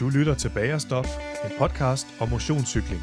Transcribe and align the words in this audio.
Du 0.00 0.08
lytter 0.08 0.34
til 0.34 0.48
Bagerstop, 0.54 1.06
en 1.44 1.50
podcast 1.58 2.06
om 2.20 2.28
motionscykling. 2.28 3.02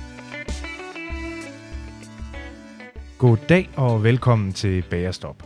God 3.17 3.38
dag 3.49 3.70
og 3.75 4.04
velkommen 4.04 4.54
til 4.54 4.83
Bagerstop. 4.89 5.43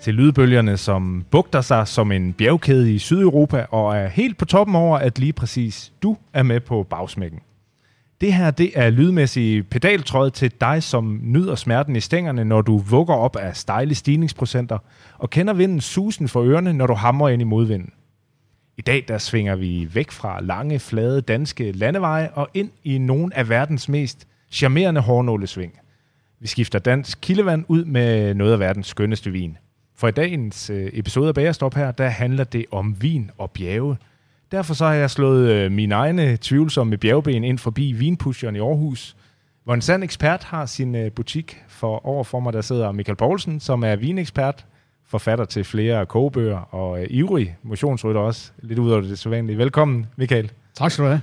Til 0.00 0.14
lydbølgerne, 0.14 0.76
som 0.76 1.24
bugter 1.30 1.60
sig 1.60 1.88
som 1.88 2.12
en 2.12 2.32
bjergkæde 2.32 2.94
i 2.94 2.98
Sydeuropa 2.98 3.66
og 3.70 3.96
er 3.96 4.08
helt 4.08 4.38
på 4.38 4.44
toppen 4.44 4.76
over, 4.76 4.98
at 4.98 5.18
lige 5.18 5.32
præcis 5.32 5.92
du 6.02 6.16
er 6.32 6.42
med 6.42 6.60
på 6.60 6.86
bagsmækken. 6.90 7.40
Det 8.20 8.32
her, 8.32 8.50
det 8.50 8.70
er 8.74 8.90
lydmæssig 8.90 9.68
pedaltråd 9.68 10.30
til 10.30 10.52
dig, 10.60 10.82
som 10.82 11.20
nyder 11.22 11.54
smerten 11.54 11.96
i 11.96 12.00
stængerne, 12.00 12.44
når 12.44 12.62
du 12.62 12.78
vugger 12.78 13.14
op 13.14 13.36
af 13.36 13.56
stejle 13.56 13.94
stigningsprocenter, 13.94 14.78
og 15.18 15.30
kender 15.30 15.52
vinden 15.52 15.80
susen 15.80 16.28
for 16.28 16.42
ørerne, 16.42 16.72
når 16.72 16.86
du 16.86 16.94
hamrer 16.94 17.28
ind 17.28 17.42
i 17.42 17.44
modvinden. 17.44 17.92
I 18.78 18.82
dag 18.82 19.04
der 19.08 19.18
svinger 19.18 19.56
vi 19.56 19.88
væk 19.94 20.10
fra 20.10 20.40
lange, 20.40 20.78
flade 20.78 21.20
danske 21.20 21.72
landeveje 21.72 22.30
og 22.30 22.48
ind 22.54 22.70
i 22.84 22.98
nogle 22.98 23.36
af 23.36 23.48
verdens 23.48 23.88
mest 23.88 24.26
charmerende 24.50 25.00
hårnålesving. 25.00 25.78
Vi 26.40 26.46
skifter 26.46 26.78
dansk 26.78 27.18
kildevand 27.20 27.64
ud 27.68 27.84
med 27.84 28.34
noget 28.34 28.52
af 28.52 28.58
verdens 28.58 28.86
skønneste 28.86 29.30
vin. 29.30 29.56
For 29.96 30.08
i 30.08 30.10
dagens 30.10 30.70
øh, 30.70 30.90
episode 30.92 31.28
af 31.28 31.34
Bagerstop 31.34 31.74
her, 31.74 31.90
der 31.90 32.08
handler 32.08 32.44
det 32.44 32.66
om 32.70 33.02
vin 33.02 33.30
og 33.38 33.50
bjerge. 33.50 33.96
Derfor 34.52 34.74
så 34.74 34.86
har 34.86 34.94
jeg 34.94 35.10
slået 35.10 35.50
øh, 35.50 35.72
mine 35.72 35.94
egne 35.94 36.38
tvivlsomme 36.40 36.96
bjergben 36.96 37.44
ind 37.44 37.58
forbi 37.58 37.92
vinpusheren 37.92 38.56
i 38.56 38.60
Aarhus, 38.60 39.16
hvor 39.64 39.74
en 39.74 39.80
sand 39.80 40.04
ekspert 40.04 40.44
har 40.44 40.66
sin 40.66 40.94
øh, 40.94 41.12
butik. 41.12 41.62
For 41.68 42.06
overfor 42.06 42.40
mig 42.40 42.52
der 42.52 42.60
sidder 42.60 42.92
Michael 42.92 43.16
Poulsen, 43.16 43.60
som 43.60 43.84
er 43.84 43.96
vinekspert, 43.96 44.66
forfatter 45.08 45.44
til 45.44 45.64
flere 45.64 46.06
kogebøger 46.06 46.74
og 46.74 47.02
øh, 47.02 47.06
ivrig 47.10 47.56
motionsrytter 47.62 48.20
også. 48.20 48.52
Lidt 48.62 48.78
ud 48.78 48.90
over 48.90 49.00
det 49.00 49.18
sædvanlige. 49.18 49.58
Velkommen, 49.58 50.06
Michael. 50.16 50.52
Tak 50.74 50.90
skal 50.90 51.04
du 51.04 51.08
have. 51.10 51.20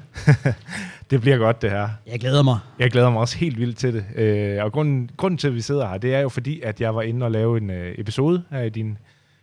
det 1.10 1.22
bliver 1.22 1.38
godt, 1.38 1.62
det 1.62 1.72
her. 1.72 1.90
Jeg 2.08 2.20
glæder 2.20 2.44
mig. 2.44 2.60
Jeg 2.80 2.92
glæder 2.92 3.10
mig 3.10 3.20
også 3.20 3.38
helt 3.38 3.60
vildt 3.60 3.78
til 3.78 3.94
det. 3.94 4.06
Øh, 4.16 4.64
og 4.64 4.72
grunden, 4.72 5.10
grunden 5.18 5.38
til, 5.38 5.48
at 5.48 5.54
vi 5.54 5.62
sidder 5.62 5.88
her, 5.88 5.98
det 5.98 6.16
er 6.16 6.20
jo 6.20 6.30
fordi, 6.30 6.62
at 6.62 6.82
jeg 6.82 6.96
var 6.96 7.02
inde 7.02 7.26
og 7.26 7.32
lave 7.32 7.58
en 7.58 7.70
øh, 7.70 7.96
episode 7.98 8.44
her 8.50 8.62
i 8.62 8.70
din 8.70 8.98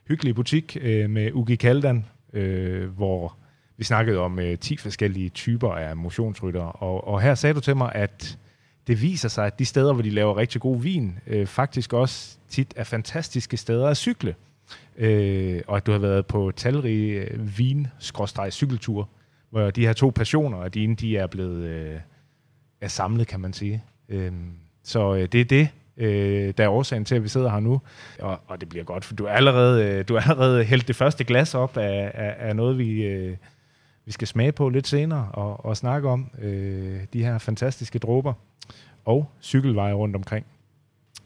hyggelige 0.08 0.34
butik 0.34 0.76
øh, 0.80 1.10
med 1.10 1.32
Ugi 1.32 1.56
Kaldan, 1.56 2.06
øh, 2.32 2.88
hvor 2.96 3.36
vi 3.76 3.84
snakkede 3.84 4.18
om 4.18 4.38
øh, 4.38 4.58
10 4.58 4.76
forskellige 4.76 5.28
typer 5.28 5.72
af 5.72 5.96
motionsrytter. 5.96 6.62
Og, 6.62 7.08
og 7.08 7.20
her 7.20 7.34
sagde 7.34 7.54
du 7.54 7.60
til 7.60 7.76
mig, 7.76 7.92
at 7.94 8.38
det 8.86 9.02
viser 9.02 9.28
sig, 9.28 9.46
at 9.46 9.58
de 9.58 9.64
steder, 9.64 9.92
hvor 9.92 10.02
de 10.02 10.10
laver 10.10 10.36
rigtig 10.36 10.60
god 10.60 10.80
vin, 10.80 11.18
øh, 11.26 11.46
faktisk 11.46 11.92
også 11.92 12.38
tit 12.52 12.74
er 12.76 12.84
fantastiske 12.84 13.56
steder 13.56 13.88
at 13.88 13.96
cykle. 13.96 14.34
Øh, 14.96 15.62
og 15.66 15.76
at 15.76 15.86
du 15.86 15.92
har 15.92 15.98
været 15.98 16.26
på 16.26 16.52
talrige 16.56 17.20
øh, 17.20 17.58
vin-cykelture, 17.58 19.04
hvor 19.50 19.70
de 19.70 19.86
her 19.86 19.92
to 19.92 20.10
passioner 20.10 20.58
og 20.58 20.74
dine, 20.74 20.96
de 20.96 21.16
er 21.16 21.26
blevet 21.26 21.64
øh, 21.64 22.00
er 22.80 22.88
samlet, 22.88 23.26
kan 23.26 23.40
man 23.40 23.52
sige. 23.52 23.84
Øh, 24.08 24.32
så 24.82 25.14
øh, 25.14 25.28
det 25.32 25.40
er 25.40 25.44
det, 25.44 25.68
øh, 25.96 26.54
der 26.58 26.64
er 26.64 26.68
årsagen 26.68 27.04
til, 27.04 27.14
at 27.14 27.22
vi 27.22 27.28
sidder 27.28 27.50
her 27.50 27.60
nu. 27.60 27.80
Og, 28.18 28.40
og 28.46 28.60
det 28.60 28.68
bliver 28.68 28.84
godt, 28.84 29.04
for 29.04 29.14
du 29.14 29.24
er 29.24 29.32
allerede, 29.32 29.84
øh, 29.84 30.08
du 30.08 30.14
er 30.14 30.20
allerede 30.20 30.64
hældt 30.64 30.88
det 30.88 30.96
første 30.96 31.24
glas 31.24 31.54
op 31.54 31.76
af, 31.76 32.10
af, 32.14 32.48
af 32.48 32.56
noget, 32.56 32.78
vi, 32.78 33.02
øh, 33.02 33.36
vi 34.04 34.12
skal 34.12 34.28
smage 34.28 34.52
på 34.52 34.68
lidt 34.68 34.86
senere 34.86 35.28
og, 35.32 35.64
og 35.64 35.76
snakke 35.76 36.08
om. 36.08 36.30
Øh, 36.42 37.00
de 37.12 37.24
her 37.24 37.38
fantastiske 37.38 37.98
dråber 37.98 38.32
og 39.04 39.30
cykelveje 39.42 39.92
rundt 39.92 40.16
omkring. 40.16 40.46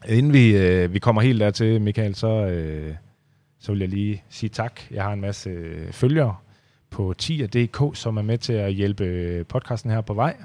Inden 0.05 0.33
vi, 0.33 0.57
øh, 0.57 0.93
vi 0.93 0.99
kommer 0.99 1.21
helt 1.21 1.39
dertil, 1.39 1.81
Michael, 1.81 2.15
så, 2.15 2.27
øh, 2.27 2.95
så 3.59 3.71
vil 3.71 3.79
jeg 3.79 3.89
lige 3.89 4.23
sige 4.29 4.49
tak. 4.49 4.81
Jeg 4.91 5.03
har 5.03 5.13
en 5.13 5.21
masse 5.21 5.49
øh, 5.49 5.91
følgere 5.91 6.35
på 6.89 7.13
tier.dk, 7.17 7.97
som 7.97 8.17
er 8.17 8.21
med 8.21 8.37
til 8.37 8.53
at 8.53 8.73
hjælpe 8.73 9.03
øh, 9.03 9.45
podcasten 9.45 9.91
her 9.91 10.01
på 10.01 10.13
vej. 10.13 10.35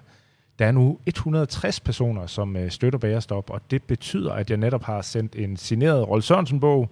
Der 0.58 0.66
er 0.66 0.72
nu 0.72 0.98
160 1.06 1.80
personer, 1.80 2.26
som 2.26 2.56
øh, 2.56 2.70
støtter 2.70 2.98
Bagerstop, 2.98 3.50
og 3.50 3.60
det 3.70 3.82
betyder, 3.82 4.32
at 4.32 4.50
jeg 4.50 4.58
netop 4.58 4.82
har 4.82 5.02
sendt 5.02 5.36
en 5.36 5.56
signeret 5.56 6.08
Rolf 6.08 6.24
Sørensen-bog 6.24 6.88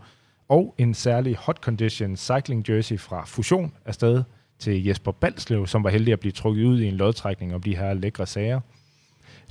og 0.49 0.75
en 0.79 0.95
særlig 0.95 1.37
Hot 1.37 1.57
Condition 1.57 2.17
Cycling 2.17 2.71
Jersey 2.71 2.99
fra 2.99 3.25
Fusion 3.27 3.73
afsted 3.85 4.23
til 4.59 4.85
Jesper 4.85 5.13
Balslev, 5.13 5.67
som 5.67 5.85
var 5.85 5.91
heldig 5.91 6.13
at 6.13 6.21
blive 6.21 6.33
trukket 6.33 6.65
ud 6.65 6.81
i 6.81 6.87
en 6.87 6.95
lodtrækning 6.95 7.55
om 7.55 7.63
de 7.63 7.77
her 7.77 7.95
lækre 7.95 8.27
sager. 8.27 8.61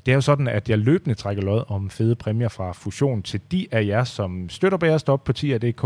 Det 0.05 0.11
er 0.11 0.15
jo 0.15 0.21
sådan, 0.21 0.47
at 0.47 0.69
jeg 0.69 0.77
løbende 0.77 1.15
trækker 1.15 1.43
lod 1.43 1.63
om 1.67 1.89
fede 1.89 2.15
præmier 2.15 2.47
fra 2.47 2.71
Fusion 2.71 3.23
til 3.23 3.41
de 3.51 3.67
af 3.71 3.85
jer, 3.85 4.03
som 4.03 4.49
støtter 4.49 4.77
Bagerstop 4.77 5.23
på 5.23 5.33
tier.dk. 5.33 5.85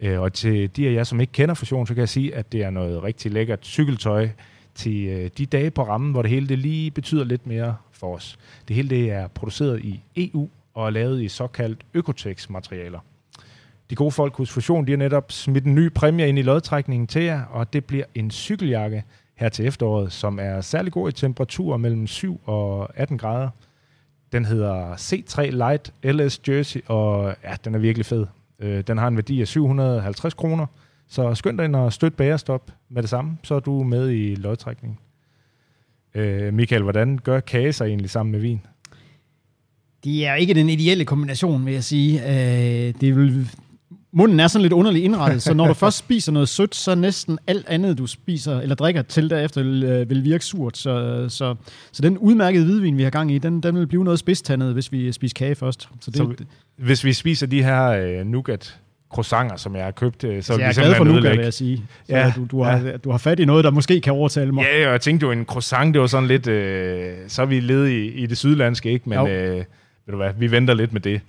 Øh, 0.00 0.20
og 0.20 0.32
til 0.32 0.76
de 0.76 0.88
af 0.88 0.92
jer, 0.92 1.04
som 1.04 1.20
ikke 1.20 1.32
kender 1.32 1.54
Fusion, 1.54 1.86
så 1.86 1.94
kan 1.94 2.00
jeg 2.00 2.08
sige, 2.08 2.34
at 2.34 2.52
det 2.52 2.62
er 2.62 2.70
noget 2.70 3.02
rigtig 3.02 3.32
lækkert 3.32 3.66
cykeltøj 3.66 4.28
til 4.74 5.06
øh, 5.06 5.30
de 5.38 5.46
dage 5.46 5.70
på 5.70 5.82
rammen, 5.82 6.12
hvor 6.12 6.22
det 6.22 6.30
hele 6.30 6.48
det 6.48 6.58
lige 6.58 6.90
betyder 6.90 7.24
lidt 7.24 7.46
mere 7.46 7.76
for 7.92 8.14
os. 8.14 8.38
Det 8.68 8.76
hele 8.76 8.88
det 8.90 9.10
er 9.10 9.28
produceret 9.28 9.84
i 9.84 10.00
EU 10.16 10.48
og 10.74 10.86
er 10.86 10.90
lavet 10.90 11.22
i 11.22 11.28
såkaldt 11.28 11.86
Økotex-materialer. 11.94 12.98
De 13.90 13.94
gode 13.94 14.10
folk 14.10 14.36
hos 14.36 14.50
Fusion, 14.50 14.86
de 14.86 14.92
har 14.92 14.96
netop 14.96 15.32
smidt 15.32 15.64
en 15.64 15.74
ny 15.74 15.92
præmie 15.92 16.28
ind 16.28 16.38
i 16.38 16.42
lodtrækningen 16.42 17.06
til 17.06 17.22
jer, 17.22 17.42
og 17.44 17.72
det 17.72 17.84
bliver 17.84 18.04
en 18.14 18.30
cykeljakke 18.30 19.04
her 19.38 19.48
til 19.48 19.66
efteråret, 19.66 20.12
som 20.12 20.38
er 20.38 20.60
særlig 20.60 20.92
god 20.92 21.08
i 21.08 21.12
temperaturer 21.12 21.76
mellem 21.76 22.06
7 22.06 22.40
og 22.44 22.98
18 22.98 23.18
grader. 23.18 23.50
Den 24.32 24.44
hedder 24.44 24.94
C3 24.94 25.42
Light 25.42 25.92
LS 26.02 26.40
Jersey, 26.48 26.80
og 26.86 27.34
ja, 27.44 27.54
den 27.64 27.74
er 27.74 27.78
virkelig 27.78 28.06
fed. 28.06 28.26
Øh, 28.58 28.82
den 28.86 28.98
har 28.98 29.08
en 29.08 29.16
værdi 29.16 29.40
af 29.40 29.48
750 29.48 30.34
kroner, 30.34 30.66
så 31.08 31.34
skynd 31.34 31.58
dig 31.58 31.64
ind 31.64 31.76
og 31.76 31.92
støt 31.92 32.14
bagerstop 32.14 32.70
med 32.88 33.02
det 33.02 33.10
samme, 33.10 33.38
så 33.42 33.54
er 33.54 33.60
du 33.60 33.82
med 33.82 34.10
i 34.10 34.34
lodtrækningen. 34.34 34.98
Øh, 36.14 36.54
Michael, 36.54 36.82
hvordan 36.82 37.18
gør 37.18 37.40
kage 37.40 37.72
sig 37.72 37.86
egentlig 37.86 38.10
sammen 38.10 38.32
med 38.32 38.40
vin? 38.40 38.60
De 40.04 40.24
er 40.24 40.34
ikke 40.34 40.54
den 40.54 40.68
ideelle 40.68 41.04
kombination, 41.04 41.66
vil 41.66 41.74
jeg 41.74 41.84
sige. 41.84 42.22
Øh, 42.22 42.94
det 43.00 43.16
vil, 43.16 43.50
munden 44.18 44.40
er 44.40 44.46
sådan 44.46 44.62
lidt 44.62 44.72
underligt 44.72 45.04
indrettet, 45.04 45.42
så 45.42 45.54
når 45.54 45.66
du 45.66 45.74
først 45.74 45.98
spiser 45.98 46.32
noget 46.32 46.48
sødt, 46.48 46.74
så 46.74 46.94
næsten 46.94 47.38
alt 47.46 47.68
andet, 47.68 47.98
du 47.98 48.06
spiser 48.06 48.60
eller 48.60 48.74
drikker 48.74 49.02
til 49.02 49.30
derefter, 49.30 49.62
vil, 49.62 49.84
øh, 49.84 50.10
vil 50.10 50.24
virke 50.24 50.44
surt. 50.44 50.76
Så, 50.76 51.26
så, 51.28 51.54
så 51.92 52.02
den 52.02 52.18
udmærkede 52.18 52.64
hvidvin, 52.64 52.98
vi 52.98 53.02
har 53.02 53.10
gang 53.10 53.32
i, 53.32 53.38
den, 53.38 53.60
den 53.60 53.78
vil 53.78 53.86
blive 53.86 54.04
noget 54.04 54.18
spidstandet, 54.18 54.72
hvis 54.72 54.92
vi 54.92 55.12
spiser 55.12 55.34
kage 55.34 55.54
først. 55.54 55.88
Så, 56.00 56.10
det, 56.10 56.16
så 56.16 56.34
hvis 56.76 57.04
vi 57.04 57.12
spiser 57.12 57.46
de 57.46 57.62
her 57.62 57.84
øh, 57.84 58.26
nougat 58.26 58.78
croissanter, 59.10 59.56
som 59.56 59.76
jeg 59.76 59.84
har 59.84 59.90
købt, 59.90 60.24
øh, 60.24 60.42
så, 60.42 60.46
så 60.46 60.60
jeg 60.60 60.68
er 60.68 60.72
glad 60.72 60.94
for 60.94 61.04
nougat, 61.04 61.36
vil 61.36 61.44
jeg 61.44 61.54
sige. 61.54 61.76
Så 62.06 62.16
ja, 62.16 62.32
du, 62.36 62.46
du, 62.50 62.62
har, 62.62 62.78
ja. 62.78 62.96
du 62.96 63.10
har 63.10 63.18
fat 63.18 63.40
i 63.40 63.44
noget, 63.44 63.64
der 63.64 63.70
måske 63.70 64.00
kan 64.00 64.12
overtale 64.12 64.52
mig. 64.52 64.64
Ja, 64.64 64.90
jeg 64.90 65.00
tænkte 65.00 65.26
jo, 65.26 65.32
en 65.32 65.44
croissant, 65.44 65.94
det 65.94 66.00
var 66.00 66.06
sådan 66.06 66.28
lidt, 66.28 66.46
øh, 66.46 67.14
så 67.28 67.42
er 67.42 67.46
vi 67.46 67.60
ledet 67.60 67.88
i, 67.88 68.06
i 68.06 68.26
det 68.26 68.38
sydlandske, 68.38 68.90
ikke? 68.90 69.08
Men 69.08 69.18
øh, 69.18 69.56
ved 69.56 69.64
du 70.10 70.16
hvad, 70.16 70.30
vi 70.38 70.50
venter 70.50 70.74
lidt 70.74 70.92
med 70.92 71.00
det. 71.00 71.20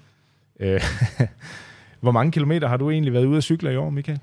Øh, 0.60 0.82
Hvor 2.02 2.12
mange 2.12 2.32
kilometer 2.32 2.68
har 2.68 2.78
du 2.78 2.90
egentlig 2.90 3.14
været 3.14 3.26
ude 3.26 3.38
at 3.38 3.44
cykle 3.44 3.74
i 3.74 3.76
år, 3.76 3.90
Michael? 3.90 4.20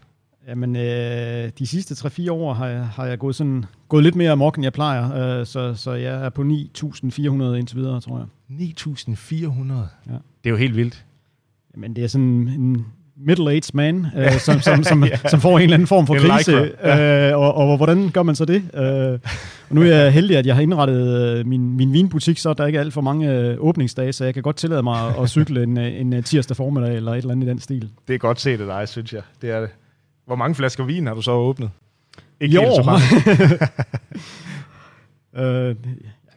Jamen, 0.49 0.77
øh, 0.77 1.51
de 1.59 1.67
sidste 1.67 1.95
3-4 2.09 2.31
år 2.33 2.53
har 2.53 2.67
jeg, 2.67 2.87
har 2.87 3.07
jeg 3.07 3.19
gået, 3.19 3.35
sådan, 3.35 3.65
gået 3.89 4.05
lidt 4.05 4.15
mere 4.15 4.31
amok, 4.31 4.57
end 4.57 4.65
jeg 4.65 4.73
plejer. 4.73 5.39
Øh, 5.41 5.47
så, 5.47 5.75
så 5.75 5.93
jeg 5.93 6.25
er 6.25 6.31
på 6.31 6.43
9.400 6.43 6.47
indtil 7.55 7.77
videre, 7.77 8.01
tror 8.01 8.19
jeg. 8.19 8.27
9.400? 8.51 9.73
Ja. 10.07 10.13
Det 10.13 10.21
er 10.45 10.51
jo 10.51 10.57
helt 10.57 10.77
vildt. 10.77 11.05
Jamen, 11.75 11.97
det 11.97 12.05
er 12.05 12.09
sådan 12.09 12.49
en 12.49 12.87
middle-aged 13.17 13.71
man, 13.75 14.07
øh, 14.17 14.33
som, 14.39 14.61
som, 14.61 14.83
som, 14.83 15.05
ja. 15.11 15.17
som 15.29 15.41
får 15.41 15.59
en 15.59 15.63
eller 15.63 15.75
anden 15.75 15.87
form 15.87 16.07
for 16.07 16.15
krise. 16.15 16.73
Ja. 16.85 17.31
Øh, 17.31 17.39
og, 17.39 17.55
og 17.55 17.77
hvordan 17.77 18.09
gør 18.09 18.23
man 18.23 18.35
så 18.35 18.45
det? 18.45 18.63
Øh, 18.75 19.19
og 19.69 19.75
nu 19.75 19.83
er 19.83 19.87
jeg 19.87 20.13
heldig, 20.13 20.37
at 20.37 20.47
jeg 20.47 20.55
har 20.55 20.63
indrettet 20.63 21.39
øh, 21.39 21.47
min, 21.47 21.77
min 21.77 21.93
vinbutik, 21.93 22.39
så 22.39 22.55
der 22.55 22.63
er 22.63 22.67
ikke 22.67 22.81
alt 22.81 22.95
for 22.95 23.01
mange 23.01 23.33
øh, 23.33 23.57
åbningsdage, 23.59 24.13
så 24.13 24.25
jeg 24.25 24.35
kan 24.35 24.43
godt 24.43 24.57
tillade 24.57 24.83
mig 24.83 25.19
at, 25.19 25.31
cykle 25.31 25.63
en, 25.63 25.79
øh, 25.79 26.01
en 26.01 26.23
tirsdag 26.23 26.57
formiddag 26.57 26.97
eller 26.97 27.13
et 27.13 27.19
eller 27.19 27.31
andet 27.31 27.47
i 27.47 27.51
den 27.51 27.59
stil. 27.59 27.91
Det 28.09 28.15
er 28.15 28.19
godt 28.19 28.41
set 28.41 28.61
af 28.61 28.67
dig, 28.67 28.89
synes 28.89 29.13
jeg. 29.13 29.23
Det 29.43 29.51
er 29.51 29.61
det. 29.61 29.71
Hvor 30.27 30.37
mange 30.37 30.55
flasker 30.55 30.85
vin 30.85 31.07
har 31.07 31.15
du 31.15 31.23
så 31.23 31.33
åbnet? 31.33 31.71
Ikke 32.41 32.55
jo. 32.55 32.75
så 32.75 32.83
mange. 32.83 33.05
øh, 35.69 35.77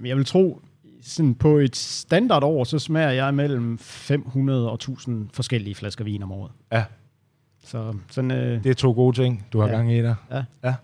jeg 0.05 0.17
vil 0.17 0.25
tro, 0.25 0.61
sådan 1.09 1.35
på 1.35 1.57
et 1.57 1.75
standardår, 1.75 2.63
så 2.63 2.79
smager 2.79 3.09
jeg 3.09 3.33
mellem 3.33 3.77
500 3.77 4.69
og 4.69 4.73
1000 4.73 5.29
forskellige 5.33 5.75
flasker 5.75 6.03
vin 6.03 6.23
om 6.23 6.31
året. 6.31 6.51
Ja. 6.71 6.83
Så 7.63 7.93
sådan, 8.09 8.31
øh, 8.31 8.63
det 8.63 8.69
er 8.69 8.73
to 8.73 8.91
gode 8.91 9.15
ting, 9.15 9.45
du 9.53 9.59
har 9.59 9.67
ja. 9.67 9.75
gang 9.75 9.93
i 9.93 10.01
der. 10.01 10.15
Ja. 10.31 10.43
ja. 10.63 10.75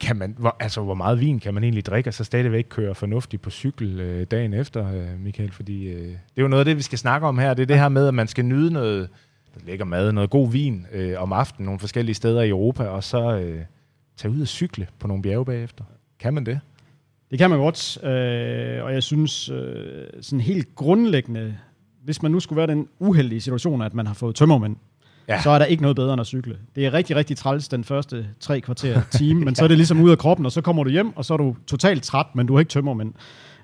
Kan 0.00 0.16
man, 0.16 0.34
hvor, 0.38 0.56
altså, 0.60 0.82
hvor 0.82 0.94
meget 0.94 1.20
vin 1.20 1.40
kan 1.40 1.54
man 1.54 1.64
egentlig 1.64 1.86
drikke, 1.86 2.10
og 2.10 2.14
så 2.14 2.24
stadigvæk 2.24 2.66
køre 2.68 2.94
fornuftigt 2.94 3.42
på 3.42 3.50
cykel 3.50 4.00
øh, 4.00 4.26
dagen 4.30 4.54
efter, 4.54 4.92
øh, 4.94 5.20
Michael? 5.20 5.52
Fordi 5.52 5.86
øh, 5.88 6.06
det 6.06 6.18
er 6.36 6.42
jo 6.42 6.48
noget 6.48 6.60
af 6.60 6.64
det, 6.64 6.76
vi 6.76 6.82
skal 6.82 6.98
snakke 6.98 7.26
om 7.26 7.38
her. 7.38 7.54
Det 7.54 7.62
er 7.62 7.66
det 7.66 7.78
her 7.78 7.88
med, 7.88 8.08
at 8.08 8.14
man 8.14 8.28
skal 8.28 8.44
nyde 8.44 8.72
noget 8.72 9.08
lækker 9.66 9.84
mad, 9.84 10.12
noget 10.12 10.30
god 10.30 10.50
vin 10.50 10.86
øh, 10.92 11.22
om 11.22 11.32
aftenen, 11.32 11.64
nogle 11.64 11.80
forskellige 11.80 12.14
steder 12.14 12.42
i 12.42 12.48
Europa, 12.48 12.84
og 12.84 13.04
så 13.04 13.38
øh, 13.38 13.64
tage 14.16 14.32
ud 14.32 14.40
og 14.40 14.48
cykle 14.48 14.86
på 14.98 15.06
nogle 15.06 15.22
bjerge 15.22 15.44
bagefter. 15.44 15.84
Kan 16.18 16.34
man 16.34 16.46
det? 16.46 16.60
Det 17.32 17.38
kan 17.38 17.50
man 17.50 17.58
godt, 17.58 18.04
øh, 18.04 18.84
og 18.84 18.92
jeg 18.92 19.02
synes 19.02 19.48
øh, 19.48 20.06
sådan 20.20 20.40
helt 20.40 20.74
grundlæggende, 20.74 21.54
hvis 22.04 22.22
man 22.22 22.32
nu 22.32 22.40
skulle 22.40 22.56
være 22.56 22.66
den 22.66 22.88
uheldige 22.98 23.40
situation, 23.40 23.82
at 23.82 23.94
man 23.94 24.06
har 24.06 24.14
fået 24.14 24.34
tømmermænd, 24.34 24.76
ja. 25.28 25.34
Ja. 25.34 25.42
så 25.42 25.50
er 25.50 25.58
der 25.58 25.64
ikke 25.64 25.82
noget 25.82 25.96
bedre 25.96 26.12
end 26.12 26.20
at 26.20 26.26
cykle. 26.26 26.58
Det 26.74 26.86
er 26.86 26.92
rigtig, 26.92 27.16
rigtig 27.16 27.36
træls 27.36 27.68
den 27.68 27.84
første 27.84 28.26
tre 28.40 28.60
kvarter 28.60 29.00
time, 29.10 29.40
men 29.44 29.54
så 29.54 29.64
er 29.64 29.68
det 29.68 29.76
ligesom 29.76 30.00
ud 30.00 30.10
af 30.10 30.18
kroppen, 30.18 30.46
og 30.46 30.52
så 30.52 30.60
kommer 30.60 30.84
du 30.84 30.90
hjem, 30.90 31.16
og 31.16 31.24
så 31.24 31.32
er 31.32 31.38
du 31.38 31.56
totalt 31.66 32.02
træt, 32.02 32.26
men 32.34 32.46
du 32.46 32.54
har 32.54 32.60
ikke 32.60 32.70
tømmermænd. 32.70 33.12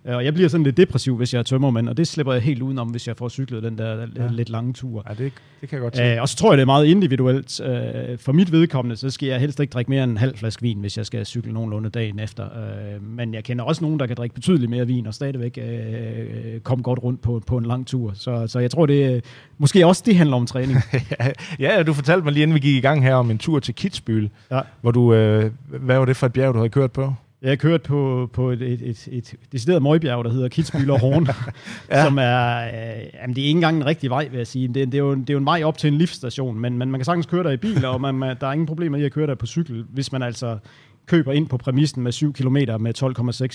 Øh, 0.07 0.17
Og 0.17 0.25
jeg 0.25 0.35
bliver 0.35 0.49
sådan 0.49 0.65
lidt 0.65 0.77
depressiv, 0.77 1.17
hvis 1.17 1.35
jeg 1.35 1.39
er 1.39 1.43
tømmermænd, 1.43 1.89
og 1.89 1.97
det 1.97 2.09
slipper 2.09 2.33
jeg 2.33 2.43
helt 2.43 2.63
udenom, 2.63 2.89
hvis 2.89 3.09
jeg 3.09 3.17
får 3.17 3.29
cyklet 3.29 3.63
den 3.63 3.79
der 3.79 4.07
ja. 4.17 4.29
lidt 4.31 4.49
lange 4.49 4.73
tur. 4.73 5.05
Ja, 5.09 5.15
det, 5.25 5.33
det 5.61 5.69
kan 5.69 5.77
jeg 5.77 5.83
godt 5.83 5.97
se. 5.97 6.03
Øh, 6.03 6.23
og 6.23 6.29
så 6.29 6.37
tror 6.37 6.53
jeg, 6.53 6.57
det 6.59 6.63
er 6.63 6.67
meget 6.67 6.87
individuelt. 6.87 7.61
Øh, 7.61 8.19
for 8.19 8.33
mit 8.33 8.53
vedkommende, 8.53 8.97
så 8.97 9.11
skal 9.11 9.29
jeg 9.29 9.41
helst 9.41 9.61
ikke 9.61 9.71
drikke 9.71 9.91
mere 9.91 10.05
end 10.05 10.11
en 10.13 10.17
halv 10.19 10.37
flaske 10.37 10.63
vin, 10.63 10.79
hvis 10.81 10.97
jeg 10.97 11.07
skal 11.07 11.27
cykle 11.27 11.53
nogenlunde 11.53 11.91
dagen 11.91 12.19
efter. 12.19 12.45
Øh, 12.45 13.03
men 13.03 13.35
jeg 13.35 13.45
kender 13.45 13.65
også 13.65 13.85
nogen, 13.85 13.99
der 14.01 14.07
kan 14.07 14.17
drikke 14.17 14.35
betydeligt 14.35 14.71
mere 14.71 14.87
vin 14.87 15.07
og 15.07 15.15
stadigvæk 15.15 15.59
øh, 15.63 16.61
komme 16.61 16.83
godt 16.83 17.03
rundt 17.03 17.21
på, 17.23 17.43
på 17.47 17.57
en 17.59 17.67
lang 17.67 17.87
tur. 17.87 18.13
Så, 18.15 18.47
så 18.47 18.59
jeg 18.59 18.71
tror, 18.71 18.87
det 18.87 19.25
måske 19.59 19.87
også 19.87 20.03
det 20.07 20.17
handler 20.17 20.37
om 20.37 20.47
træning. 20.47 20.79
ja, 21.59 21.83
du 21.83 21.93
fortalte 21.93 22.25
mig 22.25 22.33
lige 22.33 22.43
inden 22.43 22.55
vi 22.55 22.61
gik 22.61 22.77
i 22.77 22.81
gang 22.81 23.03
her 23.03 23.15
om 23.15 23.31
en 23.31 23.39
tur 23.39 23.59
til 23.61 23.75
Kitzbühel, 23.81 24.29
Ja. 24.51 24.61
hvor 24.81 24.91
du, 24.91 25.15
øh, 25.15 25.51
hvad 25.69 25.99
var 25.99 26.05
det 26.05 26.17
for 26.17 26.27
et 26.27 26.33
bjerg, 26.33 26.55
du 26.55 26.59
havde 26.59 26.69
kørt 26.71 26.93
på? 26.93 27.15
Jeg 27.43 27.51
har 27.51 27.57
kørt 27.57 27.83
på, 27.83 28.31
på 28.33 28.51
et, 28.51 28.63
et, 28.63 28.83
et, 28.83 29.09
et 29.13 29.35
decideret 29.53 29.83
møgbjerg, 29.83 30.25
der 30.25 30.31
hedder 30.31 30.49
Kitzbühel 30.49 30.93
og 30.93 31.01
Horn, 31.01 31.27
ja. 31.91 32.05
som 32.05 32.19
er, 32.19 32.67
øh, 32.67 33.05
jamen 33.23 33.37
det 33.37 33.43
er 33.43 33.47
ikke 33.47 33.57
engang 33.57 33.77
en 33.77 33.87
rigtig 33.87 34.11
vej, 34.11 34.29
vil 34.29 34.37
jeg 34.39 34.47
sige. 34.47 34.69
Det, 34.69 34.75
det, 34.75 34.95
er 34.95 34.99
jo, 34.99 35.15
det 35.15 35.31
er 35.31 35.35
jo 35.35 35.39
en 35.39 35.45
vej 35.45 35.63
op 35.65 35.79
til 35.79 35.89
en 35.89 35.99
livsstation, 35.99 36.59
men, 36.61 36.79
men 36.79 36.91
man 36.91 37.01
kan 37.01 37.05
sagtens 37.05 37.27
køre 37.27 37.45
der 37.45 37.51
i 37.51 37.57
bil, 37.57 37.85
og 37.85 38.01
man, 38.01 38.15
man, 38.15 38.37
der 38.41 38.47
er 38.47 38.53
ingen 38.53 38.67
problemer 38.67 38.99
i 38.99 39.05
at 39.05 39.13
køre 39.13 39.27
der 39.27 39.35
på 39.35 39.47
cykel, 39.47 39.85
hvis 39.89 40.13
man 40.13 40.23
altså 40.23 40.59
køber 41.07 41.33
ind 41.33 41.49
på 41.49 41.57
præmissen 41.57 42.03
med 42.03 42.13
7 42.13 42.33
km 42.33 42.57
med 42.81 43.03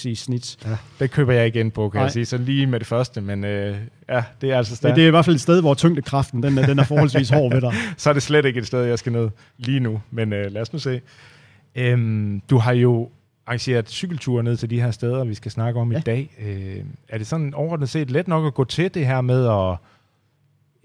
12,6 0.03 0.09
i 0.09 0.15
snit. 0.15 0.57
Ja. 0.65 0.77
Det 0.99 1.11
køber 1.11 1.33
jeg 1.33 1.47
igen 1.47 1.71
på, 1.71 1.89
kan 1.89 1.97
Nej. 1.97 2.03
jeg 2.03 2.11
sige. 2.11 2.25
Så 2.25 2.37
lige 2.37 2.67
med 2.67 2.79
det 2.79 2.87
første, 2.87 3.21
men 3.21 3.43
øh, 3.43 3.75
ja, 4.09 4.23
det 4.41 4.51
er 4.51 4.57
altså 4.57 4.71
Men 4.71 4.75
stærkt. 4.75 4.95
det 4.95 5.03
er 5.03 5.07
i 5.07 5.09
hvert 5.09 5.25
fald 5.25 5.35
et 5.35 5.41
sted, 5.41 5.61
hvor 5.61 5.73
tyngdekraften 5.73 6.43
den 6.43 6.57
den 6.57 6.79
er 6.79 6.83
forholdsvis 6.83 7.29
hård 7.29 7.53
ved 7.53 7.61
dig. 7.61 7.73
Så 7.97 8.09
er 8.09 8.13
det 8.13 8.23
slet 8.23 8.45
ikke 8.45 8.59
et 8.59 8.67
sted, 8.67 8.83
jeg 8.83 8.99
skal 8.99 9.11
ned 9.11 9.29
lige 9.57 9.79
nu. 9.79 10.01
Men 10.11 10.33
øh, 10.33 10.51
lad 10.51 10.61
os 10.61 10.73
nu 10.73 10.79
se. 10.79 11.01
Øhm, 11.75 12.41
du 12.49 12.57
har 12.57 12.73
jo 12.73 13.09
arrangeret 13.45 13.89
cykelture 13.89 14.43
ned 14.43 14.57
til 14.57 14.69
de 14.69 14.81
her 14.81 14.91
steder, 14.91 15.23
vi 15.23 15.33
skal 15.33 15.51
snakke 15.51 15.79
om 15.79 15.91
ja. 15.91 15.97
I 15.97 16.01
dag. 16.01 16.35
Øh, 16.39 16.85
er 17.09 17.17
det 17.17 17.27
sådan 17.27 17.53
overordnet 17.53 17.89
set 17.89 18.11
let 18.11 18.27
nok 18.27 18.45
at 18.45 18.53
gå 18.53 18.63
til 18.63 18.93
det 18.93 19.07
her 19.07 19.21
med 19.21 19.45
at 19.45 19.77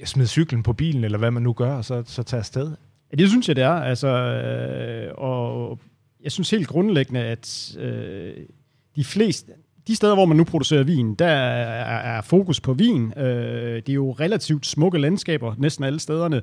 ja, 0.00 0.05
smide 0.05 0.28
cyklen 0.28 0.62
på 0.62 0.72
bilen, 0.72 1.05
eller 1.05 1.19
hvad 1.19 1.31
man 1.31 1.43
nu 1.43 1.52
gør, 1.52 1.75
og 1.75 1.84
så, 1.84 2.02
så 2.06 2.22
tage 2.22 2.38
afsted? 2.38 2.72
Ja, 3.12 3.16
det 3.16 3.28
synes 3.28 3.49
jeg, 3.49 3.56
det 3.56 3.64
er. 3.64 3.70
Altså, 3.70 4.08
øh, 4.08 5.14
og 5.14 5.78
jeg 6.22 6.32
synes 6.32 6.50
helt 6.50 6.69
grundlæggende, 6.69 7.20
at 7.20 7.76
øh, 7.78 8.34
de 8.96 9.05
fleste, 9.05 9.52
de 9.87 9.96
steder, 9.96 10.14
hvor 10.14 10.25
man 10.25 10.37
nu 10.37 10.44
producerer 10.44 10.84
vin, 10.84 11.14
der 11.14 11.26
er, 11.26 12.16
er 12.16 12.20
fokus 12.20 12.60
på 12.60 12.72
vin. 12.72 13.12
Øh, 13.19 13.76
det 13.76 13.88
er 13.88 13.94
jo 13.94 14.12
relativt 14.12 14.66
smukke 14.66 14.99
landskaber, 14.99 15.55
næsten 15.58 15.84
alle 15.84 16.00
stederne. 16.00 16.43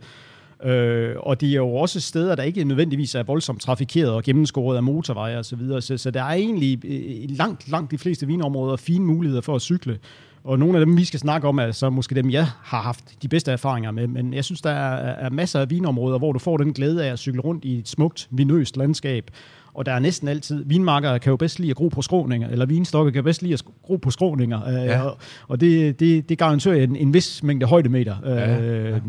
Øh, 0.64 1.16
og 1.20 1.42
det 1.42 1.50
er 1.50 1.56
jo 1.56 1.76
også 1.76 2.00
steder, 2.00 2.36
der 2.36 2.44
ikke 2.44 2.64
nødvendigvis 2.64 3.16
er 3.16 3.24
voldsomt 3.24 3.62
trafikeret 3.62 4.12
og 4.12 4.24
gennemskåret 4.24 4.78
af 4.78 4.84
motorveje 4.84 5.38
osv. 5.38 5.44
Så, 5.44 5.56
videre. 5.56 5.82
så, 5.82 5.98
så 5.98 6.12
der 6.12 6.24
er 6.24 6.34
egentlig 6.34 6.86
øh, 6.86 7.38
langt, 7.38 7.70
langt 7.72 7.92
de 7.92 7.98
fleste 7.98 8.28
vinområder 8.28 8.76
fine 8.76 9.06
muligheder 9.06 9.42
for 9.42 9.56
at 9.56 9.62
cykle. 9.62 10.00
Og 10.44 10.60
nogle 10.60 10.80
af 10.80 10.86
dem, 10.86 10.98
vi 10.98 11.06
skal 11.06 11.20
snakke 11.20 11.48
om, 11.48 11.58
er 11.58 11.72
så 11.72 11.90
måske 11.90 12.16
dem, 12.16 12.30
jeg 12.30 12.48
har 12.64 12.82
haft 12.82 13.04
de 13.22 13.28
bedste 13.28 13.52
erfaringer 13.52 13.92
med. 13.92 14.08
Men 14.08 14.34
jeg 14.34 14.46
synes, 14.46 14.62
der 14.62 14.70
er, 14.70 15.26
er 15.26 15.30
masser 15.30 15.60
af 15.60 15.70
vinområder, 15.70 16.18
hvor 16.18 16.32
du 16.32 16.40
får 16.40 16.58
den 16.58 16.74
glæde 16.74 17.06
af 17.06 17.12
at 17.12 17.20
cykle 17.20 17.42
rundt 17.42 17.66
i 17.66 17.78
et 17.78 17.88
smukt, 17.88 18.28
vinøst 18.32 18.78
landskab. 18.78 19.32
Og 19.74 19.86
der 19.86 19.92
er 19.92 20.00
næsten 20.00 20.28
altid, 20.28 20.64
vinmarker 20.66 21.18
kan 21.18 21.30
jo 21.30 21.36
bedst 21.36 21.60
lide 21.60 21.70
at 21.70 21.76
gro 21.76 21.88
på 21.88 22.02
skråninger, 22.02 22.50
eller 22.50 22.66
vinstokke 22.66 23.12
kan 23.12 23.24
bedst 23.24 23.42
lide 23.42 23.54
at 23.54 23.64
gro 23.84 23.96
på 23.96 24.12
skråninger. 24.12 24.72
Ja. 24.72 24.84
Ja. 24.84 25.02
Og, 25.02 25.18
og 25.48 25.62
det, 25.62 26.00
det, 26.00 26.30
det 26.30 26.38
garanterer 26.38 26.84
en, 26.84 26.96
en 26.96 27.14
vis 27.14 27.44
mængde 27.44 27.66
højdemeter. 27.66 28.16
Ja, 28.26 28.62
Øh, 28.62 28.92
ja. 28.92 29.00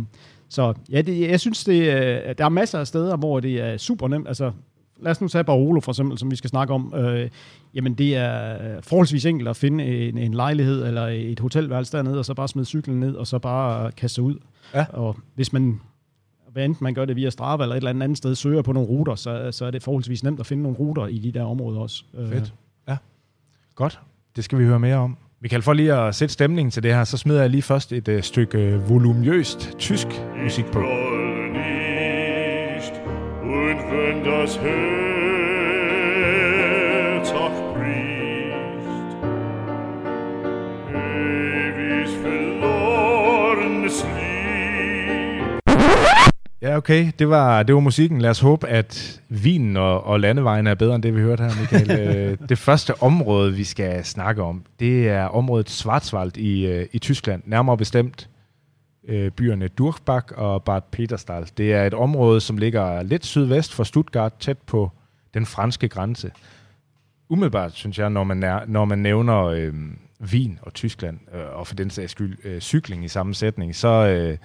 Så 0.48 0.74
ja, 0.90 1.02
det, 1.02 1.30
jeg 1.30 1.40
synes, 1.40 1.64
det, 1.64 1.80
øh, 1.80 2.34
der 2.38 2.44
er 2.44 2.48
masser 2.48 2.78
af 2.78 2.86
steder, 2.86 3.16
hvor 3.16 3.40
det 3.40 3.60
er 3.60 3.76
super 3.76 4.08
nemt. 4.08 4.28
Altså, 4.28 4.52
lad 5.00 5.10
os 5.10 5.20
nu 5.20 5.28
tage 5.28 5.44
Barolo 5.44 5.80
for 5.80 5.92
eksempel, 5.92 6.18
som 6.18 6.30
vi 6.30 6.36
skal 6.36 6.50
snakke 6.50 6.74
om. 6.74 6.94
Øh, 6.96 7.30
jamen, 7.74 7.94
det 7.94 8.16
er 8.16 8.80
forholdsvis 8.80 9.26
enkelt 9.26 9.48
at 9.48 9.56
finde 9.56 10.08
en, 10.08 10.18
en 10.18 10.34
lejlighed 10.34 10.86
eller 10.86 11.06
et 11.06 11.40
hotelværelse 11.40 11.96
dernede, 11.96 12.18
og 12.18 12.24
så 12.24 12.34
bare 12.34 12.48
smide 12.48 12.66
cyklen 12.66 13.00
ned, 13.00 13.14
og 13.14 13.26
så 13.26 13.38
bare 13.38 13.92
kaste 13.92 14.14
sig 14.14 14.24
ud. 14.24 14.34
Ja. 14.74 14.86
Og 14.92 15.16
hvis 15.34 15.52
man, 15.52 15.80
hvad 16.52 16.64
enten 16.64 16.84
man 16.84 16.94
gør 16.94 17.04
det 17.04 17.16
via 17.16 17.30
Strava 17.30 17.62
eller 17.64 17.74
et 17.74 17.76
eller 17.76 17.90
andet 17.90 18.02
andet 18.02 18.18
sted, 18.18 18.34
søger 18.34 18.62
på 18.62 18.72
nogle 18.72 18.88
ruter, 18.88 19.14
så, 19.14 19.48
så 19.52 19.64
er 19.64 19.70
det 19.70 19.82
forholdsvis 19.82 20.24
nemt 20.24 20.40
at 20.40 20.46
finde 20.46 20.62
nogle 20.62 20.78
ruter 20.78 21.06
i 21.06 21.18
de 21.18 21.32
der 21.32 21.44
områder 21.44 21.80
også. 21.80 22.04
Øh, 22.14 22.28
Fedt. 22.28 22.54
Ja, 22.88 22.96
godt. 23.74 24.00
Det 24.36 24.44
skal 24.44 24.58
vi 24.58 24.64
høre 24.64 24.80
mere 24.80 24.96
om. 24.96 25.16
Michael, 25.46 25.62
for 25.62 25.72
lige 25.72 25.94
at 25.94 26.14
sætte 26.14 26.32
stemningen 26.32 26.70
til 26.70 26.82
det 26.82 26.94
her, 26.94 27.04
så 27.04 27.16
smider 27.16 27.40
jeg 27.40 27.50
lige 27.50 27.62
først 27.62 27.92
et 27.92 28.08
øh, 28.08 28.22
stykke 28.22 28.58
øh, 28.58 28.90
volumøst 28.90 29.74
tysk 29.78 30.06
musik 30.44 30.64
på. 30.64 30.78
Und 30.78 31.56
wenn 33.90 34.24
das 34.24 34.56
Herz 34.56 35.05
Ja, 46.62 46.76
okay. 46.76 47.12
Det 47.18 47.28
var, 47.28 47.62
det 47.62 47.74
var 47.74 47.80
musikken. 47.80 48.20
Lad 48.20 48.30
os 48.30 48.40
håbe, 48.40 48.68
at 48.68 49.22
vinen 49.28 49.76
og, 49.76 50.04
og 50.04 50.20
landevejen 50.20 50.66
er 50.66 50.74
bedre 50.74 50.94
end 50.94 51.02
det, 51.02 51.14
vi 51.14 51.20
hørte 51.20 51.42
her, 51.42 51.60
Michael. 51.60 51.90
Øh, 52.16 52.38
det 52.48 52.58
første 52.58 53.02
område, 53.02 53.54
vi 53.54 53.64
skal 53.64 54.04
snakke 54.04 54.42
om, 54.42 54.64
det 54.80 55.08
er 55.08 55.24
området 55.24 55.70
Schwarzwald 55.70 56.36
i, 56.36 56.66
øh, 56.66 56.86
i 56.92 56.98
Tyskland. 56.98 57.42
Nærmere 57.46 57.76
bestemt 57.76 58.28
øh, 59.08 59.30
byerne 59.30 59.68
Durchbach 59.68 60.26
og 60.36 60.64
Bad 60.64 60.82
Peterstal. 60.90 61.48
Det 61.56 61.74
er 61.74 61.86
et 61.86 61.94
område, 61.94 62.40
som 62.40 62.58
ligger 62.58 63.02
lidt 63.02 63.26
sydvest 63.26 63.74
for 63.74 63.84
Stuttgart, 63.84 64.32
tæt 64.40 64.58
på 64.58 64.90
den 65.34 65.46
franske 65.46 65.88
grænse. 65.88 66.30
Umiddelbart, 67.28 67.72
synes 67.72 67.98
jeg, 67.98 68.10
når 68.10 68.24
man, 68.24 68.42
er, 68.42 68.60
når 68.66 68.84
man 68.84 68.98
nævner 68.98 69.44
øh, 69.44 69.74
Wien 70.22 70.58
og 70.62 70.74
Tyskland, 70.74 71.18
øh, 71.34 71.58
og 71.58 71.66
for 71.66 71.74
den 71.74 71.90
sags 71.90 72.12
skyld 72.12 72.38
øh, 72.44 72.60
cykling 72.60 73.04
i 73.04 73.08
samme 73.08 73.34
sætning, 73.34 73.74
så, 73.74 73.88
øh, 73.88 74.38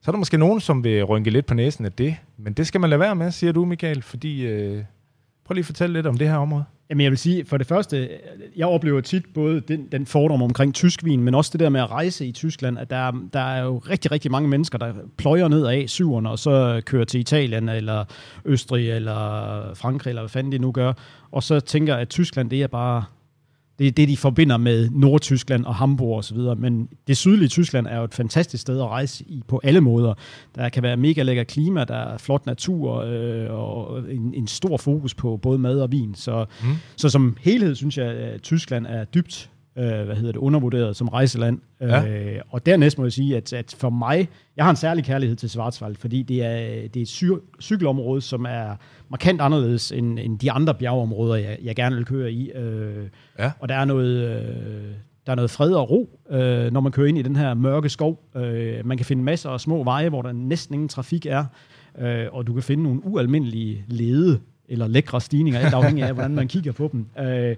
så 0.00 0.10
er 0.10 0.12
der 0.12 0.18
måske 0.18 0.38
nogen, 0.38 0.60
som 0.60 0.84
vil 0.84 1.04
rynke 1.04 1.30
lidt 1.30 1.46
på 1.46 1.54
næsen 1.54 1.84
af 1.84 1.92
det. 1.92 2.16
Men 2.36 2.52
det 2.52 2.66
skal 2.66 2.80
man 2.80 2.90
lade 2.90 3.00
være 3.00 3.14
med, 3.14 3.30
siger 3.30 3.52
du, 3.52 3.64
Michael, 3.64 4.02
fordi... 4.02 4.46
Øh, 4.46 4.84
prøv 5.44 5.54
lige 5.54 5.62
at 5.62 5.66
fortælle 5.66 5.92
lidt 5.92 6.06
om 6.06 6.18
det 6.18 6.28
her 6.28 6.36
område. 6.36 6.64
Jamen 6.90 7.00
jeg 7.00 7.10
vil 7.10 7.18
sige, 7.18 7.44
for 7.44 7.56
det 7.56 7.66
første, 7.66 7.98
øh, 7.98 8.08
jeg 8.56 8.66
oplever 8.66 9.00
tit 9.00 9.22
både 9.34 9.60
den, 9.60 9.88
den 9.92 10.06
fordom 10.06 10.42
omkring 10.42 10.74
tysk 10.74 11.04
vin, 11.04 11.22
men 11.22 11.34
også 11.34 11.50
det 11.52 11.60
der 11.60 11.68
med 11.68 11.80
at 11.80 11.90
rejse 11.90 12.26
i 12.26 12.32
Tyskland, 12.32 12.78
at 12.78 12.90
der, 12.90 13.12
der 13.32 13.40
er 13.40 13.64
jo 13.64 13.78
rigtig, 13.78 14.10
rigtig 14.10 14.30
mange 14.30 14.48
mennesker, 14.48 14.78
der 14.78 14.92
pløjer 15.16 15.48
ned 15.48 15.66
af 15.66 15.84
syverne, 15.88 16.30
og 16.30 16.38
så 16.38 16.82
kører 16.86 17.04
til 17.04 17.20
Italien, 17.20 17.68
eller 17.68 18.04
Østrig, 18.44 18.90
eller 18.90 19.74
Frankrig, 19.74 20.10
eller 20.10 20.22
hvad 20.22 20.28
fanden 20.28 20.52
de 20.52 20.58
nu 20.58 20.72
gør, 20.72 20.92
og 21.30 21.42
så 21.42 21.60
tænker, 21.60 21.96
at 21.96 22.08
Tyskland, 22.08 22.50
det 22.50 22.62
er 22.62 22.66
bare, 22.66 23.04
det 23.78 23.86
er 23.86 23.90
det, 23.90 24.08
de 24.08 24.16
forbinder 24.16 24.56
med 24.56 24.90
Nordtyskland 24.90 25.64
og 25.64 25.74
Hamburg 25.74 26.16
og 26.16 26.24
så 26.24 26.34
videre. 26.34 26.56
Men 26.56 26.88
det 27.06 27.16
sydlige 27.16 27.48
Tyskland 27.48 27.86
er 27.86 27.96
jo 27.96 28.04
et 28.04 28.14
fantastisk 28.14 28.60
sted 28.60 28.80
at 28.80 28.86
rejse 28.86 29.24
i 29.24 29.42
på 29.48 29.60
alle 29.64 29.80
måder. 29.80 30.14
Der 30.54 30.68
kan 30.68 30.82
være 30.82 30.96
mega 30.96 31.22
lækker 31.22 31.44
klima, 31.44 31.84
der 31.84 31.96
er 31.96 32.18
flot 32.18 32.46
natur 32.46 32.96
øh, 32.96 33.46
og 33.50 33.98
en, 34.10 34.34
en 34.34 34.46
stor 34.46 34.76
fokus 34.76 35.14
på 35.14 35.36
både 35.36 35.58
mad 35.58 35.80
og 35.80 35.92
vin. 35.92 36.14
Så, 36.14 36.44
mm. 36.62 36.68
så 36.96 37.08
som 37.08 37.36
helhed 37.40 37.74
synes 37.74 37.98
jeg, 37.98 38.06
at 38.06 38.42
Tyskland 38.42 38.86
er 38.86 39.04
dybt 39.04 39.50
øh, 39.78 40.04
hvad 40.04 40.16
hedder 40.16 40.32
det, 40.32 40.38
undervurderet 40.38 40.96
som 40.96 41.08
rejseland. 41.08 41.58
Ja. 41.80 42.06
Øh, 42.08 42.40
og 42.50 42.66
dernæst 42.66 42.98
må 42.98 43.04
jeg 43.04 43.12
sige, 43.12 43.36
at, 43.36 43.52
at 43.52 43.74
for 43.78 43.90
mig, 43.90 44.28
jeg 44.56 44.64
har 44.64 44.70
en 44.70 44.76
særlig 44.76 45.04
kærlighed 45.04 45.36
til 45.36 45.50
Schwarzwald, 45.50 45.96
fordi 45.96 46.22
det 46.22 46.44
er, 46.44 46.88
det 46.88 46.96
er 46.96 47.02
et 47.02 47.08
cy- 47.08 47.60
cykelområde, 47.60 48.20
som 48.20 48.46
er 48.48 48.76
markant 49.08 49.40
anderledes 49.40 49.92
end, 49.92 50.18
end 50.18 50.38
de 50.38 50.50
andre 50.52 50.74
bjergeområder, 50.74 51.34
jeg, 51.34 51.58
jeg 51.62 51.76
gerne 51.76 51.96
vil 51.96 52.04
køre 52.04 52.32
i. 52.32 52.50
Øh, 52.50 53.06
Ja. 53.38 53.50
og 53.60 53.68
der 53.68 53.74
er 53.74 53.84
noget, 53.84 54.16
øh, 54.28 54.84
der 55.26 55.32
er 55.32 55.36
noget 55.36 55.50
fred 55.50 55.72
og 55.72 55.90
ro, 55.90 56.18
øh, 56.30 56.72
når 56.72 56.80
man 56.80 56.92
kører 56.92 57.06
ind 57.06 57.18
i 57.18 57.22
den 57.22 57.36
her 57.36 57.54
mørke 57.54 57.88
skov. 57.88 58.20
Øh, 58.36 58.86
man 58.86 58.96
kan 58.96 59.06
finde 59.06 59.22
masser 59.22 59.50
af 59.50 59.60
små 59.60 59.84
veje, 59.84 60.08
hvor 60.08 60.22
der 60.22 60.32
næsten 60.32 60.74
ingen 60.74 60.88
trafik 60.88 61.26
er, 61.26 61.44
øh, 62.00 62.26
og 62.32 62.46
du 62.46 62.52
kan 62.52 62.62
finde 62.62 62.82
nogle 62.82 63.00
ualmindelige 63.06 63.84
lede 63.86 64.40
eller 64.70 64.86
lækre 64.88 65.20
stigninger, 65.20 65.60
alt 65.60 65.74
afhængig 65.74 66.04
af, 66.04 66.14
hvordan 66.14 66.34
man 66.34 66.48
kigger 66.48 66.72
på 66.72 66.90
dem. 66.92 67.06
Øh, 67.26 67.56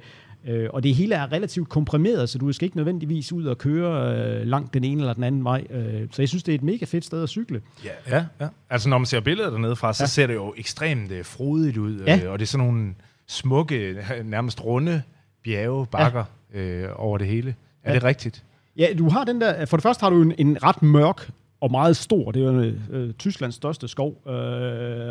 øh, 0.48 0.68
og 0.72 0.82
det 0.82 0.94
hele 0.94 1.14
er 1.14 1.32
relativt 1.32 1.68
komprimeret, 1.68 2.28
så 2.28 2.38
du 2.38 2.52
skal 2.52 2.64
ikke 2.66 2.76
nødvendigvis 2.76 3.32
ud 3.32 3.44
og 3.44 3.58
køre 3.58 4.16
øh, 4.40 4.46
langt 4.46 4.74
den 4.74 4.84
ene 4.84 5.00
eller 5.00 5.12
den 5.12 5.24
anden 5.24 5.44
vej. 5.44 5.66
Øh, 5.70 6.08
så 6.10 6.22
jeg 6.22 6.28
synes, 6.28 6.42
det 6.42 6.52
er 6.52 6.58
et 6.58 6.62
mega 6.62 6.84
fedt 6.84 7.04
sted 7.04 7.22
at 7.22 7.28
cykle. 7.28 7.60
Ja, 7.84 8.16
ja, 8.16 8.24
ja. 8.40 8.48
Altså, 8.70 8.88
når 8.88 8.98
man 8.98 9.06
ser 9.06 9.20
billeder 9.20 9.50
dernede 9.50 9.76
fra, 9.76 9.92
så 9.92 10.02
ja. 10.02 10.04
Ja. 10.04 10.08
ser 10.08 10.26
det 10.26 10.34
jo 10.34 10.54
ekstremt 10.56 11.10
øh, 11.12 11.24
frodigt 11.24 11.76
ud. 11.76 12.00
Ja. 12.06 12.20
Øh, 12.24 12.32
og 12.32 12.38
det 12.38 12.44
er 12.44 12.48
sådan 12.48 12.66
nogle 12.66 12.94
smukke, 13.26 13.96
nærmest 14.24 14.64
runde 14.64 15.02
bjerge, 15.44 15.86
bakker 15.86 16.24
ja. 16.54 16.60
øh, 16.60 16.88
over 16.96 17.18
det 17.18 17.26
hele. 17.26 17.54
Er 17.84 17.90
Ja. 17.90 17.94
det 17.94 18.04
rigtigt? 18.04 18.44
Ja, 18.76 18.86
du 18.98 19.08
har 19.08 19.24
den 19.24 19.40
der, 19.40 19.64
for 19.66 19.76
det 19.76 19.82
første 19.82 20.02
har 20.02 20.10
du 20.10 20.22
en, 20.22 20.34
en 20.38 20.62
ret 20.62 20.82
mørk 20.82 21.30
og 21.60 21.70
meget 21.70 21.96
stor. 21.96 22.30
Det 22.30 22.42
er 22.42 22.52
jo 22.52 22.72
øh, 22.90 23.12
Tysklands 23.12 23.54
største 23.54 23.88
skov, 23.88 24.22
øh, 24.28 24.34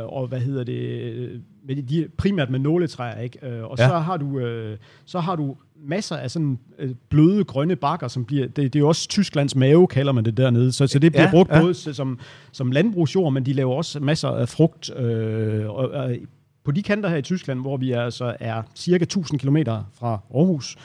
og 0.06 0.28
hvad 0.28 0.40
hedder 0.40 0.64
det, 0.64 0.74
øh, 1.14 1.40
med 1.68 1.76
de, 1.84 2.08
primært 2.18 2.50
med 2.50 2.60
nåletræer, 2.60 3.20
ikke? 3.22 3.48
Øh, 3.48 3.64
og 3.64 3.76
Ja. 3.80 3.88
så 3.88 3.94
har 3.98 4.18
du 4.18 4.40
øh, 4.40 4.78
så 5.06 5.20
har 5.20 5.36
du 5.36 5.56
masser 5.84 6.16
af 6.16 6.32
sådan 6.32 6.60
øh, 6.80 6.90
bløde 7.10 7.44
grønne 7.44 7.76
bakker, 7.76 8.08
som 8.08 8.26
bliver, 8.26 8.48
det, 8.48 8.58
det 8.58 8.76
er 8.76 8.80
jo 8.80 8.88
også 8.88 9.08
Tysklands 9.08 9.56
mave, 9.56 9.88
kalder 9.88 10.12
man 10.12 10.26
det 10.26 10.38
dernede, 10.38 10.72
så, 10.72 10.88
så 10.88 11.00
det 11.00 11.12
bliver 11.12 11.24
Ja, 11.24 11.32
brugt 11.32 11.50
ja. 11.52 11.62
både 11.62 11.74
som, 11.74 12.20
som 12.52 12.72
landbrugsjord, 12.72 13.34
men 13.34 13.46
de 13.46 13.54
laver 13.54 13.74
også 13.76 14.00
masser 14.00 14.30
af 14.30 14.50
frugt, 14.50 14.96
øh, 14.96 15.70
og, 15.70 15.90
og 15.92 16.16
på 16.64 16.72
de 16.72 16.84
kanter 16.84 17.10
her 17.10 17.18
i 17.18 17.22
Tyskland, 17.22 17.60
hvor 17.62 17.78
vi 17.78 17.92
altså 17.92 18.36
er 18.40 18.62
cirka 18.76 19.04
1000 19.04 19.40
km 19.40 19.58
fra 19.94 20.20
Aarhus, 20.36 20.76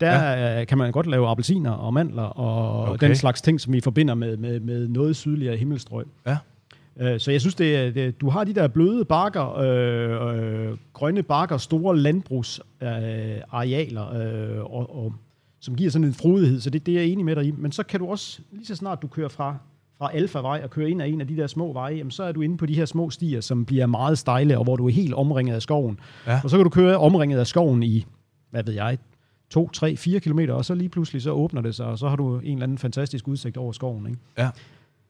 der 0.00 0.30
ja. 0.32 0.64
kan 0.64 0.78
man 0.78 0.92
godt 0.92 1.06
lave 1.06 1.28
appelsiner 1.28 1.70
og 1.70 1.94
mandler 1.94 2.22
og 2.22 2.84
Okay. 2.88 3.08
den 3.08 3.16
slags 3.16 3.42
ting, 3.42 3.60
som 3.60 3.72
vi 3.72 3.80
forbinder 3.80 4.14
med, 4.14 4.36
med, 4.36 4.60
med 4.60 4.88
noget 4.88 5.16
sydligere 5.16 5.56
himmelstrøg. 5.56 6.04
Ja. 6.26 6.36
Øh, 7.00 7.20
Så 7.20 7.30
jeg 7.30 7.40
synes, 7.40 7.54
det, 7.54 7.94
det, 7.94 8.20
du 8.20 8.28
har 8.30 8.44
de 8.44 8.54
der 8.54 8.68
bløde 8.68 9.04
bakker, 9.04 9.58
øh, 9.58 10.68
øh, 10.68 10.76
grønne 10.92 11.22
bakker, 11.22 11.56
store 11.56 11.98
landbrugsarealer, 11.98 14.14
øh, 14.14 14.56
øh, 14.56 14.64
og, 14.64 15.04
og, 15.04 15.12
som 15.60 15.74
giver 15.76 15.90
sådan 15.90 16.08
en 16.08 16.14
frodighed, 16.14 16.60
så 16.60 16.70
det, 16.70 16.86
det 16.86 16.94
er 16.96 17.00
jeg 17.00 17.08
enig 17.08 17.24
med 17.24 17.36
dig 17.36 17.44
i. 17.44 17.50
Men 17.50 17.72
så 17.72 17.82
kan 17.82 18.00
du 18.00 18.06
også, 18.06 18.40
lige 18.52 18.66
så 18.66 18.76
snart 18.76 19.02
du 19.02 19.06
kører 19.06 19.28
fra, 19.28 19.56
fra 19.98 20.10
Alfa-vej 20.14 20.60
og 20.64 20.70
kører 20.70 20.88
ind 20.88 21.02
ad 21.02 21.08
en 21.08 21.20
af 21.20 21.26
de 21.28 21.36
der 21.36 21.46
små 21.46 21.72
veje, 21.72 21.94
jamen, 21.94 22.10
så 22.10 22.22
er 22.22 22.32
du 22.32 22.40
inde 22.40 22.56
på 22.56 22.66
de 22.66 22.74
her 22.74 22.84
små 22.84 23.10
stier, 23.10 23.40
som 23.40 23.64
bliver 23.64 23.86
meget 23.86 24.18
stejle, 24.18 24.58
og 24.58 24.64
hvor 24.64 24.76
du 24.76 24.86
er 24.86 24.90
helt 24.92 25.14
omringet 25.14 25.54
af 25.54 25.62
skoven. 25.62 25.98
Ja. 26.26 26.40
Og 26.44 26.50
så 26.50 26.56
kan 26.56 26.64
du 26.64 26.70
køre 26.70 26.96
omringet 26.96 27.38
af 27.38 27.46
skoven 27.46 27.82
i, 27.82 28.06
hvad 28.50 28.64
ved 28.64 28.74
jeg, 28.74 28.98
2, 29.50 29.70
3, 29.70 29.96
4 29.96 30.20
kilometer, 30.20 30.54
og 30.54 30.64
så 30.64 30.74
lige 30.74 30.88
pludselig 30.88 31.22
så 31.22 31.30
åbner 31.30 31.60
det 31.62 31.74
sig, 31.74 31.86
og 31.86 31.98
så 31.98 32.08
har 32.08 32.16
du 32.16 32.38
en 32.38 32.52
eller 32.52 32.62
anden 32.62 32.78
fantastisk 32.78 33.28
udsigt 33.28 33.56
over 33.56 33.72
skoven. 33.72 34.06
Ikke? 34.06 34.18
Ja. 34.38 34.50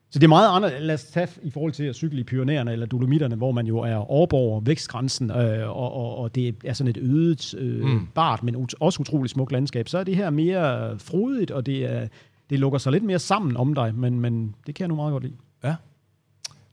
Så 0.09 0.19
det 0.19 0.23
er 0.23 0.27
meget 0.29 0.49
andet, 0.55 0.81
lad 0.81 0.95
os 0.95 1.03
tage 1.03 1.27
i 1.43 1.51
forhold 1.51 1.71
til 1.71 1.83
at 1.83 1.95
cykle 1.95 2.19
i 2.19 2.23
Pyrenæerne 2.23 2.71
eller 2.71 2.85
Dolomitterne, 2.85 3.35
hvor 3.35 3.51
man 3.51 3.67
jo 3.67 3.77
er 3.77 3.95
overborger 3.95 4.61
vækstgrænsen, 4.61 5.31
øh, 5.31 5.69
og, 5.69 5.93
og, 5.93 6.17
og 6.17 6.35
det 6.35 6.55
er 6.65 6.73
sådan 6.73 6.89
et 6.89 6.97
øget, 6.97 7.53
øh, 7.57 7.85
mm. 7.85 8.07
bart, 8.15 8.43
men 8.43 8.55
ut- 8.55 8.73
også 8.79 8.99
utroligt 9.01 9.31
smukt 9.31 9.51
landskab. 9.51 9.87
Så 9.89 9.97
er 9.97 10.03
det 10.03 10.15
her 10.15 10.29
mere 10.29 10.99
frodigt, 10.99 11.51
og 11.51 11.65
det, 11.65 11.91
er, 11.93 12.07
det 12.49 12.59
lukker 12.59 12.79
sig 12.79 12.91
lidt 12.91 13.03
mere 13.03 13.19
sammen 13.19 13.57
om 13.57 13.73
dig, 13.73 13.95
men, 13.95 14.19
men 14.19 14.55
det 14.67 14.75
kan 14.75 14.83
jeg 14.83 14.87
nu 14.89 14.95
meget 14.95 15.11
godt 15.11 15.23
lide. 15.23 15.35
Ja. 15.63 15.75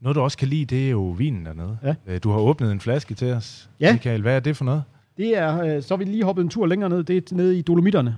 Noget, 0.01 0.17
du 0.17 0.21
også 0.21 0.39
kan 0.39 0.49
lide, 0.49 0.65
det 0.65 0.87
er 0.87 0.91
jo 0.91 1.03
vinen 1.05 1.47
dernede. 1.47 1.79
Ja. 1.83 1.95
Øh, 2.07 2.21
Du 2.23 2.31
har 2.31 2.39
åbnet 2.39 2.73
en 2.73 2.81
flaske 2.81 3.15
til 3.15 3.33
os, 3.33 3.71
Ja. 3.81 3.93
Michael. 3.93 4.23
Hvad 4.23 4.37
er 4.37 4.41
det 4.41 4.57
for 4.57 4.65
noget? 4.65 4.83
Det 5.17 5.37
er, 5.39 5.63
øh, 5.77 5.83
så 5.83 5.95
har 5.95 5.97
vi 5.99 6.05
lige 6.05 6.25
hoppet 6.25 6.43
en 6.43 6.49
tur 6.49 6.67
længere 6.67 6.91
ned, 6.91 7.05
det 7.05 7.33
er 7.33 7.35
nede 7.37 7.59
i 7.59 7.63
Dolomitterne. 7.63 8.17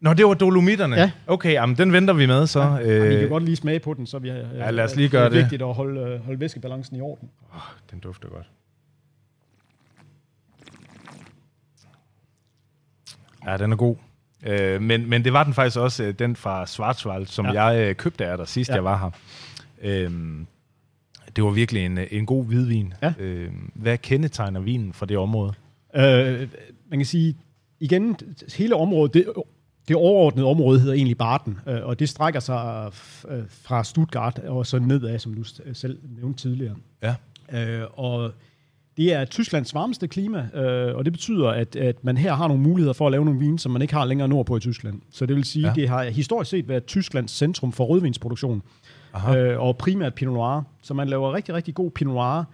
Nå, 0.00 0.14
det 0.14 0.26
var 0.26 0.34
Dolomitterne. 0.34 0.96
Ja. 0.96 1.10
Okay, 1.26 1.52
jamen, 1.52 1.76
den 1.76 1.92
venter 1.92 2.14
vi 2.14 2.26
med 2.26 2.46
så. 2.46 2.60
Ja, 2.62 2.76
vi 2.78 3.14
kan 3.14 3.24
Øh, 3.24 3.28
godt 3.30 3.42
lige 3.44 3.56
smage 3.56 3.80
på 3.80 3.94
den, 3.94 4.06
så 4.06 4.18
vi, 4.18 4.30
øh, 4.30 4.36
Ja, 4.54 4.70
lad 4.70 4.84
os 4.84 4.96
lige 4.96 5.08
gøre 5.08 5.24
det. 5.24 5.32
det. 5.32 5.38
er 5.38 5.42
vigtigt 5.44 5.62
at 5.62 5.74
holde, 5.74 6.00
øh, 6.00 6.24
holde 6.24 6.40
væskebalancen 6.40 6.96
i 6.96 7.00
orden. 7.00 7.30
den 7.90 7.98
dufter 7.98 8.28
godt. 8.28 8.46
Ja, 13.46 13.56
den 13.56 13.72
er 13.72 13.76
god. 13.76 13.96
Øh, 14.46 14.82
men, 14.82 15.08
men 15.10 15.24
det 15.24 15.32
var 15.32 15.44
den 15.44 15.54
faktisk 15.54 15.76
også, 15.78 16.04
øh, 16.04 16.14
den 16.18 16.36
fra 16.36 16.66
Schwarzwald, 16.66 17.26
som 17.26 17.46
ja. 17.46 17.64
Jeg 17.64 17.88
øh, 17.88 17.94
købte 17.94 18.26
af 18.26 18.36
dig 18.38 18.48
sidst, 18.48 18.70
ja. 18.70 18.74
Jeg 18.74 18.84
var 18.84 18.98
her. 18.98 19.10
Øhm, 19.82 20.46
det 21.36 21.44
var 21.44 21.50
virkelig 21.50 21.84
en, 21.86 21.98
øh, 21.98 22.06
en 22.10 22.26
god 22.26 22.44
hvidvin. 22.44 22.94
Ja. 23.02 23.12
Øhm, 23.18 23.70
hvad 23.74 23.98
kendetegner 23.98 24.60
vinen 24.60 24.92
fra 24.92 25.06
det 25.06 25.18
område? 25.18 25.52
Øh, 25.96 26.48
man 26.90 26.98
kan 26.98 27.06
sige, 27.06 27.36
igen, 27.80 28.16
hele 28.56 28.74
området, 28.76 29.14
det, 29.14 29.26
det 29.88 29.96
overordnede 29.96 30.46
område 30.46 30.80
hedder 30.80 30.94
egentlig 30.94 31.18
Barten, 31.18 31.58
øh, 31.68 31.84
og 31.86 31.98
det 31.98 32.08
strækker 32.08 32.40
sig 32.40 32.90
øh, 33.28 33.42
fra 33.48 33.84
Stuttgart 33.84 34.38
og 34.38 34.66
så 34.66 34.78
nedad, 34.78 35.18
som 35.18 35.34
du 35.34 35.44
selv 35.72 35.98
nævnte 36.20 36.40
tidligere. 36.42 36.74
Ja. 37.02 37.14
Øh, 37.52 37.86
og 37.92 38.32
det 38.96 39.12
er 39.12 39.24
Tysklands 39.24 39.74
varmeste 39.74 40.08
klima, 40.08 40.48
øh, 40.54 40.96
og 40.96 41.04
det 41.04 41.12
betyder, 41.12 41.48
at, 41.48 41.76
at 41.76 42.04
man 42.04 42.16
her 42.16 42.34
har 42.34 42.48
nogle 42.48 42.62
muligheder 42.62 42.92
for 42.92 43.06
at 43.06 43.10
lave 43.12 43.24
nogle 43.24 43.40
vine, 43.40 43.58
som 43.58 43.72
man 43.72 43.82
ikke 43.82 43.94
har 43.94 44.04
længere 44.04 44.28
nordpå 44.28 44.56
i 44.56 44.60
Tyskland. 44.60 45.00
Så 45.10 45.26
det 45.26 45.36
vil 45.36 45.44
sige, 45.44 45.62
Ja. 45.62 45.68
ja. 45.68 45.74
det 45.74 45.88
har 45.88 46.04
historisk 46.04 46.50
set 46.50 46.68
været 46.68 46.86
Tysklands 46.86 47.30
centrum 47.30 47.72
for 47.72 47.84
rødvinsproduktion, 47.84 48.62
Aha. 49.14 49.36
øh, 49.38 49.60
og 49.60 49.76
primært 49.76 50.14
Pinot 50.14 50.34
Noir. 50.34 50.62
Så 50.82 50.94
man 50.94 51.08
laver 51.08 51.32
rigtig, 51.34 51.54
rigtig 51.54 51.74
god 51.74 51.90
Pinot 51.90 52.14
Noir 52.14 52.44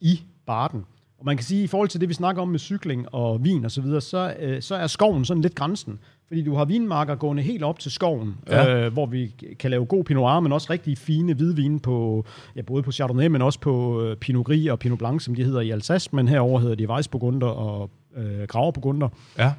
i 0.00 0.20
Barden. 0.46 0.84
Og 1.18 1.24
man 1.24 1.36
kan 1.36 1.44
sige, 1.44 1.60
at 1.60 1.64
i 1.64 1.66
forhold 1.66 1.88
til 1.88 2.00
det, 2.00 2.08
vi 2.08 2.14
snakker 2.14 2.42
om 2.42 2.48
med 2.48 2.58
cykling 2.58 3.14
og 3.14 3.44
vin 3.44 3.64
og 3.64 3.70
så 3.70 3.80
videre, 3.80 4.00
så, 4.00 4.34
øh, 4.40 4.62
så 4.62 4.74
er 4.74 4.86
skoven 4.86 5.24
sådan 5.24 5.40
lidt 5.42 5.54
grænsen. 5.54 5.98
Fordi 6.28 6.42
du 6.42 6.54
har 6.54 6.64
vinmarker 6.64 7.14
gående 7.14 7.42
helt 7.42 7.62
op 7.64 7.78
til 7.78 7.90
skoven, 7.92 8.36
Ja. 8.48 8.84
øh, 8.86 8.92
hvor 8.92 9.06
vi 9.06 9.34
kan 9.58 9.70
lave 9.70 9.84
god 9.84 10.04
Pinot 10.04 10.20
Noir, 10.20 10.40
men 10.40 10.52
også 10.52 10.66
rigtig 10.72 10.98
fine 10.98 11.34
hvidvine 11.34 11.80
på, 11.80 12.24
ja, 12.56 12.62
både 12.62 12.82
på 12.82 12.92
Chardonnay, 12.92 13.26
men 13.26 13.42
også 13.42 13.60
på 13.60 14.02
øh, 14.02 14.16
Pinot 14.16 14.46
Gris 14.46 14.68
og 14.70 14.78
Pinot 14.78 14.98
Blanc, 14.98 15.22
som 15.24 15.34
de 15.34 15.44
hedder 15.44 15.60
i 15.60 15.70
Alsace, 15.70 16.10
men 16.12 16.28
herover 16.28 16.60
hedder 16.60 16.74
de 16.74 16.88
Weissburgunder 16.90 17.46
og 17.46 17.90
øh, 18.16 18.42
Graverburgunder. 18.48 19.08
Ja. 19.38 19.52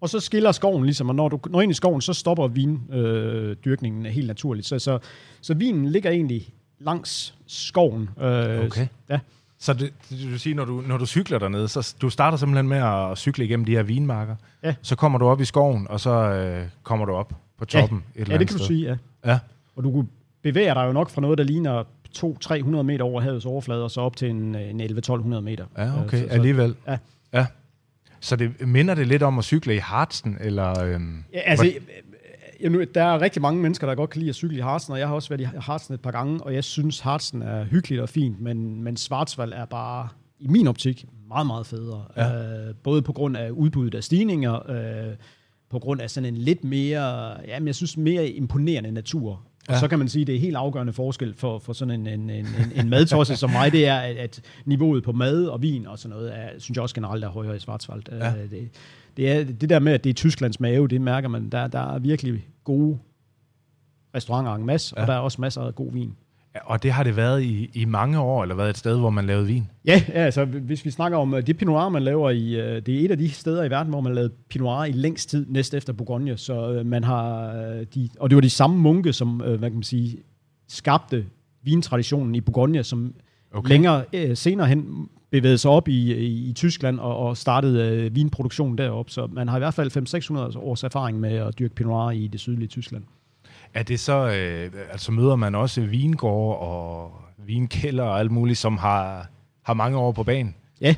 Og 0.00 0.08
så 0.08 0.20
skiller 0.20 0.52
skoven 0.52 0.84
ligesom, 0.84 1.08
og 1.08 1.14
når 1.14 1.28
du 1.28 1.38
når 1.50 1.60
ind 1.62 1.70
i 1.70 1.74
skoven, 1.74 2.00
så 2.00 2.12
stopper 2.12 2.48
vindyrkningen 2.48 4.06
øh, 4.06 4.12
helt 4.12 4.26
naturligt. 4.26 4.66
Så, 4.66 4.78
så, 4.78 4.98
så 5.40 5.54
vinen 5.54 5.88
ligger 5.88 6.10
egentlig 6.10 6.48
langs 6.78 7.34
skoven. 7.46 8.08
Øh, 8.20 8.64
Okay. 8.64 8.86
Ja. 9.10 9.18
Så 9.60 9.72
det, 9.72 9.92
det 10.10 10.30
vil 10.30 10.40
sige, 10.40 10.54
når 10.54 10.64
du, 10.64 10.82
når 10.86 10.96
du 10.98 11.06
cykler 11.06 11.38
dernede, 11.38 11.68
så 11.68 11.94
du 12.00 12.10
starter 12.10 12.38
simpelthen 12.38 12.68
med 12.68 12.78
at 12.78 13.18
cykle 13.18 13.44
igennem 13.44 13.64
de 13.66 13.72
her 13.72 13.82
vinmarker. 13.82 14.36
Ja. 14.62 14.74
Så 14.82 14.96
kommer 14.96 15.18
du 15.18 15.24
op 15.26 15.40
i 15.40 15.44
skoven, 15.44 15.86
og 15.90 16.00
så 16.00 16.10
øh, 16.10 16.66
kommer 16.82 17.06
du 17.06 17.12
op 17.12 17.32
på 17.58 17.64
toppen 17.64 17.98
et 17.98 18.20
eller 18.20 18.26
ja, 18.28 18.34
andet 18.34 18.40
det 18.40 18.48
kan 18.48 18.58
du 18.58 18.64
sted. 18.64 18.76
sige, 18.76 18.98
ja. 19.24 19.30
Ja. 19.32 19.38
Og 19.76 19.84
du 19.84 20.04
bevæger 20.42 20.74
dig 20.74 20.84
jo 20.86 20.92
nok 20.92 21.10
fra 21.10 21.20
noget, 21.20 21.38
der 21.38 21.44
ligner 21.44 21.84
200-300 22.16 22.82
meter 22.82 23.04
over 23.04 23.20
havets 23.20 23.44
overflade, 23.46 23.84
og 23.84 23.90
så 23.90 24.00
op 24.00 24.16
til 24.16 24.30
en, 24.30 24.54
en 24.54 24.80
11-1200 24.80 25.40
meter. 25.40 25.64
Ja, 25.78 26.02
okay, 26.04 26.16
Øh, 26.16 26.22
så, 26.22 26.28
så, 26.28 26.34
alligevel. 26.34 26.74
ja. 26.88 26.98
ja. 27.32 27.46
Så 28.20 28.36
det 28.36 28.66
minder 28.68 28.94
det 28.94 29.06
lidt 29.06 29.22
om 29.22 29.38
at 29.38 29.44
cykle 29.44 29.74
i 29.74 29.78
Hartsten, 29.78 30.36
eller... 30.40 30.82
Øhm, 30.84 31.24
Ja, 31.32 31.38
altså, 31.40 31.66
øh, 31.66 31.72
nu, 32.70 32.84
der 32.94 33.02
er 33.02 33.20
rigtig 33.20 33.42
mange 33.42 33.62
mennesker, 33.62 33.86
der 33.86 33.94
godt 33.94 34.10
kan 34.10 34.18
lide 34.18 34.28
at 34.28 34.34
cykle 34.34 34.56
i 34.58 34.60
Harzen, 34.60 34.92
og 34.92 34.98
jeg 34.98 35.08
har 35.08 35.14
også 35.14 35.28
været 35.28 35.40
i 35.40 35.44
Harzen 35.60 35.94
et 35.94 36.00
par 36.00 36.10
gange, 36.10 36.42
og 36.44 36.54
jeg 36.54 36.64
synes, 36.64 37.00
Harzen 37.00 37.42
er 37.42 37.64
hyggeligt 37.64 38.02
og 38.02 38.08
fint, 38.08 38.40
men, 38.40 38.82
men 38.84 38.96
Schwarzwald 38.96 39.52
er 39.52 39.64
bare, 39.64 40.08
i 40.40 40.46
min 40.48 40.66
optik, 40.66 41.04
meget, 41.28 41.46
meget 41.46 41.66
federe. 41.66 42.04
Ja. 42.16 42.68
Øh, 42.68 42.74
både 42.74 43.02
på 43.02 43.12
grund 43.12 43.36
af 43.36 43.50
udbuddet 43.50 43.94
af 43.94 44.04
stigninger, 44.04 44.70
øh, 44.70 45.14
på 45.70 45.78
grund 45.78 46.00
af 46.00 46.10
sådan 46.10 46.34
en 46.34 46.36
lidt 46.40 46.64
mere, 46.64 47.30
jamen 47.48 47.66
jeg 47.66 47.74
synes, 47.74 47.96
mere 47.96 48.28
imponerende 48.28 48.92
natur. 48.92 49.30
Og 49.68 49.74
Ja. 49.74 49.80
så 49.80 49.88
kan 49.88 49.98
man 49.98 50.08
sige, 50.08 50.20
at 50.20 50.26
det 50.26 50.34
er 50.34 50.40
helt 50.40 50.56
afgørende 50.56 50.92
forskel 50.92 51.34
for, 51.34 51.58
for 51.58 51.72
sådan 51.72 51.94
en, 52.00 52.06
en, 52.20 52.30
en, 52.30 52.46
en, 52.76 52.88
madtosse 52.90 53.36
som 53.36 53.50
mig, 53.50 53.72
det 53.72 53.86
er, 53.86 53.98
at, 53.98 54.16
at 54.16 54.40
niveauet 54.64 55.02
på 55.04 55.12
mad 55.12 55.44
og 55.46 55.62
vin 55.62 55.86
og 55.86 55.98
sådan 55.98 56.16
noget, 56.16 56.38
er, 56.38 56.48
synes 56.58 56.76
jeg 56.76 56.82
også 56.82 56.94
generelt 56.94 57.24
er 57.24 57.28
højere 57.28 57.56
i 57.56 57.58
Schwarzwald. 57.58 58.02
Ja. 58.10 58.28
Øh, 58.28 58.50
Det, 58.50 58.68
det, 59.18 59.32
er, 59.32 59.44
det 59.44 59.70
der 59.70 59.78
med, 59.78 59.92
at 59.92 60.04
det 60.04 60.10
er 60.10 60.14
Tysklands 60.14 60.60
mave, 60.60 60.88
det 60.88 61.00
mærker 61.00 61.28
man, 61.28 61.48
der, 61.48 61.66
der 61.66 61.94
er 61.94 61.98
virkelig 61.98 62.48
gode 62.64 62.98
restauranter 64.14 64.54
en 64.54 64.66
masse, 64.66 64.94
Ja. 64.96 65.00
ja. 65.00 65.04
og 65.04 65.08
der 65.08 65.14
er 65.14 65.18
også 65.18 65.40
masser 65.40 65.62
af 65.62 65.74
god 65.74 65.92
vin. 65.92 66.12
og 66.64 66.82
det 66.82 66.92
har 66.92 67.02
det 67.04 67.16
været 67.16 67.42
i, 67.42 67.70
i 67.74 67.84
mange 67.84 68.18
år, 68.20 68.42
eller 68.42 68.54
været 68.54 68.70
et 68.70 68.78
sted, 68.78 68.98
hvor 68.98 69.10
man 69.10 69.26
lavede 69.26 69.46
vin. 69.46 69.66
Ja, 69.84 70.02
ja, 70.08 70.12
altså 70.14 70.44
hvis 70.44 70.84
vi 70.84 70.90
snakker 70.90 71.18
om 71.18 71.34
øh, 71.34 71.46
det 71.46 71.56
Pinot 71.58 71.72
Noir, 71.72 71.88
man 71.88 72.02
laver 72.02 72.30
i, 72.30 72.60
øh, 72.60 72.82
det 72.86 73.00
er 73.00 73.04
et 73.04 73.10
af 73.10 73.18
de 73.18 73.30
steder 73.30 73.64
i 73.64 73.70
verden, 73.70 73.90
hvor 73.92 74.00
man 74.00 74.14
lavede 74.14 74.32
Pinot 74.48 74.64
Noir 74.64 74.84
i 74.84 74.92
længst 74.92 75.30
tid, 75.30 75.46
næst 75.48 75.74
efter 75.74 75.92
Bourgogne, 75.92 76.36
så 76.36 76.72
øh, 76.72 76.86
man 76.86 77.04
har, 77.04 77.50
de, 77.94 78.08
og 78.20 78.30
det 78.30 78.36
var 78.36 78.40
de 78.42 78.50
samme 78.50 78.76
munke, 78.78 79.12
som, 79.12 79.28
hvad 79.36 79.58
kan 79.58 79.72
man 79.74 79.82
sige, 79.82 80.16
skabte 80.68 81.26
vintraditionen 81.62 82.34
i 82.34 82.40
Bourgogne, 82.40 82.84
som 82.84 83.14
Okay. 83.52 83.68
længere 83.68 84.04
øh, 84.12 84.36
senere 84.36 84.66
hen 84.66 85.08
bevægede 85.30 85.58
sig 85.58 85.70
op 85.70 85.88
i, 85.88 86.14
i, 86.14 86.48
i 86.48 86.52
Tyskland 86.52 87.00
og, 87.00 87.16
og 87.16 87.36
startede 87.36 87.96
øh, 87.96 88.14
vinproduktionen 88.14 88.78
derop. 88.78 89.10
Så 89.10 89.26
man 89.26 89.48
har 89.48 89.56
i 89.56 89.60
hvert 89.60 89.74
fald 89.74 90.52
500-600 90.54 90.58
års 90.58 90.84
erfaring 90.84 91.20
med 91.20 91.32
at 91.32 91.58
dyrke 91.58 91.74
Pinot 91.74 91.90
Noir 91.90 92.10
i 92.10 92.26
det 92.26 92.40
sydlige 92.40 92.68
Tyskland. 92.68 93.04
Er 93.74 93.82
det 93.82 94.00
så, 94.00 94.28
øh, 94.28 94.72
altså 94.90 95.12
møder 95.12 95.36
man 95.36 95.54
også 95.54 95.80
vingårde 95.80 96.58
og 96.58 97.12
vinkælder 97.46 98.04
og 98.04 98.18
alt 98.18 98.30
muligt, 98.30 98.58
som 98.58 98.76
har, 98.76 99.30
har 99.62 99.74
mange 99.74 99.98
år 99.98 100.12
på 100.12 100.22
banen? 100.22 100.54
Ja. 100.80 100.94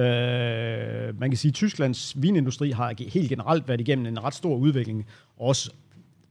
Øh, 0.00 1.20
man 1.20 1.30
kan 1.30 1.36
sige, 1.36 1.50
at 1.50 1.54
Tysklands 1.54 2.22
vinindustri 2.22 2.70
har 2.70 2.94
helt 3.08 3.28
generelt 3.28 3.68
været 3.68 3.80
igennem 3.80 4.06
en 4.06 4.24
ret 4.24 4.34
stor 4.34 4.56
udvikling. 4.56 5.06
Også 5.36 5.70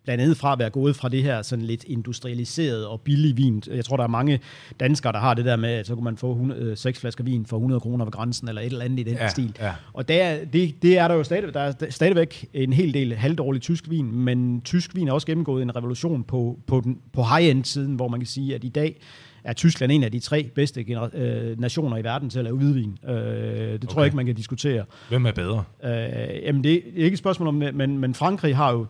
blandt 0.03 0.22
andet 0.24 0.38
fra 0.38 0.53
at 0.53 0.60
være 0.60 0.70
gået 0.70 0.96
fra 0.96 1.10
det 1.10 1.24
her 1.24 1.41
sådan 1.41 1.65
lidt 1.65 1.84
industrialiseret 1.88 2.86
og 2.88 3.01
billig 3.01 3.38
vin. 3.38 3.63
Jeg 3.67 3.86
tror, 3.86 3.98
der 3.98 4.03
er 4.03 4.08
mange 4.08 4.39
danskere, 4.79 5.13
der 5.13 5.20
har 5.20 5.34
det 5.34 5.46
der 5.46 5.55
med, 5.55 5.70
at 5.70 5.88
så 5.88 5.96
kunne 5.96 6.03
man 6.03 6.17
få 6.17 6.31
100, 6.31 6.62
øh, 6.62 6.77
seks 6.77 7.00
flasker 7.00 7.24
vin 7.24 7.46
for 7.46 7.58
100 7.58 7.79
kroner 7.79 8.05
ved 8.05 8.12
grænsen, 8.12 8.48
eller 8.50 8.62
et 8.62 8.65
eller 8.65 8.86
andet 8.86 9.00
i 9.00 9.03
den 9.03 9.13
Ja, 9.13 9.27
stil. 9.29 9.55
ja. 9.60 9.74
Og 9.93 10.08
der, 10.08 10.46
det, 10.46 10.81
det 10.81 10.98
er 10.98 11.08
der 11.08 11.15
jo 11.15 11.24
stadig, 11.24 11.53
der 11.53 11.60
er 11.60 11.74
stadigvæk 11.89 12.50
en 12.53 12.74
hel 12.74 12.93
del 12.93 13.13
halvdårlig 13.15 13.62
tysk 13.62 13.89
vin, 13.89 14.12
men 14.15 14.62
tysk 14.62 14.96
vin 14.96 15.08
er 15.08 15.12
også 15.13 15.27
gennemgået 15.27 15.62
en 15.62 15.75
revolution 15.75 16.24
på, 16.24 16.60
på, 16.67 16.81
den, 16.84 16.98
på 17.13 17.24
high-end-siden, 17.24 17.96
hvor 17.96 18.08
man 18.08 18.20
kan 18.20 18.27
sige, 18.27 18.55
at 18.55 18.63
i 18.63 18.70
dag 18.70 19.00
er 19.43 19.53
Tyskland 19.53 19.91
en 19.91 20.03
af 20.03 20.12
de 20.12 20.19
tre 20.19 20.50
bedste 20.55 20.86
øh, 21.13 21.60
nationer 21.60 21.98
i 21.98 22.03
verden 22.03 22.29
til 22.29 22.39
at 22.39 22.43
lave 22.45 22.57
hvidvin. 22.57 22.98
Øh, 23.07 23.13
det 23.13 23.81
tror 23.81 23.91
Okay. 23.91 23.98
jeg 23.98 24.05
ikke, 24.05 24.15
man 24.15 24.25
kan 24.25 24.36
diskutere. 24.36 24.86
Hvem 25.10 25.25
er 25.25 25.31
bedre? 25.31 25.63
Øh, 25.83 26.43
jamen, 26.43 26.63
det 26.63 26.74
er 26.75 26.81
ikke 26.95 27.13
et 27.13 27.17
spørgsmål 27.19 27.48
om, 27.48 27.53
men, 27.74 27.98
men 27.98 28.13
Frankrig 28.15 28.55
har 28.55 28.71
jo 28.71 28.86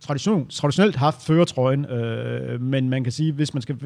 tradition, 0.00 0.48
traditionelt 0.48 0.96
haft 0.96 1.22
føretrøjen, 1.26 1.84
øh, 1.84 2.60
men 2.60 2.88
man 2.90 3.02
kan 3.04 3.12
sige, 3.12 3.32
hvis 3.32 3.54
man 3.54 3.62
skal 3.62 3.76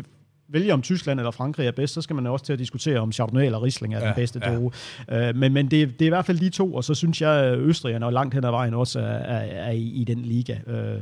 vælge 0.50 0.72
om 0.74 0.82
Tyskland 0.82 1.20
eller 1.20 1.30
Frankrig 1.30 1.66
er 1.66 1.70
bedst, 1.72 1.94
så 1.94 2.02
skal 2.02 2.16
man 2.16 2.26
også 2.26 2.44
til 2.44 2.52
at 2.52 2.58
diskutere 2.58 2.98
om 2.98 3.12
Chardonnay 3.12 3.44
eller 3.44 3.62
Riesling 3.62 3.94
er 3.94 3.98
ja, 3.98 4.04
Ja, 4.04 4.08
den 4.10 4.16
bedste 4.16 4.40
ja. 4.44 4.54
droge. 4.54 4.70
Øh, 5.12 5.36
men 5.36 5.52
men 5.52 5.70
det, 5.70 5.88
det 5.98 6.02
er 6.02 6.06
i 6.06 6.08
hvert 6.08 6.24
fald 6.26 6.38
de 6.38 6.50
to, 6.50 6.74
og 6.74 6.84
så 6.84 6.94
synes 6.94 7.22
jeg, 7.22 7.30
at 7.44 7.58
Østrigerne 7.58 8.06
og 8.06 8.12
langt 8.12 8.34
hen 8.34 8.44
ad 8.44 8.50
vejen 8.50 8.74
også 8.74 9.00
er, 9.00 9.04
er, 9.04 9.38
er 9.66 9.70
i, 9.70 9.82
i 9.82 10.04
den 10.04 10.22
liga. 10.22 10.56
Øh, 10.66 11.00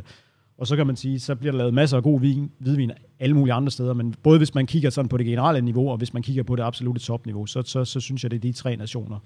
og 0.58 0.66
så 0.66 0.76
kan 0.76 0.86
man 0.86 0.96
sige, 0.96 1.20
så 1.20 1.34
bliver 1.34 1.52
der 1.52 1.58
lavet 1.58 1.74
masser 1.74 1.96
af 1.96 2.02
god 2.02 2.20
vin, 2.20 2.50
hvidvin 2.58 2.90
alle 3.20 3.34
mulige 3.36 3.54
andre 3.54 3.70
steder, 3.70 3.94
men 3.94 4.14
både 4.22 4.38
hvis 4.38 4.54
man 4.54 4.66
kigger 4.66 4.90
sådan 4.90 5.08
på 5.08 5.16
det 5.16 5.26
generelle 5.26 5.60
niveau, 5.60 5.90
og 5.90 5.96
hvis 5.96 6.14
man 6.14 6.22
kigger 6.22 6.42
på 6.42 6.56
det 6.56 6.62
absolute 6.62 7.00
topniveau, 7.00 7.46
så, 7.46 7.62
så, 7.62 7.84
så 7.84 8.00
synes 8.00 8.22
jeg, 8.22 8.30
det 8.30 8.36
er 8.36 8.40
de 8.40 8.52
tre 8.52 8.76
nationer, 8.76 9.18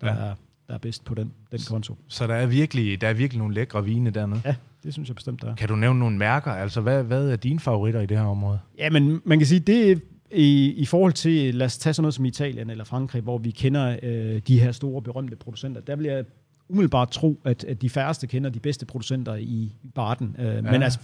der, 0.00 0.06
Ja. 0.06 0.12
er, 0.12 0.34
der 0.68 0.74
er 0.74 0.78
bedst 0.78 1.04
på 1.04 1.14
den, 1.14 1.32
den 1.52 1.60
konto. 1.68 1.96
Så 2.08 2.26
der 2.26 2.34
er 2.34 2.46
virkelig, 2.46 3.00
der 3.00 3.08
er 3.08 3.14
virkelig 3.14 3.38
nogle 3.38 3.54
lækre 3.54 3.84
vine 3.84 4.10
dernede. 4.10 4.40
Ja, 4.44 4.54
det 4.84 4.92
synes 4.92 5.08
jeg 5.08 5.16
bestemt, 5.16 5.42
der 5.42 5.50
er. 5.50 5.54
Kan 5.54 5.68
du 5.68 5.76
nævne 5.76 5.98
nogle 5.98 6.16
mærker? 6.18 6.50
Altså, 6.50 6.80
hvad, 6.80 7.02
hvad 7.04 7.28
er 7.30 7.36
dine 7.36 7.60
favoritter 7.60 8.00
i 8.00 8.06
det 8.06 8.16
her 8.18 8.24
område? 8.24 8.58
Ja, 8.78 8.90
men 8.90 9.20
man 9.24 9.38
kan 9.38 9.46
sige, 9.46 9.60
det 9.60 10.02
i, 10.32 10.72
i 10.76 10.84
forhold 10.84 11.12
til, 11.12 11.54
lad 11.54 11.66
os 11.66 11.78
tage 11.78 11.94
sådan 11.94 12.02
noget 12.02 12.14
som 12.14 12.24
Italien 12.24 12.70
eller 12.70 12.84
Frankrig, 12.84 13.22
hvor 13.22 13.38
vi 13.38 13.50
kender 13.50 13.96
øh, 14.02 14.40
de 14.48 14.60
her 14.60 14.72
store 14.72 15.02
berømte 15.02 15.36
producenter, 15.36 15.80
der 15.80 15.96
vil 15.96 16.06
jeg 16.06 16.24
umiddelbart 16.68 17.10
tro, 17.10 17.40
at, 17.44 17.64
at 17.64 17.82
de 17.82 17.90
færreste 17.90 18.26
kender 18.26 18.50
de 18.50 18.60
bedste 18.60 18.86
producenter 18.86 19.34
i 19.34 19.72
Barden. 19.94 20.36
Øh, 20.38 20.46
ja. 20.46 20.60
Men 20.60 20.82
altså, 20.82 20.98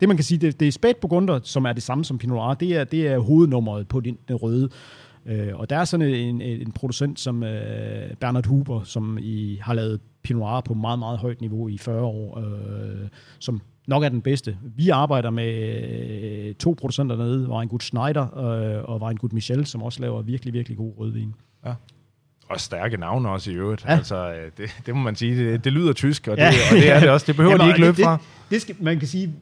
det 0.00 0.08
man 0.08 0.16
kan 0.16 0.24
sige, 0.24 0.38
det, 0.38 0.60
det 0.60 0.68
er 0.68 0.72
spæt 0.72 0.96
burgunder, 0.96 1.40
som 1.42 1.64
er 1.64 1.72
det 1.72 1.82
samme 1.82 2.04
som 2.04 2.18
Pinot 2.18 2.36
Noir, 2.36 2.54
det 2.54 2.76
er, 2.76 2.84
det 2.84 3.06
er 3.06 3.18
hovednummeret 3.18 3.88
på 3.88 4.00
den, 4.00 4.18
den 4.28 4.36
røde. 4.36 4.68
Øh, 5.26 5.50
og 5.54 5.70
der 5.70 5.76
er 5.76 5.84
sådan 5.84 6.14
en, 6.14 6.40
en 6.40 6.72
producent 6.72 7.20
som 7.20 7.42
øh, 7.42 8.14
Bernard 8.20 8.46
Huber, 8.46 8.82
som 8.82 9.18
i, 9.20 9.58
har 9.62 9.74
lavet 9.74 10.00
Pinot 10.22 10.40
Noir 10.40 10.60
på 10.60 10.74
meget, 10.74 10.98
meget 10.98 11.18
højt 11.18 11.40
niveau 11.40 11.68
i 11.68 11.78
40 11.78 12.02
år, 12.02 12.38
øh, 12.38 13.08
som 13.38 13.60
nok 13.86 14.04
er 14.04 14.08
den 14.08 14.22
bedste. 14.22 14.58
Vi 14.76 14.88
arbejder 14.88 15.30
med 15.30 15.54
øh, 16.48 16.54
to 16.54 16.74
producenter 16.78 17.16
dernede, 17.16 17.48
Weingut 17.50 17.82
Schneider 17.82 18.38
øh, 18.38 18.84
og 18.84 19.02
Weingut 19.02 19.32
Michel, 19.32 19.66
som 19.66 19.82
også 19.82 20.00
laver 20.00 20.22
virkelig, 20.22 20.54
virkelig 20.54 20.78
god 20.78 20.92
rødvin. 20.98 21.34
Og 22.50 22.60
stærke 22.60 22.96
navne 22.96 23.28
også 23.30 23.50
i 23.50 23.54
øvrigt. 23.54 23.84
Ja. 23.84 23.90
Altså, 23.90 24.32
øh, 24.32 24.50
det, 24.58 24.70
det 24.86 24.94
må 24.94 25.02
man 25.02 25.16
sige, 25.16 25.52
det, 25.52 25.64
det 25.64 25.72
lyder 25.72 25.92
tysk, 25.92 26.28
og 26.28 26.36
det, 26.36 26.42
ja. 26.42 26.48
og 26.48 26.76
det 26.76 26.90
er 26.90 27.00
det 27.00 27.10
også. 27.10 27.26
Det 27.26 27.36
behøver 27.36 27.52
Jamen, 27.54 27.66
de 27.66 27.70
ikke 27.70 27.80
løbe 27.80 27.96
det, 27.96 28.04
fra. 28.04 28.12
Det, 28.12 28.50
det 28.50 28.62
skal, 28.62 28.76
man 28.80 28.98
kan 28.98 29.08
sige, 29.08 29.34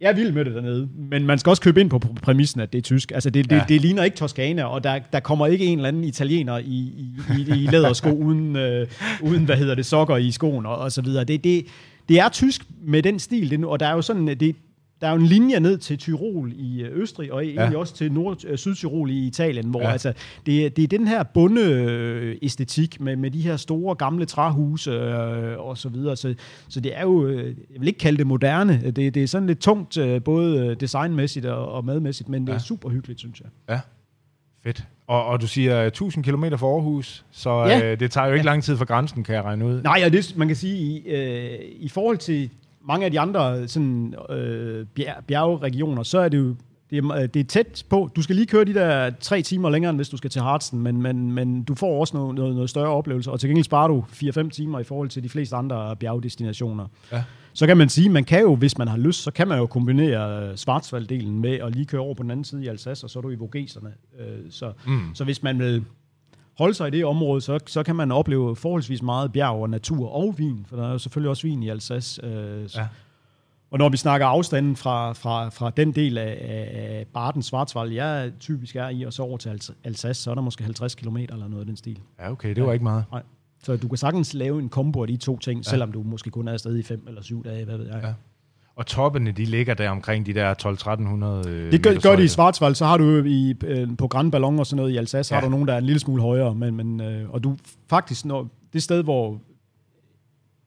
jeg 0.00 0.10
er 0.10 0.14
vild 0.14 0.32
med 0.32 0.44
det 0.44 0.54
dernede, 0.54 0.88
men 1.10 1.26
man 1.26 1.38
skal 1.38 1.50
også 1.50 1.62
købe 1.62 1.80
ind 1.80 1.90
på 1.90 2.00
pr- 2.04 2.14
præmissen, 2.22 2.60
at 2.60 2.72
det 2.72 2.78
er 2.78 2.82
tysk. 2.82 3.12
Altså, 3.12 3.30
det, 3.30 3.50
det, 3.50 3.56
ja. 3.56 3.64
det 3.68 3.80
ligner 3.80 4.04
ikke 4.04 4.16
Toskana, 4.16 4.64
og 4.64 4.84
der, 4.84 4.98
der 5.12 5.20
kommer 5.20 5.46
ikke 5.46 5.64
en 5.64 5.78
eller 5.78 5.88
anden 5.88 6.04
italiener 6.04 6.58
i, 6.58 6.62
i, 6.64 7.16
i, 7.38 7.40
i 7.40 7.66
lædersko 7.66 8.10
uden, 8.26 8.56
øh, 8.56 8.86
uden, 9.20 9.44
hvad 9.44 9.56
hedder 9.56 9.74
det, 9.74 9.86
sokker 9.86 10.16
i 10.16 10.30
skoen 10.30 10.66
og, 10.66 10.76
og 10.76 10.92
så 10.92 11.02
videre. 11.02 11.24
Det, 11.24 11.44
det, 11.44 11.66
det 12.08 12.20
er 12.20 12.28
tysk 12.28 12.62
med 12.84 13.02
den 13.02 13.18
stil, 13.18 13.50
det, 13.50 13.64
og 13.64 13.80
der 13.80 13.86
er 13.86 13.92
jo 13.92 14.02
sådan, 14.02 14.26
det, 14.26 14.56
der 15.02 15.08
er 15.08 15.12
jo 15.12 15.18
en 15.18 15.26
linje 15.26 15.60
ned 15.60 15.78
til 15.78 15.98
Tyrol 15.98 16.52
i 16.56 16.82
øh, 16.82 16.98
Østrig, 17.02 17.32
og 17.32 17.46
egentlig 17.46 17.76
også 17.76 17.94
til 17.94 18.12
Nord, 18.12 18.44
øh, 18.44 18.58
Sydtyrol 18.58 19.10
i 19.10 19.26
Italien, 19.26 19.66
hvor 19.66 19.80
Ja. 19.80 19.86
ja. 19.86 19.92
altså, 19.92 20.12
det, 20.46 20.66
er- 20.66 20.70
det 20.70 20.84
er 20.84 20.88
den 20.88 21.06
her 21.08 21.22
bunde-æstetik 21.22 23.00
med, 23.00 23.16
med 23.16 23.30
de 23.30 23.40
her 23.40 23.56
store 23.56 23.94
gamle 23.94 24.24
træhuse 24.24 24.90
øh, 24.90 25.58
og 25.58 25.78
så 25.78 25.88
videre. 25.88 26.16
Så, 26.16 26.34
så 26.68 26.80
det 26.80 26.96
er 26.98 27.02
jo, 27.02 27.26
øh, 27.26 27.46
jeg 27.46 27.80
vil 27.80 27.88
ikke 27.88 27.98
kalde 27.98 28.18
det 28.18 28.26
moderne, 28.26 28.82
det, 28.96 29.14
det 29.14 29.22
er 29.22 29.26
sådan 29.26 29.46
lidt 29.46 29.60
tungt, 29.60 29.96
øh, 29.96 30.22
både 30.22 30.74
designmæssigt 30.74 31.46
og, 31.46 31.68
og 31.72 31.84
madmæssigt, 31.84 32.28
men 32.28 32.42
det 32.42 32.48
Ja. 32.48 32.54
er 32.54 32.58
super 32.60 32.88
hyggeligt, 32.88 33.20
synes 33.20 33.40
jeg. 33.40 33.48
Ja. 33.74 33.80
Fedt. 34.64 34.84
Og, 35.06 35.24
og 35.26 35.40
du 35.40 35.46
siger 35.46 35.80
øh, 35.80 35.86
1000 35.86 36.24
km 36.24 36.44
fra 36.56 36.66
Aarhus, 36.66 37.24
så 37.30 37.50
Ja. 37.64 37.92
øh, 37.92 38.00
det 38.00 38.10
tager 38.10 38.26
jo 38.26 38.32
ikke 38.32 38.46
lang 38.46 38.62
tid 38.62 38.76
fra 38.76 38.84
grænsen, 38.84 39.24
kan 39.24 39.34
jeg 39.34 39.44
regne 39.44 39.64
ud. 39.66 39.82
Nej, 39.82 40.02
og 40.06 40.12
det, 40.12 40.34
man 40.36 40.46
kan 40.46 40.56
sige, 40.56 40.76
i, 40.78 41.08
øh, 41.08 41.58
i 41.80 41.88
forhold 41.88 42.18
til 42.18 42.50
mange 42.88 43.04
af 43.04 43.10
de 43.10 43.20
andre 43.20 43.68
sådan, 43.68 44.14
øh, 44.30 44.86
bjerg, 44.86 45.24
bjergregioner, 45.26 46.02
så 46.02 46.18
er 46.18 46.28
det 46.28 46.38
jo 46.38 46.54
det 46.90 46.98
er, 46.98 47.12
øh, 47.12 47.22
det 47.34 47.36
er 47.36 47.44
tæt 47.44 47.84
på. 47.90 48.10
Du 48.16 48.22
skal 48.22 48.36
lige 48.36 48.46
køre 48.46 48.64
de 48.64 48.74
der 48.74 49.10
tre 49.20 49.42
timer 49.42 49.70
længere, 49.70 49.90
end 49.90 49.98
hvis 49.98 50.08
du 50.08 50.16
skal 50.16 50.30
til 50.30 50.42
Harzen, 50.42 50.78
men, 50.82 51.02
men, 51.02 51.32
men 51.32 51.62
du 51.62 51.74
får 51.74 52.00
også 52.00 52.16
noget, 52.16 52.34
noget, 52.34 52.54
noget 52.54 52.70
større 52.70 52.88
oplevelse, 52.88 53.30
og 53.30 53.40
til 53.40 53.48
gengæld 53.48 53.64
sparer 53.64 53.88
du 53.88 54.04
4-5 54.12 54.48
timer 54.50 54.78
i 54.80 54.84
forhold 54.84 55.08
til 55.08 55.22
de 55.22 55.28
fleste 55.28 55.56
andre 55.56 55.96
bjergdestinationer. 55.96 56.86
Ja. 57.12 57.24
Så 57.54 57.66
kan 57.66 57.76
man 57.76 57.88
sige, 57.88 58.08
man 58.08 58.24
kan 58.24 58.40
jo, 58.40 58.54
hvis 58.56 58.78
man 58.78 58.88
har 58.88 58.96
lyst, 58.96 59.22
så 59.22 59.30
kan 59.30 59.48
man 59.48 59.58
jo 59.58 59.66
kombinere 59.66 60.42
øh, 60.48 60.54
Schwarzwald-delen 60.54 61.30
med 61.40 61.52
at 61.58 61.72
lige 61.72 61.86
køre 61.86 62.00
over 62.00 62.14
på 62.14 62.22
den 62.22 62.30
anden 62.30 62.44
side 62.44 62.64
i 62.64 62.68
Alsace, 62.68 63.06
og 63.06 63.10
så 63.10 63.18
er 63.18 63.22
du 63.22 63.30
i 63.30 63.34
Vogeserne. 63.34 63.90
Øh, 64.20 64.26
så, 64.50 64.72
Mm. 64.86 65.14
så 65.14 65.24
hvis 65.24 65.42
man 65.42 65.58
vil 65.58 65.84
holde 66.58 66.74
sig 66.74 66.88
i 66.88 66.90
det 66.90 67.04
område, 67.04 67.40
så, 67.40 67.58
så 67.66 67.82
kan 67.82 67.96
man 67.96 68.12
opleve 68.12 68.56
forholdsvis 68.56 69.02
meget 69.02 69.32
bjerg 69.32 69.62
og 69.62 69.70
natur 69.70 70.08
og 70.08 70.34
vin, 70.38 70.66
for 70.68 70.76
der 70.76 70.86
er 70.88 70.92
jo 70.92 70.98
selvfølgelig 70.98 71.30
også 71.30 71.46
vin 71.46 71.62
i 71.62 71.68
Alsace. 71.68 72.24
Øh, 72.26 72.68
Ja. 72.76 72.86
Og 73.70 73.78
når 73.78 73.88
vi 73.88 73.96
snakker 73.96 74.26
afstanden 74.26 74.76
fra, 74.76 75.12
fra, 75.12 75.48
fra 75.48 75.70
den 75.70 75.92
del 75.92 76.18
af, 76.18 76.38
af 76.40 77.06
Baden 77.14 77.42
Schwarzwald, 77.42 77.92
jeg 77.92 78.32
typisk 78.40 78.76
er 78.76 78.88
i, 78.88 79.02
og 79.02 79.12
så 79.12 79.22
over 79.22 79.36
til 79.36 79.48
Alsa- 79.48 79.74
Alsace, 79.84 80.22
så 80.22 80.30
er 80.30 80.34
der 80.34 80.42
måske 80.42 80.64
50 80.64 80.94
km 80.94 81.16
eller 81.16 81.48
noget 81.48 81.60
af 81.60 81.66
den 81.66 81.76
stil. 81.76 81.98
Ja, 82.20 82.30
okay, 82.30 82.54
det 82.54 82.64
var 82.64 82.72
ikke 82.72 82.82
meget. 82.82 83.04
Nej. 83.12 83.22
Så 83.64 83.76
du 83.76 83.88
kan 83.88 83.96
sagtens 83.98 84.34
lave 84.34 84.58
en 84.62 84.68
kombo 84.68 85.02
af 85.02 85.08
de 85.08 85.16
to 85.16 85.38
ting, 85.38 85.58
ja. 85.64 85.70
selvom 85.70 85.92
du 85.92 86.02
måske 86.02 86.30
kun 86.30 86.48
er 86.48 86.52
afsted 86.52 86.78
i 86.78 86.82
fem 86.82 87.04
eller 87.08 87.22
syv 87.22 87.44
dage, 87.44 87.64
hvad 87.64 87.76
ved 87.76 87.86
jeg. 87.86 88.00
Ja. 88.04 88.12
Og 88.76 88.86
toppene, 88.86 89.32
de 89.32 89.44
ligger 89.44 89.74
der 89.74 89.90
omkring 89.90 90.26
de 90.26 90.34
der 90.34 90.54
12-1300 91.44 91.48
øh, 91.48 91.72
Det 91.72 91.82
gør, 91.82 92.00
gør 92.00 92.16
det 92.16 92.24
i. 92.24 92.28
Schwarzwald, 92.28 92.74
så 92.74 92.86
har 92.86 92.96
du 92.96 93.24
i, 93.24 93.54
øh, 93.64 93.88
på 93.98 94.08
Grand 94.08 94.32
Ballon 94.32 94.58
og 94.58 94.66
sådan 94.66 94.76
noget 94.76 94.92
i 94.92 94.96
Alsace, 94.96 95.34
ja. 95.34 95.40
Har 95.40 95.46
du 95.46 95.50
nogen, 95.50 95.68
der 95.68 95.74
er 95.74 95.78
en 95.78 95.84
lille 95.84 96.00
smule 96.00 96.22
højere, 96.22 96.54
men, 96.54 96.76
men, 96.76 97.00
øh, 97.00 97.30
og 97.30 97.44
du 97.44 97.56
faktisk, 97.88 98.24
når, 98.24 98.48
det 98.72 98.82
sted, 98.82 99.02
hvor 99.02 99.40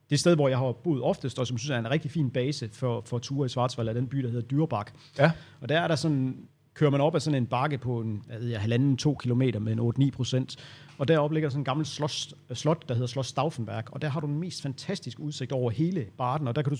det 0.10 0.20
sted, 0.20 0.36
hvor 0.36 0.48
jeg 0.48 0.58
har 0.58 0.72
boet 0.72 1.02
oftest, 1.02 1.39
og 1.39 1.48
som 1.48 1.58
synes 1.58 1.70
er 1.70 1.80
en 1.80 1.91
rigtig 1.91 2.12
fin 2.12 2.30
base 2.30 2.70
for, 2.74 3.04
for 3.06 3.20
ture 3.20 3.46
i 3.46 3.50
Schwarzwald, 3.50 3.89
er 3.89 3.94
den 3.94 4.08
by, 4.08 4.18
der 4.18 4.30
hedder 4.30 4.48
Dyrbak. 4.48 4.91
Ja. 5.20 5.32
Og 5.62 5.70
der 5.70 5.80
er 5.80 5.88
der 5.88 5.96
sådan, 5.96 6.38
kører 6.74 6.91
man 6.91 7.02
op 7.02 7.15
ad 7.15 7.20
sådan 7.20 7.44
en 7.44 7.48
bakke 7.48 7.78
på 7.78 8.02
en, 8.02 8.24
jeg 8.32 8.39
ved, 8.39 8.48
jeg, 8.48 8.62
halvanden, 8.62 8.98
to 8.98 9.15
kilometer 9.15 9.60
med 9.60 9.74
en 9.98 10.10
8-9 10.10 10.12
procent. 10.12 10.56
Og 10.98 11.08
deroppe 11.08 11.36
ligger 11.36 11.50
sådan 11.50 11.62
en 11.62 11.65
gammel 11.65 11.86
slot, 11.86 12.12
slot, 12.54 12.89
der 12.89 12.94
hedder 12.94 13.08
Schloss 13.08 13.30
Stauffenberg. 13.30 13.84
Og 13.91 14.02
der 14.02 14.10
har 14.10 14.20
du 14.20 14.28
den 14.28 14.39
mest 14.39 14.62
fantastiske 14.62 15.22
udsigt 15.22 15.52
over 15.52 15.72
hele 15.72 16.06
Baden. 16.18 16.48
Og 16.48 16.56
der 16.56 16.62
kan 16.62 16.74
du 16.74 16.78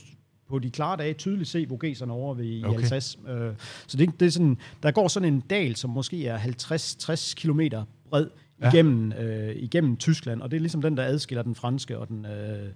på 0.50 0.60
de 0.60 0.70
klare 0.72 0.98
dage 0.98 1.14
tydeligt 1.14 1.50
se 1.50 1.66
Vogeserne 1.70 2.14
over 2.14 2.34
ved 2.34 2.64
Okay. 2.64 2.70
okay. 2.74 2.80
Alsace. 2.84 3.18
Øh, 3.28 3.54
så 3.88 3.98
det, 3.98 4.20
det 4.20 4.26
er 4.26 4.30
sådan, 4.30 4.58
der 4.84 4.92
går 4.92 5.08
sådan 5.08 5.34
en 5.34 5.40
dal, 5.40 5.76
som 5.76 5.90
måske 5.90 6.28
er 6.28 6.38
50-60 6.40 7.34
kilometer 7.36 7.84
bred 8.10 8.28
Ja. 8.62 8.66
ja. 8.66 8.72
igennem, 8.74 9.12
øh, 9.14 9.56
igennem 9.56 9.98
Tyskland. 9.98 10.42
Og 10.42 10.52
det 10.52 10.58
er 10.58 10.62
ligesom 10.62 10.82
den, 10.82 10.98
der 10.98 11.04
adskiller 11.04 11.42
den 11.44 11.56
franske 11.56 11.98
og 12.00 12.08
den, 12.08 12.26
øh, 12.26 12.70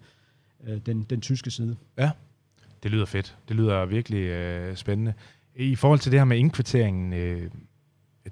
øh, 0.68 0.78
den, 0.86 1.04
den 1.10 1.22
tyske 1.22 1.52
side. 1.52 1.76
Ja, 1.98 2.12
det 2.84 2.92
lyder 2.92 3.06
fedt. 3.06 3.38
Det 3.48 3.56
lyder 3.56 3.86
virkelig 3.86 4.20
øh, 4.20 4.76
spændende. 4.76 5.14
I 5.56 5.76
forhold 5.76 6.00
til 6.00 6.12
det 6.12 6.20
her 6.20 6.26
med 6.26 6.38
indkvarteringen, 6.38 7.14
øh, 7.14 7.50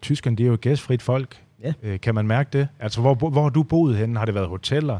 tyskerne, 0.01 0.37
det 0.37 0.43
er 0.43 0.47
jo 0.47 0.53
et 0.53 0.61
gæstfrit 0.61 1.01
folk. 1.01 1.43
Ja. 1.63 1.73
Øh, 1.83 1.99
kan 1.99 2.15
man 2.15 2.27
mærke 2.27 2.49
det? 2.57 2.67
Altså, 2.79 3.01
hvor, 3.01 3.15
hvor 3.15 3.43
har 3.43 3.49
du 3.49 3.63
boet 3.63 3.97
henne? 3.97 4.19
Har 4.19 4.25
det 4.25 4.33
været 4.35 4.47
hoteller? 4.47 4.99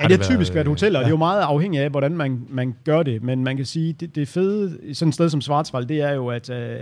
Ja, 0.00 0.08
det 0.08 0.16
har 0.16 0.24
typisk 0.24 0.54
været 0.54 0.66
hoteller, 0.66 0.98
og 0.98 1.02
ja. 1.02 1.04
det 1.04 1.10
er 1.10 1.12
jo 1.14 1.18
meget 1.18 1.42
afhængigt 1.42 1.82
af, 1.82 1.90
hvordan 1.90 2.16
man, 2.16 2.46
man 2.48 2.74
gør 2.84 3.02
det. 3.02 3.22
Men 3.22 3.44
man 3.44 3.56
kan 3.56 3.66
sige, 3.66 3.92
det, 3.92 4.14
det 4.14 4.28
fede 4.28 4.94
sådan 4.94 5.08
et 5.08 5.14
sted 5.14 5.30
som 5.30 5.40
Schwarzwald, 5.40 5.86
det 5.86 6.00
er 6.00 6.12
jo, 6.12 6.28
at 6.28 6.50
øh, 6.50 6.78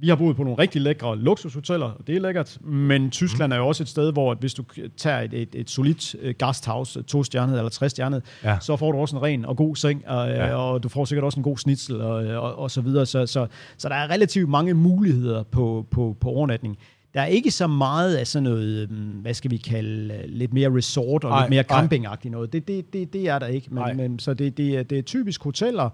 vi 0.00 0.08
har 0.08 0.16
boet 0.16 0.36
på 0.36 0.42
nogle 0.42 0.58
rigtig 0.58 0.80
lækre 0.82 1.18
luksushoteller, 1.18 1.86
og 1.86 2.06
det 2.06 2.16
er 2.16 2.20
lækkert. 2.20 2.58
Men 2.64 3.10
Tyskland 3.10 3.48
mm. 3.48 3.52
er 3.52 3.56
jo 3.56 3.66
også 3.68 3.82
et 3.82 3.88
sted, 3.88 4.12
hvor 4.12 4.32
at 4.32 4.38
hvis 4.40 4.54
du 4.54 4.64
tager 4.96 5.20
et, 5.20 5.34
et, 5.34 5.48
et 5.54 5.70
solidt 5.70 6.16
øh, 6.22 6.34
gasthouse, 6.38 7.02
to 7.02 7.22
stjernet 7.24 7.56
eller 7.58 7.70
tre 7.70 7.88
stjernet, 7.88 8.22
Ja. 8.44 8.56
så 8.60 8.76
får 8.76 8.92
du 8.92 8.98
også 8.98 9.16
en 9.16 9.22
ren 9.22 9.44
og 9.44 9.56
god 9.56 9.76
seng, 9.76 10.08
og, 10.08 10.28
ja. 10.28 10.54
og 10.54 10.82
du 10.82 10.88
får 10.88 11.04
sikkert 11.04 11.24
også 11.24 11.40
en 11.40 11.44
god 11.44 11.56
snitsel 11.58 12.00
og, 12.00 12.14
og, 12.14 12.58
og 12.58 12.70
så 12.70 12.80
videre. 12.80 13.06
Så, 13.06 13.26
så, 13.26 13.46
så 13.78 13.88
der 13.88 13.94
er 13.94 14.10
relativt 14.10 14.48
mange 14.48 14.74
muligheder 14.74 15.42
på, 15.42 15.86
på, 15.90 16.16
på 16.20 16.28
overnatning. 16.28 16.78
Der 17.14 17.20
er 17.20 17.26
ikke 17.26 17.50
så 17.50 17.66
meget 17.66 18.16
af 18.16 18.26
sådan 18.26 18.42
noget, 18.42 18.88
øhm, 18.90 18.96
hvad 18.96 19.34
skal 19.34 19.50
vi 19.50 19.56
kalde, 19.56 20.14
øh, 20.14 20.24
lidt 20.26 20.52
mere 20.52 20.76
resort 20.76 21.24
og 21.24 21.30
Ej, 21.30 21.40
lidt 21.40 21.50
mere 21.50 21.62
campingagtigt 21.62 22.32
noget. 22.32 22.52
Det, 22.52 22.68
det, 22.68 22.92
det, 22.92 23.12
det 23.12 23.28
er 23.28 23.38
der 23.38 23.46
ikke. 23.46 23.74
Men, 23.74 23.96
men, 23.96 24.18
så 24.18 24.34
det, 24.34 24.56
det, 24.56 24.78
er, 24.78 24.82
det 24.82 24.98
er 24.98 25.02
typisk 25.02 25.42
hoteller, 25.42 25.90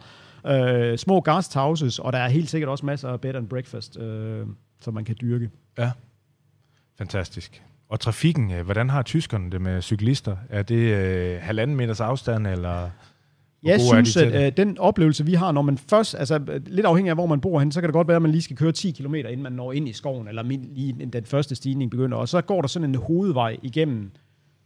øh, 0.47 0.99
små 0.99 1.21
gasthouses, 1.21 1.99
og 1.99 2.13
der 2.13 2.19
er 2.19 2.29
helt 2.29 2.51
sikkert 2.51 2.71
også 2.71 2.87
masser 2.87 3.09
af 3.09 3.21
bed 3.21 3.35
and 3.35 3.49
breakfast, 3.49 3.99
øh, 3.99 4.47
som 4.81 4.95
man 4.95 5.05
kan 5.05 5.17
dyrke. 5.21 5.51
Ja. 5.79 5.91
Fantastisk. 6.99 7.63
Og 7.89 8.01
trafikken, 8.01 8.53
øh, 8.53 8.65
hvordan 8.65 8.91
har 8.91 9.03
tyskerne 9.03 9.51
det 9.51 9.61
med 9.61 9.83
cyklister? 9.83 10.37
Er 10.49 10.63
det 10.63 10.95
øh, 10.95 11.41
halvanden 11.43 11.77
meters 11.77 12.01
afstand, 12.01 12.47
eller... 12.47 12.91
hvor 13.61 13.71
Jeg 13.71 13.79
de 13.79 13.85
synes, 13.85 14.17
at 14.17 14.47
øh, 14.47 14.57
den 14.57 14.79
oplevelse, 14.79 15.27
vi 15.27 15.35
har, 15.35 15.53
når 15.53 15.63
man 15.63 15.79
først, 15.79 16.15
altså 16.19 16.41
øh, 16.49 16.61
lidt 16.67 16.87
afhængig 16.87 17.11
af, 17.11 17.17
hvor 17.17 17.27
man 17.27 17.41
bor 17.41 17.59
hen, 17.59 17.73
så 17.73 17.81
kan 17.81 17.89
det 17.89 17.95
godt 17.95 18.09
være, 18.09 18.17
at 18.17 18.23
man 18.23 18.31
lige 18.31 18.43
skal 18.43 18.57
køre 18.57 18.73
10 18.73 18.91
km, 18.91 19.15
inden 19.15 19.43
man 19.43 19.53
når 19.53 19.73
ind 19.73 19.89
i 19.89 19.93
skoven, 19.93 20.29
eller 20.29 20.43
lige 20.43 20.89
inden 20.89 21.11
den 21.11 21.25
første 21.25 21.55
stigning 21.55 21.91
begynder. 21.91 22.19
Og 22.19 22.29
så 22.29 22.41
går 22.41 22.61
der 22.61 22.69
sådan 22.69 22.89
en 22.89 22.95
hovedvej 22.95 23.57
igennem 23.63 24.11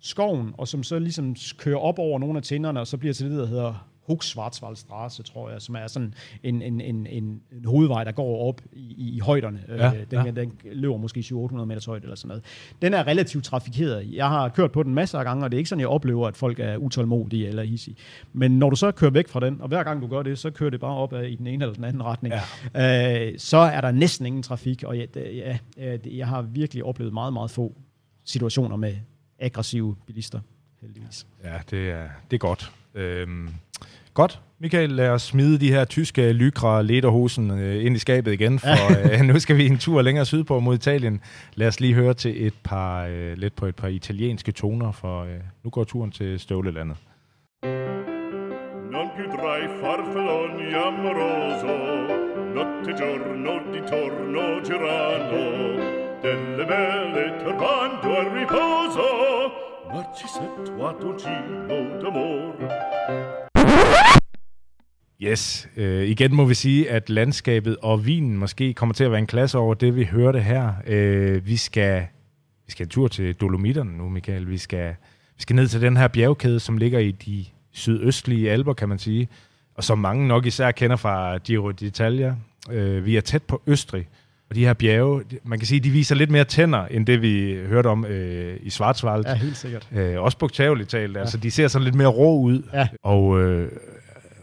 skoven, 0.00 0.52
og 0.58 0.68
som 0.68 0.82
så 0.82 0.98
ligesom 0.98 1.36
kører 1.58 1.78
op 1.78 1.98
over 1.98 2.18
nogle 2.18 2.36
af 2.36 2.42
tinderne, 2.42 2.80
og 2.80 2.86
så 2.86 2.96
bliver 2.96 3.14
til 3.14 3.30
det, 3.30 3.38
der 3.38 3.46
hedder 3.46 3.88
Hochschwarzwaldstraße, 4.08 5.22
tror 5.22 5.50
jeg, 5.50 5.62
som 5.62 5.74
er 5.74 5.86
sådan 5.86 6.14
en, 6.42 6.62
en, 6.62 6.80
en, 6.80 7.06
en, 7.06 7.40
en 7.52 7.64
hovedvej, 7.64 8.04
der 8.04 8.12
går 8.12 8.48
op 8.48 8.60
i, 8.72 9.16
i, 9.16 9.18
højderne. 9.18 9.60
Ja, 9.68 9.92
Øh, 9.94 10.06
den, 10.10 10.26
ja. 10.26 10.30
den 10.30 10.52
løber 10.64 10.96
måske 10.96 11.20
700-800 11.20 11.64
meters 11.64 11.84
højde 11.84 12.02
eller 12.02 12.16
sådan 12.16 12.28
noget. 12.28 12.44
Den 12.82 12.94
er 12.94 13.06
relativt 13.06 13.44
trafikeret. 13.44 14.12
Jeg 14.14 14.28
har 14.28 14.48
kørt 14.48 14.72
på 14.72 14.82
den 14.82 14.94
masser 14.94 15.18
af 15.18 15.24
gange, 15.24 15.44
og 15.44 15.50
det 15.50 15.56
er 15.56 15.58
ikke 15.58 15.68
sådan, 15.68 15.80
jeg 15.80 15.88
oplever, 15.88 16.28
at 16.28 16.36
folk 16.36 16.58
er 16.60 16.76
utålmodige 16.76 17.48
eller 17.48 17.62
hissige. 17.62 17.96
Men 18.32 18.58
når 18.58 18.70
du 18.70 18.76
så 18.76 18.90
kører 18.92 19.10
væk 19.10 19.28
fra 19.28 19.40
den, 19.40 19.60
og 19.60 19.68
hver 19.68 19.82
gang 19.82 20.02
du 20.02 20.06
gør 20.06 20.22
det, 20.22 20.38
så 20.38 20.50
kører 20.50 20.70
det 20.70 20.80
bare 20.80 20.96
op 20.96 21.12
i 21.12 21.34
den 21.36 21.46
ene 21.46 21.64
eller 21.64 21.74
den 21.74 21.84
anden 21.84 22.02
retning, 22.02 22.34
ja. 22.74 23.26
øh, 23.30 23.38
så 23.38 23.56
er 23.58 23.80
der 23.80 23.90
næsten 23.90 24.26
ingen 24.26 24.42
trafik, 24.42 24.82
og 24.84 24.96
ja, 24.98 25.04
det- 25.14 25.36
ja, 25.36 25.58
øh, 25.78 26.18
jeg 26.18 26.26
har 26.28 26.42
virkelig 26.42 26.84
oplevet 26.84 27.12
meget, 27.12 27.32
meget 27.32 27.50
få 27.50 27.74
situationer 28.24 28.76
med 28.76 28.94
aggressive 29.38 29.96
bilister, 30.06 30.40
heldigvis. 30.80 31.26
Ja, 31.44 31.58
det 31.70 31.90
er, 31.90 32.08
det 32.30 32.36
er 32.36 32.38
godt. 32.38 32.72
Øhm, 32.94 33.48
godt. 34.14 34.40
Michael, 34.60 34.90
lad 34.90 35.08
os 35.08 35.22
smide 35.22 35.58
de 35.58 35.68
her 35.68 35.84
tyske 35.84 36.32
lykra 36.32 36.82
lederhosen 36.82 37.50
øh, 37.50 37.84
ind 37.84 37.96
i 37.96 37.98
skabet 37.98 38.32
igen, 38.32 38.58
for 38.58 38.92
øh, 39.12 39.20
nu 39.20 39.38
skal 39.38 39.56
vi 39.56 39.66
en 39.66 39.78
tur 39.78 40.02
længere 40.02 40.24
sydpå 40.24 40.60
mod 40.60 40.74
Italien. 40.74 41.20
Lad 41.54 41.68
os 41.68 41.80
lige 41.80 41.94
høre 41.94 42.14
til 42.14 42.46
et 42.46 42.54
par, 42.64 43.06
øh, 43.06 43.36
lidt 43.36 43.56
på 43.56 43.66
et 43.66 43.76
par 43.76 43.88
italienske 43.88 44.52
toner, 44.52 44.92
for 44.92 45.22
øh, 45.22 45.30
nu 45.64 45.70
går 45.70 45.84
turen 45.84 46.10
til 46.10 46.40
Støvlelandet. 46.40 46.96
Non 48.96 49.08
più 49.16 49.26
tra 49.34 49.52
i 49.64 49.68
farfalloni 49.80 50.68
amoroso, 50.86 51.74
notte 52.56 52.90
e 52.90 52.94
giorno 53.00 53.54
di 53.72 53.80
torno 53.92 54.44
girando, 54.68 55.42
delle 56.24 56.64
belle 56.72 57.24
turbando 57.40 58.08
al 58.20 58.28
riposo, 58.36 59.08
Narcisetto 59.92 60.86
a 60.88 60.92
dolcino 61.00 61.76
d'amor. 62.00 63.51
Yes, 65.24 65.68
øh, 65.76 66.08
igen 66.08 66.34
må 66.34 66.44
vi 66.44 66.54
sige, 66.54 66.90
at 66.90 67.10
landskabet 67.10 67.76
og 67.82 68.06
vinen 68.06 68.36
måske 68.36 68.74
kommer 68.74 68.94
til 68.94 69.04
at 69.04 69.10
være 69.10 69.20
en 69.20 69.26
klasse 69.26 69.58
over 69.58 69.74
det, 69.74 69.96
vi 69.96 70.04
hørte 70.04 70.40
her. 70.40 70.72
Øh, 70.86 71.46
vi, 71.46 71.56
skal, 71.56 72.06
vi 72.66 72.72
skal 72.72 72.86
en 72.86 72.90
tur 72.90 73.08
til 73.08 73.34
Dolomitterne 73.34 73.98
nu, 73.98 74.08
Michael. 74.08 74.50
Vi 74.50 74.58
skal, 74.58 74.88
vi 75.36 75.42
skal 75.42 75.56
ned 75.56 75.68
til 75.68 75.80
den 75.80 75.96
her 75.96 76.08
bjergkæde, 76.08 76.60
som 76.60 76.76
ligger 76.76 76.98
i 76.98 77.10
de 77.10 77.44
sydøstlige 77.72 78.50
alber, 78.50 78.74
kan 78.74 78.88
man 78.88 78.98
sige, 78.98 79.28
og 79.74 79.84
som 79.84 79.98
mange 79.98 80.28
nok 80.28 80.46
især 80.46 80.70
kender 80.70 80.96
fra 80.96 81.38
Giro 81.38 81.70
d'Italia. 81.70 82.32
Øh, 82.72 83.06
vi 83.06 83.16
er 83.16 83.20
tæt 83.20 83.42
på 83.42 83.62
Østrig, 83.66 84.08
og 84.50 84.56
de 84.56 84.64
her 84.64 84.74
bjerge, 84.74 85.22
man 85.44 85.58
kan 85.58 85.66
sige, 85.66 85.80
de 85.80 85.90
viser 85.90 86.14
lidt 86.14 86.30
mere 86.30 86.44
tænder, 86.44 86.86
end 86.86 87.06
det 87.06 87.22
vi 87.22 87.58
hørte 87.66 87.86
om 87.86 88.04
øh, 88.04 88.56
i 88.62 88.70
Schwarzwald. 88.70 89.24
Ja, 89.26 89.34
helt 89.34 89.56
sikkert. 89.56 89.88
Øh, 89.92 90.20
også 90.20 90.38
bogstaveligt 90.38 90.90
talt. 90.90 91.16
Altså, 91.16 91.36
de 91.36 91.50
ser 91.50 91.68
sådan 91.68 91.84
lidt 91.84 91.94
mere 91.94 92.08
rå 92.08 92.40
ud. 92.40 92.62
Ja. 92.72 92.88
Og 93.02 93.40
øh, 93.40 93.68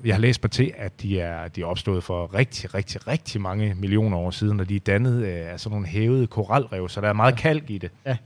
jeg 0.06 0.16
har 0.16 0.22
læst 0.22 0.44
mig 0.44 0.52
til, 0.52 0.74
at 0.78 1.02
de 1.02 1.20
er, 1.20 1.48
de 1.48 1.62
er 1.62 1.66
opstået 1.66 2.04
for 2.04 2.34
rigtig, 2.34 2.74
rigtig, 2.74 3.08
rigtig 3.08 3.42
mange 3.42 3.76
millioner 3.78 4.18
år 4.18 4.32
siden, 4.32 4.60
og 4.60 4.70
de 4.70 4.76
er 4.76 4.80
dannet 4.80 5.24
øh, 5.24 5.52
af 5.54 5.60
sådan 5.60 5.74
nogle 5.74 5.88
hævede 5.88 6.28
koralrev, 6.28 6.90
så 6.90 7.02
der 7.02 7.08
er 7.10 7.14
meget 7.14 7.38
kalk 7.38 7.70
i 7.70 7.78
det. 7.78 7.92
Ja. 8.06 8.18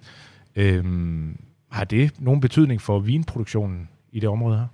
Øhm, 0.56 1.38
har 1.72 1.84
det 1.84 2.12
nogen 2.20 2.42
betydning 2.42 2.82
for 2.82 3.00
vinproduktionen 3.00 3.90
i 4.12 4.20
det 4.20 4.30
område 4.30 4.58
her? 4.58 4.66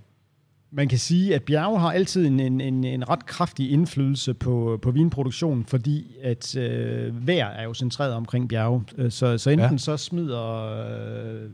Man 0.72 0.88
kan 0.88 0.98
sige, 0.98 1.36
at 1.36 1.44
bjerge 1.44 1.80
har 1.80 1.92
altid 1.92 2.26
en, 2.28 2.40
en, 2.40 2.62
en, 2.62 2.84
en 2.84 3.10
ret 3.10 3.26
kraftig 3.26 3.72
indflydelse 3.72 4.34
på, 4.34 4.80
på 4.82 4.92
vinproduktionen, 4.92 5.66
fordi 5.66 6.16
at 6.24 6.58
øh, 6.58 7.28
vejr 7.28 7.48
er 7.48 7.64
jo 7.64 7.74
centreret 7.74 8.14
omkring 8.14 8.50
bjerge. 8.50 8.84
Øh, 8.98 9.12
Så, 9.12 9.38
så 9.38 9.50
enten 9.50 9.66
Ja. 9.66 9.72
ja. 9.72 9.78
så 9.78 9.98
smider 9.98 10.64
øh, 10.64 11.50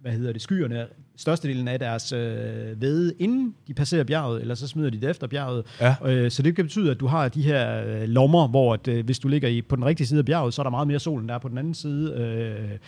hvad 0.00 0.12
hedder 0.12 0.32
det, 0.32 0.42
skyerne 0.42 0.86
størstedelen 1.18 1.68
af 1.68 1.78
deres 1.78 2.12
øh, 2.12 2.80
væde, 2.80 3.14
inden 3.18 3.54
de 3.68 3.74
passerer 3.74 4.04
bjerget, 4.04 4.40
eller 4.40 4.54
så 4.54 4.68
smider 4.68 4.90
de 4.90 5.00
det 5.00 5.10
efter 5.10 5.26
bjerget. 5.26 5.64
Ja. 5.80 5.94
Øh, 6.04 6.30
så 6.30 6.42
det 6.42 6.56
kan 6.56 6.64
betyde, 6.64 6.90
at 6.90 7.00
du 7.00 7.06
har 7.06 7.28
de 7.28 7.42
her 7.42 7.84
øh, 7.86 8.08
lommer, 8.08 8.48
hvor 8.48 8.74
at, 8.74 8.88
øh, 8.88 9.04
hvis 9.04 9.18
du 9.18 9.28
ligger 9.28 9.48
i, 9.48 9.62
på 9.62 9.76
den 9.76 9.84
rigtige 9.84 10.06
side 10.06 10.18
af 10.18 10.24
bjerget, 10.24 10.54
så 10.54 10.62
er 10.62 10.64
der 10.64 10.70
meget 10.70 10.88
mere 10.88 10.98
sol, 10.98 11.20
end 11.20 11.28
der 11.28 11.34
er 11.34 11.38
på 11.38 11.48
den 11.48 11.58
anden 11.58 11.74
side. 11.74 12.14
Øh, 12.14 12.78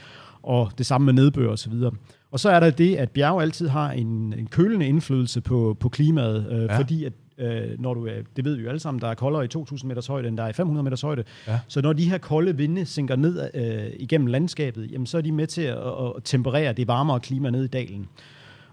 og 0.43 0.71
det 0.79 0.87
samme 0.87 1.05
med 1.05 1.13
nedbør 1.13 1.51
og 1.51 1.59
så 1.59 1.71
videre. 1.71 1.93
Og 2.31 2.41
så 2.41 2.51
er 2.51 2.61
der 2.61 2.71
det, 2.71 2.97
at 2.97 3.11
bjerge 3.11 3.43
altid 3.43 3.69
har 3.69 3.93
en, 3.93 4.35
en 4.39 4.47
kølende 4.47 4.87
indflydelse 4.87 5.41
på, 5.41 5.77
på 5.81 5.89
klimaet, 5.89 6.47
øh, 6.51 6.63
ja. 6.63 6.79
fordi 6.79 7.05
at 7.05 7.13
øh, 7.41 7.81
når 7.81 7.95
du 7.95 8.07
er, 8.07 8.13
det 8.37 8.45
ved 8.45 8.57
vi 8.57 8.63
jo 8.63 8.69
alle 8.69 8.81
sammen, 8.81 9.01
der 9.01 9.09
er 9.09 9.15
koldere 9.15 9.45
i 9.45 9.49
2000 9.49 9.89
meters 9.89 10.07
højde, 10.07 10.29
end 10.29 10.37
der 10.37 10.43
er 10.43 10.49
i 10.49 10.53
500 10.53 10.85
meters 10.85 11.01
højde. 11.01 11.25
Ja. 11.47 11.61
Så 11.69 11.81
når 11.81 11.93
de 11.93 12.11
her 12.11 12.19
kolde 12.19 12.57
vinde 12.57 12.87
sænker 12.87 13.17
ned 13.17 13.51
øh, 13.55 13.93
igennem 13.99 14.27
landskabet, 14.27 14.93
jamen 14.93 15.07
så 15.07 15.19
er 15.19 15.23
de 15.23 15.33
med 15.33 15.47
til 15.47 15.63
at, 15.63 15.77
at, 15.77 16.13
at 16.17 16.23
temperere 16.25 16.73
det 16.73 16.89
varmere 16.89 17.21
klima 17.21 17.51
ned 17.51 17.65
i 17.65 17.69
dalen. 17.69 18.09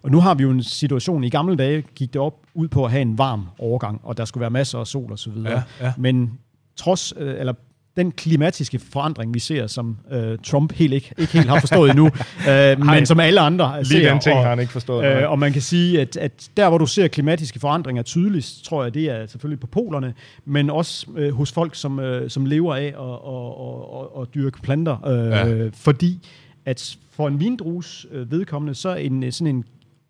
Og 0.01 0.11
nu 0.11 0.19
har 0.19 0.35
vi 0.35 0.43
jo 0.43 0.51
en 0.51 0.63
situation, 0.63 1.23
i 1.23 1.29
gamle 1.29 1.55
dage 1.55 1.81
gik 1.95 2.13
det 2.13 2.21
op 2.21 2.33
ud 2.53 2.67
på 2.67 2.85
at 2.85 2.91
have 2.91 3.01
en 3.01 3.17
varm 3.17 3.47
overgang, 3.59 4.01
og 4.03 4.17
der 4.17 4.25
skulle 4.25 4.41
være 4.41 4.49
masser 4.49 4.79
af 4.79 4.87
sol 4.87 5.11
og 5.11 5.19
så 5.19 5.29
videre. 5.29 5.51
Ja, 5.51 5.85
ja. 5.85 5.93
Men 5.97 6.39
trods, 6.75 7.13
øh, 7.17 7.39
eller 7.39 7.53
den 7.97 8.11
klimatiske 8.11 8.79
forandring, 8.79 9.33
vi 9.33 9.39
ser, 9.39 9.67
som 9.67 9.97
øh, 10.11 10.37
Trump 10.43 10.73
helt 10.73 10.93
ikke, 10.93 11.13
ikke 11.17 11.33
helt 11.33 11.49
har 11.49 11.59
forstået 11.59 11.89
endnu, 11.89 12.05
øh, 12.49 12.85
men 12.85 13.05
som 13.05 13.19
alle 13.19 13.39
andre 13.39 13.77
Lige 13.77 13.85
ser. 13.85 14.11
den 14.11 14.21
ting 14.21 14.35
og, 14.35 14.41
har 14.43 14.49
han 14.49 14.59
ikke 14.59 14.71
forstået. 14.71 15.03
nej. 15.03 15.21
Øh, 15.21 15.31
og 15.31 15.39
man 15.39 15.53
kan 15.53 15.61
sige, 15.61 16.01
at, 16.01 16.17
at 16.17 16.49
der, 16.57 16.69
hvor 16.69 16.77
du 16.77 16.85
ser 16.85 17.07
klimatiske 17.07 17.59
forandringer 17.59 18.03
tydeligst, 18.03 18.65
tror 18.65 18.83
jeg, 18.83 18.93
det 18.93 19.03
er 19.03 19.25
selvfølgelig 19.27 19.59
på 19.59 19.67
polerne, 19.67 20.13
men 20.45 20.69
også 20.69 21.07
øh, 21.17 21.33
hos 21.33 21.51
folk, 21.51 21.75
som, 21.75 21.99
øh, 21.99 22.29
som 22.29 22.45
lever 22.45 22.75
af 22.75 22.83
at 22.85 22.95
og, 22.95 23.25
og, 23.25 23.93
og, 23.93 24.15
og 24.17 24.27
dyrke 24.35 24.61
planter. 24.61 25.07
Øh, 25.07 25.27
Ja. 25.31 25.69
Fordi 25.73 26.27
at 26.65 26.97
for 27.11 27.27
en 27.27 27.39
vindrues 27.39 28.05
øh, 28.11 28.31
vedkommende, 28.31 28.75
så 28.75 28.89
er 28.89 28.95
en, 28.95 29.31
sådan 29.31 29.55
en 29.55 29.63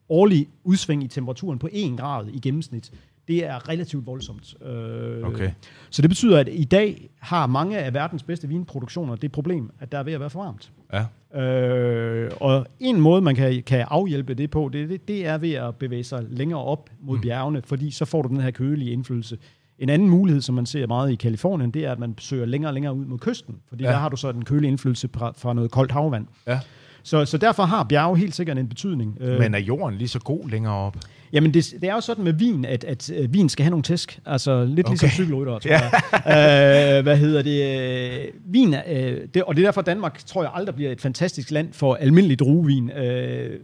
årlig 0.10 0.48
udsving 0.64 1.04
i 1.04 1.08
temperaturen 1.08 1.60
på 1.60 1.70
1 1.72 1.98
grad 1.98 2.26
i 2.34 2.40
gennemsnit, 2.40 2.92
det 3.28 3.46
er 3.46 3.70
relativt 3.70 4.06
voldsomt. 4.06 4.56
Øh, 4.66 5.24
Okay. 5.24 5.52
Så 5.90 6.02
det 6.02 6.10
betyder, 6.10 6.40
at 6.40 6.50
i 6.52 6.64
dag 6.64 7.10
har 7.20 7.48
mange 7.48 7.78
af 7.80 7.94
verdens 7.94 8.24
bedste 8.24 8.48
vinproduktioner 8.48 9.16
det 9.16 9.32
problem, 9.32 9.72
at 9.80 9.92
der 9.92 9.98
er 10.00 10.04
ved 10.04 10.14
at 10.14 10.20
være 10.20 10.30
for 10.30 10.44
varmt. 10.44 10.72
Ja. 10.94 11.06
Øh, 11.42 12.32
og 12.42 12.66
en 12.80 13.02
måde, 13.02 13.22
man 13.22 13.36
kan, 13.36 13.64
kan 13.64 13.86
afhjælpe 13.90 14.34
det 14.34 14.52
på, 14.52 14.70
det, 14.74 14.90
det, 14.90 15.08
det 15.08 15.26
er 15.28 15.38
ved 15.38 15.54
at 15.54 15.76
bevæge 15.76 16.04
sig 16.04 16.24
længere 16.30 16.64
op 16.64 16.90
mod 17.02 17.20
bjergene, 17.20 17.62
fordi 17.66 17.92
så 17.92 18.06
får 18.06 18.22
du 18.22 18.28
den 18.30 18.42
her 18.42 18.52
kølige 18.52 18.92
indflydelse. 18.92 19.38
En 19.80 19.90
anden 19.90 20.10
mulighed, 20.10 20.42
som 20.42 20.56
man 20.56 20.66
ser 20.66 20.88
meget 20.88 21.12
i 21.12 21.16
Kalifornien, 21.16 21.72
det 21.72 21.86
er, 21.86 21.92
at 21.92 22.00
man 22.00 22.16
søger 22.20 22.46
længere 22.46 22.70
og 22.70 22.74
længere 22.74 22.94
ud 22.94 23.06
mod 23.06 23.18
kysten, 23.20 23.56
fordi 23.70 23.84
Ja. 23.84 23.90
ja. 23.90 23.94
der 23.96 24.02
har 24.02 24.10
du 24.10 24.18
så 24.18 24.32
den 24.32 24.46
kølige 24.46 24.68
indflydelse 24.70 25.10
fra, 25.16 25.34
fra 25.38 25.54
noget 25.54 25.72
koldt 25.72 25.92
havvand. 25.92 26.28
Ja. 26.48 26.60
Så, 27.04 27.26
så 27.26 27.38
derfor 27.38 27.64
har 27.64 27.84
bjerge 27.84 28.18
helt 28.18 28.36
sikkert 28.36 28.58
en 28.58 28.68
betydning. 28.70 29.18
Øh, 29.22 29.40
Men 29.40 29.54
er 29.54 29.60
jorden 29.60 29.96
lige 29.98 30.08
så 30.08 30.20
god 30.20 30.50
længere 30.50 30.74
op? 30.74 30.98
Jamen, 31.34 31.54
det, 31.54 31.74
det 31.82 31.90
er 31.90 31.94
jo 31.94 32.02
sådan 32.02 32.24
med 32.24 32.34
vin, 32.34 32.66
at, 32.66 32.84
at 32.84 33.12
øh, 33.16 33.34
vin 33.34 33.50
skal 33.50 33.64
have 33.64 33.70
nogle 33.70 33.84
tæsk. 33.84 34.20
Altså 34.26 34.66
lidt 34.66 34.80
okay. 34.80 34.92
ligesom 34.92 35.08
Okay. 35.08 35.14
cykelrytter, 35.16 35.60
tror 35.60 35.72
jeg. 35.72 36.98
øh, 36.98 37.04
hvad 37.04 37.18
hedder 37.18 37.42
det? 37.42 38.26
øh, 38.26 38.54
Vin, 38.54 38.74
øh, 38.74 39.28
det, 39.34 39.44
og 39.44 39.56
det 39.56 39.62
er 39.62 39.68
derfor, 39.68 39.82
Danmark, 39.82 40.26
tror 40.26 40.44
jeg, 40.44 40.52
aldrig 40.54 40.76
bliver 40.76 40.92
et 40.92 41.02
fantastisk 41.02 41.52
land 41.52 41.74
for 41.74 41.96
almindelig 41.96 42.40
druevin. 42.40 42.92
Øh, 42.92 43.60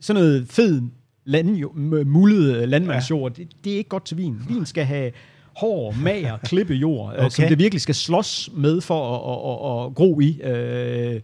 sådan 0.00 0.22
noget 0.22 0.46
fed, 0.50 0.82
land, 1.24 1.64
mullet 2.04 2.68
landmandsjord, 2.68 3.32
det, 3.34 3.48
det 3.64 3.72
er 3.72 3.76
ikke 3.76 3.88
godt 3.88 4.04
til 4.04 4.16
vin. 4.16 4.36
Vin 4.48 4.66
skal 4.66 4.84
have 4.84 5.10
hård, 5.56 5.94
mager, 5.96 6.36
klippejord, 6.44 7.08
okay. 7.08 7.18
Okay. 7.18 7.30
som 7.30 7.44
det 7.48 7.58
virkelig 7.58 7.80
skal 7.80 7.94
slås 7.94 8.50
med 8.54 8.80
for 8.80 9.16
at, 9.16 9.20
at, 9.32 9.80
at, 9.80 9.86
at 9.86 9.94
gro 9.94 10.20
i. 10.20 10.40
Øh, 10.42 11.20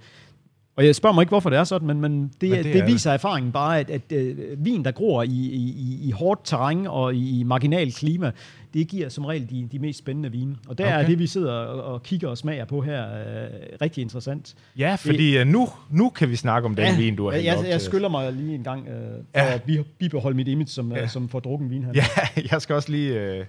og 0.76 0.86
jeg 0.86 0.94
spørger 0.94 1.14
mig 1.14 1.22
ikke, 1.22 1.28
hvorfor 1.30 1.50
det 1.50 1.58
er 1.58 1.64
sådan, 1.64 1.86
men, 1.88 2.00
men, 2.00 2.12
det, 2.12 2.22
Men 2.22 2.30
det 2.30 2.50
det, 2.50 2.58
er 2.58 2.62
det 2.62 2.74
det. 2.74 2.86
viser 2.92 3.10
erfaringen 3.12 3.52
bare, 3.52 3.80
at, 3.80 3.90
at 3.90 4.12
øh, 4.12 4.64
vin, 4.64 4.84
der 4.84 4.90
gror 4.90 5.22
i, 5.22 5.26
i, 5.28 5.98
i- 6.08 6.10
hårdt 6.10 6.40
terræn 6.44 6.86
og 6.86 7.14
i, 7.14 7.42
marginal 7.42 7.92
klima, 7.92 8.30
det 8.74 8.88
giver 8.88 9.08
som 9.08 9.24
regel 9.24 9.50
de, 9.50 9.68
de 9.72 9.78
mest 9.78 9.98
spændende 9.98 10.30
vine. 10.32 10.56
Og 10.68 10.78
der 10.78 10.84
okay. 10.86 11.02
Er 11.02 11.06
det, 11.06 11.18
vi 11.18 11.26
sidder 11.26 11.52
og, 11.52 11.82
og 11.94 12.02
kigger 12.02 12.28
og 12.28 12.38
smager 12.38 12.64
på 12.64 12.80
her, 12.80 13.04
øh, 13.18 13.48
rigtig 13.82 14.02
interessant. 14.02 14.54
Ja, 14.78 14.94
fordi 14.94 15.38
øh, 15.38 15.46
nu, 15.46 15.68
nu 15.90 16.08
kan 16.10 16.30
vi 16.30 16.36
snakke 16.36 16.66
om 16.66 16.74
den 16.74 16.98
vin, 16.98 17.16
du 17.16 17.24
har 17.24 17.32
jeg, 17.32 17.44
jeg, 17.44 17.64
jeg 17.68 17.80
skylder 17.80 18.08
mig 18.08 18.32
lige 18.32 18.54
en 18.54 18.64
gang, 18.64 18.88
øh, 18.88 18.94
for 18.94 19.22
Ja. 19.34 19.44
ja. 19.44 19.54
at 19.54 19.62
bi- 19.62 19.82
bibeholde 19.98 20.36
mit 20.36 20.48
image 20.48 20.68
som, 20.68 20.92
Ja. 20.92 20.98
ja. 21.00 21.06
som 21.08 21.28
får 21.28 21.40
drukken 21.40 21.70
vin 21.70 21.84
her. 21.84 21.92
Ja, 21.94 22.42
jeg 22.52 22.62
skal 22.62 22.74
også 22.74 22.90
lige... 22.92 23.20
Øh, 23.20 23.44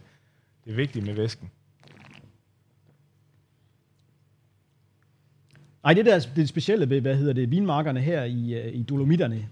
det 0.66 0.72
er 0.72 0.76
vigtigt 0.76 1.06
med 1.06 1.14
væsken. 1.14 1.50
Nej, 5.84 5.94
det 5.94 6.06
der 6.06 6.16
er 6.16 6.20
det 6.36 6.50
specielle 6.50 6.90
ved, 6.90 7.02
hvad 7.02 7.16
hedder 7.16 7.34
det, 7.34 7.52
vinmarkerne 7.52 8.00
her 8.00 8.24
i, 8.24 8.54
øh, 8.54 8.74
i 8.76 8.84
Dolomitterne, 8.84 9.46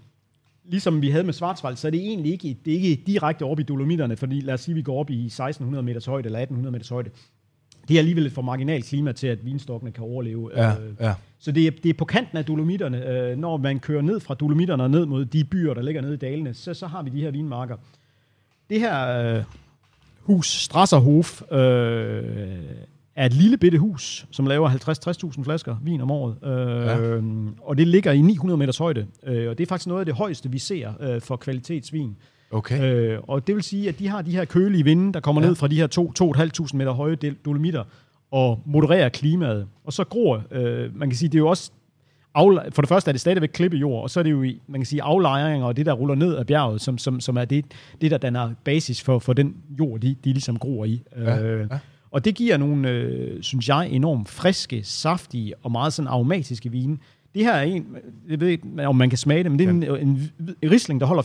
ligesom 0.64 1.02
vi 1.02 1.10
havde 1.10 1.24
med 1.24 1.32
Schwarzwald, 1.32 1.76
så 1.76 1.86
er 1.86 1.90
det 1.90 2.00
egentlig 2.00 2.32
ikke, 2.32 2.56
det 2.64 2.74
er 2.74 2.80
ikke 2.80 3.02
direkte 3.06 3.42
op 3.42 3.60
i 3.60 3.62
Dolomitterne, 3.62 4.16
fordi 4.16 4.40
lad 4.40 4.54
os 4.54 4.60
sige, 4.60 4.74
vi 4.74 4.82
går 4.82 5.00
op 5.00 5.10
i 5.10 5.24
1600 5.26 5.82
meters 5.82 6.06
højde 6.06 6.26
eller 6.26 6.38
1800 6.38 6.72
meters 6.72 6.88
højde. 6.88 7.10
Det 7.88 7.94
er 7.94 7.98
alligevel 7.98 8.26
et 8.26 8.32
for 8.32 8.42
marginalt 8.42 8.84
klima 8.84 9.12
til, 9.12 9.26
at 9.26 9.44
vinstokkene 9.44 9.92
kan 9.92 10.04
overleve. 10.04 10.50
Ja, 10.56 10.70
Øh, 10.70 10.94
ja. 11.00 11.14
Så 11.38 11.52
det 11.52 11.66
er, 11.66 11.70
det 11.70 11.88
er 11.88 11.94
på 11.94 12.04
kanten 12.04 12.38
af 12.38 12.44
Dolomitterne. 12.44 13.08
Øh, 13.08 13.38
når 13.38 13.56
man 13.56 13.80
kører 13.80 14.02
ned 14.02 14.20
fra 14.20 14.34
Dolomitterne 14.34 14.82
og 14.82 14.90
ned 14.90 15.06
mod 15.06 15.24
de 15.24 15.44
byer, 15.44 15.74
der 15.74 15.82
ligger 15.82 16.02
nede 16.02 16.14
i 16.14 16.16
dalene, 16.16 16.54
så, 16.54 16.74
så 16.74 16.86
har 16.86 17.02
vi 17.02 17.10
de 17.10 17.20
her 17.20 17.30
vinmarker. 17.30 17.76
Det 18.70 18.80
her 18.80 19.08
øh, 19.36 19.44
hus, 20.20 20.46
Strasserhof, 20.46 21.52
øh, 21.52 22.52
er 23.16 23.26
et 23.26 23.32
lille 23.32 23.56
bitte 23.56 23.78
hus, 23.78 24.26
som 24.30 24.46
laver 24.46 24.70
50-60.000 25.38 25.44
flasker 25.44 25.76
vin 25.82 26.00
om 26.00 26.10
året. 26.10 26.36
Øh, 26.44 26.86
ja. 26.86 27.20
Og 27.62 27.78
det 27.78 27.88
ligger 27.88 28.12
i 28.12 28.20
900 28.20 28.58
meters 28.58 28.78
højde. 28.78 29.06
Øh, 29.26 29.50
og 29.50 29.58
det 29.58 29.64
er 29.64 29.68
faktisk 29.68 29.86
noget 29.86 30.00
af 30.00 30.06
det 30.06 30.14
højeste, 30.14 30.50
vi 30.50 30.58
ser 30.58 30.92
øh, 31.00 31.20
for 31.20 31.36
kvalitetsvin. 31.36 32.16
Okay. 32.50 32.94
Øh, 32.94 33.18
og 33.22 33.46
det 33.46 33.54
vil 33.54 33.62
sige, 33.64 33.88
at 33.88 33.98
de 33.98 34.08
har 34.08 34.22
de 34.22 34.30
her 34.30 34.44
kølige 34.44 34.84
vinde, 34.84 35.12
der 35.12 35.20
kommer 35.20 35.42
Ja. 35.42 35.48
ned 35.48 35.54
fra 35.56 35.68
de 35.68 35.76
her 35.76 35.86
2-2.500 36.70 36.76
meter 36.76 36.92
høje 36.92 37.16
dolomitter, 37.44 37.84
og 38.30 38.62
modererer 38.66 39.08
klimaet. 39.08 39.66
Og 39.84 39.92
så 39.92 40.04
gror, 40.04 40.42
øh, 40.50 40.96
man 40.96 41.08
kan 41.08 41.16
sige, 41.16 41.28
det 41.28 41.34
er 41.34 41.38
jo 41.38 41.48
også, 41.48 41.70
for 42.72 42.82
det 42.82 42.88
første 42.88 43.08
er 43.08 43.12
det 43.12 43.20
stadigvæk 43.20 43.50
klippejord, 43.52 44.02
og 44.02 44.10
så 44.10 44.20
er 44.20 44.24
det 44.24 44.30
jo, 44.30 44.42
i, 44.42 44.60
man 44.66 44.80
kan 44.80 44.86
sige, 44.86 45.02
aflejringer 45.02 45.66
og 45.66 45.76
det, 45.76 45.86
der 45.86 45.92
ruller 45.92 46.14
ned 46.14 46.34
af 46.36 46.46
bjerget, 46.46 46.80
som, 46.80 46.98
som, 46.98 47.20
som 47.20 47.36
er 47.36 47.44
det, 47.44 47.64
det, 48.00 48.10
der 48.10 48.18
danner 48.18 48.50
basis 48.64 49.02
for, 49.02 49.18
for 49.18 49.32
den 49.32 49.54
jord, 49.78 50.00
de, 50.00 50.14
de 50.24 50.32
ligesom 50.32 50.58
gror 50.58 50.84
i. 50.84 51.02
Ja, 51.16 51.42
Øh, 51.42 51.66
ja. 51.70 51.78
Og 52.12 52.24
det 52.24 52.34
giver 52.34 52.56
nogle, 52.56 52.90
øh, 52.90 53.42
synes 53.42 53.68
jeg, 53.68 53.88
enormt 53.90 54.28
friske, 54.28 54.84
saftige 54.84 55.54
og 55.62 55.72
meget 55.72 55.92
sådan 55.92 56.08
aromatiske 56.08 56.70
vine. 56.70 56.98
Det 57.34 57.44
her 57.44 57.52
er 57.52 57.62
en, 57.62 57.86
jeg 58.28 58.40
ved 58.40 58.48
ikke, 58.48 58.86
om 58.86 58.96
man 58.96 59.08
kan 59.08 59.18
smage 59.18 59.42
det, 59.42 59.50
men 59.52 59.58
det 59.58 59.66
er 59.66 59.70
en, 59.70 59.82
en, 59.82 60.32
en 60.62 60.70
risling, 60.70 61.00
der 61.00 61.06
holder 61.06 61.22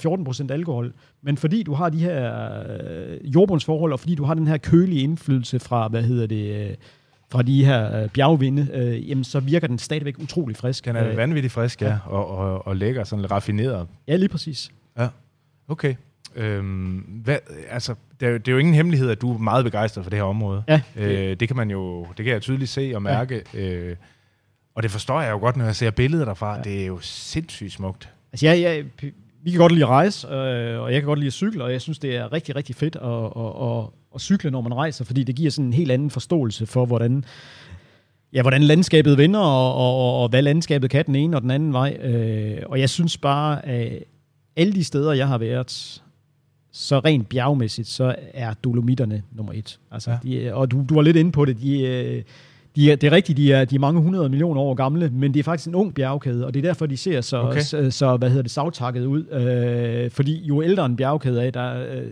14% 0.47 0.51
alkohol. 0.53 0.93
Men 1.21 1.37
fordi 1.37 1.63
du 1.63 1.73
har 1.73 1.89
de 1.89 1.97
her 1.97 2.33
øh, 2.69 3.35
jordbundsforhold, 3.35 3.93
og 3.93 3.99
fordi 3.99 4.15
du 4.15 4.23
har 4.23 4.33
den 4.33 4.47
her 4.47 4.57
kølige 4.57 5.01
indflydelse 5.01 5.59
fra, 5.59 5.87
hvad 5.87 6.03
hedder 6.03 6.27
det, 6.27 6.69
øh, 6.69 6.75
fra 7.31 7.41
de 7.41 7.65
her 7.65 8.03
øh, 8.03 8.09
bjergvinde, 8.09 8.67
øh, 8.73 9.09
jamen 9.09 9.23
så 9.23 9.39
virker 9.39 9.67
den 9.67 9.79
stadigvæk 9.79 10.19
utrolig 10.19 10.57
frisk. 10.57 10.85
Den 10.85 10.95
er 10.95 11.09
Øh, 11.09 11.17
vanvittigt 11.17 11.53
frisk, 11.53 11.81
ja, 11.81 11.97
og, 12.05 12.27
og, 12.27 12.67
og 12.67 12.75
lækker, 12.75 13.03
sådan 13.03 13.21
lidt 13.21 13.31
raffineret. 13.31 13.87
Ja, 14.07 14.15
lige 14.15 14.29
præcis. 14.29 14.69
Ja, 14.99 15.07
okay. 15.67 15.95
Øhm, 16.35 16.95
hvad, 17.23 17.37
altså, 17.69 17.95
det 18.19 18.25
er, 18.25 18.31
jo, 18.31 18.37
det 18.37 18.47
er 18.47 18.51
jo 18.51 18.57
ingen 18.57 18.73
hemmelighed, 18.75 19.09
at 19.09 19.21
du 19.21 19.33
er 19.33 19.37
meget 19.37 19.65
begejstret 19.65 20.05
for 20.05 20.09
det 20.09 20.19
her 20.19 20.23
område. 20.23 20.63
Ja, 20.67 20.81
Øh, 20.95 21.35
det 21.39 21.47
kan 21.47 21.57
man 21.57 21.71
jo, 21.71 22.07
det 22.17 22.25
kan 22.25 22.33
jeg 22.33 22.41
tydeligt 22.41 22.69
se 22.69 22.91
og 22.95 23.01
mærke. 23.01 23.41
Ja. 23.53 23.59
Øh, 23.59 23.95
og 24.75 24.83
det 24.83 24.91
forstår 24.91 25.21
jeg 25.21 25.31
jo 25.31 25.37
godt, 25.37 25.57
når 25.57 25.65
jeg 25.65 25.75
ser 25.75 25.91
billeder 25.91 26.25
derfra. 26.25 26.55
Ja. 26.55 26.61
Det 26.61 26.81
er 26.81 26.85
jo 26.85 26.99
sindssygt 27.01 27.73
smukt. 27.73 28.09
Altså, 28.33 28.45
jeg, 28.45 28.61
jeg, 28.61 28.83
vi 29.43 29.51
kan 29.51 29.59
godt 29.59 29.71
lide 29.71 29.83
at 29.83 29.89
rejse, 29.89 30.27
øh, 30.27 30.79
og 30.81 30.93
jeg 30.93 31.01
kan 31.01 31.07
godt 31.07 31.19
lide 31.19 31.27
at 31.27 31.33
cykle, 31.33 31.63
og 31.63 31.71
jeg 31.71 31.81
synes, 31.81 31.99
det 31.99 32.15
er 32.15 32.33
rigtig, 32.33 32.55
rigtig 32.55 32.75
fedt 32.75 32.95
at, 32.95 33.25
at, 33.43 33.77
at, 33.77 33.85
at 34.15 34.21
cykle, 34.21 34.51
når 34.51 34.61
man 34.61 34.73
rejser, 34.73 35.05
fordi 35.05 35.23
det 35.23 35.35
giver 35.35 35.51
sådan 35.51 35.65
en 35.65 35.73
helt 35.73 35.91
anden 35.91 36.09
forståelse 36.09 36.65
for, 36.65 36.85
hvordan, 36.85 37.23
ja, 38.33 38.41
hvordan 38.41 38.63
landskabet 38.63 39.17
vender, 39.17 39.39
og, 39.39 39.75
og, 39.75 40.21
og 40.21 40.29
hvad 40.29 40.41
landskabet 40.41 40.89
kan 40.89 41.05
den 41.05 41.15
ene 41.15 41.37
og 41.37 41.41
den 41.41 41.51
anden 41.51 41.73
vej. 41.73 41.97
Øh, 42.01 42.61
og 42.65 42.79
jeg 42.79 42.89
synes 42.89 43.17
bare, 43.17 43.65
at 43.65 44.03
alle 44.55 44.73
de 44.73 44.83
steder, 44.83 45.13
jeg 45.13 45.27
har 45.27 45.37
været, 45.37 46.01
så 46.77 46.99
rent 46.99 47.29
bjergmæssigt, 47.29 47.87
så 47.87 48.15
er 48.33 48.53
Dolomitterne 48.53 49.23
nummer 49.31 49.53
et. 49.53 49.79
Altså, 49.91 50.11
Ja. 50.11 50.17
de, 50.23 50.53
og 50.53 50.71
du, 50.71 50.85
du 50.89 50.95
var 50.95 51.01
lidt 51.01 51.17
inde 51.17 51.31
på 51.31 51.45
det, 51.45 51.61
de, 51.61 51.81
øh, 51.81 52.23
de 52.77 52.91
er, 52.91 52.95
det 52.95 53.07
er 53.07 53.11
rigtigt, 53.11 53.37
de 53.37 53.53
er, 53.53 53.65
de 53.65 53.75
er 53.75 53.79
mange 53.79 54.01
hundrede 54.01 54.29
millioner 54.29 54.61
år 54.61 54.73
gamle, 54.73 55.09
men 55.09 55.33
det 55.33 55.39
er 55.39 55.43
faktisk 55.43 55.67
en 55.67 55.75
ung 55.75 55.93
bjergkæde, 55.93 56.45
og 56.45 56.53
det 56.53 56.59
er 56.65 56.69
derfor, 56.69 56.85
de 56.85 56.97
ser 56.97 57.21
så, 57.21 57.37
Okay. 57.41 57.59
så, 57.61 57.91
så 57.91 58.17
hvad 58.17 58.29
hedder 58.29 58.41
det, 58.41 58.51
savtakket 58.51 59.05
ud. 59.05 59.25
Øh, 59.31 60.11
fordi 60.11 60.43
jo 60.45 60.63
ældre 60.63 60.85
en 60.85 60.95
bjergkæde 60.95 61.45
er, 61.45 61.51
der, 61.51 61.95
øh, 61.95 62.03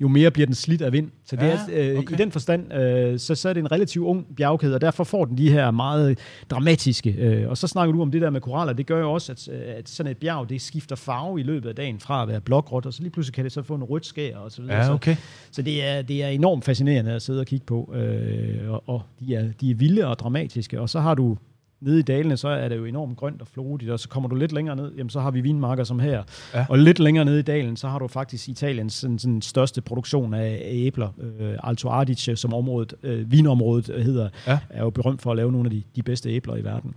jo 0.00 0.08
mere 0.08 0.30
bliver 0.30 0.46
den 0.46 0.54
slidt 0.54 0.82
af 0.82 0.92
vind. 0.92 1.10
Så 1.26 1.36
det 1.36 1.42
Ja, 1.42 1.58
er, 1.72 1.92
øh, 1.92 1.98
okay. 1.98 2.14
i 2.14 2.16
den 2.16 2.30
forstand, 2.32 2.74
øh, 2.74 3.18
så, 3.18 3.34
så 3.34 3.48
er 3.48 3.52
det 3.52 3.60
en 3.60 3.72
relativt 3.72 4.04
ung 4.04 4.26
bjergkæde, 4.36 4.74
og 4.74 4.80
derfor 4.80 5.04
får 5.04 5.24
den 5.24 5.38
de 5.38 5.50
her 5.52 5.70
meget 5.70 6.18
dramatiske. 6.50 7.10
Øh, 7.18 7.48
og 7.50 7.56
så 7.58 7.66
snakker 7.66 7.92
du 7.92 8.02
om 8.02 8.10
det 8.10 8.22
der 8.22 8.30
med 8.30 8.40
koraller, 8.40 8.72
det 8.72 8.86
gør 8.86 9.00
jo 9.00 9.12
også, 9.12 9.32
at, 9.32 9.48
øh, 9.52 9.60
at 9.78 9.88
sådan 9.88 10.10
et 10.10 10.16
bjerg, 10.18 10.48
det 10.48 10.60
skifter 10.62 10.96
farve 10.96 11.40
i 11.40 11.42
løbet 11.42 11.68
af 11.68 11.74
dagen 11.74 12.00
fra 12.00 12.22
at 12.22 12.28
være 12.28 12.40
blågråt, 12.40 12.86
og 12.86 12.92
så 12.92 13.02
lige 13.02 13.10
pludselig 13.12 13.34
kan 13.34 13.44
det 13.44 13.52
så 13.52 13.62
få 13.62 13.74
en 13.74 13.84
rødt 13.84 14.06
skær 14.06 14.36
og 14.36 14.52
så 14.52 14.62
videre. 14.62 14.76
Ja, 14.76 14.86
Så- 14.86 14.92
okay. 14.92 15.16
så 15.50 15.62
det 15.62 15.84
er, 15.84 16.02
det 16.02 16.22
er 16.24 16.28
enormt 16.28 16.64
fascinerende 16.64 17.12
at 17.12 17.22
sidde 17.22 17.40
og 17.40 17.46
kigge 17.46 17.66
på, 17.66 17.94
øh, 17.96 18.70
og, 18.70 18.82
og 18.86 19.02
de, 19.20 19.34
er, 19.34 19.44
de 19.60 19.70
er 19.70 19.74
vilde 19.74 20.06
og 20.14 20.18
dramatiske. 20.18 20.80
Og 20.80 20.88
så 20.90 21.00
har 21.00 21.14
du 21.14 21.36
nede 21.80 21.98
i 21.98 22.02
dalene, 22.02 22.36
så 22.36 22.48
er 22.48 22.68
det 22.68 22.76
jo 22.76 22.84
enormt 22.84 23.16
grønt 23.16 23.40
og 23.40 23.46
frodigt, 23.54 23.90
og 23.90 24.00
så 24.00 24.08
kommer 24.08 24.28
du 24.28 24.36
lidt 24.36 24.52
længere 24.52 24.76
ned, 24.76 24.92
jamen 24.96 25.10
så 25.10 25.20
har 25.20 25.30
vi 25.30 25.40
vinmarker 25.40 25.84
som 25.84 25.98
her. 26.00 26.22
Ja. 26.54 26.66
Og 26.68 26.78
lidt 26.78 26.98
længere 26.98 27.24
nede 27.24 27.38
i 27.38 27.42
dalen, 27.42 27.76
så 27.76 27.88
har 27.88 27.98
du 27.98 28.08
faktisk 28.08 28.48
Italiens 28.48 28.92
sådan, 28.92 29.18
sådan 29.18 29.42
største 29.42 29.80
produktion 29.80 30.34
af, 30.34 30.60
æbler. 30.64 31.08
Øh, 31.40 31.54
Alto 31.62 31.88
Adige, 31.88 32.36
som 32.36 32.54
området, 32.54 32.94
øh, 33.02 33.32
vinområdet 33.32 33.90
øh, 33.94 34.04
hedder, 34.04 34.28
Ja. 34.46 34.58
er 34.70 34.82
jo 34.82 34.90
berømt 34.90 35.22
for 35.22 35.30
at 35.30 35.36
lave 35.36 35.52
nogle 35.52 35.66
af 35.66 35.70
de, 35.70 35.82
de 35.96 36.02
bedste 36.02 36.30
æbler 36.30 36.56
i 36.56 36.64
verden. 36.64 36.94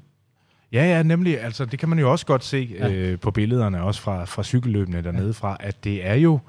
Ja, 0.74 0.84
ja, 0.98 1.04
nemlig. 1.04 1.42
Altså, 1.42 1.66
det 1.66 1.80
kan 1.80 1.90
man 1.90 2.00
jo 2.00 2.12
også 2.12 2.26
godt 2.26 2.44
se 2.44 2.70
ja. 2.80 2.92
Øh, 2.92 3.20
på 3.20 3.32
billederne, 3.32 3.84
også 3.84 4.02
fra, 4.02 4.26
fra 4.26 4.44
cykelløbene 4.44 5.02
dernede 5.02 5.34
fra, 5.34 5.58
at 5.60 5.84
det 5.84 6.08
er 6.08 6.14
jo 6.16 6.40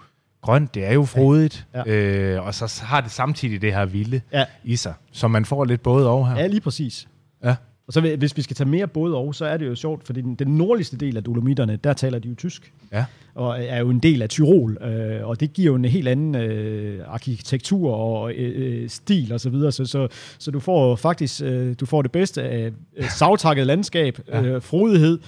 grønt, 0.43 0.75
det 0.75 0.85
er 0.87 0.93
jo 0.93 1.05
frodigt, 1.05 1.67
ja. 1.75 1.83
Øh, 1.93 2.47
og 2.47 2.55
så 2.55 2.81
har 2.85 3.01
det 3.01 3.11
samtidig 3.11 3.63
det 3.63 3.73
her 3.75 3.85
vilde 3.87 4.21
Ja. 4.33 4.45
i 4.65 4.77
sig, 4.77 4.95
så 5.13 5.29
man 5.29 5.45
får 5.45 5.65
lidt 5.65 5.83
både 5.83 6.09
og 6.11 6.29
her. 6.31 6.37
Ja, 6.41 6.47
lige 6.47 6.61
præcis. 6.61 7.09
Ja. 7.45 7.57
Og 7.87 7.93
så 7.93 8.01
hvis 8.19 8.37
vi 8.37 8.43
skal 8.43 8.57
tage 8.57 8.69
mere 8.69 8.87
både 8.87 9.17
og, 9.17 9.35
så 9.35 9.45
er 9.45 9.57
det 9.57 9.67
jo 9.67 9.75
sjovt, 9.75 10.07
fordi 10.07 10.21
den, 10.21 10.35
den 10.35 10.49
nordligste 10.59 10.97
del 10.97 11.17
af 11.17 11.25
Dolomitterne, 11.25 11.77
der 11.77 11.93
taler 11.93 12.19
de 12.19 12.29
jo 12.29 12.35
tysk. 12.35 12.73
Ja. 12.93 13.05
Og 13.35 13.57
er 13.65 13.79
jo 13.79 13.91
en 13.91 13.99
del 13.99 14.23
af 14.23 14.29
Tyrol, 14.29 14.79
øh, 14.83 15.27
og 15.29 15.41
det 15.41 15.53
giver 15.53 15.67
jo 15.67 15.75
en 15.75 15.85
helt 15.85 16.09
anden 16.09 16.35
øh, 16.35 17.01
arkitektur 17.07 17.93
og 17.95 18.33
øh, 18.33 18.83
øh, 18.83 18.89
stil 18.89 19.33
og 19.33 19.41
så 19.41 19.51
videre. 19.51 19.73
Så, 19.73 19.85
så, 19.85 20.09
så 20.39 20.51
du 20.51 20.61
får 20.61 20.97
faktisk 20.97 21.43
øh, 21.43 21.75
du 21.81 21.87
får 21.87 22.03
det 22.03 22.13
bedste 22.13 22.43
af 22.43 22.71
øh, 22.97 23.09
savtakket 23.11 23.67
landskab, 23.67 24.19
Ja. 24.29 24.43
øh, 24.43 24.63
frodighed, 24.63 25.19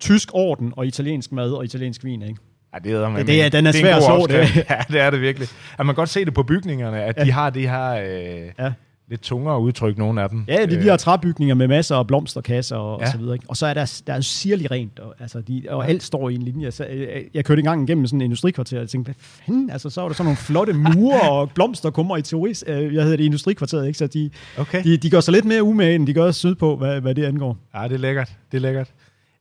tysk 0.00 0.28
orden 0.32 0.72
og 0.76 0.86
italiensk 0.86 1.32
mad 1.32 1.50
og 1.52 1.64
italiensk 1.64 2.04
vin. 2.04 2.22
Ikke? 2.22 2.40
Ja, 2.74 2.78
det 2.78 2.92
er, 2.92 3.08
Det- 3.16 3.26
det 3.26 3.42
er- 3.44 3.48
den 3.48 3.66
er 3.66 3.72
det 3.72 3.80
svær 3.80 3.90
en 3.92 3.96
at 3.96 4.02
slå, 4.04 4.26
det. 4.26 4.56
Ja, 4.70 4.76
det 4.92 5.00
er 5.00 5.10
det 5.10 5.20
virkelig. 5.20 5.48
At 5.78 5.86
man 5.86 5.94
kan 5.94 5.94
godt 5.94 6.08
se 6.08 6.24
det 6.24 6.34
på 6.34 6.42
bygningerne, 6.42 7.02
at 7.02 7.16
ja. 7.16 7.22
de 7.22 7.26
Ja. 7.26 7.32
har 7.32 7.50
det 7.50 7.70
her 7.70 7.90
øh, 7.90 8.50
Ja. 8.58 8.72
lidt 9.08 9.20
tungere 9.22 9.60
udtryk, 9.60 9.98
nogle 9.98 10.22
af 10.22 10.28
dem. 10.28 10.44
Ja, 10.48 10.52
det 10.52 10.62
er 10.62 10.66
de 10.66 10.76
Øh, 10.76 10.82
her 10.82 10.96
træbygninger 10.96 11.54
med 11.54 11.68
masser 11.68 11.96
af 11.96 12.06
blomsterkasser 12.06 12.76
og, 12.76 13.00
Ja. 13.00 13.04
ja. 13.04 13.06
og 13.08 13.12
så 13.12 13.18
videre. 13.18 13.34
Ikke? 13.34 13.44
Og 13.48 13.56
så 13.56 13.66
er 13.66 13.74
der, 13.74 14.00
der 14.06 14.12
er 14.14 14.20
sirlig 14.20 14.70
rent, 14.70 14.98
og, 14.98 15.14
altså 15.20 15.40
de, 15.40 15.62
og 15.68 15.88
alt 15.88 16.02
står 16.02 16.28
i 16.28 16.34
en 16.34 16.42
linje. 16.42 16.70
Så, 16.70 16.86
øh, 16.90 17.00
jeg, 17.00 17.22
jeg 17.34 17.44
kørte 17.44 17.58
engang 17.60 17.82
igennem 17.88 18.06
sådan 18.06 18.20
en 18.20 18.24
industrikvarter, 18.24 18.76
og 18.76 18.80
jeg 18.80 18.88
tænkte, 18.88 19.06
hvad 19.08 19.14
fanden? 19.18 19.70
Altså, 19.70 19.90
så 19.90 20.00
var 20.00 20.08
der 20.08 20.14
sådan 20.14 20.24
nogle 20.24 20.36
flotte 20.36 20.72
mure 20.96 21.20
og 21.30 21.50
blomsterkummer 21.50 22.16
i 22.16 22.22
turist, 22.22 22.64
øh, 22.66 22.94
jeg 22.94 23.02
hedder 23.02 23.16
det 23.16 23.24
industrikvarteret, 23.24 23.86
ikke? 23.86 23.98
Så 23.98 24.06
de, 24.06 24.30
Okay. 24.58 24.84
de, 24.84 24.96
de 24.96 25.10
gør 25.10 25.20
sig 25.20 25.32
lidt 25.32 25.44
mere 25.44 25.62
umage, 25.62 25.94
end 25.94 26.06
de 26.06 26.14
gør 26.14 26.30
sydpå, 26.30 26.76
hvad, 26.76 27.00
hvad 27.00 27.14
det 27.14 27.24
angår. 27.24 27.56
Ja, 27.74 27.82
det 27.88 27.92
er 27.92 27.98
lækkert. 27.98 28.32
Det 28.52 28.56
er 28.56 28.62
lækkert. 28.62 28.88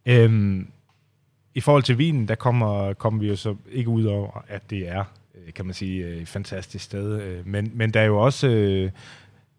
Øhm, 0.06 0.68
I 1.56 1.62
forhold 1.62 1.84
til 1.84 1.98
vinen, 1.98 2.28
der 2.28 2.36
kommer, 2.36 2.94
kommer 2.94 3.20
vi 3.20 3.28
jo 3.28 3.36
så 3.36 3.56
ikke 3.72 3.90
ud 3.90 4.06
over, 4.06 4.44
at 4.48 4.70
det 4.70 4.90
er, 4.90 5.04
øh, 5.48 5.54
kan 5.54 5.66
man 5.66 5.74
sige, 5.74 6.06
øh, 6.06 6.18
et 6.22 6.28
fantastisk 6.28 6.86
sted. 6.86 7.22
øh, 7.22 7.48
Men, 7.48 7.72
men 7.74 7.92
der 7.92 8.00
er 8.02 8.06
jo 8.06 8.18
også, 8.20 8.48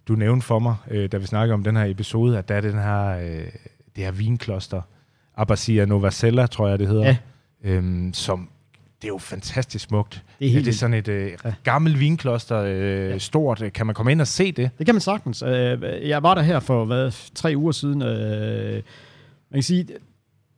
du 0.09 0.15
nævnte 0.15 0.47
for 0.47 0.59
mig, 0.59 0.77
da 1.13 1.17
vi 1.17 1.27
snakkede 1.27 1.55
om 1.55 1.65
den 1.65 1.77
her 1.77 1.85
episode, 1.85 2.39
at 2.39 2.49
der 2.49 2.55
er 2.55 2.61
den 2.61 2.75
her, 2.75 3.15
det 3.97 4.05
her 4.05 4.11
vinkloster, 4.11 4.83
Abbasia 5.37 5.85
Novacella, 5.85 6.47
tror 6.47 6.69
jeg 6.69 6.79
det 6.79 6.89
hedder, 6.89 7.05
Ja. 7.05 7.17
øhm, 7.65 8.13
som 8.15 8.49
det 9.03 9.05
er 9.05 9.09
jo 9.13 9.19
fantastisk 9.19 9.85
smukt. 9.85 10.23
Det 10.39 10.47
er 10.47 10.51
helt 10.51 10.65
det 10.65 10.71
er 10.73 10.75
sådan 10.77 10.95
et 10.95 11.09
øh, 11.09 11.33
gammelt 11.65 12.01
vinkloster, 12.01 12.63
øh, 12.67 13.21
stort. 13.21 13.63
Kan 13.75 13.87
man 13.87 13.95
komme 13.95 14.13
ind 14.13 14.21
og 14.21 14.27
se 14.27 14.53
det? 14.53 14.71
Det 14.79 14.87
kan 14.87 14.95
man 14.95 15.01
sagtens. 15.01 15.43
Jeg 16.07 16.23
var 16.23 16.35
der 16.35 16.43
her 16.43 16.61
for 16.61 16.85
hvad, 16.85 17.13
tre 17.35 17.53
uger 17.57 17.73
siden. 17.73 17.99
Man 17.99 18.83
kan 19.55 19.63
sige, 19.63 19.87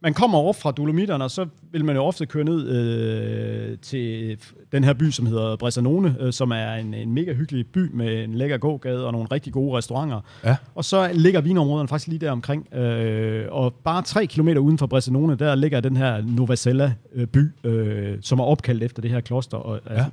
man 0.03 0.15
kommer 0.15 0.39
over 0.39 0.53
fra 0.53 0.71
Dolomitterne, 0.73 1.25
og 1.25 1.31
så 1.31 1.47
vil 1.73 1.85
man 1.85 1.97
jo 1.97 2.05
ofte 2.05 2.27
køre 2.27 2.45
ned 2.45 2.69
øh, 2.69 3.79
til 3.79 4.39
den 4.73 4.85
her 4.85 4.93
by, 4.93 5.11
som 5.11 5.27
hedder 5.27 5.57
Bressanone, 5.57 6.17
øh, 6.21 6.33
som 6.33 6.51
er 6.51 6.73
en, 6.75 6.95
en 6.95 7.13
mega 7.13 7.33
hyggelig 7.35 7.67
by 7.67 7.91
med 7.95 8.25
en 8.25 8.35
lækker 8.35 8.57
gågade 8.59 9.07
og 9.07 9.13
nogle 9.13 9.29
rigtig 9.33 9.53
gode 9.53 9.77
restauranter. 9.79 10.21
Ja. 10.45 10.57
Og 10.75 10.85
så 10.85 11.11
ligger 11.15 11.41
vinområderne 11.41 11.89
faktisk 11.89 12.09
lige 12.09 12.19
der 12.19 12.31
omkring. 12.31 12.75
Øh, 12.75 13.47
og 13.51 13.75
bare 13.75 14.03
tre 14.03 14.27
kilometer 14.27 14.61
uden 14.61 14.79
for 14.79 14.87
Bressanone, 14.87 15.35
der 15.37 15.55
ligger 15.55 15.81
den 15.81 15.97
her 15.97 16.23
Novacella 16.27 16.93
øh, 17.15 17.27
by, 17.27 17.51
øh, 17.65 18.19
som 18.21 18.39
er 18.41 18.45
opkaldt 18.45 18.83
efter 18.83 19.03
det 19.03 19.11
her 19.11 19.21
kloster. 19.21 19.57
Og, 19.57 19.81
Ja. 19.87 19.95
altså, 19.95 20.11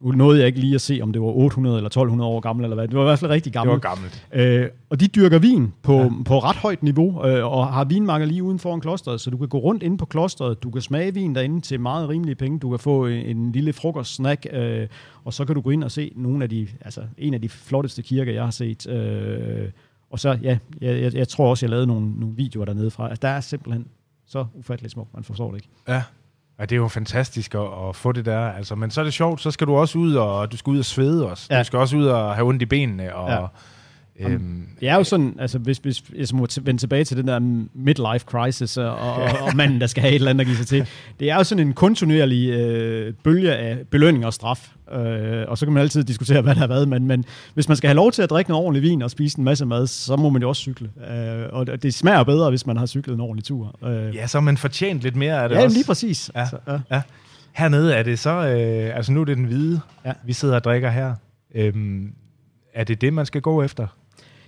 nåede 0.00 0.38
jeg 0.38 0.46
ikke 0.46 0.60
lige 0.60 0.74
at 0.74 0.80
se, 0.80 0.98
om 1.02 1.12
det 1.12 1.22
var 1.22 1.28
800 1.28 1.76
eller 1.76 1.86
1200 1.88 2.30
år 2.30 2.40
gammel, 2.40 2.64
eller 2.64 2.74
hvad. 2.74 2.88
Det 2.88 2.96
var 2.96 3.02
i 3.02 3.04
hvert 3.04 3.18
fald 3.18 3.30
rigtig 3.30 3.52
Det 3.54 3.58
gammelt. 3.58 3.84
var 3.84 3.88
gammelt. 3.90 4.26
Øh, 4.32 4.68
og 4.90 5.00
de 5.00 5.06
dyrker 5.06 5.38
vin 5.38 5.72
på, 5.82 5.92
Ja. 5.92 6.08
på 6.24 6.38
ret 6.38 6.56
højt 6.56 6.82
niveau, 6.82 7.26
øh, 7.26 7.46
og 7.52 7.66
har 7.72 7.84
vinmarker 7.84 8.26
lige 8.26 8.42
uden 8.42 8.58
foran 8.58 8.80
klosteret, 8.80 9.20
så 9.20 9.30
du 9.30 9.36
kan 9.36 9.48
gå 9.48 9.58
rundt 9.58 9.82
inde 9.82 9.98
på 9.98 10.06
klosteret, 10.06 10.62
du 10.62 10.70
kan 10.70 10.82
smage 10.82 11.14
vin 11.14 11.34
derinde 11.34 11.60
til 11.60 11.80
meget 11.80 12.08
rimelige 12.08 12.34
penge, 12.34 12.58
du 12.58 12.70
kan 12.70 12.78
få 12.78 13.06
en, 13.06 13.36
en 13.36 13.52
lille 13.52 13.72
frokostsnack, 13.72 14.46
øh, 14.52 14.86
og 15.24 15.32
så 15.32 15.44
kan 15.44 15.54
du 15.54 15.60
gå 15.60 15.70
ind 15.70 15.84
og 15.84 15.90
se 15.90 16.12
nogle 16.16 16.42
af 16.44 16.50
de, 16.50 16.68
altså 16.80 17.00
en 17.18 17.34
af 17.34 17.40
de 17.40 17.48
flotteste 17.48 18.02
kirker, 18.02 18.32
jeg 18.32 18.44
har 18.44 18.50
set. 18.50 18.86
Øh, 18.88 19.68
og 20.10 20.18
så, 20.18 20.38
ja, 20.42 20.58
jeg, 20.80 21.02
jeg, 21.02 21.14
jeg 21.14 21.28
tror 21.28 21.50
også, 21.50 21.66
jeg 21.66 21.70
lavede 21.70 21.86
nogle, 21.86 22.12
nogle 22.20 22.36
videoer 22.36 22.64
dernede 22.64 22.90
fra. 22.90 23.08
Altså, 23.08 23.20
der 23.22 23.28
er 23.28 23.40
simpelthen 23.40 23.86
så 24.26 24.44
ufatteligt 24.54 24.92
smukt, 24.92 25.14
man 25.14 25.24
forstår 25.24 25.50
det 25.50 25.56
ikke. 25.56 25.68
Ja. 25.88 26.02
Ja, 26.58 26.62
det 26.64 26.72
er 26.72 26.76
jo 26.76 26.88
fantastisk 26.88 27.54
at, 27.54 27.60
at 27.88 27.96
få 27.96 28.12
det 28.12 28.24
der. 28.24 28.38
Altså, 28.40 28.74
men 28.74 28.90
så 28.90 29.00
er 29.00 29.04
det 29.04 29.12
sjovt, 29.12 29.40
så 29.40 29.50
skal 29.50 29.66
du 29.66 29.76
også 29.76 29.98
ud 29.98 30.14
og 30.14 30.52
du 30.52 30.56
skal 30.56 30.70
ud 30.70 30.78
og 30.78 30.84
svede 30.84 31.30
også. 31.30 31.46
Ja. 31.50 31.58
Du 31.58 31.64
skal 31.64 31.78
også 31.78 31.96
ud 31.96 32.06
og 32.06 32.34
have 32.34 32.48
ondt 32.48 32.62
i 32.62 32.66
benene. 32.66 33.14
Og, 33.14 33.30
ja. 33.30 33.46
Øhm, 34.28 34.66
Det 34.80 34.88
er 34.88 34.94
jo 34.94 35.04
sådan, 35.04 35.36
altså 35.38 35.58
hvis, 35.58 35.78
hvis 35.78 36.02
jeg 36.16 36.26
må 36.32 36.46
vende 36.62 36.80
tilbage 36.80 37.04
til 37.04 37.16
den 37.16 37.28
der 37.28 37.38
midlife 37.74 38.24
crisis, 38.26 38.76
og, 38.76 38.96
og, 38.96 39.22
og 39.42 39.56
manden, 39.56 39.80
der 39.80 39.86
skal 39.86 40.00
have 40.00 40.10
et 40.10 40.14
eller 40.14 40.30
andet 40.30 40.40
at 40.40 40.46
give 40.46 40.56
sig 40.56 40.66
til. 40.66 40.86
Det 41.20 41.30
er 41.30 41.34
jo 41.36 41.44
sådan 41.44 41.66
en 41.66 41.72
kontinuerlig 41.72 42.48
øh, 42.50 43.14
bølge 43.24 43.54
af 43.56 43.78
belønning 43.90 44.26
og 44.26 44.32
straf. 44.34 44.68
Øh, 44.92 45.44
og 45.48 45.58
så 45.58 45.66
kan 45.66 45.72
man 45.72 45.80
altid 45.82 46.04
diskutere, 46.04 46.42
hvad 46.42 46.54
der 46.54 46.60
har 46.60 46.66
været, 46.66 46.88
men, 46.88 47.06
men 47.06 47.24
hvis 47.54 47.68
man 47.68 47.76
skal 47.76 47.88
have 47.88 47.96
lov 47.96 48.12
til 48.12 48.22
at 48.22 48.30
drikke 48.30 48.50
noget 48.50 48.64
ordentlig 48.64 48.82
vin 48.82 49.02
og 49.02 49.10
spise 49.10 49.38
en 49.38 49.44
masse 49.44 49.66
mad, 49.66 49.86
så 49.86 50.16
må 50.16 50.28
man 50.30 50.42
jo 50.42 50.48
også 50.48 50.60
cykle. 50.60 50.90
Øh, 51.10 51.46
og 51.52 51.82
det 51.82 51.94
smager 51.94 52.22
bedre, 52.24 52.50
hvis 52.50 52.66
man 52.66 52.76
har 52.76 52.86
cyklet 52.86 53.14
en 53.14 53.20
ordentlig 53.20 53.44
tur. 53.44 53.86
Øh, 53.88 54.14
ja, 54.14 54.26
så 54.26 54.40
man 54.40 54.56
fortjent 54.56 55.02
lidt 55.02 55.16
mere 55.16 55.42
af 55.42 55.48
det 55.48 55.56
ja, 55.56 55.64
også. 55.64 55.76
lige 55.76 55.86
præcis. 55.86 56.30
Ja. 56.34 56.46
Så, 56.46 56.56
ja. 56.90 57.02
Hernede 57.52 57.94
er 57.94 58.02
det 58.02 58.18
så, 58.18 58.30
øh, 58.30 58.96
altså 58.96 59.12
nu 59.12 59.20
er 59.20 59.24
det 59.24 59.36
den 59.36 59.44
hvide, 59.44 59.80
Ja. 60.04 60.12
vi 60.24 60.32
sidder 60.32 60.54
og 60.54 60.64
drikker 60.64 60.90
her. 60.90 61.14
Øhm, 61.54 62.12
er 62.74 62.84
det 62.84 63.00
det, 63.00 63.12
man 63.12 63.26
skal 63.26 63.40
gå 63.40 63.62
efter? 63.62 63.86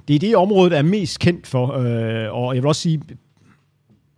Det 0.09 0.15
er 0.17 0.21
det 0.21 0.37
område, 0.37 0.71
der 0.71 0.77
er 0.79 0.83
mest 0.83 1.19
kendt 1.19 1.47
for, 1.47 1.73
øh, 1.79 2.35
og 2.35 2.55
jeg 2.55 2.63
vil 2.63 2.69
også 2.69 2.81
sige, 2.83 3.03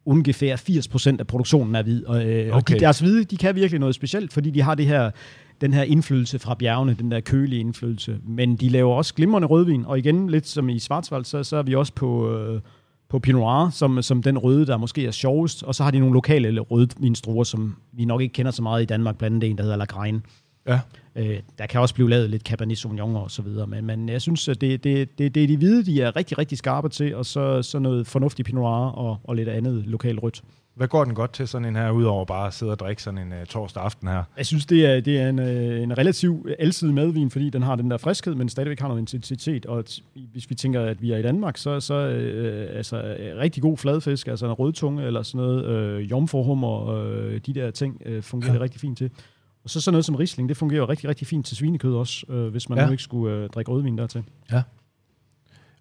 ungefær 0.05 0.57
80% 0.57 1.17
af 1.21 1.27
produktionen 1.27 1.75
er 1.75 1.83
hvid. 1.83 2.05
Og, 2.05 2.25
øh, 2.25 2.53
og 2.53 2.57
Okay. 2.59 2.75
de, 2.75 2.81
deres 2.81 2.99
hvide, 2.99 3.25
de 3.25 3.37
kan 3.37 3.55
virkelig 3.55 3.81
noget 3.81 3.95
specielt, 3.95 4.33
fordi 4.33 4.51
de 4.51 4.63
har 4.63 4.75
det 4.75 4.87
her, 4.87 5.11
den 5.61 5.73
her 5.73 5.83
indflydelse 5.83 6.39
fra 6.39 6.55
bjergene, 6.55 6.95
den 6.95 7.11
der 7.11 7.21
kølige 7.21 7.61
indflydelse. 7.61 8.19
Men 8.27 8.57
de 8.57 8.69
laver 8.69 8.95
også 8.95 9.15
glimrende 9.15 9.49
rødvin, 9.49 9.85
og 9.85 9.99
igen, 9.99 10.31
lidt 10.31 10.49
som 10.49 10.69
i 10.69 10.79
Schwarzwald, 10.79 11.25
så, 11.25 11.43
så 11.43 11.57
er 11.57 11.63
vi 11.63 11.75
også 11.75 11.93
på, 11.93 12.37
øh, 12.37 12.61
på 13.09 13.19
Pinot 13.19 13.41
Noir, 13.41 13.71
som, 13.71 14.03
som 14.03 14.23
den 14.23 14.39
røde, 14.39 14.67
der 14.67 14.77
måske 14.77 15.07
er 15.07 15.11
sjovest. 15.11 15.63
Og 15.63 15.75
så 15.75 15.85
har 15.85 15.91
de 15.91 15.99
nogle 15.99 16.15
lokale 16.15 16.61
rødvinstruer, 16.61 17.45
som 17.45 17.77
vi 17.93 18.05
nok 18.05 18.21
ikke 18.21 18.33
kender 18.33 18.53
så 18.53 18.63
meget 18.63 18.83
i 18.83 18.85
Danmark, 18.85 19.19
blandt 19.19 19.35
andet 19.35 19.51
en, 19.51 19.57
der 19.57 19.63
hedder 19.63 19.77
Lagrein. 19.77 20.23
Ja. 20.69 20.81
Øh, 21.17 21.41
der 21.59 21.67
kan 21.67 21.81
også 21.81 21.95
blive 21.95 22.11
lavet 22.11 22.31
lidt 22.31 22.43
Cabernet 22.43 22.79
Sauvignon 22.79 23.17
og 23.17 23.31
så 23.31 23.43
videre, 23.43 23.67
men, 23.67 23.85
men 23.85 24.09
jeg 24.09 24.23
synes, 24.23 24.49
at 24.49 24.61
det, 24.61 24.85
det, 24.85 25.19
det, 25.19 25.35
det 25.35 25.43
er 25.43 25.47
de 25.47 25.57
hvide, 25.57 25.87
de 25.87 26.03
er 26.03 26.17
rigtig, 26.17 26.39
rigtig 26.39 26.59
skarpe 26.59 26.89
til, 26.89 27.17
og 27.17 27.27
så, 27.27 27.63
så 27.63 27.79
noget 27.79 28.07
fornuftig 28.07 28.45
Pinot 28.45 28.63
Noir 28.63 28.91
og, 28.91 29.19
og 29.25 29.37
lidt 29.37 29.49
andet 29.49 29.87
lokalt 29.87 30.23
rødt. 30.23 30.43
Hvad 30.75 30.89
går 30.89 31.05
den 31.05 31.15
godt 31.15 31.33
til 31.33 31.49
sådan 31.49 31.69
en 31.69 31.77
her, 31.77 31.91
udover 31.91 32.25
bare 32.25 32.47
at 32.47 32.55
sidde 32.55 32.73
og 32.73 32.79
drikke 32.79 33.03
sådan 33.03 33.19
en 33.19 33.33
uh, 33.33 33.47
torsdag 33.49 33.83
aften 33.83 34.09
her? 34.09 34.23
Jeg 34.37 34.47
synes, 34.47 34.67
det 34.67 34.87
er, 34.87 35.01
det 35.01 35.21
er 35.21 35.29
en, 35.29 35.39
øh, 35.39 35.83
en 35.83 35.99
relativ 35.99 36.47
alsidig 36.59 36.95
madvin, 36.95 37.31
fordi 37.31 37.51
den 37.51 37.63
har 37.63 37.77
den 37.77 37.91
der 37.91 37.97
friskhed, 37.97 38.35
men 38.35 38.49
stadigvæk 38.49 38.81
har 38.81 38.89
noget 38.89 39.01
intensitet. 39.01 39.67
Og 39.67 39.85
hvis 40.33 40.51
vi 40.51 40.55
tænker, 40.55 40.81
at 40.81 41.03
vi 41.03 41.13
er 41.13 41.17
i 41.17 41.23
Danmark, 41.23 41.57
så, 41.57 41.81
så 41.81 41.95
øh, 41.95 42.77
altså, 42.77 43.03
øh, 43.03 43.39
rigtig 43.39 43.63
god 43.63 43.77
fladfisk, 43.77 44.29
altså 44.29 44.47
en 44.47 44.53
rødtunge 44.53 45.03
eller 45.03 45.23
sådan 45.23 45.47
noget, 45.47 45.65
øh, 45.67 46.11
jomfruhummer, 46.11 46.89
øh, 46.89 47.41
de 47.47 47.53
der 47.53 47.71
ting 47.71 48.03
øh, 48.07 48.23
fungerer 48.23 48.55
ja. 48.55 48.61
rigtig 48.61 48.81
fint 48.81 48.99
til. 48.99 49.11
Og 49.65 49.71
så 49.71 49.81
sådan 49.81 49.93
noget 49.93 50.05
som 50.05 50.15
Riesling, 50.15 50.49
det 50.49 50.57
fungerer 50.57 50.89
rigtig, 50.89 51.09
rigtig 51.09 51.27
fint 51.27 51.47
til 51.47 51.57
svinekød 51.57 51.95
også, 51.95 52.27
øh, 52.29 52.49
hvis 52.49 52.69
man 52.69 52.79
Ja. 52.79 52.83
ja. 52.83 52.87
nu 52.87 52.93
ikke 52.93 53.03
skulle 53.03 53.37
øh, 53.37 53.49
drikke 53.49 53.71
rødvin 53.71 53.99
dertil. 53.99 54.25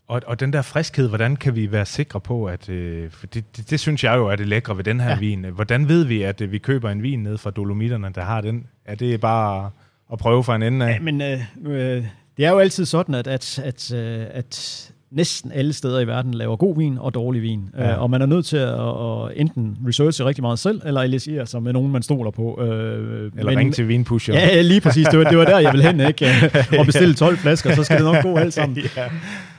Og, 0.08 0.22
og 0.28 0.40
den 0.40 0.54
der 0.54 0.62
friskhed, 0.62 1.08
hvordan 1.08 1.36
kan 1.36 1.56
vi 1.56 1.72
være 1.72 1.86
sikre 1.86 2.22
på, 2.22 2.46
at... 2.46 2.70
Øh, 2.70 3.12
for 3.12 3.28
det, 3.28 3.58
det, 3.58 3.70
det 3.70 3.80
synes 3.80 4.04
jeg 4.04 4.16
jo 4.18 4.28
er 4.28 4.36
det 4.36 4.48
lækre 4.48 4.78
ved 4.78 4.84
den 4.84 5.00
her 5.00 5.08
ja. 5.08 5.14
Ja. 5.14 5.20
vin. 5.20 5.44
Hvordan 5.44 5.88
ved 5.88 6.04
vi, 6.04 6.22
at 6.22 6.42
øh, 6.42 6.52
vi 6.52 6.58
køber 6.58 6.90
en 6.90 7.04
vin 7.04 7.24
ned 7.24 7.38
fra 7.38 7.52
Dolomitterne, 7.52 8.12
der 8.16 8.22
har 8.22 8.42
den? 8.42 8.68
Er 8.86 8.96
det 8.96 9.22
bare 9.22 9.72
at 10.12 10.20
prøve 10.20 10.44
fra 10.44 10.56
en 10.56 10.64
ende 10.64 10.86
af? 10.86 10.94
Ja, 10.94 11.00
men 11.00 11.22
øh, 11.22 11.40
øh, 11.66 12.06
det 12.38 12.46
er 12.46 12.50
jo 12.52 12.60
altid 12.60 12.86
sådan, 12.86 13.16
at, 13.16 13.28
at, 13.28 13.60
at, 13.60 13.94
øh, 13.94 14.26
at 14.30 14.92
næsten 15.12 15.52
alle 15.52 15.74
steder 15.74 16.00
i 16.00 16.08
verden 16.08 16.34
laver 16.34 16.56
god 16.56 16.78
vin 16.78 16.98
og 16.98 17.14
dårlig 17.14 17.42
vin. 17.42 17.70
Ja. 17.78 17.92
Øh, 17.92 18.02
og 18.02 18.10
man 18.10 18.22
er 18.22 18.26
nødt 18.26 18.46
til 18.46 18.58
at, 18.58 18.70
at 18.74 19.32
enten 19.36 19.78
researche 19.88 20.26
rigtig 20.26 20.42
meget 20.42 20.60
selv, 20.60 20.82
eller 20.86 21.02
alliere 21.02 21.46
sig 21.46 21.64
med 21.64 21.74
nogen, 21.74 21.92
man 21.92 22.04
stoler 22.04 22.32
på. 22.32 22.62
Øh, 22.62 23.32
Eller 23.38 23.58
ringe 23.58 23.74
til 23.74 23.88
vinpusher? 23.88 24.34
Ja, 24.34 24.48
ja, 24.48 24.62
lige 24.62 24.82
præcis. 24.82 25.08
Det 25.08 25.20
var, 25.20 25.26
det 25.26 25.38
var 25.38 25.46
der, 25.46 25.60
jeg 25.60 25.74
ville 25.74 25.88
hen, 25.88 26.00
ikke? 26.00 26.28
Og 26.80 26.86
bestille 26.86 27.14
12 27.14 27.38
flasker, 27.38 27.76
så 27.76 27.84
skal 27.84 27.98
det 27.98 28.06
nok 28.06 28.24
gå 28.24 28.36
alt 28.38 28.54
sammen. 28.54 28.78
ja. 28.98 29.04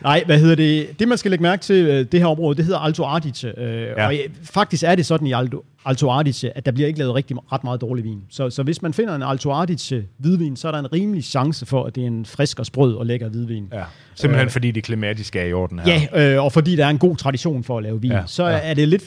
Nej, 0.02 0.22
hvad 0.26 0.38
hedder 0.38 0.54
det? 0.54 0.98
Det, 0.98 1.08
man 1.08 1.18
skal 1.18 1.30
lægge 1.30 1.42
mærke 1.42 1.62
til, 1.62 1.86
øh, 1.86 2.06
det 2.12 2.20
her 2.20 2.26
område, 2.26 2.56
det 2.56 2.64
hedder 2.64 2.78
Alto 2.78 3.04
Adige. 3.16 3.58
Øh, 3.60 3.82
Ja. 3.96 4.06
Og 4.06 4.14
øh, 4.14 4.20
faktisk 4.44 4.82
er 4.86 4.94
det 4.94 5.06
sådan 5.06 5.26
i 5.26 5.32
Alto, 5.32 5.64
Alto 5.84 6.10
Adige, 6.18 6.56
at 6.56 6.66
der 6.66 6.72
bliver 6.72 6.86
ikke 6.86 6.98
lavet 6.98 7.14
rigtig, 7.14 7.36
ret 7.52 7.64
meget 7.64 7.80
dårlig 7.80 8.04
vin. 8.04 8.18
Så, 8.30 8.50
så 8.50 8.62
hvis 8.62 8.82
man 8.82 8.92
finder 8.92 9.14
en 9.16 9.22
Alto 9.22 9.52
Adige 9.52 10.04
hvidvin, 10.18 10.56
så 10.56 10.68
er 10.68 10.72
der 10.72 10.78
en 10.78 10.92
rimelig 10.92 11.24
chance 11.24 11.66
for, 11.66 11.84
at 11.84 11.94
det 11.94 12.02
er 12.02 12.06
en 12.06 12.26
frisk 12.26 12.58
og 12.58 12.66
sprød 12.66 12.94
og 12.94 13.06
lækker 13.06 13.28
hvidvin. 13.28 13.68
ja. 13.72 13.82
Simpelthen 14.14 14.46
Øh, 14.46 14.50
fordi 14.50 14.70
det 14.70 14.84
klimatiske 14.84 15.38
er 15.40 15.44
i 15.44 15.52
orden 15.52 15.78
her. 15.78 16.00
Ja, 16.12 16.34
øh, 16.34 16.44
og 16.44 16.52
fordi 16.52 16.76
der 16.76 16.86
er 16.86 16.90
en 16.90 16.98
god 16.98 17.16
tradition 17.16 17.64
for 17.64 17.76
at 17.76 17.82
lave 17.82 18.00
vin, 18.00 18.12
ja, 18.12 18.22
så 18.26 18.46
ja. 18.46 18.60
er 18.62 18.74
det 18.74 18.88
lidt... 18.88 19.04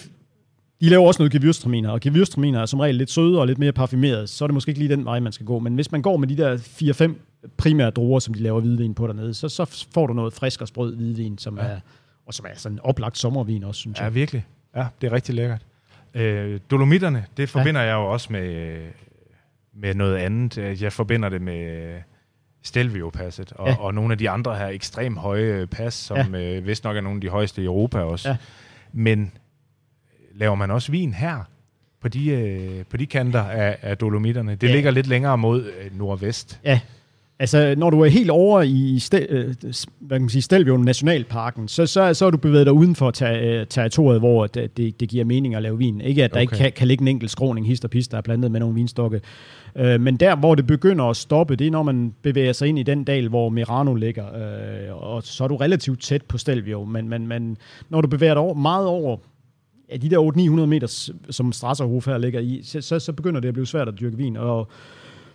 De 0.81 0.89
laver 0.89 1.07
også 1.07 1.21
noget 1.23 1.35
gewürztraminer, 1.35 1.89
og 1.89 1.99
gewürztraminer 2.05 2.57
er 2.59 2.65
som 2.65 2.79
regel 2.79 2.95
lidt 2.95 3.11
søde 3.11 3.39
og 3.39 3.47
lidt 3.47 3.57
mere 3.59 3.71
parfumeret, 3.71 4.29
så 4.29 4.45
er 4.45 4.47
det 4.47 4.53
måske 4.53 4.69
ikke 4.69 4.79
lige 4.79 4.95
den 4.95 5.05
vej, 5.05 5.19
man 5.19 5.31
skal 5.31 5.45
gå. 5.45 5.59
Men 5.59 5.75
hvis 5.75 5.91
man 5.91 6.01
går 6.01 6.17
med 6.17 6.27
de 6.27 6.37
der 6.37 6.57
4-5 6.57 7.47
primære 7.57 7.89
druer, 7.89 8.19
som 8.19 8.33
de 8.33 8.39
laver 8.43 8.59
hvidvin 8.59 8.93
på 8.93 9.07
dernede, 9.07 9.33
så, 9.33 9.49
så 9.49 9.85
får 9.93 10.07
du 10.07 10.13
noget 10.13 10.33
frisk 10.33 10.61
og 10.61 10.67
sprød 10.67 10.95
hvidvin, 10.95 11.37
som 11.37 11.57
Ja. 11.57 11.65
ja. 11.65 11.71
er, 11.71 11.79
og 12.27 12.33
som 12.33 12.45
er 12.49 12.55
sådan 12.55 12.75
en 12.75 12.79
oplagt 12.83 13.17
sommervin 13.17 13.63
også, 13.63 13.79
synes 13.81 13.99
Ja, 13.99 14.03
jeg. 14.03 14.15
virkelig. 14.15 14.45
Ja, 14.75 14.85
det 15.01 15.07
er 15.07 15.11
rigtig 15.11 15.35
lækkert. 15.35 15.61
Øh, 16.13 16.59
Dolomitterne, 16.71 17.25
det 17.37 17.49
forbinder 17.49 17.81
ja. 17.81 17.87
jeg 17.87 17.93
jo 17.93 18.05
også 18.11 18.27
med, 18.33 18.77
med 19.75 19.93
noget 19.95 20.15
andet. 20.17 20.81
Jeg 20.81 20.93
forbinder 20.93 21.29
det 21.29 21.41
med 21.41 21.93
Stelvio-passet 22.63 23.51
og, 23.53 23.67
ja. 23.67 23.71
Ja. 23.73 23.79
og 23.79 23.93
nogle 23.93 24.11
af 24.11 24.17
de 24.17 24.29
andre 24.29 24.55
her 24.57 24.67
ekstremt 24.67 25.17
høje 25.17 25.67
pas, 25.67 25.93
som 25.93 26.35
ja. 26.35 26.57
øh, 26.57 26.67
vist 26.67 26.83
nok 26.83 26.97
er 26.97 27.01
nogle 27.01 27.17
af 27.17 27.21
de 27.21 27.29
højeste 27.29 27.61
i 27.61 27.65
Europa 27.65 27.99
også. 27.99 28.29
Ja. 28.29 28.37
Men 28.93 29.31
laver 30.35 30.55
man 30.55 30.71
også 30.71 30.91
vin 30.91 31.13
her 31.13 31.47
på 32.01 32.07
de, 32.07 32.29
øh, 32.29 32.85
på 32.89 32.97
de 32.97 33.05
kanter 33.05 33.43
af, 33.43 33.77
af 33.81 33.97
Dolomitterne? 33.97 34.55
Det 34.55 34.67
ja. 34.67 34.73
Ligger 34.73 34.91
lidt 34.91 35.07
længere 35.07 35.37
mod 35.37 35.63
øh, 35.63 35.97
nordvest. 35.97 36.59
Ja, 36.65 36.79
altså 37.39 37.75
når 37.77 37.89
du 37.89 38.01
er 38.01 38.07
helt 38.07 38.29
over 38.29 38.61
i 38.61 39.01
øh, 39.29 39.55
hvad 39.99 40.17
kan 40.17 40.21
man 40.21 40.29
sige, 40.29 40.41
Stelvio 40.41 40.77
Nationalparken, 40.77 41.67
så, 41.67 41.85
så, 41.85 42.13
så 42.13 42.25
er 42.25 42.29
du 42.29 42.37
bevæget 42.37 42.65
dig 42.65 42.73
uden 42.73 42.95
for 42.95 43.11
ter, 43.11 43.59
øh, 43.61 43.67
territoriet, 43.67 44.21
hvor 44.21 44.47
det, 44.47 44.77
det, 44.77 44.99
det 44.99 45.09
giver 45.09 45.25
mening 45.25 45.55
at 45.55 45.61
lave 45.61 45.77
vin. 45.77 46.01
Ikke 46.01 46.23
at 46.23 46.31
der 46.31 46.37
Okay. 46.37 46.41
ikke 46.41 46.55
kan, 46.55 46.71
kan 46.71 46.87
ligge 46.87 47.01
en 47.01 47.07
enkelt 47.07 47.31
skråning, 47.31 47.67
hist 47.67 47.83
og 47.83 47.89
pist, 47.89 48.11
der 48.11 48.17
er 48.17 48.21
blandet 48.21 48.51
med 48.51 48.59
nogle 48.59 48.75
vinstokke. 48.75 49.21
Øh, 49.75 50.01
men 50.01 50.17
der, 50.17 50.35
hvor 50.35 50.55
det 50.55 50.67
begynder 50.67 51.05
at 51.05 51.17
stoppe, 51.17 51.55
det 51.55 51.67
er, 51.67 51.71
når 51.71 51.83
man 51.83 52.13
bevæger 52.21 52.53
sig 52.53 52.67
ind 52.67 52.79
i 52.79 52.83
den 52.83 53.03
dal, 53.03 53.27
hvor 53.29 53.49
Merano 53.49 53.93
ligger. 53.93 54.25
Øh, 54.25 55.03
og 55.13 55.23
så 55.23 55.43
er 55.43 55.47
du 55.47 55.55
relativt 55.55 56.01
tæt 56.01 56.21
på 56.21 56.37
Stelvio. 56.37 56.85
Men, 56.85 57.09
men, 57.09 57.27
men 57.27 57.57
når 57.89 58.01
du 58.01 58.07
bevæger 58.07 58.33
dig 58.33 58.41
over, 58.41 58.53
meget 58.53 58.87
over 58.87 59.17
ja, 59.91 59.97
de 59.97 60.09
der 60.09 60.19
800-900 60.63 60.65
meter, 60.65 61.11
som 61.29 61.51
Strasserhof 61.51 62.05
her 62.05 62.17
ligger 62.17 62.39
i, 62.39 62.61
så, 62.63 62.81
så, 62.81 62.99
så 62.99 63.13
begynder 63.13 63.39
det 63.41 63.47
at 63.47 63.53
blive 63.53 63.67
svært 63.67 63.87
at 63.87 63.99
dyrke 63.99 64.17
vin. 64.17 64.37
Og 64.37 64.67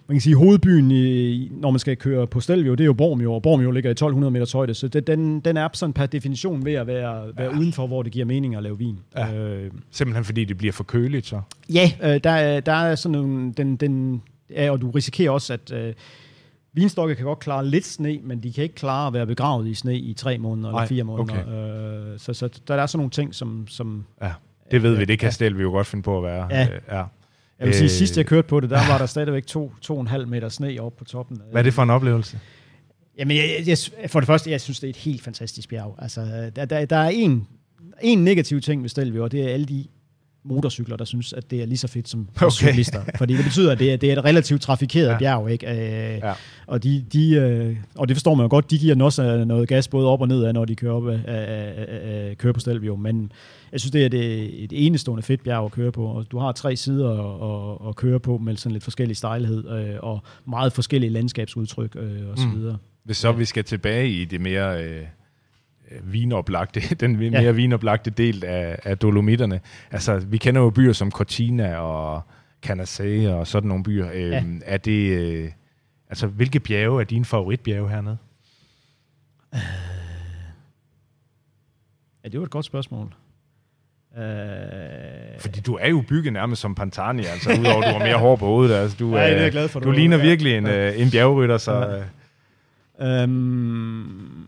man 0.06 0.14
kan 0.14 0.20
sige, 0.20 0.36
hovedbyen, 0.36 0.90
i, 0.90 1.48
når 1.52 1.70
man 1.70 1.78
skal 1.78 1.96
køre 1.96 2.26
på 2.26 2.40
Stelvio, 2.40 2.72
det 2.74 2.80
er 2.80 2.86
jo 2.86 2.92
Bormio, 2.92 3.34
og 3.34 3.42
Bormio 3.42 3.70
ligger 3.70 3.90
i 3.90 3.92
1200 3.92 4.30
meters 4.30 4.52
højde, 4.52 4.74
så 4.74 4.88
det, 4.88 5.06
den, 5.06 5.40
den 5.40 5.56
er 5.56 5.68
sådan 5.72 5.92
per 5.92 6.06
definition 6.06 6.64
ved 6.64 6.72
at 6.72 6.86
være, 6.86 7.22
være 7.36 7.50
ja. 7.52 7.58
udenfor, 7.58 7.86
hvor 7.86 8.02
det 8.02 8.12
giver 8.12 8.24
mening 8.26 8.54
at 8.56 8.62
lave 8.62 8.78
vin. 8.78 8.98
Ja. 9.16 9.34
Øh, 9.34 9.70
Simpelthen 9.90 10.24
fordi 10.24 10.44
det 10.44 10.58
bliver 10.58 10.72
for 10.72 10.84
køligt 10.84 11.26
så. 11.26 11.40
ja, 11.74 11.90
øh, 12.02 12.20
der, 12.24 12.30
er- 12.30 12.60
der 12.60 12.72
er 12.72 12.94
sådan 12.94 13.18
nogle, 13.18 13.52
den, 13.56 13.76
den, 13.76 14.22
ja, 14.50 14.70
og 14.70 14.80
du 14.80 14.90
risikerer 14.90 15.30
også, 15.30 15.52
at 15.52 15.72
øh, 15.72 15.92
vinstokke 16.72 17.14
kan 17.14 17.24
godt 17.24 17.38
klare 17.38 17.66
lidt 17.66 17.86
sne, 17.86 18.18
men 18.22 18.42
de 18.42 18.52
kan 18.52 18.62
ikke 18.62 18.74
klare 18.74 19.06
at 19.06 19.12
være 19.12 19.26
begravet 19.26 19.66
i 19.68 19.74
sne 19.74 19.98
i 19.98 20.14
tre 20.14 20.38
måneder 20.38 20.70
Nej, 20.70 20.80
eller 20.80 20.88
fire 20.88 21.04
måneder. 21.04 22.12
Øh, 22.12 22.18
så, 22.18 22.34
så 22.34 22.60
der 22.68 22.74
er 22.74 22.86
sådan 22.86 22.98
nogle 22.98 23.10
ting, 23.10 23.34
som, 23.34 23.66
som 23.68 24.04
Ja. 24.22 24.32
Det 24.70 24.82
ved 24.82 24.94
vi, 24.96 25.04
det 25.04 25.18
kan 25.18 25.26
Ja. 25.26 25.30
Stelvio 25.30 25.62
jo 25.62 25.70
godt 25.70 25.86
finde 25.86 26.02
på 26.02 26.16
at 26.16 26.22
være. 26.24 26.46
Ja. 26.50 26.62
Øh, 26.62 26.80
ja. 26.88 26.96
jeg 27.58 27.66
vil 27.66 27.74
sige, 27.74 27.84
Øh, 27.84 27.90
sidst 27.90 28.16
jeg 28.16 28.26
kørte 28.26 28.48
på 28.48 28.60
det, 28.60 28.70
der 28.70 28.76
var 28.92 28.98
der 28.98 29.06
stadigvæk 29.06 29.46
to, 29.46 29.72
to 29.80 29.94
og 29.94 30.00
en 30.00 30.06
halv 30.06 30.28
meter 30.28 30.48
sne 30.48 30.78
oppe 30.80 30.98
på 30.98 31.04
toppen. 31.04 31.40
Hvad 31.50 31.60
er 31.60 31.62
det 31.62 31.74
for 31.74 31.82
en 31.82 31.90
oplevelse? 31.90 32.40
Jamen, 33.18 33.36
jeg, 33.36 33.54
jeg, 33.58 33.76
jeg, 34.02 34.10
for 34.10 34.20
det 34.20 34.26
første, 34.26 34.50
jeg 34.50 34.60
synes, 34.60 34.80
det 34.80 34.86
er 34.86 34.90
et 34.90 34.96
helt 34.96 35.22
fantastisk 35.22 35.68
bjerg. 35.68 35.94
Altså, 35.98 36.50
der, 36.56 36.64
der, 36.64 36.84
der 36.84 36.96
er 36.96 37.08
en, 37.08 37.46
en 38.02 38.24
negativ 38.24 38.60
ting 38.60 38.82
ved 38.82 38.88
Stelvio, 38.88 39.24
og 39.24 39.32
det 39.32 39.42
er 39.42 39.48
alle 39.48 39.66
de 39.66 39.86
motorcykler, 40.44 40.96
der 40.96 41.04
synes, 41.04 41.32
at 41.32 41.50
det 41.50 41.62
er 41.62 41.66
lige 41.66 41.78
så 41.78 41.88
fedt 41.88 42.08
som 42.08 42.28
Okay. 42.36 42.50
cyklister. 42.50 43.00
Fordi 43.18 43.36
det 43.36 43.44
betyder, 43.44 43.72
at 43.72 43.78
det 43.78 43.92
er, 43.92 43.96
det 43.96 44.08
er 44.12 44.18
et 44.18 44.24
relativt 44.24 44.62
trafikeret 44.62 45.06
Ja. 45.06 45.12
ja. 45.12 45.18
bjerg, 45.18 45.50
ikke? 45.50 45.66
Øh, 45.70 45.76
Ja. 45.78 46.28
ja. 46.28 46.32
og, 46.66 46.82
de, 46.84 47.04
de, 47.12 47.34
øh, 47.34 47.76
og 47.94 48.08
det 48.08 48.16
forstår 48.16 48.34
man 48.34 48.44
jo 48.44 48.48
godt, 48.50 48.70
de 48.70 48.78
giver 48.78 49.04
også 49.04 49.22
øh, 49.24 49.46
noget 49.46 49.68
gas 49.68 49.88
både 49.88 50.08
op 50.08 50.20
og 50.20 50.28
ned 50.28 50.44
af, 50.44 50.54
når 50.54 50.64
de 50.64 50.74
kører, 50.76 50.92
op, 50.92 51.06
øh, 51.06 51.18
øh, 51.28 52.28
øh, 52.30 52.36
kører 52.36 52.52
på 52.52 52.60
Stelvio. 52.60 52.96
Men 52.96 53.32
jeg 53.72 53.80
synes, 53.80 53.90
det 53.92 54.04
er 54.04 54.08
det, 54.08 54.64
et 54.64 54.72
enestående 54.86 55.22
fedt 55.22 55.42
bjerg 55.44 55.64
at 55.64 55.70
køre 55.72 55.92
på. 55.92 56.04
Og 56.06 56.26
du 56.30 56.38
har 56.38 56.52
tre 56.52 56.76
sider 56.76 57.10
at, 57.10 57.82
at, 57.82 57.88
at 57.88 57.96
køre 57.96 58.20
på 58.20 58.38
med 58.38 58.56
sådan 58.56 58.72
lidt 58.72 58.84
forskellig 58.84 59.16
stejlighed 59.16 59.68
øh, 59.70 59.96
og 60.02 60.22
meget 60.46 60.72
forskellige 60.72 61.10
landskabsudtryk 61.10 61.96
øh, 61.96 62.28
og 62.32 62.38
så 62.38 62.46
Mm. 62.46 62.56
videre. 62.60 62.76
Hvis 63.04 63.16
så 63.16 63.32
vi 63.32 63.44
skal 63.44 63.64
tilbage 63.64 64.08
i 64.10 64.24
det 64.24 64.40
mere 64.40 64.84
øh, 64.84 65.02
vinoplagte, 66.02 66.80
den 67.00 67.16
mere 67.16 67.42
Ja. 67.42 67.50
vinoplagte 67.50 68.10
del 68.10 68.44
af, 68.44 68.78
af 68.84 68.98
Dolomitterne. 68.98 69.60
Altså, 69.90 70.18
vi 70.18 70.36
kender 70.38 70.60
jo 70.60 70.70
byer 70.70 70.92
som 70.92 71.10
Cortina 71.10 71.76
og 71.76 72.22
Canacé 72.66 73.28
og 73.28 73.46
sådan 73.46 73.68
nogle 73.68 73.84
byer. 73.84 74.08
Øh, 74.14 74.20
Ja. 74.30 74.44
Er 74.64 74.76
det, 74.76 75.18
øh, 75.18 75.50
altså, 76.08 76.26
hvilke 76.26 76.60
bjerge 76.60 77.00
er 77.00 77.04
dine 77.04 77.24
favoritbjerge 77.24 77.88
hernede? 77.88 78.16
Ja, 82.24 82.28
det 82.28 82.40
var 82.40 82.44
et 82.46 82.50
godt 82.50 82.64
spørgsmål. 82.66 83.14
Øh, 84.18 84.22
Fordi 85.40 85.60
du 85.60 85.74
er 85.80 85.88
jo 85.88 86.04
bygget 86.08 86.32
nærmest 86.32 86.60
som 86.62 86.74
Pantani, 86.74 87.24
altså 87.24 87.50
udover 87.60 87.82
du 87.82 87.88
har 87.88 87.98
mere 87.98 88.16
hår 88.18 88.36
på 88.36 88.46
hovedet. 88.46 88.74
Altså, 88.74 88.96
du, 89.00 89.08
Ja, 89.16 89.30
det 89.30 89.40
er 89.40 89.46
øh, 89.46 89.52
glad 89.52 89.68
for, 89.68 89.80
Du 89.80 89.88
du- 89.88 89.92
ligner 89.94 90.16
ja. 90.16 90.22
virkelig 90.22 90.56
en, 90.56 90.66
Ja. 90.66 90.90
øh, 90.94 91.00
en 91.00 91.10
bjergrytter, 91.10 91.58
så... 91.58 92.04
Ja. 93.00 93.16
øh, 93.16 93.22
øhm, 93.22 94.46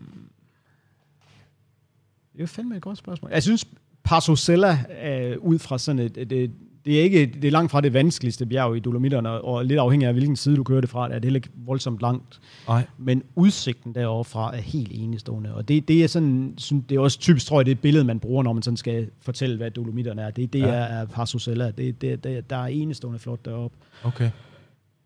det 2.33 2.39
er 2.39 2.43
jo 2.43 2.47
fandme 2.47 2.75
et 2.75 2.81
godt 2.81 2.97
spørgsmål. 2.97 3.31
Jeg 3.33 3.43
synes, 3.43 3.65
Parsosella, 4.03 4.77
øh, 5.05 5.37
ud 5.39 5.59
fra 5.59 5.77
sådan 5.77 5.99
et, 5.99 6.17
et, 6.17 6.31
et 6.31 6.51
det 6.85 6.99
er 6.99 7.03
ikke 7.03 7.25
det 7.25 7.45
er 7.47 7.51
langt 7.51 7.71
fra 7.71 7.81
det 7.81 7.93
vanskeligste 7.93 8.45
bjerg 8.45 8.77
i 8.77 8.79
Dolomitterne, 8.79 9.29
og 9.29 9.65
lidt 9.65 9.79
afhængig 9.79 10.07
af, 10.07 10.13
hvilken 10.13 10.35
side 10.35 10.55
du 10.55 10.63
kører 10.63 10.81
det 10.81 10.89
fra, 10.89 11.05
er 11.05 11.13
det 11.13 11.23
heller 11.23 11.37
ikke 11.37 11.49
voldsomt 11.55 12.01
langt. 12.01 12.39
Nej. 12.67 12.85
Men 12.97 13.23
udsigten 13.35 13.95
derovre 13.95 14.23
fra 14.23 14.57
er 14.57 14.61
helt 14.61 14.91
enestående. 14.93 15.53
Og 15.55 15.67
det, 15.67 15.87
det 15.87 16.03
er 16.03 16.07
sådan, 16.07 16.53
synes, 16.57 16.85
det 16.89 16.95
er 16.95 16.99
også 16.99 17.19
typisk, 17.19 17.45
tror 17.45 17.59
jeg, 17.59 17.65
det 17.65 17.71
et 17.71 17.79
billede, 17.79 18.03
man 18.03 18.19
bruger, 18.19 18.43
når 18.43 18.53
man 18.53 18.63
sådan 18.63 18.77
skal 18.77 19.09
fortælle, 19.21 19.57
hvad 19.57 19.71
Dolomitterne 19.71 20.21
er. 20.21 20.31
Det, 20.31 20.53
det 20.53 20.59
Ja. 20.59 20.65
er, 20.67 20.71
er 21.01 21.05
Parsosella. 21.05 21.71
Det, 21.71 22.01
det, 22.01 22.23
det, 22.23 22.49
der 22.49 22.55
er 22.55 22.67
enestående 22.67 23.19
flot 23.19 23.45
deroppe. 23.45 23.77
Okay. 24.03 24.29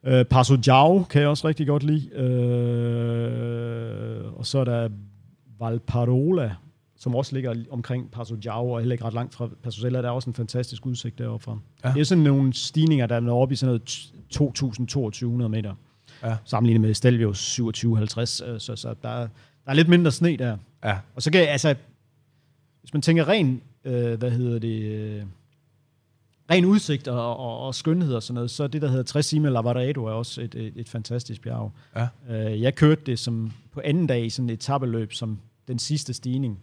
Øh, 0.05 0.25
Paso 0.25 0.55
Giao 0.65 1.03
kan 1.09 1.21
jeg 1.21 1.29
også 1.29 1.47
rigtig 1.47 1.67
godt 1.67 1.83
lide. 1.83 2.09
Øh, 2.15 2.25
og 4.39 4.45
så 4.45 4.59
er 4.59 4.63
der 4.63 4.89
Valparola, 5.59 6.51
som 6.99 7.15
også 7.15 7.35
ligger 7.35 7.55
omkring 7.71 8.11
Paso 8.11 8.35
Giao, 8.43 8.71
og 8.71 8.79
heller 8.79 8.93
ikke 8.93 9.05
ret 9.05 9.13
langt 9.13 9.33
fra 9.35 9.49
Paso 9.63 9.81
Sella. 9.81 10.01
Der 10.01 10.07
er 10.07 10.11
også 10.11 10.29
en 10.29 10.33
fantastisk 10.33 10.85
udsigt 10.85 11.17
deroppe 11.17 11.43
fra. 11.43 11.57
Ja. 11.83 11.91
Det 11.93 11.99
er 11.99 12.03
sådan 12.03 12.23
nogle 12.23 12.53
stigninger, 12.53 13.05
der 13.07 13.19
når 13.19 13.41
op 13.41 13.51
i 13.51 13.55
sådan 13.55 13.79
noget 14.35 15.41
2.200 15.43 15.47
meter. 15.47 15.75
Ja. 16.23 16.37
Sammenlignet 16.45 16.81
med 16.81 16.93
Stelvio 16.93 17.27
2750, 17.33 18.41
øh, 18.47 18.59
så, 18.59 18.75
så 18.75 18.95
der, 19.01 19.09
er- 19.09 19.27
der 19.65 19.71
er 19.71 19.73
lidt 19.73 19.87
mindre 19.89 20.11
sne 20.11 20.37
der. 20.37 20.57
Ja. 20.83 20.97
Og 21.15 21.21
så 21.21 21.31
kan 21.31 21.41
jeg, 21.41 21.49
altså, 21.49 21.75
hvis 22.81 22.93
man 22.93 23.01
tænker 23.01 23.27
ren, 23.27 23.61
øh, 23.85 24.19
hvad 24.19 24.31
hedder 24.31 24.59
det, 24.59 24.81
øh, 24.81 25.23
ren 26.51 26.65
udsigt 26.65 27.07
og, 27.07 27.37
og, 27.37 27.59
og 27.59 27.75
skønhed 27.75 28.13
og 28.13 28.23
sådan 28.23 28.33
noget, 28.35 28.51
så 28.51 28.67
det, 28.67 28.81
der 28.81 28.87
hedder 28.87 29.03
Tresime 29.03 29.49
Lavaredo, 29.49 30.05
er 30.05 30.11
også 30.11 30.41
et, 30.41 30.55
et, 30.55 30.73
et 30.75 30.89
fantastisk 30.89 31.41
bjerg. 31.41 31.71
Ja. 31.95 32.07
Øh, 32.29 32.61
jeg 32.61 32.75
kørte 32.75 33.01
det 33.05 33.19
som 33.19 33.51
på 33.71 33.81
anden 33.83 34.07
dag 34.07 34.25
i 34.25 34.29
sådan 34.29 34.49
et 34.49 34.59
tabeløb 34.59 35.13
som 35.13 35.39
den 35.67 35.79
sidste 35.79 36.13
stigning. 36.13 36.59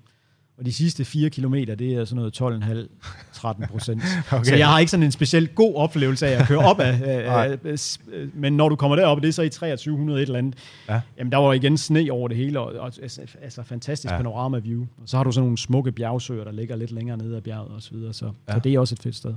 Og 0.58 0.64
de 0.66 0.72
sidste 0.72 1.04
4 1.04 1.30
kilometer, 1.30 1.74
det 1.74 1.94
er 1.94 2.04
sådan 2.04 2.16
noget 2.16 2.42
12,5-13 2.42 3.66
procent. 3.66 4.02
Okay. 4.32 4.44
Så 4.44 4.54
jeg 4.56 4.68
har 4.68 4.78
ikke 4.78 4.90
sådan 4.90 5.04
en 5.04 5.12
specielt 5.12 5.54
god 5.54 5.74
oplevelse 5.74 6.26
af 6.26 6.40
at 6.40 6.46
køre 6.48 6.58
op 6.58 6.80
af. 6.80 7.88
Øh, 8.12 8.28
men 8.34 8.52
når 8.56 8.68
du 8.68 8.76
kommer 8.76 8.96
derop, 8.96 9.22
det 9.22 9.28
er 9.28 9.32
så 9.32 9.42
i 9.42 9.48
2300 9.48 10.18
et 10.22 10.26
eller 10.26 10.38
andet, 10.38 10.54
Ja. 10.88 11.00
jamen 11.18 11.32
der 11.32 11.38
var 11.38 11.52
igen 11.52 11.78
sne 11.78 12.08
over 12.10 12.28
det 12.28 12.36
hele, 12.36 12.60
og, 12.60 12.72
og 12.80 12.92
altså, 13.02 13.20
altså 13.42 13.62
fantastisk 13.62 14.12
Ja. 14.12 14.16
panorama-view. 14.16 14.80
Og 15.02 15.08
så 15.08 15.16
har 15.16 15.24
du 15.24 15.32
sådan 15.32 15.44
nogle 15.44 15.58
smukke 15.58 15.92
bjergsøer, 15.92 16.44
der 16.44 16.52
ligger 16.52 16.76
lidt 16.76 16.90
længere 16.92 17.16
nede 17.16 17.36
af 17.36 17.42
bjerget 17.42 17.70
og 17.72 17.82
så 17.82 17.90
videre. 17.94 18.12
Så, 18.12 18.30
ja. 18.48 18.52
så 18.54 18.58
det 18.58 18.74
er 18.74 18.78
også 18.78 18.94
et 18.94 19.02
fedt 19.02 19.16
sted. 19.16 19.34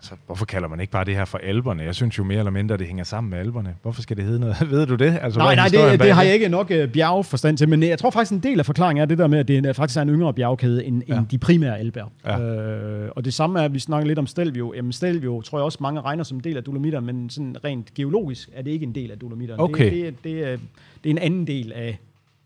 Altså, 0.00 0.14
hvorfor 0.26 0.44
kalder 0.44 0.68
man 0.68 0.80
ikke 0.80 0.90
bare 0.90 1.04
det 1.04 1.14
her 1.16 1.24
for 1.24 1.38
alberne? 1.38 1.82
Jeg 1.82 1.94
synes 1.94 2.18
jo 2.18 2.24
mere 2.24 2.38
eller 2.38 2.50
mindre, 2.50 2.76
det 2.76 2.86
hænger 2.86 3.04
sammen 3.04 3.30
med 3.30 3.38
alberne. 3.38 3.74
Hvorfor 3.82 4.02
skal 4.02 4.16
det 4.16 4.24
hedde 4.24 4.40
noget? 4.40 4.56
Ved 4.70 4.86
du 4.86 4.94
det? 4.94 5.18
Altså, 5.22 5.38
Nej, 5.40 5.54
nej, 5.54 5.68
det, 5.68 6.00
det 6.00 6.12
har 6.14 6.22
jeg 6.22 6.34
ikke 6.34 6.48
nok 6.48 6.70
uh, 6.70 6.88
bjergforstand 6.92 7.56
til, 7.58 7.68
men 7.68 7.82
jeg 7.82 7.98
tror 7.98 8.10
faktisk, 8.10 8.32
en 8.32 8.38
del 8.42 8.58
af 8.58 8.66
forklaringen 8.66 9.02
er 9.02 9.06
det 9.06 9.18
der 9.18 9.26
med, 9.26 9.38
at 9.38 9.48
det 9.48 9.66
er, 9.66 9.72
faktisk 9.72 9.96
er 9.98 10.02
en 10.02 10.08
yngre 10.08 10.34
bjergkæde 10.34 10.84
end, 10.84 11.02
Ja. 11.08 11.18
end 11.18 11.26
de 11.26 11.38
primære 11.38 11.80
elbjerg. 11.80 12.12
Ja. 12.24 12.40
Øh, 12.40 13.10
og 13.16 13.24
det 13.24 13.34
samme 13.34 13.60
er, 13.60 13.64
at 13.64 13.74
vi 13.74 13.78
snakker 13.78 14.06
lidt 14.08 14.18
om 14.18 14.26
Stelvio. 14.26 14.72
Jamen 14.76 14.92
Stelvio 14.92 15.40
tror 15.42 15.58
jeg 15.58 15.64
også, 15.64 15.78
mange 15.80 16.00
regner 16.00 16.24
som 16.24 16.36
en 16.38 16.44
del 16.44 16.56
af 16.56 16.64
Dolomitter, 16.64 17.00
men 17.00 17.30
sådan 17.30 17.56
rent 17.64 17.94
geologisk 17.94 18.48
er 18.54 18.62
det 18.62 18.70
ikke 18.70 18.86
en 18.86 18.94
del 18.94 19.10
af 19.10 19.18
Dolomitterne. 19.18 19.62
Okay. 19.62 19.84
Det, 19.90 20.04
det, 20.04 20.24
det, 20.24 20.44
er, 20.44 20.56
det 21.04 21.06
er 21.06 21.10
en 21.10 21.18
anden 21.18 21.46
del 21.46 21.72
af 21.72 21.98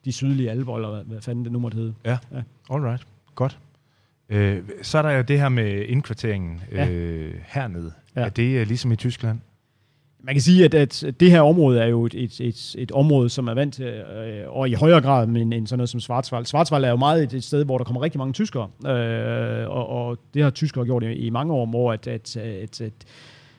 de 0.04 0.12
sydlige 0.12 0.50
alber, 0.50 0.76
eller 0.76 0.90
hvad, 0.90 1.04
hvad 1.04 1.20
fanden 1.20 1.44
det 1.44 1.52
nu 1.52 1.58
måtte 1.58 1.76
hedde. 1.76 1.94
Ja, 2.04 2.18
Ja. 2.34 2.42
alright. 2.70 3.02
Godt. 3.34 3.58
Øh, 4.28 4.62
så 4.82 4.98
er 4.98 5.02
der 5.02 5.10
jo 5.10 5.22
det 5.22 5.40
her 5.40 5.48
med 5.48 5.84
indkvarteringen 5.88 6.60
Ja. 6.72 6.88
øh, 6.88 7.34
hernede. 7.46 7.92
Ja. 8.16 8.20
Er 8.20 8.28
det 8.28 8.60
øh, 8.60 8.66
ligesom 8.66 8.92
i 8.92 8.96
Tyskland? 8.96 9.38
Man 10.26 10.34
kan 10.34 10.42
sige, 10.42 10.64
at, 10.64 10.74
at 10.74 11.04
det 11.20 11.30
her 11.30 11.40
område 11.40 11.80
er 11.80 11.86
jo 11.86 12.06
et, 12.06 12.14
et, 12.14 12.40
et, 12.40 12.76
et 12.78 12.92
område, 12.92 13.28
som 13.30 13.48
er 13.48 13.54
vant 13.54 13.74
til, 13.74 13.84
øh, 13.86 14.56
og 14.56 14.68
i 14.68 14.72
højere 14.72 15.00
grad 15.00 15.28
end, 15.28 15.54
end 15.54 15.66
sådan 15.66 15.78
noget 15.78 15.88
som 15.88 16.00
Schwarzwald. 16.00 16.44
Schwarzwald 16.46 16.84
er 16.84 16.90
jo 16.90 16.96
meget 16.96 17.22
et, 17.22 17.32
et 17.32 17.44
sted, 17.44 17.64
hvor 17.64 17.78
der 17.78 17.84
kommer 17.84 18.02
rigtig 18.02 18.18
mange 18.18 18.32
tyskere, 18.32 18.68
øh, 18.86 19.70
og, 19.70 19.88
og 19.88 20.18
det 20.34 20.42
har 20.42 20.50
tyskere 20.50 20.84
gjort 20.84 21.02
i, 21.02 21.12
i 21.12 21.30
mange 21.30 21.52
år, 21.52 21.66
hvor 21.66 21.92
at, 21.92 22.06
at, 22.06 22.36
at, 22.36 22.80
at, 22.80 22.92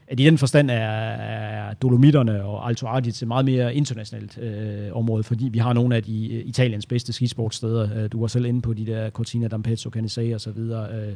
at 0.08 0.20
i 0.20 0.26
den 0.26 0.38
forstand 0.38 0.72
er, 0.72 0.76
er 0.76 1.74
Dolomitterne 1.74 2.44
og 2.44 2.68
Alto 2.68 2.88
Adige 2.88 3.24
et 3.24 3.28
meget 3.28 3.46
mere 3.46 3.76
internationalt 3.76 4.38
øh, 4.38 4.88
område, 4.98 5.24
fordi 5.24 5.50
vi 5.52 5.58
har 5.60 5.74
nogle 5.74 5.96
af 5.96 6.04
de 6.04 6.34
øh, 6.34 6.42
Italiens 6.46 6.86
bedste 6.86 7.14
skisportsteder. 7.14 8.04
Øh, 8.04 8.12
du 8.12 8.20
var 8.20 8.28
selv 8.28 8.46
inde 8.46 8.62
på 8.62 8.74
de 8.74 8.86
der 8.86 9.10
Cortina 9.10 9.48
d'Ampezzo, 9.54 9.90
Canissei 9.90 10.32
og 10.32 10.42
så 10.42 10.52
videre. 10.52 10.96
Øh, 10.96 11.14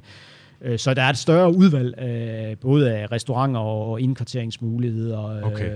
Øh, 0.61 0.79
Så 0.79 0.93
der 0.93 1.01
er 1.01 1.09
et 1.09 1.17
større 1.17 1.55
udvalg, 1.55 2.01
øh, 2.01 2.57
både 2.57 2.91
af 2.93 3.11
restauranter 3.11 3.59
og 3.59 4.01
indkvarteringsmuligheder. 4.01 5.43
Okay. 5.43 5.71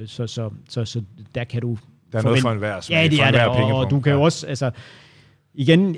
Øh, 0.00 0.06
så, 0.06 0.26
så, 0.26 0.50
så, 0.68 0.84
så 0.84 1.02
der 1.34 1.44
kan 1.44 1.60
du... 1.62 1.76
Der 2.12 2.18
er 2.18 2.22
noget 2.22 2.38
forvente- 2.38 2.42
for 2.42 2.50
enhver, 2.52 2.80
som 2.80 2.92
Ja, 2.94 3.08
det 3.10 3.20
er 3.22 3.30
det, 3.30 3.46
og, 3.46 3.74
og 3.78 3.90
du 3.90 4.00
kan 4.00 4.12
jo 4.12 4.18
Ja. 4.18 4.24
også... 4.24 4.46
Altså, 4.46 4.70
igen, 5.54 5.96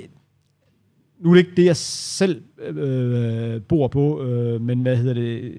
nu 1.19 1.29
er 1.29 1.33
det 1.33 1.39
ikke 1.39 1.55
det, 1.57 1.65
jeg 1.65 1.75
selv 1.77 2.41
øh, 2.61 3.61
bor 3.61 3.87
på, 3.87 4.23
øh, 4.23 4.61
men 4.61 4.81
hvad 4.81 4.97
hedder 4.97 5.13
det... 5.13 5.51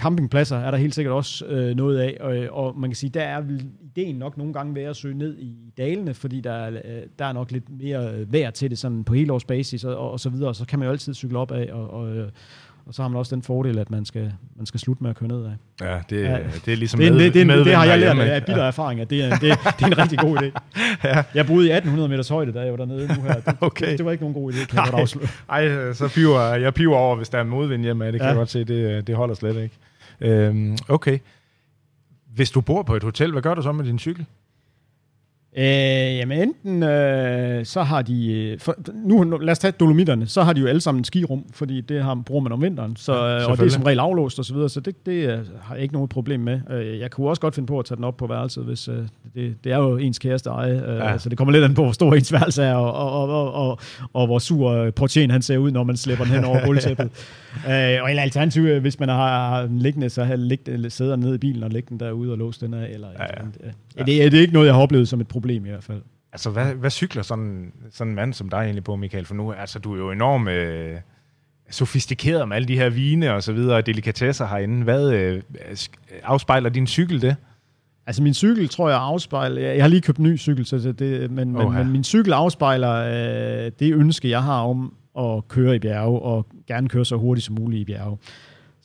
Campingpladser 0.00 0.56
er 0.58 0.70
der 0.70 0.78
helt 0.78 0.94
sikkert 0.94 1.14
også 1.14 1.46
øh, 1.46 1.76
noget 1.76 1.98
af, 1.98 2.16
og, 2.20 2.36
og 2.66 2.78
man 2.78 2.90
kan 2.90 2.94
sige, 2.96 3.10
der 3.10 3.22
er 3.22 3.40
vel 3.40 3.66
ideen 3.96 4.16
nok 4.16 4.36
nogle 4.38 4.52
gange 4.52 4.74
ved 4.74 4.82
at 4.82 4.96
søge 4.96 5.18
ned 5.18 5.38
i 5.38 5.54
dalene, 5.78 6.14
fordi 6.14 6.40
der, 6.40 6.52
er, 6.52 6.70
øh, 6.70 7.02
der 7.18 7.24
er 7.24 7.32
nok 7.32 7.50
lidt 7.50 7.64
mere 7.80 8.10
øh, 8.14 8.32
værd 8.32 8.52
til 8.52 8.70
det 8.70 8.78
sådan 8.78 9.04
på 9.04 9.14
helårsbasis 9.14 9.84
og, 9.84 9.96
og, 9.96 10.10
og 10.12 10.20
så 10.20 10.30
videre, 10.30 10.48
og 10.48 10.56
så 10.56 10.66
kan 10.66 10.78
man 10.78 10.86
jo 10.86 10.92
altid 10.92 11.14
cykle 11.14 11.38
op 11.38 11.52
af, 11.52 11.68
og, 11.72 11.90
og, 11.90 12.16
øh, 12.16 12.28
og 12.86 12.94
så 12.94 13.02
har 13.02 13.08
man 13.08 13.18
også 13.18 13.34
den 13.34 13.42
fordel, 13.42 13.78
at 13.78 13.90
man 13.90 14.04
skal, 14.04 14.32
man 14.56 14.66
skal 14.66 14.80
slutte 14.80 15.02
med 15.02 15.10
at 15.10 15.16
køre 15.16 15.28
ned 15.28 15.44
af. 15.44 15.50
Ja, 15.80 15.98
det, 16.10 16.22
Ja. 16.22 16.38
det 16.64 16.72
er 16.72 16.76
ligesom 16.76 17.00
Det, 17.00 17.12
med, 17.12 17.20
det, 17.20 17.34
det, 17.34 17.46
med 17.46 17.56
det, 17.58 17.66
det 17.66 17.74
har 17.74 17.84
jeg 17.84 17.98
lært 17.98 18.18
af 18.18 18.44
bitter 18.44 18.62
erfaring, 18.62 19.00
at 19.00 19.10
det 19.10 19.24
er, 19.24 19.30
det, 19.30 19.40
det 19.40 19.82
er 19.82 19.86
en 19.86 19.98
rigtig 19.98 20.18
god 20.18 20.36
idé. 20.38 20.50
Ja. 21.04 21.22
Jeg 21.34 21.46
boede 21.46 21.66
i 21.66 21.70
1800 21.70 22.08
meters 22.08 22.28
højde, 22.28 22.52
da 22.52 22.60
jeg 22.60 22.70
var 22.70 22.76
dernede 22.76 23.08
nu 23.16 23.22
her. 23.22 23.34
Det, 23.40 23.56
Okay. 23.60 23.90
det, 23.90 23.98
det 23.98 24.06
var 24.06 24.12
ikke 24.12 24.24
nogen 24.24 24.34
god 24.42 24.52
idé, 24.52 24.66
kan 24.66 24.76
jeg 24.78 24.86
godt 24.90 25.00
afsløre. 25.00 25.28
Ej, 25.48 25.92
så 25.92 26.08
piver, 26.08 26.40
jeg 26.54 26.74
piver 26.74 26.96
over, 26.96 27.16
hvis 27.16 27.28
der 27.28 27.38
er 27.38 27.44
modvind 27.44 27.82
hjemme. 27.82 28.04
Det 28.06 28.12
kan 28.12 28.20
Ja. 28.20 28.26
jeg 28.26 28.36
godt 28.36 28.50
se, 28.50 28.64
det, 28.64 29.06
det 29.06 29.14
holder 29.16 29.34
slet 29.34 29.62
ikke. 29.62 29.74
Øhm, 30.20 30.76
okay. 30.88 31.18
Hvis 32.34 32.50
du 32.50 32.60
bor 32.60 32.82
på 32.82 32.96
et 32.96 33.02
hotel, 33.02 33.32
hvad 33.32 33.42
gør 33.42 33.54
du 33.54 33.62
så 33.62 33.72
med 33.72 33.84
din 33.84 33.98
cykel? 33.98 34.26
Øh, 35.58 35.64
jamen 36.16 36.38
enten, 36.42 36.82
øh, 36.82 37.64
så 37.64 37.82
har 37.82 38.02
de, 38.02 38.32
øh, 38.32 38.58
for, 38.58 38.74
nu, 38.94 39.22
lad 39.38 39.52
os 39.52 39.58
tage 39.58 39.72
Dolomitterne, 39.80 40.26
så 40.26 40.42
har 40.42 40.52
de 40.52 40.60
jo 40.60 40.66
alle 40.66 40.80
sammen 40.80 41.00
et 41.00 41.06
skirum, 41.06 41.44
fordi 41.54 41.80
det 41.80 42.02
har, 42.02 42.14
bruger 42.26 42.42
man 42.42 42.52
om 42.52 42.62
vinteren, 42.62 42.96
så, 42.96 43.14
Ja, 43.14 43.36
ja, 43.36 43.46
og 43.50 43.58
det 43.58 43.66
er 43.66 43.70
som 43.70 43.82
regel 43.82 43.98
aflåst 43.98 44.38
og 44.38 44.44
så 44.44 44.54
videre, 44.54 44.68
så 44.68 44.80
det, 44.80 45.06
det 45.06 45.12
øh, 45.12 45.38
har 45.60 45.74
jeg 45.74 45.82
ikke 45.82 45.94
noget 45.94 46.08
problem 46.10 46.40
med. 46.40 46.60
Øh, 46.70 46.98
jeg 47.00 47.10
kunne 47.10 47.28
også 47.28 47.40
godt 47.40 47.54
finde 47.54 47.66
på 47.66 47.78
at 47.78 47.84
tage 47.84 47.96
den 47.96 48.04
op 48.04 48.16
på 48.16 48.26
værelset, 48.26 48.64
hvis 48.64 48.88
øh, 48.88 48.94
det, 49.34 49.54
det 49.64 49.72
er 49.72 49.76
jo 49.76 49.96
ens 49.96 50.18
kæreste 50.18 50.50
eje, 50.50 50.82
øh, 50.88 50.96
Ja. 50.96 51.18
så 51.18 51.28
det 51.28 51.38
kommer 51.38 51.52
lidt 51.52 51.64
an 51.64 51.74
på, 51.74 51.82
hvor 51.82 51.92
stor 51.92 52.14
ens 52.14 52.32
værelse 52.32 52.62
er, 52.62 52.74
og, 52.74 52.92
og, 53.22 53.28
og, 53.28 53.52
og, 53.70 53.78
og, 54.12 54.26
hvor 54.26 54.38
sur 54.38 54.70
øh, 54.70 54.92
portien 54.92 55.30
han 55.30 55.42
ser 55.42 55.58
ud, 55.58 55.70
når 55.70 55.84
man 55.84 55.96
slæber 55.96 56.24
den 56.24 56.32
hen 56.32 56.44
over 56.44 56.64
gulvtæppet. 56.66 57.04
øh, 57.56 58.02
og 58.02 58.10
eller 58.10 58.22
alternativ, 58.22 58.62
øh, 58.62 58.80
hvis 58.80 59.00
man 59.00 59.08
har, 59.08 59.48
har 59.48 59.66
den 59.66 59.78
liggende, 59.78 60.10
så 60.10 60.24
have 60.24 60.36
ligge, 60.38 60.90
sidder 60.90 61.16
nede 61.16 61.34
i 61.34 61.38
bilen 61.38 61.62
og 61.62 61.70
lægge 61.70 61.86
den 61.88 62.00
derude 62.00 62.32
og 62.32 62.38
låse 62.38 62.60
den 62.66 62.74
af, 62.74 62.90
eller 62.92 63.08
Ja, 63.18 63.22
ja. 63.24 63.28
ja. 63.98 64.02
Det, 64.04 64.24
er- 64.24 64.30
det 64.30 64.36
er 64.36 64.40
ikke 64.40 64.52
noget, 64.54 64.66
jeg 64.66 64.74
har 64.74 64.82
oplevet 64.82 65.08
som 65.08 65.20
et 65.20 65.28
problem 65.28 65.45
i 65.54 65.58
hvert 65.58 65.84
fald. 65.84 66.02
Altså, 66.32 66.50
hvad, 66.50 66.74
hvad 66.74 66.90
cykler 66.90 67.22
sådan, 67.22 67.72
sådan 67.90 68.10
en 68.10 68.14
mand 68.14 68.34
som 68.34 68.48
dig 68.48 68.58
egentlig 68.58 68.84
på, 68.84 68.96
Michael? 68.96 69.24
For 69.24 69.34
nu, 69.34 69.52
altså, 69.52 69.78
du 69.78 69.94
er 69.94 69.98
jo 69.98 70.10
enormt 70.10 70.48
øh, 70.48 70.96
sofistikeret 71.70 72.48
med 72.48 72.56
alle 72.56 72.68
de 72.68 72.78
her 72.78 72.90
vine 72.90 73.34
og 73.34 73.42
så 73.42 73.52
videre, 73.52 73.76
og 73.76 73.86
delikatesser 73.86 74.46
herinde. 74.46 74.84
Hvad 74.84 75.12
øh, 75.12 75.42
afspejler 76.22 76.70
din 76.70 76.86
cykel 76.86 77.22
det? 77.22 77.36
Altså 78.06 78.22
min 78.22 78.34
cykel, 78.34 78.68
tror 78.68 78.88
jeg, 78.88 78.98
afspejler... 78.98 79.60
Jeg, 79.60 79.76
jeg 79.76 79.84
har 79.84 79.88
lige 79.88 80.00
købt 80.00 80.18
en 80.18 80.24
ny 80.24 80.38
cykel, 80.38 80.66
så 80.66 80.92
det, 80.92 81.30
men, 81.30 81.52
men, 81.52 81.72
men 81.72 81.92
min 81.92 82.04
cykel 82.04 82.32
afspejler 82.32 82.92
øh, 82.92 83.72
det 83.78 83.94
ønske, 83.94 84.30
jeg 84.30 84.42
har 84.42 84.60
om 84.60 84.94
at 85.18 85.48
køre 85.48 85.76
i 85.76 85.78
bjerge, 85.78 86.20
og 86.20 86.46
gerne 86.66 86.88
køre 86.88 87.04
så 87.04 87.16
hurtigt 87.16 87.44
som 87.44 87.54
muligt 87.54 87.80
i 87.80 87.84
bjerge. 87.84 88.18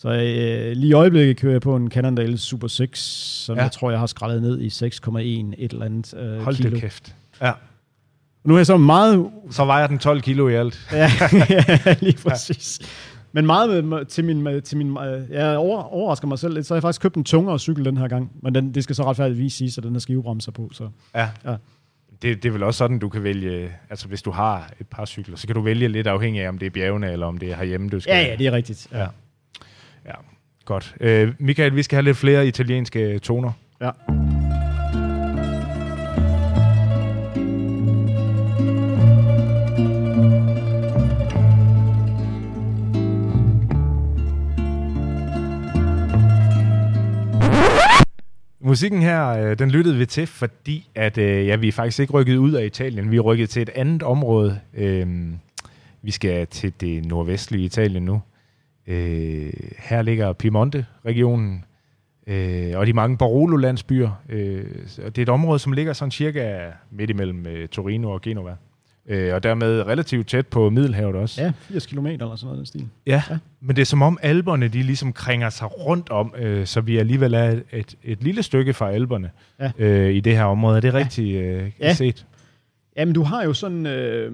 Så 0.02 0.10
øh, 0.10 0.72
lige 0.78 0.90
i 0.90 0.94
øjeblikket 0.94 1.38
kører 1.38 1.52
jeg 1.54 1.62
på 1.62 1.76
en 1.76 1.92
Cannondale 1.92 2.38
Super 2.38 2.68
6, 2.68 3.00
som 3.00 3.56
Ja. 3.56 3.60
ja. 3.60 3.64
jeg 3.64 3.72
tror, 3.72 3.90
jeg 3.92 4.00
har 4.00 4.06
skrællet 4.08 4.42
ned 4.42 4.62
i 4.62 4.68
6,1 4.68 5.20
et 5.58 5.72
eller 5.74 5.86
andet 5.86 6.14
øh, 6.18 6.40
Hold 6.40 6.56
kilo. 6.56 6.70
det 6.70 6.82
kæft. 6.82 7.16
Ja. 7.42 7.52
Nu 8.44 8.54
er 8.54 8.58
jeg 8.60 8.66
så 8.66 8.78
meget... 8.78 9.30
Så 9.52 9.66
vejer 9.66 9.88
den 9.88 10.00
12 10.00 10.22
kilo 10.22 10.48
i 10.48 10.54
alt. 10.54 10.88
Ja, 10.92 11.12
lige 12.02 12.18
præcis. 12.30 12.80
Men 13.32 13.46
meget 13.46 13.86
med, 13.86 14.06
til 14.06 14.26
min... 14.26 14.62
Til 14.62 14.78
min 14.78 14.98
øh, 14.98 15.30
jeg 15.32 15.58
over, 15.58 15.82
overrasker 15.84 16.28
mig 16.28 16.40
selv 16.40 16.54
lidt, 16.54 16.66
så 16.66 16.74
har 16.74 16.78
jeg 16.78 16.82
faktisk 16.82 17.02
købt 17.02 17.16
en 17.16 17.24
tungere 17.24 17.60
cykel 17.60 17.86
den 17.86 17.98
her 17.98 18.08
gang. 18.08 18.32
Men 18.44 18.56
den, 18.56 18.74
det 18.74 18.84
skal 18.84 18.96
så 18.96 19.04
retfærdigvis 19.04 19.54
sige, 19.54 19.72
så 19.72 19.82
den 19.82 19.92
har 19.94 20.00
skivebremser 20.00 20.52
på. 20.52 20.70
Så. 20.74 20.90
Ja. 21.16 21.30
Ja. 21.46 21.56
Det, 22.22 22.44
det 22.44 22.46
er 22.46 22.54
vel 22.54 22.64
også 22.64 22.78
sådan, 22.78 23.00
du 23.00 23.10
kan 23.10 23.24
vælge, 23.24 23.72
altså 23.90 24.08
hvis 24.08 24.22
du 24.22 24.32
har 24.32 24.72
et 24.80 24.88
par 24.88 25.06
cykler, 25.06 25.38
så 25.38 25.48
kan 25.48 25.56
du 25.56 25.62
vælge 25.62 25.88
lidt 25.88 26.08
afhængig 26.08 26.42
af, 26.42 26.50
om 26.50 26.58
det 26.58 26.66
er 26.66 26.70
bjergene, 26.70 27.12
eller 27.12 27.26
om 27.26 27.38
det 27.38 27.52
er 27.52 27.56
herhjemme, 27.56 27.90
du 27.90 28.00
skal. 28.00 28.12
Ja, 28.12 28.22
ja, 28.30 28.36
det 28.36 28.48
er 28.48 28.52
rigtigt. 28.52 28.88
Ja. 28.92 29.00
ja. 29.00 29.08
Godt. 30.66 30.96
Øh, 31.00 31.34
Michael, 31.40 31.76
vi 31.76 31.84
skal 31.84 31.96
have 31.96 32.04
lidt 32.04 32.18
flere 32.18 32.48
italienske 32.48 33.20
toner. 33.20 33.52
Ja. 33.82 33.90
Musikken 48.60 49.02
her, 49.02 49.28
øh, 49.28 49.60
den 49.60 49.72
lyttede 49.72 49.98
vi 49.98 50.06
til, 50.06 50.28
fordi 50.28 50.90
at, 50.96 51.18
øh, 51.18 51.48
ja, 51.48 51.56
vi 51.56 51.68
er 51.68 51.72
faktisk 51.72 52.00
ikke 52.00 52.14
rykket 52.14 52.38
ud 52.38 52.52
af 52.52 52.66
Italien. 52.66 53.12
Vi 53.12 53.18
er 53.18 53.22
rykket 53.22 53.50
til 53.50 53.62
et 53.62 53.70
andet 53.76 54.04
område. 54.04 54.60
Øh, 54.74 55.08
vi 56.02 56.12
skal 56.12 56.48
til 56.48 56.74
det 56.82 57.06
nordvestlige 57.06 57.66
Italien 57.66 58.06
nu. 58.06 58.22
Øh, 58.88 59.54
her 59.78 60.02
ligger 60.02 60.34
Piemonte-regionen 60.34 61.66
øh, 62.28 62.72
og 62.76 62.88
de 62.88 62.94
mange 62.94 63.18
Barolo-landsbyer. 63.18 64.10
Øh, 64.30 64.66
det 64.98 65.18
er 65.18 65.22
et 65.22 65.30
område, 65.30 65.60
som 65.60 65.72
ligger 65.74 65.94
sådan 65.94 66.12
cirka 66.12 66.60
midt 66.92 67.10
imellem 67.10 67.48
øh, 67.48 67.68
Torino 67.68 68.12
og 68.12 68.22
Genova. 68.22 68.56
Øh, 69.08 69.34
og 69.34 69.44
dermed 69.44 69.82
relativt 69.88 70.28
tæt 70.28 70.48
på 70.48 70.70
Middelhavet 70.70 71.16
også. 71.16 71.42
Ja, 71.42 71.52
80 71.60 71.86
km 71.86 72.06
eller 72.06 72.36
sådan 72.36 72.46
noget 72.46 72.58
den 72.58 72.66
stil. 72.66 72.88
Ja, 73.08 73.24
ja, 73.30 73.38
men 73.62 73.76
det 73.76 73.82
er 73.82 73.86
som 73.86 74.02
om 74.02 74.18
alberne, 74.22 74.68
de 74.68 74.84
ligesom 74.84 75.14
krænger 75.14 75.50
sig 75.50 75.80
rundt 75.88 76.10
om, 76.10 76.34
øh, 76.38 76.66
så 76.66 76.82
vi 76.82 76.98
alligevel 76.98 77.34
er 77.34 77.44
et, 77.50 77.64
et, 77.74 77.96
et 78.04 78.24
lille 78.24 78.44
stykke 78.44 78.74
fra 78.74 78.92
alberne 78.92 79.32
Ja. 79.60 79.72
øh, 79.78 80.14
i 80.16 80.20
det 80.20 80.38
her 80.38 80.44
område. 80.44 80.78
Er 80.78 80.82
det 80.82 80.94
rigtig 80.94 81.36
øh, 81.36 81.72
Ja. 81.80 81.94
set? 81.94 82.26
Jamen, 82.98 83.14
du 83.16 83.24
har 83.24 83.44
jo 83.44 83.54
sådan... 83.54 83.86
Øh, 83.86 84.32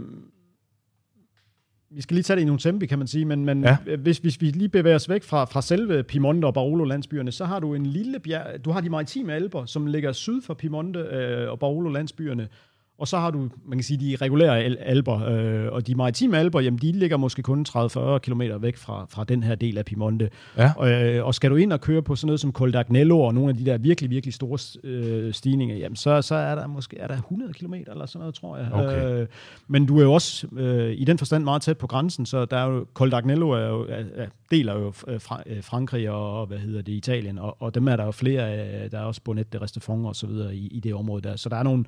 vi 1.89 2.01
skal 2.01 2.15
lige 2.15 2.23
tage 2.23 2.35
det 2.35 2.41
i 2.41 2.45
nogle 2.45 2.59
tempi, 2.59 2.85
kan 2.85 2.97
man 2.97 3.07
sige, 3.07 3.25
men, 3.25 3.45
men 3.45 3.63
Ja. 3.63 3.77
ja. 3.87 3.95
hvis, 3.95 4.17
hvis 4.17 4.41
vi 4.41 4.45
lige 4.45 4.69
bevæger 4.69 4.95
os 4.95 5.09
væk 5.09 5.23
fra, 5.23 5.45
fra 5.45 5.61
selve 5.61 6.03
Piemonte 6.03 6.45
og 6.45 6.53
Barolo-landsbyerne, 6.53 7.31
så 7.31 7.45
har 7.45 7.59
du 7.59 7.73
en 7.73 7.85
lille 7.85 8.19
bjerg... 8.19 8.65
Du 8.65 8.71
har 8.71 8.81
de 8.81 8.89
maritime 8.89 9.33
alber, 9.33 9.65
som 9.65 9.85
ligger 9.85 10.11
syd 10.11 10.41
for 10.41 10.53
Piemonte 10.53 10.99
øh, 10.99 11.51
og 11.51 11.59
Barolo-landsbyerne, 11.59 12.47
og 12.99 13.07
så 13.07 13.17
har 13.17 13.31
du, 13.31 13.39
man 13.65 13.77
kan 13.77 13.83
sige, 13.83 13.97
de 13.97 14.15
regulære 14.15 14.59
al- 14.59 14.77
alber, 14.79 15.25
øh, 15.25 15.71
og 15.71 15.87
de 15.87 15.95
maritime 15.95 16.37
alber, 16.37 16.59
jamen 16.61 16.79
de 16.79 16.91
ligger 16.91 17.17
måske 17.17 17.41
kun 17.41 17.65
30-40 17.69 18.17
km 18.17 18.41
væk 18.59 18.77
fra, 18.77 19.05
fra 19.09 19.23
den 19.23 19.43
her 19.43 19.55
del 19.55 19.77
af 19.77 19.85
Piemonte. 19.85 20.29
Ja. 20.57 20.71
Og, 20.77 20.89
øh, 20.89 21.25
og 21.25 21.35
skal 21.35 21.51
du 21.51 21.55
ind 21.55 21.73
og 21.73 21.81
køre 21.81 22.01
på 22.01 22.15
sådan 22.15 22.27
noget 22.27 22.39
som 22.39 22.51
Col 22.51 22.75
d'Agnello 22.75 23.13
og 23.13 23.33
nogle 23.33 23.49
af 23.49 23.57
de 23.57 23.65
der 23.65 23.77
virkelig, 23.77 24.09
virkelig 24.09 24.33
store 24.33 24.79
øh, 24.83 25.33
stigninger, 25.33 25.75
jamen 25.75 25.95
så, 25.95 26.21
så 26.21 26.35
er 26.35 26.55
der 26.55 26.67
måske 26.67 26.97
er 26.97 27.07
der 27.07 27.15
100 27.17 27.53
km 27.53 27.73
eller 27.73 28.05
sådan 28.05 28.19
noget, 28.19 28.35
tror 28.35 28.57
jeg. 28.57 28.67
Okay. 28.73 29.21
Øh, 29.21 29.27
men 29.67 29.85
du 29.85 29.99
er 29.99 30.03
jo 30.03 30.13
også 30.13 30.47
øh, 30.57 30.91
i 30.97 31.03
den 31.03 31.17
forstand 31.17 31.43
meget 31.43 31.61
tæt 31.61 31.77
på 31.77 31.87
grænsen, 31.87 32.25
så 32.25 32.45
der 32.45 32.57
er 32.57 32.65
jo, 32.65 32.85
Col 32.93 33.13
d'Agnello 33.13 33.45
er 33.45 33.67
jo, 33.67 33.85
er, 33.89 34.03
er, 34.15 34.27
deler 34.51 34.73
jo 34.73 34.93
øh, 35.07 35.21
fra, 35.21 35.43
øh, 35.45 35.63
Frankrig 35.63 36.09
og, 36.09 36.47
hvad 36.47 36.57
hedder 36.57 36.81
det, 36.81 36.91
Italien, 36.91 37.39
og, 37.39 37.61
og 37.61 37.75
dem 37.75 37.87
er 37.87 37.95
der 37.95 38.05
jo 38.05 38.11
flere 38.11 38.49
af, 38.49 38.89
der 38.89 38.99
er 38.99 39.03
også 39.03 39.21
Bonnet 39.23 39.53
de 39.53 39.57
Restefond 39.61 40.05
og 40.05 40.15
så 40.15 40.27
videre 40.27 40.55
i, 40.55 40.67
i 40.67 40.79
det 40.79 40.93
område 40.93 41.21
der. 41.21 41.35
Så 41.35 41.49
der 41.49 41.55
er 41.55 41.63
nogle, 41.63 41.85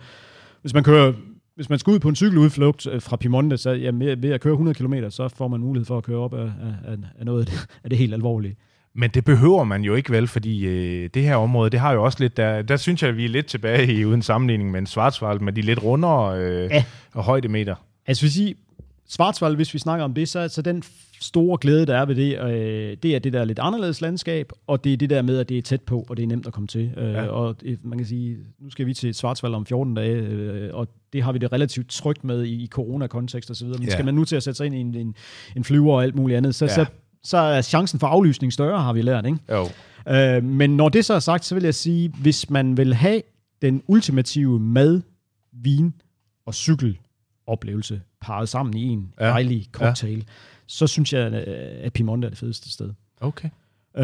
hvis 0.62 0.74
man 0.74 0.84
kører 0.84 1.14
hvis 1.55 1.70
man 1.70 1.80
skal 1.80 1.91
ud 1.91 1.99
på 1.99 2.10
en 2.10 2.16
cykeludflugt 2.16 2.88
øh, 2.88 3.01
fra 3.01 3.16
Piemonte, 3.18 3.57
så 3.57 3.72
ja, 3.72 3.91
med, 3.91 4.16
ved 4.18 4.30
at 4.30 4.41
køre 4.41 4.51
100 4.53 4.76
km, 4.76 4.93
så 5.10 5.28
får 5.28 5.47
man 5.47 5.60
mulighed 5.60 5.86
for 5.86 5.97
at 5.97 6.03
køre 6.03 6.18
op 6.18 6.34
af, 6.34 6.51
af, 6.88 6.97
af 7.20 7.26
noget 7.26 7.39
af 7.39 7.45
det, 7.45 7.68
af 7.84 7.89
det 7.89 7.99
helt 7.99 8.14
alvorlige. 8.14 8.55
Men 8.95 9.10
det 9.10 9.26
behøver 9.26 9.64
man 9.64 9.82
jo 9.82 9.95
ikke 9.95 10.12
vel, 10.12 10.28
fordi 10.28 10.66
øh, 10.66 11.10
det 11.14 11.24
her 11.24 11.36
område, 11.36 11.70
det 11.70 11.80
har 11.80 11.93
jo 11.93 12.03
også 12.03 12.18
lidt, 12.20 12.38
der, 12.38 12.62
der 12.62 12.78
synes 12.78 13.01
jeg, 13.01 13.10
at 13.10 13.18
vi 13.18 13.26
er 13.26 13.30
lidt 13.30 13.45
tilbage 13.45 13.93
i 13.93 14.05
uden 14.05 14.22
sammenligning 14.22 14.72
med 14.72 14.80
en 14.80 14.86
Schwarzwald, 14.86 15.39
med 15.39 15.53
de 15.53 15.62
lidt 15.62 15.84
rundere 15.84 16.39
øh, 16.39 16.70
Ja. 16.72 16.84
og 17.14 17.24
højdemeter. 17.24 17.76
Altså 18.07 18.24
vil 18.24 18.32
sige, 18.32 18.55
Schwarzwald, 19.10 19.55
hvis 19.55 19.74
vi 19.74 19.80
snakker 19.80 20.05
om 20.05 20.14
det, 20.14 20.30
så, 20.30 20.47
så 20.47 20.62
den 20.62 20.84
store 21.22 21.57
glæde, 21.62 21.86
der 21.86 21.97
er 21.97 22.05
ved 22.05 22.16
det, 22.16 22.39
øh, 22.43 22.97
det 23.03 23.16
er 23.16 23.20
det 23.20 23.34
der 23.34 23.45
lidt 23.45 23.60
anderledes 23.60 24.01
landskab, 24.01 24.51
og 24.68 24.84
det 24.84 24.93
er 24.93 24.97
det 24.97 25.10
der 25.10 25.22
med, 25.22 25.38
at 25.39 25.49
det 25.49 25.57
er 25.57 25.62
tæt 25.62 25.82
på, 25.82 26.05
og 26.10 26.18
det 26.18 26.24
er 26.24 26.28
nemt 26.28 26.47
at 26.47 26.53
komme 26.53 26.68
til. 26.68 26.93
Øh, 26.97 27.14
Ja. 27.14 27.28
Og 27.28 27.55
øh, 27.66 27.78
man 27.84 27.97
kan 27.97 28.07
sige, 28.07 28.38
nu 28.60 28.70
skal 28.70 28.86
vi 28.86 28.93
til 28.93 29.14
Schwarzwald 29.14 29.53
om 29.53 29.66
14 29.66 29.93
dage, 29.93 30.16
øh, 30.16 30.74
og 30.76 30.88
det 31.14 31.24
har 31.24 31.32
vi 31.32 31.39
det 31.39 31.51
relativt 31.53 31.89
trygt 31.89 32.24
med 32.24 32.43
i, 32.43 32.64
i 32.64 32.68
corona-kontekst 32.68 33.51
osv., 33.51 33.68
men 33.68 33.84
Ja. 33.84 33.89
skal 33.89 34.05
man 34.05 34.14
nu 34.14 34.26
til 34.26 34.36
at 34.36 34.43
sætte 34.43 34.57
sig 34.57 34.66
ind 34.66 34.76
i 34.76 34.80
en, 34.80 34.95
en, 34.95 35.16
en 35.55 35.64
flyver 35.64 35.93
og 35.93 36.03
alt 36.03 36.16
muligt 36.16 36.38
andet, 36.38 36.55
så, 36.55 36.66
Ja. 36.66 36.72
så, 36.74 36.86
så 37.24 37.38
er 37.38 37.62
chancen 37.62 37.99
for 37.99 38.07
aflysning 38.07 38.53
større, 38.53 38.82
har 38.82 38.93
vi 38.93 39.01
lært, 39.01 39.26
ikke? 39.26 39.38
Jo. 39.51 39.66
Øh, 40.14 40.43
men 40.43 40.70
når 40.78 40.89
det 40.89 41.05
så 41.05 41.14
er 41.14 41.20
sagt, 41.20 41.45
så 41.45 41.55
vil 41.55 41.64
jeg 41.64 41.76
sige, 41.76 42.10
hvis 42.22 42.49
man 42.49 42.78
vil 42.78 42.93
have 42.93 43.22
den 43.62 43.82
ultimative 43.88 44.60
mad, 44.60 45.01
vin 45.53 45.93
og 46.45 46.53
cykeloplevelse 46.55 48.01
parret 48.22 48.49
sammen 48.49 48.78
i 48.78 48.84
en 48.88 49.13
Ja. 49.20 49.26
dejlig 49.26 49.67
cocktail, 49.72 50.17
ja. 50.17 50.24
så 50.67 50.88
synes 50.88 51.13
jeg, 51.13 51.34
øh, 51.34 51.65
at 51.82 51.93
Piemonte 51.93 52.26
er 52.26 52.30
det 52.30 52.39
fedeste 52.39 52.72
sted. 52.72 52.89
Okay. 53.22 53.49
Øh, 53.97 54.03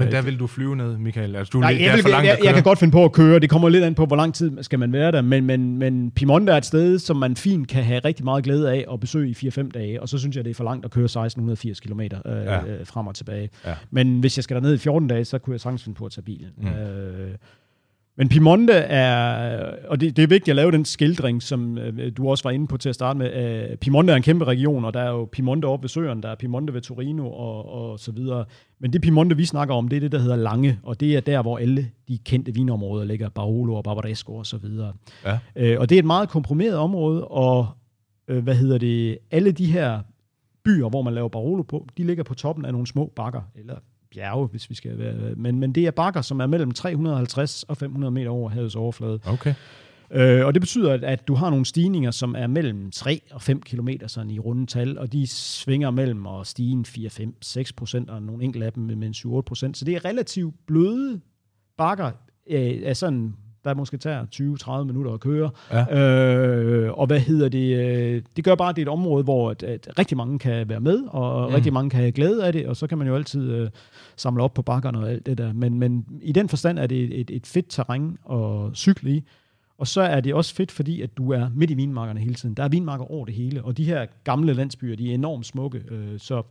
Men 0.00 0.12
der 0.12 0.22
vil 0.22 0.38
du 0.38 0.46
flyve 0.46 0.76
ned, 0.76 0.98
Michael. 0.98 1.36
Altså, 1.36 1.50
du, 1.50 1.60
Nej, 1.60 1.76
jeg, 1.80 1.94
vil, 1.94 2.02
for 2.02 2.08
langt 2.08 2.26
jeg, 2.26 2.38
jeg, 2.44 2.54
kan 2.54 2.62
godt 2.62 2.78
finde 2.78 2.92
på 2.92 3.04
at 3.04 3.12
køre. 3.12 3.38
Det 3.40 3.50
kommer 3.50 3.68
lidt 3.68 3.84
an 3.84 3.94
på, 3.94 4.06
hvor 4.06 4.16
lang 4.16 4.34
tid 4.34 4.62
skal 4.62 4.78
man 4.78 4.92
være 4.92 5.12
der. 5.12 5.22
Men, 5.22 5.44
men, 5.46 5.78
men 5.78 6.10
Piemonte 6.10 6.52
er 6.52 6.56
et 6.56 6.64
sted, 6.64 6.98
som 6.98 7.16
man 7.16 7.36
fint 7.36 7.68
kan 7.68 7.84
have 7.84 7.98
rigtig 7.98 8.24
meget 8.24 8.44
glæde 8.44 8.70
af 8.72 8.84
at 8.92 9.00
besøge 9.00 9.30
i 9.42 9.48
4-5 9.48 9.70
dage. 9.70 10.02
Og 10.02 10.08
så 10.08 10.18
synes 10.18 10.36
jeg, 10.36 10.44
det 10.44 10.50
er 10.50 10.54
for 10.54 10.64
langt 10.64 10.84
at 10.84 10.90
køre 10.90 11.04
1680 11.04 11.80
km 11.80 12.00
øh, 12.00 12.10
Ja. 12.24 12.54
ja. 12.54 12.82
frem 12.84 13.06
og 13.06 13.14
tilbage. 13.14 13.50
Ja. 13.66 13.74
Men 13.90 14.20
hvis 14.20 14.38
jeg 14.38 14.44
skal 14.44 14.54
derned 14.54 14.74
i 14.74 14.78
14 14.78 15.08
dage, 15.08 15.24
så 15.24 15.38
kunne 15.38 15.52
jeg 15.54 15.60
sagtens 15.60 15.84
finde 15.84 15.96
på 15.98 16.06
at 16.06 16.12
tage 16.12 16.22
bilen. 16.24 16.50
Mm. 16.58 16.68
Øh, 16.68 17.30
men 18.16 18.28
Piemonte 18.28 18.72
er, 18.72 19.88
og 19.88 20.00
det, 20.00 20.16
det 20.16 20.22
er 20.22 20.26
vigtigt 20.26 20.48
at 20.48 20.56
lave 20.56 20.72
den 20.72 20.84
skildring, 20.84 21.42
som 21.42 21.78
øh, 21.78 22.12
du 22.16 22.28
også 22.28 22.44
var 22.44 22.50
inde 22.50 22.66
på 22.66 22.76
til 22.76 22.88
at 22.88 22.94
starte 22.94 23.18
med. 23.18 23.32
Øh, 23.32 23.76
Piemonte 23.76 24.12
er 24.12 24.16
en 24.16 24.22
kæmpe 24.22 24.44
region, 24.44 24.84
og 24.84 24.94
der 24.94 25.00
er 25.00 25.10
jo 25.10 25.24
Piemonte 25.32 25.66
oppe 25.66 25.82
ved 25.82 25.88
søerne, 25.88 26.22
der 26.22 26.28
er 26.28 26.34
Piemonte 26.34 26.74
ved 26.74 26.80
Torino 26.80 27.30
og, 27.30 27.72
og 27.72 28.00
så 28.00 28.12
videre. 28.12 28.44
Men 28.78 28.92
det 28.92 29.00
Piemonte, 29.00 29.36
vi 29.36 29.44
snakker 29.44 29.74
om, 29.74 29.88
det 29.88 29.96
er 29.96 30.00
det, 30.00 30.12
der 30.12 30.18
hedder 30.18 30.36
Lange, 30.36 30.78
og 30.82 31.00
det 31.00 31.16
er 31.16 31.20
der, 31.20 31.42
hvor 31.42 31.58
alle 31.58 31.90
de 32.08 32.18
kendte 32.18 32.54
vinområder 32.54 33.04
ligger, 33.04 33.28
Barolo 33.28 33.74
og 33.74 33.84
Barbaresco 33.84 34.34
og 34.34 34.46
så 34.46 34.56
videre. 34.56 34.92
Ja. 35.24 35.38
Øh, 35.56 35.80
og 35.80 35.88
det 35.88 35.94
er 35.94 35.98
et 35.98 36.06
meget 36.06 36.28
komprimeret 36.28 36.76
område, 36.76 37.24
og 37.24 37.68
øh, 38.28 38.42
hvad 38.42 38.54
hedder 38.54 38.78
det, 38.78 39.18
alle 39.30 39.52
de 39.52 39.66
her 39.66 40.00
byer, 40.64 40.88
hvor 40.88 41.02
man 41.02 41.14
laver 41.14 41.28
Barolo 41.28 41.62
på, 41.62 41.86
de 41.98 42.04
ligger 42.04 42.24
på 42.24 42.34
toppen 42.34 42.64
af 42.64 42.72
nogle 42.72 42.86
små 42.86 43.12
bakker, 43.16 43.40
eller 43.54 43.74
bjerge, 44.14 44.46
hvis 44.46 44.70
vi 44.70 44.74
skal 44.74 44.98
være, 44.98 45.34
men, 45.36 45.58
men 45.58 45.72
det 45.72 45.86
er 45.86 45.90
bakker, 45.90 46.22
som 46.22 46.40
er 46.40 46.46
mellem 46.46 46.70
350 46.70 47.62
og 47.62 47.76
500 47.76 48.10
meter 48.10 48.30
over 48.30 48.50
havets 48.50 48.76
overflade. 48.76 49.20
Okay. 49.26 49.54
Øh, 50.10 50.46
og 50.46 50.54
det 50.54 50.62
betyder, 50.62 50.92
at, 50.92 51.04
at 51.04 51.28
du 51.28 51.34
har 51.34 51.50
nogle 51.50 51.64
stigninger, 51.64 52.10
som 52.10 52.34
er 52.38 52.46
mellem 52.46 52.90
3 52.90 53.20
og 53.30 53.42
5 53.42 53.60
km 53.60 53.88
sådan 54.06 54.30
i 54.30 54.38
runde 54.38 54.66
tal, 54.66 54.98
og 54.98 55.12
de 55.12 55.26
svinger 55.26 55.90
mellem 55.90 56.26
at 56.26 56.46
stige 56.46 56.72
en 56.72 56.84
4, 56.84 57.10
5, 57.10 57.34
6 57.42 57.72
procent, 57.72 58.10
og 58.10 58.22
nogle 58.22 58.44
enkelte 58.44 58.66
af 58.66 58.72
dem 58.72 58.82
med 58.82 59.06
en 59.06 59.14
7, 59.14 59.34
8 59.34 59.46
procent. 59.46 59.76
Så 59.76 59.84
det 59.84 59.94
er 59.94 60.04
relativt 60.04 60.54
bløde 60.66 61.20
bakker 61.76 62.10
øh, 62.50 62.82
af 62.84 62.96
sådan, 62.96 63.36
der 63.66 63.74
måske 63.74 63.96
tager 63.96 64.80
20-30 64.82 64.84
minutter 64.86 65.12
at 65.12 65.20
køre. 65.20 65.50
Ja. 65.72 65.98
Øh, 66.20 66.98
og 66.98 67.06
hvad 67.06 67.20
hedder 67.20 67.48
det? 67.48 67.76
øh, 67.76 68.22
Det 68.36 68.44
gør 68.44 68.54
bare, 68.54 68.68
at 68.70 68.76
det 68.76 68.82
er 68.82 68.86
et 68.86 68.92
område, 68.92 69.24
hvor 69.24 69.50
at, 69.50 69.62
at 69.62 69.88
rigtig 69.98 70.16
mange 70.16 70.38
kan 70.38 70.68
være 70.68 70.80
med, 70.80 71.02
og 71.08 71.48
Mm. 71.48 71.54
rigtig 71.54 71.72
mange 71.72 71.90
kan 71.90 72.00
have 72.00 72.12
glæde 72.12 72.46
af 72.46 72.52
det, 72.52 72.66
og 72.66 72.76
så 72.76 72.86
kan 72.86 72.98
man 72.98 73.06
jo 73.06 73.14
altid 73.14 73.50
øh, 73.52 73.70
samle 74.16 74.42
op 74.42 74.54
på 74.54 74.62
bakkerne 74.62 74.98
og 74.98 75.10
alt 75.10 75.26
det 75.26 75.38
der. 75.38 75.52
Men, 75.52 75.78
men 75.78 76.04
i 76.22 76.32
den 76.32 76.48
forstand 76.48 76.78
er 76.78 76.86
det 76.86 77.04
et, 77.04 77.20
et, 77.20 77.30
et 77.30 77.46
fedt 77.46 77.66
terræn 77.68 78.18
at 78.32 78.76
cykle 78.76 79.10
i. 79.10 79.24
Og 79.78 79.86
så 79.86 80.00
er 80.00 80.20
det 80.20 80.34
også 80.34 80.54
fedt, 80.54 80.70
fordi 80.72 81.02
at 81.02 81.16
du 81.16 81.32
er 81.32 81.48
midt 81.54 81.70
i 81.70 81.74
vinmarkerne 81.74 82.20
hele 82.20 82.34
tiden. 82.34 82.54
Der 82.54 82.62
er 82.64 82.68
vinmarker 82.68 83.04
over 83.10 83.24
det 83.24 83.34
hele, 83.34 83.62
og 83.64 83.76
de 83.76 83.84
her 83.84 84.06
gamle 84.24 84.52
landsbyer, 84.52 84.96
de 84.96 85.10
er 85.10 85.14
enormt 85.14 85.46
smukke. 85.46 85.82
Øh, 85.90 86.18
så 86.18 86.42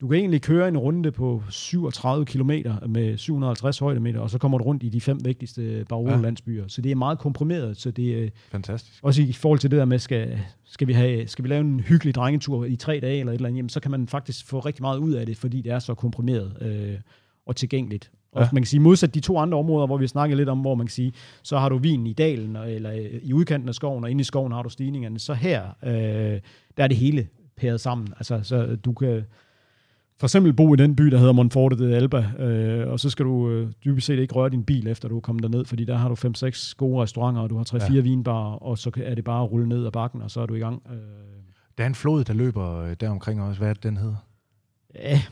du 0.00 0.08
kan 0.08 0.18
egentlig 0.18 0.42
køre 0.42 0.68
en 0.68 0.78
runde 0.78 1.12
på 1.12 1.42
37 1.50 2.24
km 2.24 2.50
med 2.86 3.16
750 3.16 3.78
højdemeter, 3.78 4.20
og 4.20 4.30
så 4.30 4.38
kommer 4.38 4.58
du 4.58 4.64
rundt 4.64 4.82
i 4.82 4.88
de 4.88 5.00
fem 5.00 5.24
vigtigste 5.24 5.84
Barolo-landsbyer. 5.88 6.64
Så 6.68 6.80
det 6.82 6.92
er 6.92 6.96
meget 6.96 7.18
komprimeret, 7.18 7.76
så 7.76 7.90
det 7.90 8.24
er 8.24 8.28
Fantastisk. 8.50 9.04
også 9.04 9.22
i 9.22 9.32
forhold 9.32 9.58
til 9.58 9.70
det 9.70 9.78
der 9.78 9.84
med, 9.84 9.98
skal, 9.98 10.38
skal, 10.64 10.88
vi, 10.88 10.92
have, 10.92 11.26
skal 11.26 11.42
vi 11.42 11.48
lave 11.48 11.60
en 11.60 11.80
hyggelig 11.80 12.14
drengetur 12.14 12.64
i 12.64 12.76
tre 12.76 13.00
dage 13.02 13.18
eller 13.20 13.32
et 13.32 13.36
eller 13.36 13.48
andet, 13.48 13.58
jamen, 13.58 13.68
så 13.68 13.80
kan 13.80 13.90
man 13.90 14.08
faktisk 14.08 14.46
få 14.46 14.58
rigtig 14.60 14.82
meget 14.82 14.98
ud 14.98 15.12
af 15.12 15.26
det, 15.26 15.36
fordi 15.36 15.60
det 15.62 15.72
er 15.72 15.78
så 15.78 15.94
komprimeret 15.94 16.52
øh, 16.60 16.94
og 17.46 17.56
tilgængeligt. 17.56 18.10
Og 18.32 18.42
Ja. 18.42 18.48
man 18.52 18.62
kan 18.62 18.66
sige, 18.66 18.80
modsat 18.80 19.14
de 19.14 19.20
to 19.20 19.38
andre 19.38 19.58
områder, 19.58 19.86
hvor 19.86 19.96
vi 19.96 20.06
snakker 20.06 20.36
lidt 20.36 20.48
om, 20.48 20.58
hvor 20.60 20.74
man 20.74 20.86
kan 20.86 20.92
sige, 20.92 21.12
så 21.42 21.58
har 21.58 21.68
du 21.68 21.78
vin 21.78 22.06
i 22.06 22.12
dalen, 22.12 22.56
eller 22.56 22.92
øh, 22.92 23.20
i 23.22 23.32
udkanten 23.32 23.68
af 23.68 23.74
skoven, 23.74 24.04
og 24.04 24.10
inde 24.10 24.20
i 24.20 24.24
skoven 24.24 24.52
har 24.52 24.62
du 24.62 24.68
stigningerne. 24.68 25.18
Så 25.18 25.34
her, 25.34 25.62
øh, 25.84 25.92
der 26.76 26.84
er 26.84 26.86
det 26.88 26.96
hele 26.96 27.28
pæret 27.56 27.80
sammen. 27.80 28.08
Altså, 28.16 28.40
så 28.42 28.76
du 28.84 28.92
kan 28.92 29.22
for 30.20 30.26
eksempel 30.26 30.52
bo 30.52 30.74
i 30.74 30.76
den 30.76 30.96
by, 30.96 31.02
der 31.04 31.18
hedder 31.18 31.32
Monforte 31.32 31.78
de 31.88 31.96
Alba, 31.96 32.18
øh, 32.38 32.88
og 32.92 33.00
så 33.00 33.10
skal 33.10 33.24
du 33.24 33.50
øh, 33.50 33.72
dybest 33.84 34.06
set 34.06 34.18
ikke 34.18 34.34
røre 34.34 34.50
din 34.50 34.64
bil, 34.64 34.86
efter 34.88 35.08
du 35.08 35.16
er 35.16 35.20
kommet 35.20 35.42
derned, 35.42 35.64
fordi 35.64 35.84
der 35.84 35.96
har 35.96 36.08
du 36.08 36.14
5-6 36.14 36.74
gode 36.76 37.02
restauranter, 37.02 37.42
og 37.42 37.50
du 37.50 37.56
har 37.56 37.64
3-4 37.64 37.76
Ja. 37.90 37.94
ja. 37.94 38.00
vinbarer, 38.00 38.54
og 38.62 38.78
så 38.78 38.90
kan- 38.90 39.02
er 39.04 39.14
det 39.14 39.24
bare 39.24 39.42
at 39.44 39.50
rulle 39.50 39.68
ned 39.68 39.86
ad 39.86 39.90
bakken, 39.92 40.22
og 40.22 40.30
så 40.30 40.40
er 40.40 40.46
du 40.46 40.54
i 40.54 40.58
gang. 40.58 40.82
Øh, 40.90 40.96
Der 41.78 41.84
er 41.84 41.88
en 41.88 41.94
flod, 41.94 42.24
der 42.24 42.32
løber 42.34 42.76
øh, 42.82 42.96
der 43.00 43.08
omkring 43.10 43.42
også. 43.42 43.60
Hvad 43.60 43.68
er 43.70 43.74
det, 43.74 43.82
den 43.82 43.96
hedder? 43.96 44.16
ja, 44.94 45.22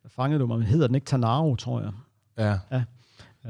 hvad 0.00 0.10
fangede 0.10 0.40
du 0.40 0.46
mig? 0.46 0.62
Hedder 0.62 0.86
den 0.86 0.94
ikke 0.94 1.04
Tanaro, 1.04 1.56
tror 1.56 1.80
jeg? 1.80 1.90
Ja. 2.38 2.82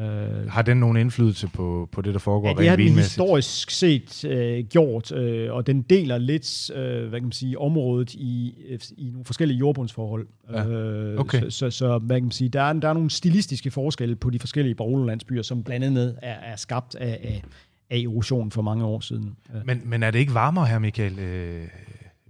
Øh, 0.01 0.51
Har 0.51 0.63
den 0.63 0.77
nogen 0.77 0.97
indflydelse 0.97 1.49
på, 1.49 1.89
på 1.93 2.03
det, 2.03 2.15
der 2.15 2.21
foregår 2.21 2.49
Ja, 2.49 2.55
det 2.55 2.69
har 2.69 2.77
den 2.77 2.89
historisk 2.89 3.71
set 3.71 4.25
øh, 4.25 4.65
gjort, 4.65 5.13
øh, 5.13 5.53
og 5.53 5.67
den 5.67 5.83
deler 5.83 6.19
lidt, 6.19 6.71
øh, 6.71 7.09
hvad 7.09 7.21
kan 7.21 7.27
man 7.27 7.33
sige, 7.33 7.59
området 7.59 8.15
i, 8.15 8.55
i 8.97 9.11
nogle 9.11 9.25
forskellige 9.25 9.59
jordbundsforhold. 9.59 10.27
Ja, 10.53 10.67
Øh, 10.67 11.21
okay. 11.21 11.41
Så, 11.43 11.51
så, 11.51 11.71
så 11.71 11.99
hvad 11.99 12.17
kan 12.17 12.25
man 12.25 12.31
sige, 12.31 12.49
der 12.49 12.63
er, 12.63 12.73
der 12.73 12.89
er 12.89 12.93
nogle 12.93 13.11
stilistiske 13.11 13.71
forskelle 13.71 14.17
på 14.17 14.31
de 14.31 14.39
forskellige 14.39 14.75
Barolo-landsbyer, 14.75 15.43
som 15.43 15.63
blandt 15.63 15.87
andet 15.87 16.19
er, 16.23 16.35
er 16.53 16.57
skabt 16.57 16.95
af, 16.95 17.19
af, 17.23 17.43
af 17.91 17.99
erosion 17.99 18.51
for 18.51 18.63
mange 18.63 18.85
år 18.85 19.01
siden. 19.01 19.37
Men, 19.65 19.83
men 19.85 20.03
er 20.03 20.11
det 20.11 20.19
ikke 20.19 20.35
varmere 20.35 20.67
her, 20.67 20.79
Michael? 20.79 21.19
Øh, 21.19 21.63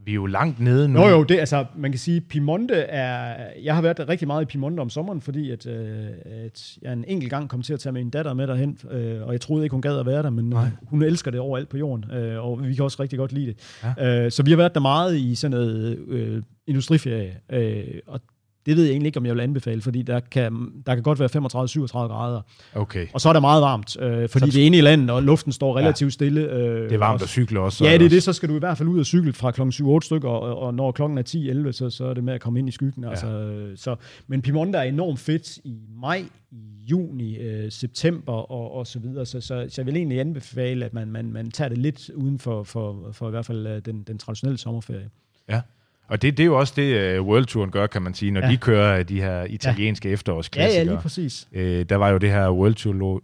vi 0.04 0.10
er 0.10 0.14
jo 0.14 0.26
langt 0.26 0.60
nede 0.60 0.88
nu. 0.88 1.00
Nå 1.00 1.08
jo, 1.08 1.22
det, 1.22 1.38
altså, 1.38 1.64
man 1.76 1.90
kan 1.90 1.98
sige, 1.98 2.20
Piemonte 2.20 2.74
er... 2.74 3.36
Jeg 3.62 3.74
har 3.74 3.82
været 3.82 4.08
rigtig 4.08 4.26
meget 4.26 4.42
i 4.42 4.44
Piemonte 4.44 4.80
om 4.80 4.90
sommeren, 4.90 5.20
fordi 5.20 5.50
at, 5.50 5.66
øh, 5.66 6.06
at 6.26 6.78
jeg 6.82 6.92
en 6.92 7.04
enkelt 7.08 7.30
gang 7.30 7.48
kom 7.48 7.62
til 7.62 7.72
at 7.72 7.80
tage 7.80 7.92
min 7.92 8.10
datter 8.10 8.34
med 8.34 8.46
derhen, 8.46 8.78
øh, 8.90 9.22
og 9.22 9.32
jeg 9.32 9.40
troede 9.40 9.64
ikke, 9.64 9.74
hun 9.74 9.82
gad 9.82 9.98
at 9.98 10.06
være 10.06 10.22
der, 10.22 10.30
men 10.30 10.50
Nej. 10.50 10.68
Hun 10.82 11.02
elsker 11.02 11.30
det 11.30 11.40
overalt 11.40 11.68
på 11.68 11.76
jorden, 11.76 12.10
øh, 12.10 12.44
og 12.44 12.68
vi 12.68 12.74
kan 12.74 12.84
også 12.84 13.02
rigtig 13.02 13.18
godt 13.18 13.32
lide 13.32 13.46
det. 13.46 13.82
Ja. 13.98 14.24
Øh, 14.24 14.30
så 14.30 14.42
vi 14.42 14.50
har 14.50 14.56
været 14.56 14.74
der 14.74 14.80
meget 14.80 15.16
i 15.16 15.34
sådan 15.34 15.50
noget 15.50 15.98
øh, 16.08 16.42
industriferie, 16.66 17.36
øh, 17.52 17.84
og 18.06 18.20
det 18.66 18.76
ved 18.76 18.84
jeg 18.84 18.90
egentlig 18.90 19.06
ikke, 19.06 19.18
om 19.18 19.26
jeg 19.26 19.34
vil 19.34 19.40
anbefale, 19.40 19.80
fordi 19.82 20.02
der 20.02 20.20
kan, 20.20 20.72
der 20.86 20.94
kan 20.94 21.02
godt 21.02 21.20
være 21.20 21.28
35-37 21.28 22.08
grader. 22.08 22.40
Okay. 22.74 23.06
Og 23.12 23.20
så 23.20 23.28
er 23.28 23.32
det 23.32 23.42
meget 23.42 23.62
varmt, 23.62 23.96
øh, 24.02 24.28
fordi 24.28 24.50
Så- 24.50 24.56
det 24.56 24.62
er 24.62 24.66
inde 24.66 24.78
i 24.78 24.80
landet, 24.80 25.10
og 25.10 25.22
luften 25.22 25.52
står 25.52 25.76
relativt 25.76 26.12
stille. 26.12 26.40
Øh, 26.40 26.82
Det 26.84 26.92
er 26.92 26.98
varmt 26.98 27.20
og- 27.20 27.24
at 27.24 27.28
cykle 27.28 27.60
også. 27.60 27.84
Ja, 27.84 27.92
det 27.92 28.00
er 28.00 28.04
også. 28.04 28.14
det. 28.14 28.22
Så 28.22 28.32
skal 28.32 28.48
du 28.48 28.56
i 28.56 28.58
hvert 28.58 28.78
fald 28.78 28.88
ud 28.88 28.98
og 29.00 29.06
cykle 29.06 29.32
fra 29.32 29.50
klokken 29.50 29.72
7-8 29.72 30.06
stykker, 30.06 30.28
og, 30.28 30.58
og 30.58 30.74
når 30.74 30.92
klokken 30.92 31.18
er 31.18 31.22
10-11, 31.22 31.72
så, 31.72 31.90
så 31.90 32.04
er 32.04 32.14
det 32.14 32.24
med 32.24 32.34
at 32.34 32.40
komme 32.40 32.58
ind 32.58 32.68
i 32.68 32.72
skyggen. 32.72 33.04
Ja. 33.04 33.10
Altså, 33.10 33.26
øh, 33.26 33.76
så, 33.78 33.96
men 34.26 34.42
Piemonte 34.42 34.78
er 34.78 34.82
enormt 34.82 35.18
fedt 35.18 35.58
i 35.64 35.78
maj, 36.00 36.24
i 36.52 36.56
juni, 36.90 37.36
øh, 37.36 37.70
september 37.72 38.32
og, 38.32 38.74
og 38.74 38.86
så 38.86 38.98
videre. 38.98 39.26
Så, 39.26 39.40
så, 39.40 39.46
så 39.68 39.74
jeg 39.80 39.86
vil 39.86 39.96
egentlig 39.96 40.20
anbefale, 40.20 40.84
at 40.84 40.94
man, 40.94 41.08
man, 41.08 41.32
man 41.32 41.50
tager 41.50 41.68
det 41.68 41.78
lidt 41.78 42.10
uden 42.14 42.38
for, 42.38 42.62
for, 42.62 43.08
for 43.12 43.26
i 43.28 43.30
hvert 43.30 43.46
fald 43.46 43.66
øh, 43.66 43.82
den, 43.84 44.02
den 44.02 44.18
traditionelle 44.18 44.58
sommerferie. 44.58 45.08
Ja. 45.48 45.60
Og 46.08 46.22
det, 46.22 46.36
det 46.36 46.42
er 46.42 46.46
jo 46.46 46.58
også 46.58 46.72
det, 46.76 47.18
uh, 47.20 47.26
World 47.26 47.44
Touren 47.46 47.70
gør, 47.70 47.86
kan 47.86 48.02
man 48.02 48.14
sige, 48.14 48.30
når 48.30 48.40
Ja. 48.40 48.46
ja. 48.46 48.52
de 48.52 48.56
kører 48.56 49.02
de 49.02 49.20
her 49.20 49.44
italienske 49.44 50.08
ja. 50.08 50.10
Ja, 50.10 50.14
efterårsklassikere. 50.14 50.84
ja, 50.86 50.90
lige 50.92 51.02
præcis. 51.02 51.48
Øh, 51.52 51.86
der 51.88 51.96
var 51.96 52.08
jo 52.10 52.18
det 52.18 52.30
her 52.30 52.50
World 52.50 52.74
Tour, 52.74 53.22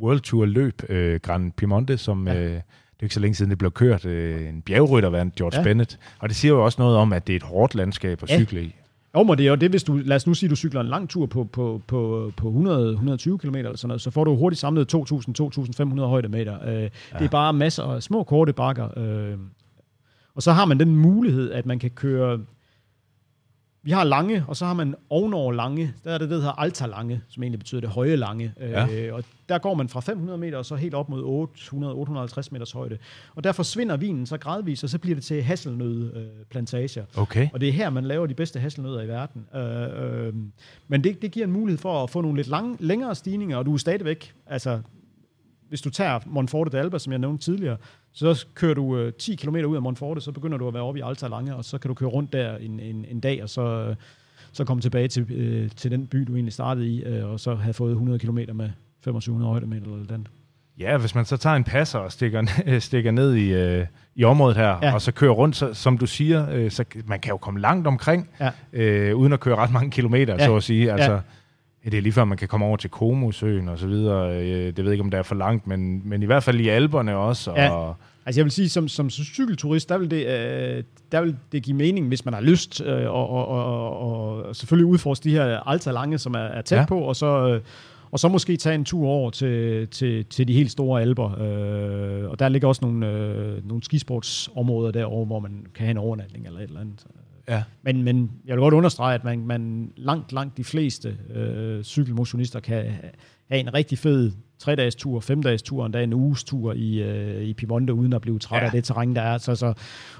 World 0.00 0.20
Tour 0.20 0.46
løb, 0.46 0.82
øh, 0.88 1.20
Grand 1.20 1.52
Piemonte, 1.52 1.98
som 1.98 2.28
Ja. 2.28 2.34
ja. 2.34 2.40
øh, 2.40 2.50
det 2.50 2.56
er 3.02 3.04
ikke 3.04 3.14
så 3.14 3.20
længe 3.20 3.34
siden, 3.34 3.50
det 3.50 3.58
blev 3.58 3.70
kørt. 3.70 4.04
Øh, 4.04 4.48
en 4.48 4.62
bjergrytter 4.62 5.08
vandt, 5.08 5.34
George 5.34 5.56
Ja. 5.56 5.60
ja. 5.60 5.64
Bennett. 5.64 5.98
Og 6.18 6.28
det 6.28 6.36
siger 6.36 6.52
jo 6.52 6.64
også 6.64 6.82
noget 6.82 6.96
om, 6.96 7.12
at 7.12 7.26
det 7.26 7.32
er 7.32 7.36
et 7.36 7.42
hårdt 7.42 7.74
landskab 7.74 8.22
at 8.22 8.30
Ja. 8.30 8.38
cykle 8.38 8.62
i. 8.62 8.74
Jo, 9.16 9.22
men 9.22 9.38
det 9.38 9.46
er 9.46 9.50
jo 9.50 9.56
det, 9.56 9.70
hvis 9.70 9.82
du, 9.82 9.96
lad 10.04 10.16
os 10.16 10.26
nu 10.26 10.34
sige, 10.34 10.50
du 10.50 10.56
cykler 10.56 10.80
en 10.80 10.86
lang 10.86 11.08
tur 11.08 11.26
på, 11.26 11.44
på, 11.44 11.82
på, 11.86 12.32
på 12.36 12.48
100-120 12.48 13.36
km 13.36 13.54
eller 13.54 13.76
sådan 13.76 13.88
noget, 13.88 14.00
så 14.00 14.10
får 14.10 14.24
du 14.24 14.36
hurtigt 14.36 14.60
samlet 14.60 14.94
2.000-2.500 14.94 16.00
højdemeter. 16.00 16.68
Øh, 16.68 16.74
ja. 16.82 16.88
Det 17.18 17.24
er 17.24 17.28
bare 17.28 17.52
masser 17.52 17.82
af 17.82 18.02
små, 18.02 18.22
korte 18.22 18.52
bakker. 18.52 18.98
Øh, 18.98 19.34
og 20.38 20.42
så 20.42 20.52
har 20.52 20.64
man 20.64 20.80
den 20.80 20.96
mulighed, 20.96 21.52
at 21.52 21.66
man 21.66 21.78
kan 21.78 21.90
køre... 21.90 22.40
Vi 23.82 23.90
har 23.90 24.04
lange, 24.04 24.44
og 24.48 24.56
så 24.56 24.66
har 24.66 24.74
man 24.74 24.94
ovenover 25.10 25.52
lange. 25.52 25.94
Der 26.04 26.10
er 26.10 26.18
det, 26.18 26.30
der 26.30 26.36
hedder 26.36 26.60
alta 26.60 26.86
lange, 26.86 27.20
som 27.28 27.42
egentlig 27.42 27.58
betyder 27.58 27.80
det 27.80 27.90
høje 27.90 28.16
lange. 28.16 28.52
Ja. 28.60 29.06
Øh, 29.06 29.14
og 29.14 29.24
der 29.48 29.58
går 29.58 29.74
man 29.74 29.88
fra 29.88 30.00
500 30.00 30.38
meter 30.38 30.58
og 30.58 30.66
så 30.66 30.74
helt 30.74 30.94
op 30.94 31.08
mod 31.08 31.48
800-850 32.42 32.48
meters 32.52 32.72
højde. 32.72 32.98
Og 33.34 33.44
der 33.44 33.52
forsvinder 33.52 33.96
vinen 33.96 34.26
så 34.26 34.38
gradvist, 34.38 34.84
og 34.84 34.90
så 34.90 34.98
bliver 34.98 35.14
det 35.14 35.24
til 35.24 35.42
hasselnødplantager. 35.42 37.04
Okay. 37.16 37.48
Og 37.52 37.60
det 37.60 37.68
er 37.68 37.72
her, 37.72 37.90
man 37.90 38.04
laver 38.04 38.26
de 38.26 38.34
bedste 38.34 38.60
hasselnødder 38.60 39.02
i 39.02 39.08
verden. 39.08 39.46
Øh, 39.54 40.26
øh, 40.26 40.34
men 40.88 41.04
det, 41.04 41.22
det 41.22 41.30
giver 41.30 41.46
en 41.46 41.52
mulighed 41.52 41.78
for 41.78 42.02
at 42.02 42.10
få 42.10 42.20
nogle 42.20 42.36
lidt 42.36 42.48
lang, 42.48 42.76
længere 42.80 43.14
stigninger, 43.14 43.56
og 43.56 43.66
du 43.66 43.74
er 43.74 43.78
stadigvæk, 43.78 44.34
altså, 44.46 44.80
hvis 45.68 45.80
du 45.80 45.90
tager 45.90 46.18
Monforte 46.26 46.80
d'Alba, 46.82 46.98
som 46.98 47.12
jeg 47.12 47.18
nævnte 47.18 47.44
tidligere, 47.44 47.76
så 48.12 48.46
kører 48.54 48.74
du 48.74 48.96
øh, 48.96 49.12
10 49.12 49.34
km 49.34 49.56
ud 49.56 49.76
af 49.76 49.82
Monforte, 49.82 50.20
så 50.20 50.32
begynder 50.32 50.58
du 50.58 50.68
at 50.68 50.74
være 50.74 50.82
oppe 50.82 50.98
i 51.00 51.02
Alta 51.04 51.28
Lange, 51.28 51.56
og 51.56 51.64
så 51.64 51.78
kan 51.78 51.88
du 51.88 51.94
køre 51.94 52.08
rundt 52.08 52.32
der 52.32 52.56
en, 52.56 52.80
en, 52.80 53.04
en 53.10 53.20
dag, 53.20 53.42
og 53.42 53.48
så, 53.48 53.62
øh, 53.90 53.96
så 54.52 54.64
komme 54.64 54.80
tilbage 54.80 55.08
til, 55.08 55.32
øh, 55.32 55.70
til 55.70 55.90
den 55.90 56.06
by, 56.06 56.18
du 56.18 56.34
egentlig 56.34 56.52
startede 56.52 56.88
i, 56.88 57.02
øh, 57.02 57.28
og 57.30 57.40
så 57.40 57.54
have 57.54 57.74
fået 57.74 57.90
100 57.92 58.18
km 58.18 58.38
med 58.54 58.70
2500 59.04 59.50
højdemeter 59.50 59.86
eller 59.92 60.06
den. 60.06 60.26
Ja, 60.80 60.96
hvis 60.98 61.14
man 61.14 61.24
så 61.24 61.36
tager 61.36 61.56
en 61.56 61.64
passer 61.64 61.98
og 61.98 62.12
stikker, 62.12 62.42
stikker 62.80 63.10
ned 63.10 63.34
i, 63.34 63.52
øh, 63.52 63.86
i 64.14 64.24
området 64.24 64.56
her, 64.56 64.78
Ja. 64.82 64.94
og 64.94 65.02
så 65.02 65.12
kører 65.12 65.32
rundt, 65.32 65.56
så, 65.56 65.74
som 65.74 65.98
du 65.98 66.06
siger, 66.06 66.50
øh, 66.52 66.70
så 66.70 66.84
man 67.06 67.20
kan 67.20 67.30
jo 67.30 67.36
komme 67.36 67.60
langt 67.60 67.86
omkring, 67.86 68.28
Ja. 68.40 68.50
øh, 68.72 69.16
uden 69.16 69.32
at 69.32 69.40
køre 69.40 69.56
ret 69.56 69.72
mange 69.72 69.90
kilometer, 69.90 70.34
ja. 70.38 70.44
så 70.46 70.56
at 70.56 70.62
sige. 70.62 70.92
Altså, 70.92 71.12
Ja. 71.12 71.20
Ja. 71.88 71.90
Det 71.90 71.98
er 71.98 72.02
lige 72.02 72.12
før, 72.12 72.24
man 72.24 72.38
kan 72.38 72.48
komme 72.48 72.66
over 72.66 72.76
til 72.76 72.90
Como-søen 72.90 73.68
og 73.68 73.78
så 73.78 73.86
videre. 73.86 74.42
Øh, 74.42 74.66
det 74.66 74.76
ved 74.76 74.84
jeg 74.84 74.92
ikke, 74.92 75.04
om 75.04 75.10
det 75.10 75.18
er 75.18 75.22
for 75.22 75.34
langt, 75.34 75.66
men, 75.66 76.08
men 76.08 76.22
i 76.22 76.26
hvert 76.26 76.42
fald 76.42 76.60
i 76.60 76.68
Alperne 76.68 77.16
også. 77.16 77.52
Ja. 77.56 77.70
Og, 77.70 77.96
Altså 78.26 78.40
jeg 78.40 78.44
vil 78.44 78.52
sige, 78.52 78.68
som, 78.68 78.88
som 78.88 79.10
cykelturist, 79.10 79.88
der 79.88 79.98
vil, 79.98 80.10
det, 80.10 80.26
øh, 80.26 80.82
der 81.12 81.20
vil 81.20 81.36
det 81.52 81.62
give 81.62 81.76
mening, 81.76 82.08
hvis 82.08 82.24
man 82.24 82.34
har 82.34 82.40
lyst, 82.40 82.80
øh, 82.80 83.10
og, 83.10 83.28
og, 83.28 83.48
og, 83.48 84.46
og, 84.46 84.56
selvfølgelig 84.56 84.86
udforske 84.86 85.24
de 85.24 85.30
her 85.30 85.68
alta 85.68 85.90
lange, 85.90 86.18
som 86.18 86.34
er, 86.34 86.38
er 86.38 86.62
tæt 86.62 86.76
ja. 86.76 86.80
Ja. 86.80 86.86
på, 86.86 86.98
og 87.00 87.16
så, 87.16 87.48
øh, 87.48 87.60
og 88.10 88.18
så 88.18 88.28
måske 88.28 88.56
tage 88.56 88.74
en 88.74 88.84
tur 88.84 89.08
over 89.08 89.30
til, 89.30 89.88
til, 89.88 90.24
til 90.24 90.48
de 90.48 90.52
helt 90.52 90.70
store 90.70 91.00
alber. 91.00 91.40
Øh, 91.40 92.30
og 92.30 92.38
der 92.38 92.48
ligger 92.48 92.68
også 92.68 92.84
nogle, 92.84 93.06
øh, 93.06 93.68
nogle 93.68 93.82
skisportsområder 93.82 94.90
derovre, 94.90 95.24
hvor 95.24 95.40
man 95.40 95.66
kan 95.74 95.84
have 95.84 95.90
en 95.90 95.98
overnatning 95.98 96.46
eller 96.46 96.58
et 96.60 96.64
eller 96.64 96.80
andet. 96.80 97.06
Ja. 97.48 97.62
Men, 97.82 98.02
men 98.02 98.30
jeg 98.46 98.56
vil 98.56 98.60
godt 98.60 98.74
understrege, 98.74 99.14
at 99.14 99.24
man, 99.24 99.46
man 99.46 99.92
langt, 99.96 100.32
langt 100.32 100.56
de 100.56 100.64
fleste 100.64 101.16
øh, 101.34 101.82
cykelmotionister 101.82 102.60
kan 102.60 102.84
have 103.50 103.60
en 103.60 103.74
rigtig 103.74 103.98
fed 103.98 104.32
tre-dages 104.58 104.94
tur, 104.94 105.20
fem-dages 105.20 105.62
tur, 105.62 105.86
endda 105.86 106.02
en 106.02 106.12
uges 106.12 106.44
tur 106.44 106.72
i, 106.72 107.02
øh, 107.02 107.42
i 107.42 107.54
Piemonte, 107.54 107.94
uden 107.94 108.12
at 108.12 108.20
blive 108.20 108.38
træt 108.38 108.60
ja. 108.60 108.66
Af 108.66 108.72
det 108.72 108.84
terræn, 108.84 109.14
der 109.14 109.22
er. 109.22 109.38
Så, 109.38 109.54
så, 109.54 109.72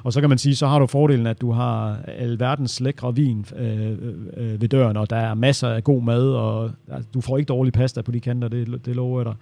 og 0.05 0.13
så 0.13 0.21
kan 0.21 0.29
man 0.29 0.39
sige, 0.39 0.57
så 0.57 0.67
har 0.67 0.79
du 0.79 0.87
fordelen, 0.87 1.27
at 1.27 1.41
du 1.41 1.53
har 1.53 1.99
alverdens 2.07 2.81
lækre 2.81 3.15
vin 3.15 3.47
øh, 3.57 3.91
øh, 4.37 4.61
ved 4.61 4.69
døren, 4.69 4.97
og 4.97 5.11
der 5.11 5.17
er 5.17 5.35
masser 5.35 5.69
af 5.69 5.85
god 5.85 6.03
mad, 6.03 6.29
og 6.29 6.71
altså, 6.91 7.11
du 7.15 7.21
får 7.21 7.39
ikke 7.39 7.49
dårlig 7.49 7.73
pasta 7.73 8.03
på 8.03 8.11
de 8.11 8.21
kanter, 8.21 8.49
det, 8.49 8.87
det 8.87 8.97
lover 8.97 9.21
jeg 9.21 9.27
dig. 9.27 9.35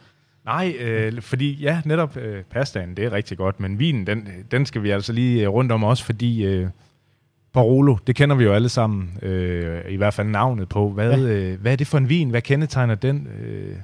Nej, 0.44 0.74
øh, 0.80 1.22
fordi 1.22 1.52
ja, 1.52 1.82
netop 1.84 2.16
øh, 2.16 2.42
pastaen, 2.50 2.96
det 2.96 3.04
er 3.04 3.12
rigtig 3.12 3.38
godt, 3.38 3.60
men 3.60 3.78
vinen, 3.78 4.06
den, 4.06 4.28
den 4.50 4.66
skal 4.66 4.82
vi 4.82 4.90
altså 4.90 5.12
lige 5.12 5.42
øh, 5.42 5.48
rundt 5.48 5.72
om 5.72 5.84
også, 5.84 6.04
fordi 6.04 6.44
øh, 6.44 6.68
Barolo, 7.56 7.96
det 8.06 8.16
kender 8.16 8.36
vi 8.36 8.44
jo 8.44 8.52
alle 8.52 8.68
sammen, 8.68 9.18
øh, 9.22 9.80
i 9.88 9.96
hvert 9.96 10.14
fald 10.14 10.28
navnet 10.28 10.68
på. 10.68 10.90
Hvad, 10.90 11.10
Ja. 11.10 11.16
ja. 11.16 11.52
øh, 11.52 11.60
hvad 11.60 11.72
er 11.72 11.76
det 11.76 11.86
for 11.86 11.98
en 11.98 12.08
vin? 12.08 12.30
Hvad 12.30 12.42
kendetegner 12.42 12.94
den? 12.94 13.28
Øh, 13.40 13.76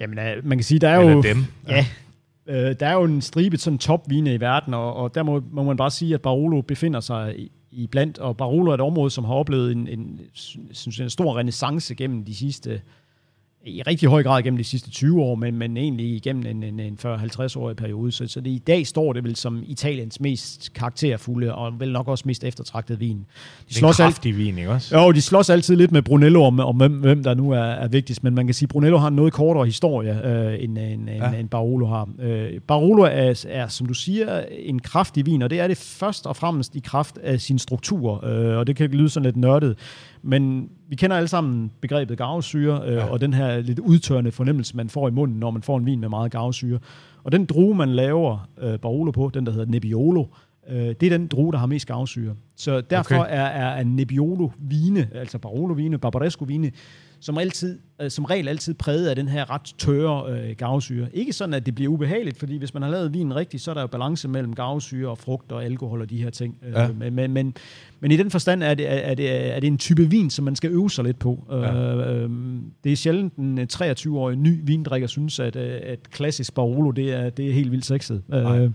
Jamen, 0.00 0.18
øh, 0.18 0.46
man 0.46 0.58
kan 0.58 0.64
sige, 0.64 0.78
der 0.78 0.88
er 0.88 1.00
jo... 1.10 1.22
dem? 1.22 1.44
Ja, 1.68 1.86
øh, 2.46 2.74
der 2.80 2.86
er 2.86 2.92
jo 2.92 3.04
en 3.04 3.20
stribe 3.20 3.56
sådan 3.56 3.78
topvine 3.78 4.34
i 4.34 4.40
verden, 4.40 4.74
og, 4.74 4.94
og 4.96 5.14
der 5.14 5.22
må, 5.22 5.42
må 5.52 5.62
man 5.62 5.76
bare 5.76 5.90
sige, 5.90 6.14
at 6.14 6.20
Barolo 6.22 6.60
befinder 6.60 7.00
sig 7.00 7.34
i, 7.38 7.52
i 7.70 7.86
blandt, 7.86 8.18
og 8.18 8.36
Barolo 8.36 8.70
er 8.70 8.74
et 8.74 8.80
område, 8.80 9.10
som 9.10 9.24
har 9.24 9.34
oplevet 9.34 9.72
en, 9.72 9.88
en, 9.88 10.20
synes 10.72 11.00
en 11.00 11.10
stor 11.10 11.38
renaissance 11.38 11.94
gennem 11.94 12.24
de 12.24 12.34
sidste, 12.34 12.80
i 13.64 13.82
rigtig 13.82 14.08
høj 14.08 14.22
grad 14.22 14.42
gennem 14.42 14.58
de 14.58 14.64
sidste 14.64 14.90
20 14.90 15.22
år, 15.22 15.34
men, 15.34 15.56
men 15.56 15.76
egentlig 15.76 16.06
igennem 16.06 16.46
en, 16.46 16.62
en, 16.62 16.80
en 16.80 16.98
40-50-årig 17.04 17.76
periode. 17.76 18.12
Så, 18.12 18.26
så 18.26 18.40
det, 18.40 18.50
i 18.50 18.58
dag 18.58 18.86
står 18.86 19.12
det 19.12 19.24
vel 19.24 19.36
som 19.36 19.62
Italiens 19.66 20.20
mest 20.20 20.72
karakterfulde, 20.74 21.54
og 21.54 21.80
vel 21.80 21.92
nok 21.92 22.08
også 22.08 22.24
mest 22.26 22.44
eftertragtede 22.44 22.98
vin. 22.98 23.16
De 23.16 23.24
Det 23.68 23.74
er 23.74 23.86
en 23.86 23.94
slås 23.94 24.00
alt, 24.00 24.24
vin, 24.24 24.58
ikke 24.58 24.70
også? 24.70 24.98
jo, 24.98 25.12
de 25.12 25.22
slås 25.22 25.50
altid 25.50 25.76
lidt 25.76 25.92
med 25.92 26.02
Brunello 26.02 26.42
om, 26.42 26.60
om 26.60 26.76
hvem, 26.76 26.92
hvem 26.92 27.22
der 27.22 27.34
nu 27.34 27.50
er, 27.50 27.58
er 27.58 27.88
vigtigst, 27.88 28.24
men 28.24 28.34
man 28.34 28.46
kan 28.46 28.54
sige, 28.54 28.66
at 28.66 28.70
Brunello 28.70 28.98
har 28.98 29.08
en 29.08 29.16
noget 29.16 29.32
kortere 29.32 29.64
historie, 29.64 30.26
øh, 30.26 30.64
end, 30.64 30.78
end, 30.78 31.08
ja. 31.08 31.30
Ja. 31.30 31.38
end 31.38 31.48
Barolo 31.48 31.86
har. 31.86 32.08
Øh, 32.18 32.60
Barolo 32.60 33.02
er, 33.02 33.44
er, 33.48 33.68
som 33.68 33.86
du 33.86 33.94
siger, 33.94 34.44
en 34.58 34.78
kraftig 34.78 35.26
vin, 35.26 35.42
og 35.42 35.50
det 35.50 35.60
er 35.60 35.68
det 35.68 35.76
først 35.76 36.26
og 36.26 36.36
fremmest 36.36 36.74
i 36.74 36.80
kraft 36.84 37.18
af 37.18 37.40
sin 37.40 37.58
struktur, 37.58 38.24
øh, 38.26 38.56
og 38.58 38.66
det 38.66 38.76
kan 38.76 38.90
lyde 38.90 39.08
sådan 39.08 39.24
lidt 39.24 39.36
nørdet, 39.36 39.78
men 40.22 40.70
vi 40.88 40.96
kender 40.96 41.16
alle 41.16 41.28
sammen 41.28 41.70
begrebet 41.80 42.18
garvesyre, 42.18 42.82
øh, 42.86 42.94
ja. 42.94 43.04
Og 43.04 43.20
den 43.20 43.32
her 43.32 43.60
lidt 43.60 43.78
udtørrende 43.78 44.32
fornemmelse, 44.32 44.76
man 44.76 44.88
får 44.88 45.08
i 45.08 45.10
munden, 45.10 45.40
når 45.40 45.50
man 45.50 45.62
får 45.62 45.76
en 45.76 45.86
vin 45.86 46.00
med 46.00 46.08
meget 46.08 46.32
garvesyre. 46.32 46.78
Og 47.24 47.32
den 47.32 47.44
drue, 47.44 47.74
man 47.74 47.88
laver 47.88 48.48
øh, 48.60 48.78
Barolo 48.78 49.10
på, 49.10 49.30
den 49.34 49.46
der 49.46 49.52
hedder 49.52 49.66
Nebbiolo, 49.66 50.24
øh, 50.68 50.76
det 50.76 51.02
er 51.02 51.10
den 51.10 51.26
drue, 51.26 51.52
der 51.52 51.58
har 51.58 51.66
mest 51.66 51.86
garvesyre. 51.86 52.34
Så 52.56 52.80
derfor. 52.80 53.14
Okay. 53.14 53.30
er, 53.30 53.44
er, 53.44 53.68
er 53.68 53.84
Nebbiolo-vine, 53.84 55.08
altså 55.14 55.38
Barolo-vine, 55.38 55.98
Barbaresco-vine, 55.98 56.72
som, 57.20 57.38
altid, 57.38 57.78
øh, 58.02 58.10
som 58.10 58.24
regel 58.24 58.48
altid 58.48 58.74
præget 58.74 59.08
af 59.08 59.16
den 59.16 59.28
her 59.28 59.50
ret 59.50 59.74
tørre 59.78 60.32
øh, 60.32 60.56
garvesyre. 60.56 61.06
Ikke 61.14 61.32
sådan, 61.32 61.54
at 61.54 61.66
det 61.66 61.74
bliver 61.74 61.90
ubehageligt, 61.92 62.38
fordi 62.38 62.56
hvis 62.58 62.74
man 62.74 62.82
har 62.82 62.90
lavet 62.90 63.12
vinen 63.14 63.36
rigtigt, 63.36 63.62
så 63.62 63.70
er 63.70 63.74
der 63.74 63.80
jo 63.80 63.86
balance 63.86 64.28
mellem 64.28 64.54
garvesyre 64.54 65.08
og 65.08 65.18
frugt 65.18 65.52
og 65.52 65.64
alkohol 65.64 66.00
og 66.00 66.10
de 66.10 66.22
her 66.22 66.30
ting. 66.30 66.56
Øh, 66.66 66.72
Ja. 66.74 66.88
men, 66.98 67.14
men, 67.14 67.32
men, 67.32 67.54
men 68.00 68.12
i 68.12 68.16
den 68.16 68.30
forstand 68.30 68.62
er 68.62 68.74
det, 68.74 69.08
er, 69.08 69.14
det, 69.14 69.56
er 69.56 69.60
det 69.60 69.66
en 69.66 69.78
type 69.78 70.10
vin, 70.10 70.30
som 70.30 70.44
man 70.44 70.56
skal 70.56 70.70
øve 70.70 70.90
sig 70.90 71.04
lidt 71.04 71.18
på. 71.18 71.44
Ja. 71.50 71.74
Øh, 72.12 72.30
det 72.84 72.92
er 72.92 72.96
sjældent 72.96 73.34
en 73.36 73.58
øh, 73.58 73.66
23-årig 73.72 74.36
ny 74.36 74.60
vindrikker 74.62 75.08
synes, 75.08 75.40
at, 75.40 75.56
øh, 75.56 75.80
at 75.82 75.98
klassisk 76.10 76.54
Barolo, 76.54 76.90
det 76.90 77.12
er, 77.12 77.30
det 77.30 77.48
er 77.48 77.52
helt 77.52 77.70
vildt 77.70 77.86
sexet. 77.86 78.22
Nej. 78.28 78.58
Øh, 78.58 78.70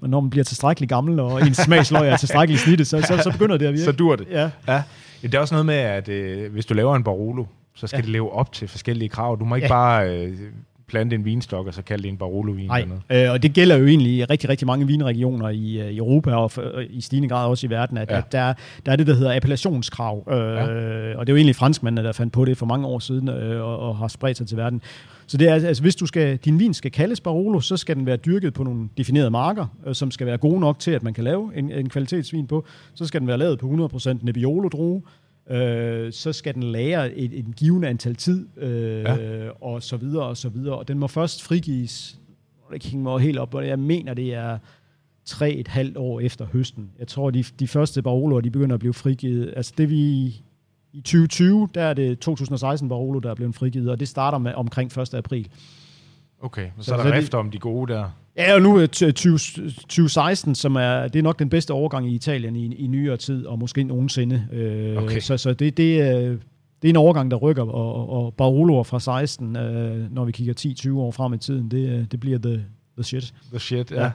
men 0.00 0.10
når 0.10 0.20
man 0.20 0.30
bliver 0.30 0.44
tilstrækkeligt 0.44 0.88
gammel, 0.88 1.20
og 1.20 1.46
ens 1.46 1.56
smagsløg 1.56 2.08
er 2.08 2.16
tilstrækkeligt 2.16 2.62
snittet, 2.62 2.86
så, 2.86 3.00
så, 3.00 3.20
så 3.22 3.30
begynder 3.32 3.56
det 3.56 3.66
at 3.66 3.72
virke. 3.72 3.84
Så 3.90 3.92
dur 3.92 4.16
det. 4.16 4.26
Ja. 4.30 4.50
Ja. 4.68 4.82
Det 5.22 5.34
er 5.34 5.38
også 5.38 5.54
noget 5.54 5.66
med, 5.66 5.74
at 5.74 6.08
øh, 6.08 6.52
hvis 6.52 6.66
du 6.66 6.74
laver 6.74 6.96
en 6.96 7.04
Barolo, 7.04 7.44
så 7.78 7.86
skal 7.86 7.96
Ja. 7.98 8.02
det 8.02 8.10
leve 8.10 8.32
op 8.32 8.52
til 8.52 8.68
forskellige 8.68 9.08
krav. 9.08 9.36
Du 9.40 9.44
må 9.44 9.54
ikke 9.54 9.66
Ja. 9.66 9.72
bare 9.72 10.10
øh, 10.26 10.36
plante 10.88 11.16
en 11.16 11.24
vinstok, 11.24 11.66
og 11.66 11.74
så 11.74 11.82
kalde 11.82 12.02
det 12.02 12.08
en 12.08 12.16
Barolo-vin. 12.16 12.66
Nej, 12.66 12.78
eller 12.80 12.96
noget. 13.10 13.26
øh, 13.26 13.32
og 13.32 13.42
det 13.42 13.52
gælder 13.52 13.76
jo 13.76 13.86
egentlig 13.86 14.12
i 14.12 14.24
rigtig, 14.24 14.48
rigtig 14.50 14.66
mange 14.66 14.86
vinregioner 14.86 15.48
i, 15.48 15.80
øh, 15.80 15.90
i 15.90 15.96
Europa 15.98 16.34
og 16.34 16.50
for, 16.50 16.62
øh, 16.78 16.86
i 16.90 17.00
stigende 17.00 17.28
grad 17.28 17.46
også 17.48 17.66
i 17.66 17.70
verden, 17.70 17.96
at. 17.98 18.10
Ja. 18.10 18.16
at 18.18 18.32
der, 18.32 18.52
der 18.86 18.92
er 18.92 18.96
det, 18.96 19.06
der 19.06 19.14
hedder 19.14 19.36
appellationskrav. 19.36 20.24
Øh, 20.30 20.36
ja. 20.36 20.62
Og 21.18 21.26
det 21.26 21.32
er 21.32 21.34
jo 21.34 21.36
egentlig 21.36 21.56
franskmændene, 21.56 22.06
der 22.06 22.12
fandt 22.12 22.32
på 22.32 22.44
det 22.44 22.56
for 22.56 22.66
mange 22.66 22.86
år 22.86 22.98
siden 22.98 23.28
øh, 23.28 23.64
og, 23.64 23.78
og 23.78 23.96
har 23.96 24.08
spredt 24.08 24.36
sig 24.36 24.46
til 24.46 24.56
verden. 24.56 24.82
Så 25.26 25.36
det 25.36 25.48
er, 25.48 25.54
altså, 25.54 25.82
hvis 25.82 25.96
du 25.96 26.06
skal, 26.06 26.36
din 26.36 26.58
vin 26.58 26.74
skal 26.74 26.90
kaldes 26.90 27.20
Barolo, 27.20 27.60
så 27.60 27.76
skal 27.76 27.96
den 27.96 28.06
være 28.06 28.16
dyrket 28.16 28.54
på 28.54 28.64
nogle 28.64 28.88
definerede 28.98 29.30
marker, 29.30 29.66
øh, 29.86 29.94
som 29.94 30.10
skal 30.10 30.26
være 30.26 30.38
gode 30.38 30.60
nok 30.60 30.78
til, 30.78 30.90
at 30.90 31.02
man 31.02 31.14
kan 31.14 31.24
lave 31.24 31.52
en, 31.56 31.72
en 31.72 31.88
kvalitetsvin 31.88 32.46
på. 32.46 32.64
Så 32.94 33.06
skal 33.06 33.20
den 33.20 33.28
være 33.28 33.38
lavet 33.38 33.58
på 33.58 33.88
100% 33.94 34.18
Nebbiolo-drue. 34.22 35.02
Øh, 35.50 36.12
så 36.12 36.32
skal 36.32 36.54
den 36.54 36.62
lære 36.62 37.14
et, 37.14 37.38
et 37.38 37.56
givende 37.56 37.88
antal 37.88 38.14
tid, 38.14 38.48
øh, 38.56 39.02
ja. 39.02 39.48
og 39.48 39.82
så 39.82 39.96
videre, 39.96 40.24
og 40.24 40.36
så 40.36 40.48
videre. 40.48 40.78
Og 40.78 40.88
den 40.88 40.98
må 40.98 41.06
først 41.06 41.42
frigives, 41.42 42.18
det 42.72 42.80
kan 42.80 43.02
mig 43.02 43.20
helt 43.20 43.38
op, 43.38 43.54
og 43.54 43.66
jeg 43.66 43.78
mener, 43.78 44.14
det 44.14 44.34
er 44.34 44.58
tre 45.24 45.50
et 45.50 45.68
halvt 45.68 45.96
år 45.96 46.20
efter 46.20 46.46
høsten. 46.52 46.90
Jeg 46.98 47.08
tror, 47.08 47.30
de, 47.30 47.42
de 47.42 47.68
første 47.68 48.02
Baroloer, 48.02 48.40
de 48.40 48.50
begynder 48.50 48.74
at 48.74 48.80
blive 48.80 48.94
frigivet. 48.94 49.52
Altså 49.56 49.72
det 49.78 49.90
vi 49.90 49.96
i 50.92 51.00
2020, 51.00 51.68
der 51.74 51.82
er 51.82 51.94
det 51.94 52.18
2016 52.18 52.88
Barolo, 52.88 53.18
der 53.18 53.30
er 53.30 53.34
blevet 53.34 53.54
frigivet, 53.54 53.90
og 53.90 54.00
det 54.00 54.08
starter 54.08 54.38
med 54.38 54.54
omkring 54.54 54.98
1. 54.98 55.14
april. 55.14 55.48
Okay, 56.40 56.68
så, 56.78 56.84
Så- 56.84 56.92
er 56.92 56.96
der 56.96 57.04
så 57.10 57.14
rift 57.14 57.34
om 57.34 57.50
de 57.50 57.58
gode 57.58 57.92
der. 57.92 58.10
Ja, 58.36 58.54
og 58.54 58.62
nu 58.62 58.76
er 58.76 58.86
t- 58.86 59.10
20, 59.10 59.38
2016, 59.38 60.54
som 60.54 60.76
er, 60.76 61.08
det 61.08 61.18
er 61.18 61.22
nok 61.22 61.38
den 61.38 61.48
bedste 61.48 61.70
overgang 61.72 62.08
i 62.10 62.14
Italien 62.14 62.56
i, 62.56 62.74
i 62.74 62.86
nyere 62.86 63.16
tid, 63.16 63.46
og 63.46 63.58
måske 63.58 63.84
nogensinde. 63.84 64.48
Øh, 64.52 65.02
Okay. 65.02 65.20
Så, 65.20 65.36
så 65.36 65.52
det, 65.54 65.76
det, 65.76 66.00
er, 66.00 66.18
det 66.82 66.84
er 66.84 66.88
en 66.88 66.96
overgang, 66.96 67.30
der 67.30 67.36
rykker, 67.36 67.62
og, 67.62 67.94
og- 67.94 68.08
og 68.24 68.34
Barolo 68.34 68.82
fra 68.82 69.00
16, 69.00 69.56
øh, 69.56 70.12
når 70.14 70.24
vi 70.24 70.32
kigger 70.32 70.54
10-20 70.94 70.98
år 70.98 71.10
frem 71.10 71.32
i 71.34 71.38
tiden, 71.38 71.70
det, 71.70 71.88
øh, 71.88 72.04
det 72.10 72.20
bliver 72.20 72.38
the, 72.38 72.64
the 72.96 73.04
shit. 73.04 73.34
The 73.50 73.58
shit, 73.58 73.90
ja. 73.90 74.02
ja. 74.04 74.10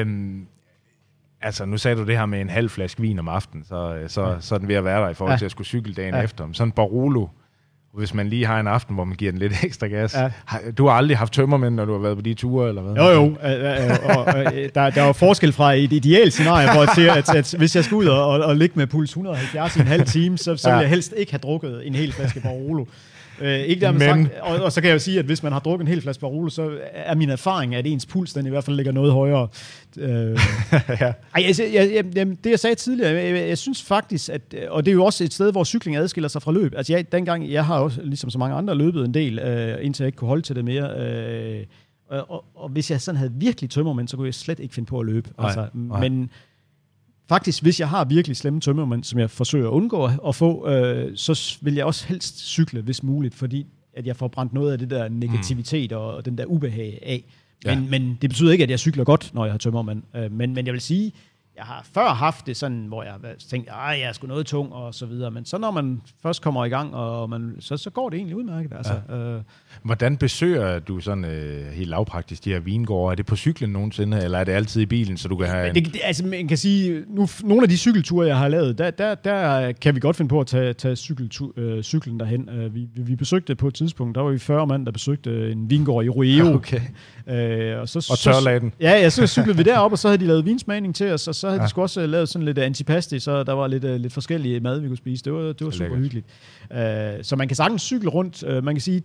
Øhm, 0.00 0.46
altså, 1.40 1.64
nu 1.64 1.76
sagde 1.76 1.96
du 1.96 2.04
det 2.06 2.18
her 2.18 2.26
med 2.26 2.40
en 2.40 2.48
halv 2.48 2.68
flaske 2.70 3.00
vin 3.02 3.18
om 3.18 3.28
aftenen, 3.28 3.64
så, 3.64 3.94
øh, 3.94 4.08
så, 4.08 4.22
ja. 4.28 4.40
så 4.40 4.54
er 4.54 4.58
den 4.58 4.68
ved 4.68 4.74
at 4.74 4.84
være 4.84 5.02
der 5.02 5.08
i 5.08 5.14
forhold 5.14 5.32
Ja. 5.32 5.38
til 5.38 5.44
at 5.44 5.50
skulle 5.50 5.66
cykle 5.66 5.94
dagen 5.94 6.14
Ja. 6.14 6.20
efter. 6.22 6.46
Men 6.46 6.54
sådan 6.54 6.72
Barolo, 6.72 7.26
hvis 7.96 8.14
man 8.14 8.28
lige 8.28 8.46
har 8.46 8.60
en 8.60 8.66
aften, 8.66 8.94
hvor 8.94 9.04
man 9.04 9.16
giver 9.16 9.32
den 9.32 9.38
lidt 9.38 9.52
ekstra 9.64 9.86
gas. 9.86 10.14
Ja. 10.14 10.30
Du 10.78 10.86
har 10.86 10.94
aldrig 10.94 11.18
haft 11.18 11.32
tømmermænd, 11.32 11.74
når 11.74 11.84
du 11.84 11.92
har 11.92 12.00
været 12.00 12.16
på 12.16 12.22
de 12.22 12.34
ture, 12.34 12.68
eller 12.68 12.82
hvad? 12.82 13.04
Jo, 13.04 13.10
jo. 13.10 13.22
Og, 14.04 14.26
der, 14.74 14.90
der 14.90 15.02
er 15.02 15.06
jo 15.06 15.12
forskel 15.12 15.52
fra 15.52 15.74
et 15.74 15.92
ideelt 15.92 16.32
scenarie, 16.32 16.72
hvor 16.72 16.80
jeg 16.80 16.90
siger, 16.94 17.12
at, 17.12 17.34
at 17.34 17.54
hvis 17.58 17.76
jeg 17.76 17.84
skal 17.84 17.94
ud 17.94 18.06
og, 18.06 18.28
og, 18.28 18.56
ligge 18.56 18.78
med 18.78 18.86
puls 18.86 19.10
170 19.10 19.76
i 19.76 19.80
en 19.80 19.86
halv 19.86 20.06
time, 20.06 20.38
så, 20.38 20.56
så 20.56 20.70
vil 20.70 20.80
jeg 20.80 20.88
helst 20.88 21.14
ikke 21.16 21.32
have 21.32 21.38
drukket 21.38 21.86
en 21.86 21.94
hel 21.94 22.12
flaske 22.12 22.40
Barolo. 22.40 22.84
Øh, 23.40 23.58
ikke 23.58 23.80
dermed 23.80 24.14
Men- 24.14 24.26
sagt, 24.26 24.40
og, 24.40 24.62
og, 24.64 24.72
så 24.72 24.80
kan 24.80 24.88
jeg 24.88 24.94
jo 24.94 24.98
sige, 24.98 25.18
at 25.18 25.24
hvis 25.24 25.42
man 25.42 25.52
har 25.52 25.58
drukket 25.58 25.84
en 25.84 25.88
hel 25.88 26.02
flaske 26.02 26.20
Barolo, 26.20 26.48
så 26.48 26.78
er 26.92 27.14
min 27.14 27.30
erfaring, 27.30 27.74
at 27.74 27.86
ens 27.86 28.06
puls 28.06 28.32
den 28.32 28.46
i 28.46 28.48
hvert 28.48 28.64
fald 28.64 28.76
ligger 28.76 28.92
noget 28.92 29.12
højere. 29.12 29.48
Øh, 29.96 30.08
ja. 31.00 31.12
ej, 31.34 31.42
altså, 31.46 31.62
jeg, 31.64 31.90
jeg, 31.94 32.04
jeg, 32.14 32.26
det 32.44 32.50
jeg 32.50 32.58
sagde 32.58 32.74
tidligere, 32.74 33.12
jeg, 33.12 33.34
jeg, 33.34 33.48
jeg 33.48 33.58
synes 33.58 33.82
faktisk, 33.82 34.28
at, 34.28 34.54
og 34.68 34.84
det 34.84 34.90
er 34.90 34.94
jo 34.94 35.04
også 35.04 35.24
et 35.24 35.34
sted, 35.34 35.52
hvor 35.52 35.64
cykling 35.64 35.96
adskiller 35.96 36.28
sig 36.28 36.42
fra 36.42 36.52
løb. 36.52 36.74
Altså 36.76 36.92
jeg, 36.92 37.12
dengang, 37.12 37.50
jeg 37.50 37.66
har 37.66 37.78
også, 37.78 38.00
ligesom 38.02 38.30
så 38.30 38.38
mange 38.38 38.56
andre, 38.56 38.74
løbet 38.74 39.04
en 39.04 39.14
del, 39.14 39.38
øh, 39.38 39.78
indtil 39.84 40.02
jeg 40.04 40.08
ikke 40.08 40.16
kunne 40.16 40.28
holde 40.28 40.42
til 40.42 40.56
det 40.56 40.64
mere. 40.64 40.98
Øh, 40.98 41.64
og, 42.10 42.30
og, 42.30 42.44
og 42.54 42.68
hvis 42.68 42.90
jeg 42.90 43.00
sådan 43.00 43.18
havde 43.18 43.32
virkelig 43.34 43.70
tømmermænd, 43.70 44.08
så 44.08 44.16
kunne 44.16 44.26
jeg 44.26 44.34
slet 44.34 44.60
ikke 44.60 44.74
finde 44.74 44.86
på 44.86 45.00
at 45.00 45.06
løbe. 45.06 45.30
Nej, 45.38 45.46
altså, 45.46 45.66
nej. 45.74 46.00
Men 46.08 46.30
faktisk, 47.28 47.62
hvis 47.62 47.80
jeg 47.80 47.88
har 47.88 48.04
virkelig 48.04 48.36
slemme 48.36 48.60
tømmermænd, 48.60 49.04
som 49.04 49.18
jeg 49.18 49.30
forsøger 49.30 49.66
at 49.66 49.72
undgå 49.72 50.08
at, 50.28 50.34
få, 50.34 50.68
øh, 50.68 51.12
så 51.16 51.58
vil 51.60 51.74
jeg 51.74 51.84
også 51.84 52.06
helst 52.06 52.38
cykle, 52.38 52.80
hvis 52.80 53.02
muligt, 53.02 53.34
fordi 53.34 53.66
at 53.96 54.06
jeg 54.06 54.16
får 54.16 54.28
brændt 54.28 54.52
noget 54.52 54.72
af 54.72 54.78
det 54.78 54.90
der 54.90 55.08
negativitet 55.08 55.90
mm. 55.90 55.96
og 55.96 56.24
den 56.24 56.38
der 56.38 56.44
ubehag 56.44 56.98
af. 57.02 57.24
Men, 57.64 57.78
Ja. 57.78 57.80
men 57.90 58.18
det 58.22 58.30
betyder 58.30 58.52
ikke, 58.52 58.64
at 58.64 58.70
jeg 58.70 58.78
cykler 58.78 59.04
godt, 59.04 59.30
når 59.34 59.44
jeg 59.44 59.52
har 59.52 59.58
tømmermand. 59.58 60.02
Øh, 60.16 60.32
men, 60.32 60.54
men 60.54 60.66
jeg 60.66 60.72
vil 60.72 60.80
sige, 60.80 61.12
jeg 61.56 61.64
har 61.64 61.86
før 61.94 62.06
haft 62.08 62.46
det 62.46 62.56
sådan, 62.56 62.78
hvor 62.86 63.02
jeg 63.02 63.12
har 63.12 63.18
været- 63.18 63.38
tænkt, 63.50 63.68
at 63.68 63.74
jeg 63.98 64.08
er 64.08 64.12
sgu 64.12 64.26
noget 64.26 64.46
tung 64.46 64.72
og 64.72 64.94
så 64.94 65.06
videre. 65.06 65.30
Men 65.30 65.44
så 65.44 65.58
når 65.58 65.70
man 65.70 66.00
først 66.22 66.42
kommer 66.42 66.64
i 66.64 66.68
gang, 66.68 66.94
og 66.94 67.30
man, 67.30 67.56
så, 67.60 67.76
så 67.76 67.90
går 67.90 68.08
det 68.08 68.16
egentlig 68.16 68.36
udmærket. 68.36 68.72
Altså, 68.76 68.92
ja. 69.08 69.16
øh, 69.16 69.42
Hvordan 69.82 70.16
besøger 70.16 70.78
du 70.78 71.00
sådan 71.00 71.24
øh, 71.24 71.66
helt 71.72 71.90
lavpraktisk 71.90 72.44
de 72.44 72.52
her 72.52 72.60
vingårde? 72.60 73.12
Er 73.12 73.16
det 73.16 73.26
på 73.26 73.36
cyklen 73.36 73.70
nogensinde, 73.70 74.20
eller 74.24 74.38
er 74.38 74.44
det 74.44 74.52
altid 74.52 74.80
i 74.82 74.86
bilen, 74.86 75.16
så 75.16 75.28
du 75.28 75.36
kan 75.36 75.46
have 75.46 75.68
en... 75.68 75.74
det, 75.74 75.86
det, 75.86 76.00
altså, 76.04 76.26
man 76.26 76.48
kan 76.48 76.56
sige, 76.58 77.04
nu, 77.08 77.28
nogle 77.44 77.62
af 77.62 77.68
de 77.68 77.76
cykelture, 77.76 78.26
jeg 78.26 78.38
har 78.38 78.48
lavet, 78.48 78.78
der, 78.78 78.90
der, 78.90 79.14
der 79.14 79.72
kan 79.72 79.94
vi 79.94 80.00
godt 80.00 80.16
finde 80.16 80.28
på 80.28 80.40
at 80.40 80.46
tage, 80.46 80.72
tage 80.72 80.96
cykeltu, 80.96 81.52
øh, 81.56 81.82
cyklen 81.82 82.20
derhen. 82.20 82.48
Øh, 82.48 82.74
vi, 82.74 82.88
vi, 82.96 83.16
besøgte 83.16 83.54
på 83.54 83.68
et 83.68 83.74
tidspunkt, 83.74 84.14
der 84.14 84.20
var 84.20 84.30
vi 84.30 84.38
40 84.38 84.66
mand, 84.66 84.86
der 84.86 84.92
besøgte 84.92 85.52
en 85.52 85.70
vingård 85.70 86.04
i 86.04 86.08
Rueo. 86.08 86.46
Okay. 86.56 86.80
Øh, 87.28 87.80
og, 87.80 87.88
så, 87.88 88.08
Og 88.12 88.18
tørlagde 88.18 88.60
den. 88.60 88.72
Ja, 88.80 88.90
ja, 88.90 89.10
så 89.10 89.26
cyklede 89.26 89.56
vi 89.56 89.62
derop, 89.62 89.92
og 89.92 89.98
så 89.98 90.08
havde 90.08 90.18
de 90.18 90.26
lavet 90.26 90.44
vinsmagning 90.46 90.94
til 90.94 91.12
os, 91.12 91.28
og 91.28 91.34
så 91.34 91.45
havde 91.48 91.60
ja. 91.60 91.64
De 91.64 91.70
sgu 91.70 91.82
også 91.82 92.00
øh, 92.02 92.08
lavet 92.08 92.28
sådan 92.28 92.44
lidt 92.44 92.58
antipasti, 92.58 93.18
så 93.18 93.42
der 93.44 93.52
var 93.52 93.66
lidt, 93.66 93.84
uh, 93.84 93.90
lidt 93.90 94.12
forskellige 94.12 94.60
mad, 94.60 94.80
vi 94.80 94.88
kunne 94.88 94.96
spise. 94.96 95.24
Det 95.24 95.32
var, 95.32 95.40
det 95.40 95.64
var 95.64 95.70
super 95.70 95.84
Lækkert. 95.84 95.98
hyggeligt. 95.98 96.26
Uh, 96.70 97.22
så 97.22 97.36
man 97.36 97.48
kan 97.48 97.56
sagtens 97.56 97.82
cykle 97.82 98.08
rundt. 98.10 98.42
Uh, 98.42 98.64
man 98.64 98.74
kan 98.74 98.80
sige, 98.80 99.02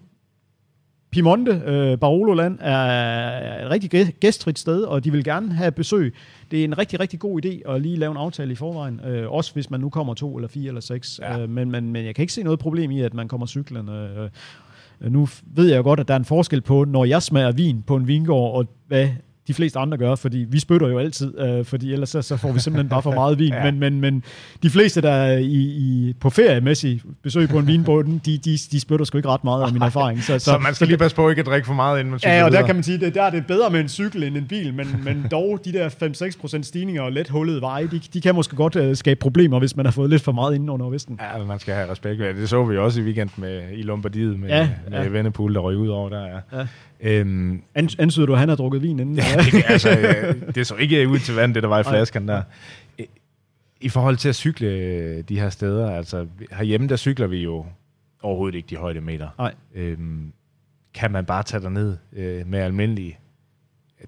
Piemonte, 1.11 1.51
uh, 1.51 1.99
Barololand, 1.99 2.57
er 2.61 3.65
et 3.65 3.71
rigtig 3.71 3.95
gæ- 3.95 4.11
gæstfrit 4.19 4.59
sted, 4.59 4.83
og 4.83 5.03
de 5.03 5.11
vil 5.11 5.23
gerne 5.23 5.53
have 5.53 5.71
besøg. 5.71 6.13
Det 6.51 6.59
er 6.59 6.63
en 6.63 6.77
rigtig, 6.77 6.99
rigtig 6.99 7.19
god 7.19 7.45
idé 7.45 7.71
at 7.71 7.81
lige 7.81 7.97
lave 7.97 8.11
en 8.11 8.17
aftale 8.17 8.51
i 8.51 8.55
forvejen, 8.55 8.99
også 9.27 9.53
hvis 9.53 9.69
man 9.69 9.79
nu 9.79 9.89
kommer 9.89 10.13
to 10.13 10.37
eller 10.37 10.47
fire 10.47 10.67
eller 10.67 10.81
seks. 10.81 11.19
Ja. 11.23 11.47
Men, 11.47 11.71
men, 11.71 11.91
men 11.91 12.05
jeg 12.05 12.15
kan 12.15 12.23
ikke 12.23 12.33
se 12.33 12.43
noget 12.43 12.59
problem 12.59 12.91
i, 12.91 13.01
at 13.01 13.13
man 13.13 13.27
kommer 13.27 13.47
cyklerne. 13.47 14.09
Uh, 15.01 15.11
nu 15.11 15.27
ved 15.55 15.69
jeg 15.69 15.77
jo 15.77 15.83
godt, 15.83 15.99
at 15.99 16.07
der 16.07 16.13
er 16.13 16.19
en 16.19 16.25
forskel 16.25 16.61
på, 16.61 16.85
når 16.85 17.05
jeg 17.05 17.21
smager 17.23 17.51
vin 17.51 17.81
på 17.81 17.95
en 17.95 18.07
vingård, 18.07 18.57
og 18.57 18.65
hvad 18.87 19.09
de 19.47 19.53
fleste 19.53 19.79
andre 19.79 19.97
gør, 19.97 20.15
fordi 20.15 20.45
vi 20.49 20.59
spytter 20.59 20.87
jo 20.87 20.99
altid, 20.99 21.39
øh, 21.39 21.65
fordi 21.65 21.93
ellers 21.93 22.09
så, 22.09 22.21
så 22.21 22.37
får 22.37 22.51
vi 22.51 22.59
simpelthen 22.59 22.89
bare 22.89 23.01
for 23.01 23.11
meget 23.11 23.39
vin. 23.39 23.53
Ja. 23.61 23.63
men, 23.71 23.79
men, 23.79 24.01
men 24.01 24.23
de 24.63 24.69
fleste, 24.69 25.01
der 25.01 25.11
er 25.11 25.37
i, 25.37 25.53
i, 25.55 26.13
på 26.19 26.29
feriemæssig 26.29 27.01
besøg 27.23 27.49
på 27.49 27.57
en 27.59 27.67
vinbåd, 27.67 28.03
de, 28.03 28.37
de, 28.37 28.57
de 28.71 28.79
spytter 28.79 29.05
sgu 29.05 29.17
ikke 29.17 29.29
ret 29.29 29.43
meget 29.43 29.63
af 29.63 29.73
min 29.73 29.81
erfaring. 29.81 30.23
Så, 30.23 30.39
Så 30.39 30.57
man 30.57 30.73
skal 30.75 30.87
lige 30.87 30.97
passe 30.97 31.15
på 31.15 31.29
ikke 31.29 31.39
at 31.39 31.45
drikke 31.45 31.67
for 31.67 31.73
meget, 31.73 31.99
inden 31.99 32.11
man 32.11 32.19
cykler 32.19 32.33
Ja, 32.33 32.43
og 32.45 32.51
der 32.51 32.65
kan 32.65 32.75
man 32.75 32.83
sige, 32.83 33.05
at 33.05 33.13
der 33.15 33.23
er 33.23 33.29
det 33.29 33.45
bedre 33.47 33.69
med 33.69 33.79
en 33.79 33.89
cykel 33.89 34.23
end 34.23 34.37
en 34.37 34.45
bil, 34.47 34.73
men, 34.73 34.87
men 35.03 35.27
dog 35.31 35.59
de 35.65 35.73
der 35.73 35.89
5-6% 36.59 36.63
stigninger 36.63 37.01
og 37.01 37.11
let 37.11 37.29
hullede 37.29 37.61
veje, 37.61 37.87
de, 37.87 38.01
de 38.13 38.21
kan 38.21 38.35
måske 38.35 38.55
godt 38.55 38.75
uh, 38.75 38.95
skabe 38.95 39.19
problemer, 39.19 39.59
hvis 39.59 39.75
man 39.75 39.85
har 39.85 39.91
fået 39.91 40.09
lidt 40.09 40.21
for 40.21 40.31
meget 40.31 40.55
inden 40.55 40.69
under 40.69 40.89
vesten. 40.89 41.19
Ja, 41.33 41.37
men 41.37 41.47
man 41.47 41.59
skal 41.59 41.73
have 41.73 41.91
respekt. 41.91 42.19
Det 42.19 42.49
så 42.49 42.63
vi 42.65 42.77
også 42.77 43.01
i 43.01 43.03
weekend 43.03 43.29
med, 43.37 43.61
i 43.73 43.81
Lombardiet 43.81 44.39
med, 44.39 44.49
Ja, 44.49 44.69
med 44.89 44.99
ja. 45.01 45.07
Vennepool, 45.07 45.53
der 45.53 45.59
røg 45.59 45.77
ud 45.77 45.87
over 45.87 46.09
der. 46.09 46.25
Ja. 46.53 46.65
Øhm, 47.01 47.61
An, 47.75 47.89
ansyder 47.99 48.25
du, 48.25 48.33
at 48.33 48.39
han 48.39 48.49
har 48.49 48.55
drukket 48.55 48.81
vin 48.81 48.99
inden? 48.99 49.15
Ja, 49.15 49.23
det, 49.51 49.63
altså, 49.67 49.89
øh, 49.99 50.55
det 50.55 50.67
så 50.67 50.75
ikke 50.75 51.07
ud 51.07 51.19
til 51.19 51.35
vand, 51.35 51.53
det 51.53 51.63
der 51.63 51.69
var 51.69 51.79
i 51.79 51.83
flasken 51.83 52.27
der. 52.27 52.41
I- 52.97 53.89
forhold 53.89 54.17
til 54.17 54.29
at 54.29 54.35
cykle 54.35 54.67
øh, 54.67 55.23
de 55.29 55.39
her 55.39 55.49
steder, 55.49 55.91
altså 55.91 56.27
herhjemme, 56.51 56.87
der 56.87 56.95
cykler 56.95 57.27
vi 57.27 57.37
jo 57.37 57.65
overhovedet 58.21 58.55
ikke 58.57 58.67
de 58.69 58.75
højdemeter. 58.75 59.29
Nej. 59.37 59.53
Øhm, 59.75 60.31
kan 60.93 61.11
man 61.11 61.25
bare 61.25 61.43
tage 61.43 61.69
ned 61.69 61.97
øh, 62.13 62.47
med 62.47 62.59
almindelig 62.59 63.19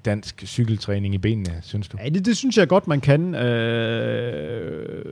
dansk 0.05 0.43
cykeltræning 0.45 1.13
i 1.15 1.17
benene, 1.17 1.59
synes 1.61 1.87
du? 1.87 1.97
Ja, 2.03 2.09
det, 2.09 2.25
det 2.25 2.37
synes 2.37 2.57
jeg 2.57 2.67
godt, 2.67 2.87
man 2.87 3.01
kan. 3.01 3.35
Øh, 3.35 5.05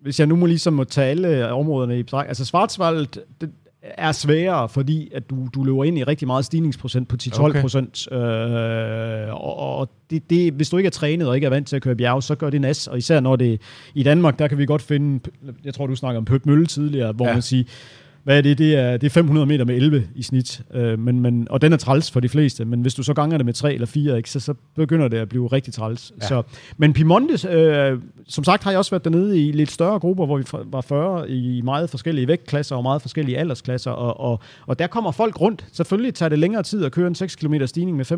hvis 0.00 0.18
jeg 0.20 0.26
nu 0.26 0.36
må 0.36 0.46
ligesom 0.46 0.72
må 0.72 0.84
tage 0.84 1.06
alle 1.10 1.52
områderne 1.52 1.98
i 1.98 2.02
betragtning. 2.02 2.28
Altså 2.30 2.44
Schwarzwald 2.44 3.06
det 3.40 3.50
er 3.98 4.12
sværere, 4.12 4.68
fordi 4.68 5.10
at 5.14 5.30
du, 5.30 5.48
du 5.54 5.64
løber 5.64 5.84
ind 5.84 5.98
i 5.98 6.04
rigtig 6.04 6.26
meget 6.26 6.44
stigningsprocent 6.44 7.08
på 7.08 7.16
10-12 7.22 7.60
procent. 7.60 8.12
Øh, 8.12 8.18
og 9.34 9.78
og 9.78 9.90
det, 10.10 10.30
det, 10.30 10.52
hvis 10.52 10.70
du 10.70 10.76
ikke 10.76 10.86
er 10.86 10.90
trænet 10.90 11.28
og 11.28 11.34
ikke 11.34 11.44
er 11.44 11.50
vant 11.50 11.68
til 11.68 11.76
at 11.76 11.82
køre 11.82 11.96
bjerg, 11.96 12.22
så 12.22 12.34
gør 12.34 12.50
det 12.50 12.60
nas. 12.60 12.86
Og 12.86 12.98
især 12.98 13.20
når 13.20 13.36
det 13.36 13.60
i 13.94 14.02
Danmark, 14.02 14.38
der 14.38 14.48
kan 14.48 14.58
vi 14.58 14.66
godt 14.66 14.82
finde, 14.82 15.30
jeg 15.64 15.74
tror 15.74 15.86
du 15.86 15.96
snakker 15.96 16.18
om 16.18 16.24
Pøt 16.24 16.46
Mølle 16.46 16.66
tidligere, 16.66 17.12
hvor 17.12 17.26
ja. 17.26 17.32
man 17.32 17.42
siger, 17.42 17.64
hvad 18.28 18.38
er 18.38 18.40
det? 18.40 18.58
Det 18.58 18.74
er, 18.74 18.96
det 18.96 19.06
er 19.06 19.10
500 19.10 19.46
meter 19.46 19.64
med 19.64 19.74
11 19.74 20.04
i 20.14 20.22
snit, 20.22 20.60
øh, 20.74 20.98
men, 20.98 21.20
men, 21.20 21.46
og 21.50 21.62
den 21.62 21.72
er 21.72 21.76
træls 21.76 22.10
for 22.10 22.20
de 22.20 22.28
fleste, 22.28 22.64
men 22.64 22.80
hvis 22.80 22.94
du 22.94 23.02
så 23.02 23.14
ganger 23.14 23.36
det 23.36 23.46
med 23.46 23.54
3 23.54 23.74
eller 23.74 23.86
4, 23.86 24.16
ikke, 24.16 24.30
så, 24.30 24.40
så 24.40 24.54
begynder 24.76 25.08
det 25.08 25.16
at 25.16 25.28
blive 25.28 25.46
rigtig 25.46 25.74
træls. 25.74 26.12
Ja. 26.16 26.16
Ja. 26.22 26.28
Så, 26.28 26.42
men 26.76 26.92
Piemonte, 26.92 27.48
øh, 27.48 27.98
som 28.26 28.44
sagt 28.44 28.64
har 28.64 28.70
jeg 28.70 28.78
også 28.78 28.90
været 28.90 29.04
dernede 29.04 29.46
i 29.46 29.52
lidt 29.52 29.70
større 29.70 29.98
grupper, 29.98 30.26
hvor 30.26 30.36
vi 30.36 30.44
var 30.64 30.80
40 30.80 31.30
i 31.30 31.60
meget 31.64 31.90
forskellige 31.90 32.28
vægtklasser 32.28 32.76
og 32.76 32.82
meget 32.82 33.02
forskellige 33.02 33.38
aldersklasser, 33.38 33.90
og, 33.90 34.20
og, 34.20 34.40
og 34.66 34.78
der 34.78 34.86
kommer 34.86 35.10
folk 35.10 35.40
rundt. 35.40 35.66
Selvfølgelig 35.72 36.14
tager 36.14 36.28
det 36.28 36.38
længere 36.38 36.62
tid 36.62 36.84
at 36.84 36.92
køre 36.92 37.06
en 37.06 37.14
6 37.14 37.36
km 37.36 37.54
stigning 37.66 37.96
med 37.96 38.12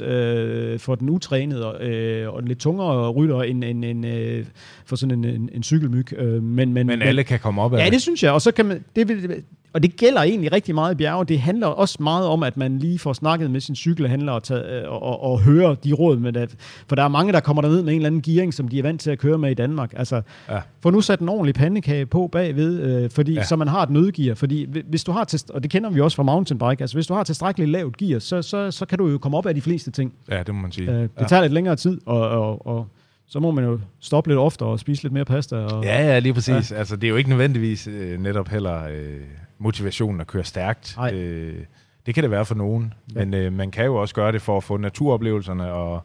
5% 0.00 0.04
øh, 0.04 0.78
for 0.78 0.94
den 0.94 1.10
utrænede 1.10 1.72
og, 1.72 1.86
øh, 1.86 2.34
og 2.34 2.40
en 2.40 2.48
lidt 2.48 2.58
tungere 2.58 3.10
rytter 3.10 3.42
end, 3.42 3.64
end, 3.64 3.84
end 3.84 4.06
øh, 4.06 4.44
for 4.84 4.96
sådan 4.96 5.18
en, 5.18 5.24
en, 5.24 5.50
en 5.52 5.62
cykelmyg. 5.62 6.12
Øh, 6.12 6.42
men, 6.42 6.72
men, 6.72 6.86
Men 6.86 7.02
alle 7.02 7.24
kan 7.24 7.38
komme 7.38 7.62
op 7.62 7.74
af 7.74 7.84
Ja, 7.84 7.90
det 7.90 8.02
synes 8.02 8.22
jeg. 8.22 8.32
Og 8.32 8.42
så 8.42 8.52
kan 8.52 8.66
man, 8.66 8.84
det 8.96 9.44
og 9.72 9.82
det 9.82 9.96
gælder 9.96 10.22
egentlig 10.22 10.52
rigtig 10.52 10.74
meget 10.74 10.94
i 10.94 10.96
bjerge. 10.96 11.24
Det 11.24 11.40
handler 11.40 11.66
også 11.66 11.96
meget 12.02 12.26
om, 12.26 12.42
at 12.42 12.56
man 12.56 12.78
lige 12.78 12.98
får 12.98 13.12
snakket 13.12 13.50
med 13.50 13.60
sin 13.60 13.76
cykelhandler 13.76 14.32
og, 14.32 14.42
tage, 14.42 14.88
og, 14.88 15.02
og, 15.02 15.22
og 15.22 15.40
høre 15.40 15.76
de 15.84 15.92
råd 15.92 16.16
med 16.18 16.32
det. 16.32 16.54
For 16.88 16.96
der 16.96 17.02
er 17.02 17.08
mange, 17.08 17.32
der 17.32 17.40
kommer 17.40 17.62
derned 17.62 17.82
med 17.82 17.92
en 17.92 17.96
eller 17.98 18.06
anden 18.06 18.22
gearing, 18.22 18.54
som 18.54 18.68
de 18.68 18.78
er 18.78 18.82
vant 18.82 19.00
til 19.00 19.10
at 19.10 19.18
køre 19.18 19.38
med 19.38 19.50
i 19.50 19.54
Danmark. 19.54 19.92
Altså, 19.96 20.22
Ja. 20.50 20.58
få 20.80 20.90
nu 20.90 21.00
sat 21.00 21.20
en 21.20 21.28
ordentlig 21.28 21.54
pandekage 21.54 22.06
på 22.06 22.28
bagved, 22.32 22.80
øh, 22.82 23.10
fordi, 23.10 23.32
Ja. 23.34 23.44
så 23.44 23.56
man 23.56 23.68
har 23.68 23.82
et 23.82 23.90
nødgear. 23.90 24.34
Fordi 24.34 24.66
hvi- 24.66 24.82
hvis 24.88 25.04
du 25.04 25.12
har, 25.12 25.24
til, 25.24 25.40
og 25.54 25.62
det 25.62 25.70
kender 25.70 25.90
vi 25.90 26.00
også 26.00 26.16
fra 26.16 26.22
mountainbike, 26.22 26.80
altså 26.80 26.96
hvis 26.96 27.06
du 27.06 27.14
har 27.14 27.24
tilstrækkeligt 27.24 27.70
lavt 27.70 27.96
gear, 27.96 28.18
så, 28.18 28.42
så, 28.42 28.70
så 28.70 28.86
kan 28.86 28.98
du 28.98 29.08
jo 29.08 29.18
komme 29.18 29.38
op 29.38 29.46
af 29.46 29.54
de 29.54 29.60
fleste 29.60 29.90
ting. 29.90 30.12
Ja, 30.30 30.38
det 30.42 30.54
må 30.54 30.60
man 30.60 30.72
sige. 30.72 30.90
Øh, 30.90 31.02
det 31.02 31.10
ja. 31.20 31.24
tager 31.26 31.42
lidt 31.42 31.52
længere 31.52 31.76
tid, 31.76 32.00
og, 32.06 32.20
og, 32.28 32.66
og 32.66 32.86
så 33.28 33.40
må 33.40 33.50
man 33.50 33.64
jo 33.64 33.80
stoppe 34.00 34.30
lidt 34.30 34.38
oftere 34.38 34.68
og 34.68 34.80
spise 34.80 35.02
lidt 35.02 35.12
mere 35.12 35.24
pasta. 35.24 35.56
Og, 35.56 35.84
Ja, 35.84 36.06
ja, 36.06 36.18
lige 36.18 36.34
præcis. 36.34 36.70
Ja. 36.72 36.76
Altså, 36.76 36.96
det 36.96 37.04
er 37.04 37.08
jo 37.08 37.16
ikke 37.16 37.30
nødvendigvis 37.30 37.86
øh, 37.86 38.20
netop 38.20 38.48
heller 38.48 38.84
øh, 38.88 39.20
motivationen 39.58 40.20
at 40.20 40.26
køre 40.26 40.44
stærkt. 40.44 40.94
Nej. 40.96 41.14
Øh, 41.14 41.64
det 42.06 42.14
kan 42.14 42.22
det 42.22 42.30
være 42.30 42.44
for 42.44 42.54
nogen, 42.54 42.94
Ja. 43.14 43.24
men 43.24 43.34
øh, 43.34 43.52
man 43.52 43.70
kan 43.70 43.84
jo 43.84 43.94
også 43.96 44.14
gøre 44.14 44.32
det 44.32 44.42
for 44.42 44.56
at 44.56 44.64
få 44.64 44.76
naturoplevelserne 44.76 45.72
og, 45.72 46.02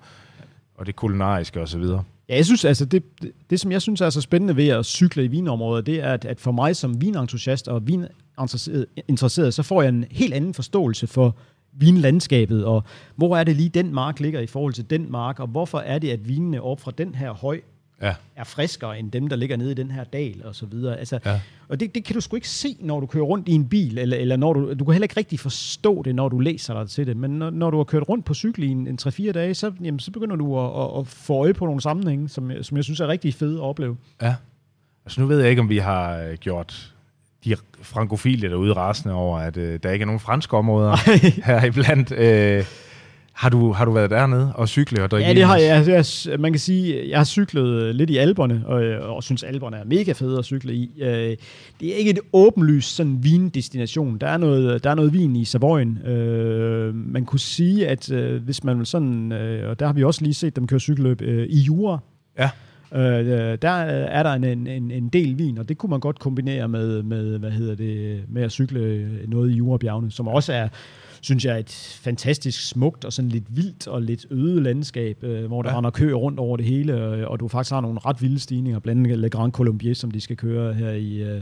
og 0.76 0.86
det 0.86 0.95
kulinariske 0.95 1.61
osv. 1.61 1.82
Ja, 2.30 2.36
jeg 2.36 2.45
synes, 2.45 2.65
altså, 2.65 2.86
det, 2.86 3.03
det, 3.21 3.32
det, 3.49 3.59
som 3.59 3.71
jeg 3.71 3.82
synes 3.82 4.01
er 4.01 4.09
så 4.09 4.21
spændende 4.21 4.55
ved 4.55 4.67
at 4.67 4.86
cykle 4.86 5.24
i 5.24 5.28
vinområdet, 5.28 5.86
det 5.86 6.03
er, 6.03 6.13
at, 6.13 6.26
at 6.26 6.39
for 6.39 6.51
mig 6.51 6.76
som 6.76 7.01
vinentusiast 7.01 7.67
og 7.67 7.88
vininteresseret, 7.88 8.86
interesseret, 9.07 9.53
så 9.53 9.63
får 9.63 9.82
jeg 9.82 9.89
en 9.89 10.05
helt 10.11 10.34
anden 10.34 10.53
forståelse 10.53 11.07
for 11.07 11.36
vinlandskabet, 11.78 12.65
og 12.65 12.84
hvor 13.15 13.38
er 13.38 13.43
det 13.43 13.55
lige 13.55 13.69
den 13.69 13.93
mark 13.93 14.19
ligger 14.19 14.39
i 14.39 14.47
forhold 14.47 14.74
til 14.74 14.89
den 14.89 15.11
mark, 15.11 15.39
og 15.39 15.47
hvorfor 15.47 15.80
er 15.80 15.99
det, 15.99 16.09
at 16.11 16.28
vinene 16.28 16.61
op 16.61 16.80
fra 16.80 16.91
den 16.97 17.15
her 17.15 17.32
høj 17.32 17.61
Ja. 18.01 18.13
er 18.36 18.43
friskere 18.43 18.99
end 18.99 19.11
dem, 19.11 19.28
der 19.28 19.36
ligger 19.36 19.57
nede 19.57 19.71
i 19.71 19.74
den 19.74 19.91
her 19.91 20.03
dal 20.03 20.41
og 20.45 20.55
så 20.55 20.65
videre. 20.65 20.97
Altså, 20.99 21.19
Ja. 21.26 21.39
Og 21.67 21.80
det, 21.80 21.95
det 21.95 22.03
kan 22.03 22.13
du 22.15 22.21
sgu 22.21 22.36
ikke 22.36 22.49
se, 22.49 22.76
når 22.80 22.99
du 22.99 23.05
kører 23.05 23.24
rundt 23.24 23.47
i 23.47 23.51
en 23.51 23.69
bil, 23.69 23.97
eller, 23.97 24.17
eller 24.17 24.36
når 24.36 24.53
du, 24.53 24.74
du 24.74 24.84
kan 24.86 24.93
heller 24.93 25.03
ikke 25.05 25.17
rigtig 25.17 25.39
forstå 25.39 26.01
det, 26.03 26.15
når 26.15 26.30
du 26.30 26.39
læser 26.39 26.74
dig 26.74 26.89
til 26.89 27.07
det. 27.07 27.17
Men 27.17 27.32
når, 27.32 27.49
når 27.49 27.71
du 27.71 27.78
har 27.78 27.84
kørt 27.84 28.09
rundt 28.09 28.26
på 28.26 28.34
cykel 28.34 28.63
i 28.63 28.67
en, 28.67 28.88
en 28.88 28.99
3-4 29.01 29.32
dage, 29.32 29.53
så, 29.53 29.71
jamen, 29.84 29.99
så 29.99 30.11
begynder 30.11 30.36
du 30.36 30.59
at, 30.59 30.84
at, 30.95 30.99
at 30.99 31.07
få 31.07 31.34
øje 31.34 31.53
på 31.53 31.65
nogle 31.65 31.82
sammenhænge, 31.82 32.30
som, 32.30 32.51
som 32.61 32.78
jeg 32.78 32.84
synes 32.84 32.99
er 32.99 33.07
rigtig 33.07 33.34
fede 33.34 33.55
at 33.55 33.61
opleve. 33.63 33.97
Ja. 34.21 34.36
Altså 35.05 35.21
nu 35.21 35.28
ved 35.28 35.39
jeg 35.39 35.49
ikke, 35.49 35.61
om 35.61 35.69
vi 35.69 35.78
har 35.78 36.17
øh, 36.17 36.34
gjort 36.38 36.92
de 37.45 37.55
frankofile 37.81 38.49
derude 38.49 38.73
rasende 38.73 39.13
over, 39.15 39.37
at 39.39 39.57
øh, 39.57 39.79
der 39.83 39.91
ikke 39.91 40.03
er 40.03 40.07
nogen 40.07 40.19
franske 40.19 40.57
områder 40.57 40.95
her 41.47 41.63
iblandt. 41.65 42.11
Øh, 42.11 42.63
har, 43.33 43.49
du, 43.49 43.71
har 43.71 43.85
du 43.85 43.91
været 43.91 44.09
dernede 44.09 44.51
og 44.55 44.69
cykle 44.69 45.03
og 45.03 45.11
drikke 45.11 45.27
Ja, 45.27 45.33
det 45.33 45.43
har 45.43 45.57
vin? 45.57 45.65
jeg. 45.93 46.05
jeg. 46.29 46.39
Man 46.39 46.51
kan 46.53 46.59
sige, 46.59 47.09
jeg 47.09 47.19
har 47.19 47.23
cyklet 47.25 47.95
lidt 47.95 48.09
i 48.09 48.17
Alberne, 48.17 48.63
og, 48.65 48.75
og 49.15 49.23
synes, 49.23 49.43
Alberne 49.43 49.77
er 49.77 49.83
mega 49.85 50.11
fede 50.11 50.39
at 50.39 50.45
cykle 50.45 50.73
i. 50.73 50.91
Øh, 51.01 51.09
Det 51.79 51.93
er 51.93 51.95
ikke 51.95 52.11
et 52.11 52.19
åbenlyst 52.33 52.95
sådan 52.95 53.23
vindestination. 53.23 54.17
Der 54.17 54.27
er 54.27 54.37
noget, 54.37 54.83
der 54.83 54.89
er 54.89 54.95
noget 54.95 55.13
vin 55.13 55.35
i 55.35 55.45
Savoyen. 55.45 55.97
Øh, 56.07 56.95
Man 56.95 57.25
kunne 57.25 57.39
sige, 57.39 57.87
at 57.87 58.11
øh, 58.11 58.43
hvis 58.43 58.63
man 58.63 58.77
vil 58.77 58.85
sådan, 58.85 59.31
øh, 59.31 59.69
og 59.69 59.79
der 59.79 59.85
har 59.85 59.93
vi 59.93 60.03
også 60.03 60.21
lige 60.23 60.33
set 60.33 60.55
dem 60.55 60.67
køre 60.67 60.79
cykelløb 60.79 61.21
øh, 61.21 61.47
i 61.49 61.59
Jura, 61.59 61.97
Ja. 62.39 62.49
Øh, 62.95 63.57
der 63.61 63.69
er 63.69 64.23
der 64.23 64.33
en, 64.33 64.67
en, 64.67 64.91
en 64.91 65.09
del 65.09 65.37
vin, 65.37 65.57
og 65.57 65.69
det 65.69 65.77
kunne 65.77 65.89
man 65.89 65.99
godt 65.99 66.19
kombinere 66.19 66.67
med, 66.67 67.03
med 67.03 67.39
hvad 67.39 67.51
hedder 67.51 67.75
det, 67.75 68.23
med 68.29 68.43
at 68.43 68.51
cykle 68.51 69.09
noget 69.27 69.51
i 69.51 69.53
Jurabjergene, 69.53 70.11
som 70.11 70.27
også 70.27 70.53
er, 70.53 70.67
synes 71.21 71.45
jeg, 71.45 71.59
et 71.59 71.99
fantastisk 72.03 72.67
smukt 72.69 73.05
og 73.05 73.13
sådan 73.13 73.29
lidt 73.29 73.43
vildt 73.55 73.87
og 73.87 74.01
lidt 74.01 74.25
øde 74.31 74.63
landskab, 74.63 75.23
øh, 75.23 75.45
hvor 75.45 75.61
der 75.61 75.69
Ja. 75.69 75.73
ja. 75.73 75.77
render 75.77 75.89
køer 75.89 76.15
rundt 76.15 76.39
over 76.39 76.57
det 76.57 76.65
hele, 76.65 77.03
og, 77.03 77.31
og 77.31 77.39
du 77.39 77.47
faktisk 77.47 77.71
har 77.73 77.81
nogle 77.81 77.99
ret 78.05 78.21
vilde 78.21 78.39
stigninger, 78.39 78.79
blandt 78.79 79.07
andet 79.07 79.19
Le 79.19 79.29
Grand 79.29 79.51
Colombier, 79.51 79.93
som 79.93 80.11
de 80.11 80.21
skal 80.21 80.37
køre 80.37 80.73
her 80.73 80.89
i, 80.91 81.21
øh, 81.23 81.41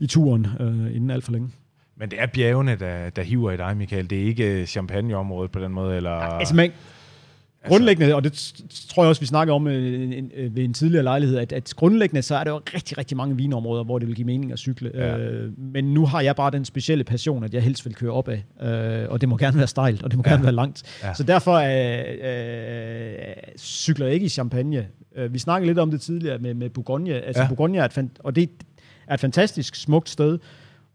i 0.00 0.06
turen 0.06 0.46
øh, 0.60 0.96
inden 0.96 1.10
alt 1.10 1.24
for 1.24 1.32
længe. 1.32 1.48
Men 1.98 2.10
det 2.10 2.20
er 2.20 2.26
bjergene, 2.26 2.76
der, 2.76 3.10
der 3.10 3.22
hiver 3.22 3.52
i 3.52 3.56
dig, 3.56 3.76
Michael. 3.76 4.10
Det 4.10 4.22
er 4.22 4.24
ikke 4.24 4.60
øh, 4.60 4.66
champagneområdet 4.66 5.50
på 5.50 5.58
den 5.58 5.72
måde, 5.72 5.96
eller... 5.96 6.10
Altså, 6.10 6.54
man, 6.54 6.70
grundlæggende, 7.68 8.14
og 8.14 8.24
det 8.24 8.52
tror 8.90 9.02
jeg 9.02 9.08
også, 9.08 9.20
vi 9.20 9.26
snakker 9.26 9.54
om 9.54 9.66
øh, 9.66 10.22
øh, 10.36 10.56
ved 10.56 10.64
en 10.64 10.74
tidligere 10.74 11.02
lejlighed, 11.04 11.38
at, 11.38 11.52
at 11.52 11.72
grundlæggende 11.76 12.22
så 12.22 12.36
er 12.36 12.44
der 12.44 12.50
jo 12.50 12.60
rigtig, 12.74 12.98
rigtig 12.98 13.16
mange 13.16 13.36
vinområder, 13.36 13.84
hvor 13.84 13.98
det 13.98 14.08
vil 14.08 14.16
give 14.16 14.24
mening 14.26 14.52
at 14.52 14.58
cykle. 14.58 14.90
Ja. 14.94 15.18
Øh, 15.18 15.58
men 15.58 15.84
nu 15.94 16.06
har 16.06 16.20
jeg 16.20 16.36
bare 16.36 16.50
den 16.50 16.64
specielle 16.64 17.04
passion, 17.04 17.44
at 17.44 17.54
jeg 17.54 17.62
helst 17.62 17.84
vil 17.86 17.94
køre 17.94 18.12
op 18.12 18.28
af, 18.28 18.44
øh, 19.02 19.10
og 19.10 19.20
det 19.20 19.28
må 19.28 19.36
gerne 19.36 19.58
være 19.58 19.66
stejlt, 19.66 20.02
og 20.02 20.10
det 20.10 20.16
må 20.16 20.22
Ja. 20.26 20.30
gerne 20.30 20.42
være 20.44 20.52
langt. 20.52 20.82
Ja. 21.02 21.14
Så 21.14 21.22
derfor 21.22 21.52
øh, 21.52 22.04
øh, 22.30 23.34
cykler 23.58 24.06
jeg 24.06 24.14
ikke 24.14 24.26
i 24.26 24.28
Champagne. 24.28 24.86
Øh, 25.16 25.32
vi 25.32 25.38
snakkede 25.38 25.66
lidt 25.66 25.78
om 25.78 25.90
det 25.90 26.00
tidligere 26.00 26.38
med, 26.38 26.54
med 26.54 26.70
Bourgogne. 26.70 27.12
Altså, 27.14 27.42
Ja. 27.42 27.48
Bourgogne 27.48 27.78
er 27.78 27.84
et, 27.84 28.08
og 28.20 28.36
det 28.36 28.50
er 29.08 29.14
et 29.14 29.20
fantastisk 29.20 29.74
smukt 29.74 30.08
sted, 30.08 30.38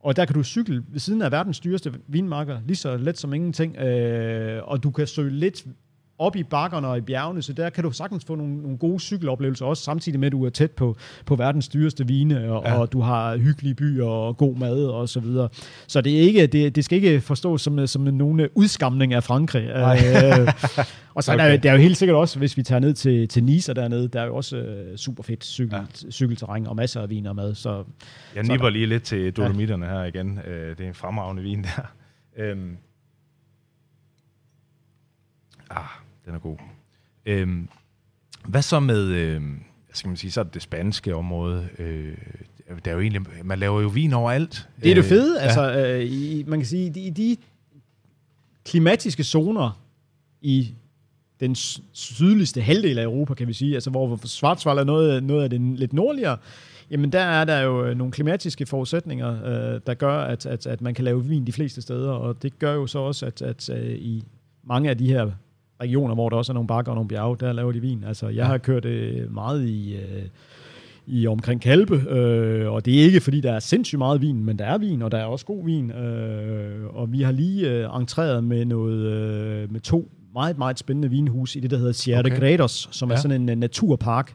og 0.03 0.15
der 0.15 0.25
kan 0.25 0.33
du 0.35 0.43
cykle 0.43 0.83
ved 0.91 0.99
siden 0.99 1.21
af 1.21 1.31
verdens 1.31 1.59
dyreste 1.59 1.91
vinmarker, 2.07 2.57
lige 2.67 2.75
så 2.77 2.97
let 2.97 3.17
som 3.17 3.33
ingenting, 3.33 3.77
øh, 3.77 4.59
og 4.63 4.83
du 4.83 4.91
kan 4.91 5.07
søge 5.07 5.29
lidt 5.31 5.65
op 6.21 6.35
i 6.35 6.43
bakkerne 6.43 6.87
og 6.87 6.97
i 6.97 7.01
bjergene, 7.01 7.41
så 7.41 7.53
der 7.53 7.69
kan 7.69 7.83
du 7.83 7.91
sagtens 7.91 8.25
få 8.25 8.35
nogle, 8.35 8.61
nogle 8.61 8.77
gode 8.77 8.99
cykeloplevelser, 8.99 9.65
også 9.65 9.83
samtidig 9.83 10.19
med, 10.19 10.25
at 10.27 10.31
du 10.31 10.45
er 10.45 10.49
tæt 10.49 10.71
på, 10.71 10.95
på 11.25 11.35
verdens 11.35 11.67
dyreste 11.67 12.07
vine, 12.07 12.51
og, 12.51 12.63
Ja. 12.65 12.69
ja. 12.73 12.79
og 12.79 12.91
du 12.91 13.01
har 13.01 13.37
hyggelige 13.37 13.75
byer 13.75 14.05
og 14.05 14.37
god 14.37 14.55
mad 14.55 14.85
og 14.85 15.09
så 15.09 15.19
videre. 15.19 15.49
Så 15.87 16.01
det, 16.01 16.17
er 16.17 16.21
ikke, 16.21 16.47
det, 16.47 16.75
det 16.75 16.85
skal 16.85 16.95
ikke 17.03 17.21
forstås 17.21 17.61
som, 17.61 17.87
som 17.87 18.01
nogen 18.01 18.47
udskamning 18.55 19.13
af 19.13 19.23
Frankrig. 19.23 19.63
Øh, 19.67 19.75
og 21.15 21.23
så 21.23 21.33
okay. 21.33 21.43
er 21.45 21.49
der, 21.49 21.57
der 21.57 21.69
er 21.69 21.73
jo 21.73 21.79
helt 21.81 21.97
sikkert 21.97 22.17
også, 22.17 22.39
hvis 22.39 22.57
vi 22.57 22.63
tager 22.63 22.79
ned 22.79 22.93
til, 22.93 23.27
til 23.27 23.43
Nice 23.43 23.71
og 23.71 23.75
dernede, 23.75 24.07
der 24.07 24.21
er 24.21 24.25
jo 24.25 24.35
også 24.35 24.57
øh, 24.57 24.97
super 24.97 25.23
fedt 25.23 25.45
cykel, 25.45 25.73
Ja. 25.75 25.79
ja. 26.05 26.11
cykelterræn 26.11 26.67
og 26.67 26.75
masser 26.75 27.01
af 27.01 27.09
vin 27.09 27.25
og 27.25 27.35
mad. 27.35 27.55
Så 27.55 27.83
Jeg 28.35 28.43
nipper 28.43 28.69
lige 28.69 28.85
lidt 28.85 29.03
til 29.03 29.31
Dolomitterne 29.33 29.85
her 29.85 30.03
igen. 30.03 30.39
Øh, 30.47 30.77
det 30.77 30.83
er 30.83 30.87
en 30.87 30.93
fremragende 30.93 31.43
vin 31.43 31.63
der. 31.63 31.91
Øhm. 32.37 32.77
Ah, 35.69 35.83
den 36.25 36.35
er 36.35 36.39
god. 36.39 36.57
Øhm. 37.25 37.67
Hvad 38.47 38.61
så 38.61 38.79
med, 38.79 39.07
øh, 39.07 39.41
skal 39.93 40.07
man 40.07 40.17
sige, 40.17 40.31
så 40.31 40.39
er 40.39 40.43
det 40.43 40.53
det 40.53 40.61
spanske 40.61 41.15
område. 41.15 41.67
Øh, 41.79 42.17
der 42.85 42.91
er 42.91 42.95
jo 42.95 43.01
egentlig, 43.01 43.21
man 43.43 43.59
laver 43.59 43.81
jo 43.81 43.87
vin 43.87 44.13
overalt. 44.13 44.69
Det 44.83 44.91
er 44.91 44.95
det 44.95 45.01
Øh, 45.03 45.09
fede. 45.09 45.39
ja. 45.39 45.45
Altså, 45.45 45.85
øh, 45.87 46.03
i, 46.11 46.43
man 46.47 46.59
kan 46.59 46.65
sige, 46.65 46.89
de, 46.89 47.11
de 47.11 47.37
klimatiske 48.65 49.23
zoner 49.23 49.81
i 50.41 50.73
den 51.39 51.55
sydligste 51.91 52.61
halvdel 52.61 52.99
af 52.99 53.03
Europa, 53.03 53.33
kan 53.33 53.47
vi 53.47 53.53
sige, 53.53 53.73
altså 53.73 53.89
hvor 53.89 54.19
Schwarzwald 54.27 54.79
er 54.79 54.83
noget, 54.83 55.23
noget 55.23 55.43
af 55.43 55.49
det 55.49 55.61
lidt 55.61 55.93
nordligere, 55.93 56.37
jamen 56.91 57.11
der 57.11 57.19
er 57.19 57.45
der 57.45 57.59
jo 57.59 57.85
øh, 57.85 57.97
nogle 57.97 58.11
klimatiske 58.13 58.65
forudsætninger, 58.65 59.45
øh, 59.45 59.81
der 59.87 59.93
gør, 59.93 60.19
at, 60.19 60.45
at, 60.45 60.67
at 60.67 60.81
man 60.81 60.93
kan 60.93 61.05
lave 61.05 61.25
vin 61.25 61.47
de 61.47 61.51
fleste 61.51 61.81
steder, 61.81 62.11
og 62.11 62.41
det 62.41 62.59
gør 62.59 62.73
jo 62.73 62.87
så 62.87 62.99
også, 62.99 63.25
at, 63.25 63.41
at 63.41 63.69
øh, 63.69 63.95
i 63.95 64.23
mange 64.63 64.89
af 64.89 64.97
de 64.97 65.07
her 65.07 65.31
regioner, 65.81 66.13
hvor 66.15 66.29
der 66.29 66.37
også 66.37 66.51
er 66.51 66.53
nogle 66.53 66.67
bakker 66.67 66.91
og 66.91 66.95
nogle 66.95 67.07
bjerge, 67.07 67.37
der 67.39 67.53
laver 67.53 67.71
de 67.71 67.79
vin. 67.79 68.03
Altså, 68.07 68.25
jeg 68.27 68.35
Ja. 68.35 68.43
har 68.43 68.57
kørt 68.57 68.85
øh, 68.85 69.33
meget 69.33 69.67
i... 69.67 69.95
Øh, 69.95 70.23
i 71.07 71.27
omkring 71.27 71.61
Kalpe, 71.61 71.95
øh, 71.95 72.71
og 72.71 72.85
det 72.85 72.99
er 72.99 73.03
ikke, 73.03 73.21
fordi 73.21 73.41
der 73.41 73.51
er 73.51 73.59
sindssygt 73.59 73.97
meget 73.97 74.21
vin, 74.21 74.45
men 74.45 74.59
der 74.59 74.65
er 74.65 74.77
vin, 74.77 75.01
og 75.01 75.11
der 75.11 75.17
er 75.17 75.23
også 75.25 75.45
god 75.45 75.65
vin, 75.65 75.91
øh, 75.91 76.85
og 76.95 77.11
vi 77.11 77.21
har 77.21 77.31
lige 77.31 77.69
øh, 77.71 77.89
entreret 77.99 78.43
med, 78.43 78.65
noget, 78.65 78.97
øh, 79.05 79.71
med 79.71 79.79
to 79.79 80.09
meget, 80.33 80.57
meget 80.57 80.79
spændende 80.79 81.09
vinhus 81.09 81.55
i 81.55 81.59
det, 81.59 81.71
der 81.71 81.77
hedder 81.77 81.91
Sierra 81.91 82.19
Okay. 82.19 82.39
Gredos, 82.39 82.89
som. 82.91 83.09
Ja. 83.09 83.15
er 83.15 83.19
sådan 83.19 83.41
en 83.41 83.49
uh, 83.49 83.55
naturpark, 83.55 84.33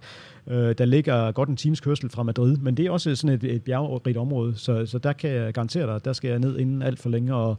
øh, 0.50 0.74
der 0.78 0.84
ligger 0.84 1.32
godt 1.32 1.48
en 1.48 1.56
times 1.56 1.80
kørsel 1.80 2.10
fra 2.10 2.22
Madrid, 2.22 2.56
men 2.56 2.76
det 2.76 2.86
er 2.86 2.90
også 2.90 3.14
sådan 3.16 3.34
et, 3.34 3.44
et 3.44 3.62
bjergrigt 3.62 4.18
område, 4.18 4.52
så, 4.56 4.86
så 4.86 4.98
der 4.98 5.12
kan 5.12 5.30
jeg 5.30 5.52
garantere 5.52 5.86
dig, 5.94 6.04
der 6.04 6.12
skal 6.12 6.30
jeg 6.30 6.38
ned 6.38 6.58
inden 6.58 6.82
alt 6.82 6.98
for 6.98 7.08
længe, 7.08 7.34
og, 7.34 7.58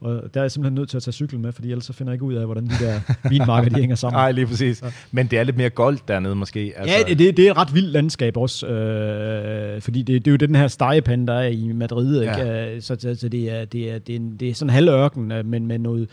og 0.00 0.22
der 0.34 0.40
er 0.40 0.44
jeg 0.44 0.50
simpelthen 0.52 0.74
nødt 0.74 0.88
til 0.88 0.96
at 0.96 1.02
tage 1.02 1.12
cyklen 1.12 1.42
med, 1.42 1.52
fordi 1.52 1.70
ellers 1.70 1.84
så 1.84 1.92
finder 1.92 2.10
jeg 2.12 2.14
ikke 2.14 2.24
ud 2.24 2.34
af, 2.34 2.44
hvordan 2.44 2.64
de 2.66 2.70
der 2.84 3.00
vinmarker, 3.30 3.68
de 3.70 3.80
hænger 3.80 3.96
sammen. 3.96 4.18
Nej, 4.18 4.32
lige 4.32 4.46
præcis. 4.46 4.82
Men 5.12 5.26
det 5.26 5.38
er 5.38 5.44
lidt 5.44 5.56
mere 5.56 5.70
goldt 5.70 6.08
dernede 6.08 6.34
måske. 6.34 6.72
Altså, 6.76 6.96
ja, 7.08 7.14
det, 7.14 7.36
det 7.36 7.46
er 7.46 7.50
et 7.50 7.56
ret 7.56 7.74
vildt 7.74 7.88
landskab 7.90 8.36
også, 8.36 8.66
øh, 8.66 9.80
fordi 9.80 10.02
det, 10.02 10.24
det 10.24 10.30
er 10.30 10.32
jo 10.32 10.36
den 10.36 10.54
her 10.54 10.68
stegepande, 10.68 11.26
der 11.26 11.32
er 11.34 11.48
i 11.48 11.72
Madrid, 11.72 12.20
ikke? 12.20 12.32
Ja. 12.38 12.64
Ja. 12.64 12.80
Så, 12.80 12.96
så, 12.98 13.14
så 13.14 13.28
det, 13.28 13.50
er, 13.52 13.64
det, 13.64 13.92
er, 13.92 13.98
det, 13.98 14.12
er, 14.12 14.16
en- 14.16 14.36
det 14.40 14.48
er 14.48 14.54
sådan 14.54 14.70
en 14.70 14.74
halvørken, 14.74 15.32
øh, 15.32 15.46
men 15.46 15.66
med 15.66 15.78
noget, 15.78 16.08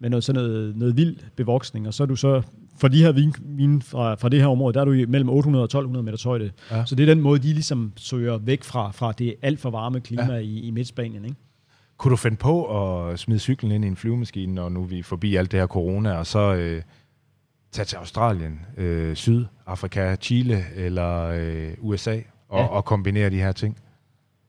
med 0.00 0.10
noget, 0.10 0.24
sådan 0.24 0.42
noget, 0.42 0.76
noget 0.76 0.96
vild 0.96 1.16
bevoksning, 1.36 1.86
og 1.88 1.94
så 1.94 2.02
er 2.02 2.06
du 2.06 2.16
så, 2.16 2.42
for 2.76 2.88
de 2.88 3.02
her 3.02 3.12
vin, 3.12 3.34
vin 3.38 3.82
fra, 3.82 4.14
fra 4.14 4.28
det 4.28 4.40
her 4.40 4.46
område, 4.46 4.74
der 4.74 4.80
er 4.80 4.84
du 4.84 4.92
i 4.92 5.04
mellem 5.04 5.28
800 5.28 5.62
og 5.62 5.64
1200 5.64 6.04
meters 6.04 6.22
højde. 6.22 6.50
Ja. 6.70 6.84
Så 6.84 6.94
det 6.94 7.02
er 7.08 7.14
den 7.14 7.22
måde, 7.22 7.38
de 7.38 7.52
ligesom 7.52 7.92
søger 7.96 8.38
væk 8.38 8.64
fra, 8.64 8.90
fra 8.90 9.12
det 9.12 9.34
alt 9.42 9.60
for 9.60 9.70
varme 9.70 10.00
klima 10.00 10.32
ja. 10.32 10.38
i, 10.38 10.60
i 10.60 10.70
Midtspanien, 10.70 11.24
ikke? 11.24 11.36
Kunne 11.96 12.10
du 12.10 12.16
finde 12.16 12.36
på 12.36 12.64
at 13.10 13.18
smide 13.18 13.38
cyklen 13.38 13.72
ind 13.72 13.84
i 13.84 13.88
en 13.88 13.96
flyvemaskine, 13.96 14.54
når 14.54 14.68
nu 14.68 14.84
vi 14.84 14.98
er 14.98 15.02
forbi 15.02 15.36
alt 15.36 15.52
det 15.52 15.60
her 15.60 15.66
corona, 15.66 16.12
og 16.12 16.26
så 16.26 16.54
øh, 16.54 16.82
tage 17.72 17.84
til 17.84 17.96
Australien, 17.96 18.60
øh, 18.76 19.16
Sydafrika, 19.16 20.16
Chile 20.16 20.64
eller 20.76 21.22
øh, 21.24 21.72
USA, 21.80 22.16
og. 22.48 22.58
Ja. 22.58 22.66
og 22.66 22.84
kombinere 22.84 23.30
de 23.30 23.38
her 23.38 23.52
ting? 23.52 23.76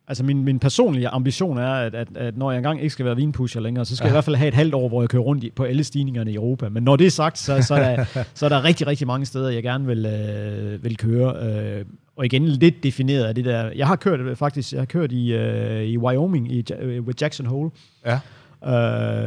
Altså 0.07 0.23
min, 0.23 0.43
min 0.43 0.59
personlige 0.59 1.07
ambition 1.07 1.57
er, 1.57 1.73
at, 1.73 1.95
at, 1.95 2.07
at 2.17 2.37
når 2.37 2.51
jeg 2.51 2.57
engang 2.57 2.79
ikke 2.81 2.89
skal 2.89 3.05
være 3.05 3.15
vinpusher 3.15 3.61
længere, 3.61 3.85
så 3.85 3.95
skal 3.95 4.05
Ja. 4.05 4.07
jeg 4.07 4.13
i 4.13 4.15
hvert 4.15 4.23
fald 4.23 4.35
have 4.35 4.47
et 4.47 4.53
halvt 4.53 4.73
år, 4.73 4.87
hvor 4.89 5.01
jeg 5.01 5.09
kører 5.09 5.23
rundt 5.23 5.43
i, 5.43 5.49
på 5.49 5.63
alle 5.63 5.83
stigningerne 5.83 6.31
i 6.31 6.35
Europa. 6.35 6.69
Men 6.69 6.83
når 6.83 6.95
det 6.95 7.07
er 7.07 7.11
sagt, 7.11 7.37
så, 7.37 7.61
så, 7.61 7.75
er, 7.75 7.95
der, 7.95 8.05
så 8.33 8.45
er 8.45 8.49
der 8.49 8.63
rigtig, 8.63 8.87
rigtig 8.87 9.07
mange 9.07 9.25
steder, 9.25 9.49
jeg 9.49 9.63
gerne 9.63 9.85
vil, 9.87 10.05
øh, 10.05 10.83
vil 10.83 10.97
køre. 10.97 11.35
Øh, 11.79 11.85
og 12.15 12.25
igen 12.25 12.47
lidt 12.47 12.83
defineret 12.83 13.23
af 13.23 13.35
det 13.35 13.45
der. 13.45 13.71
Jeg 13.75 13.87
har 13.87 13.95
kørt 13.95 14.19
øh, 14.19 14.35
faktisk, 14.35 14.71
jeg 14.73 14.81
har 14.81 14.85
kørt 14.85 15.11
i, 15.11 15.33
øh, 15.33 15.83
i 15.83 15.97
Wyoming 15.97 16.51
i, 16.51 16.63
øh, 16.79 17.07
ved 17.07 17.13
Jackson 17.21 17.45
Hole 17.45 17.69
Ja. 18.05 18.19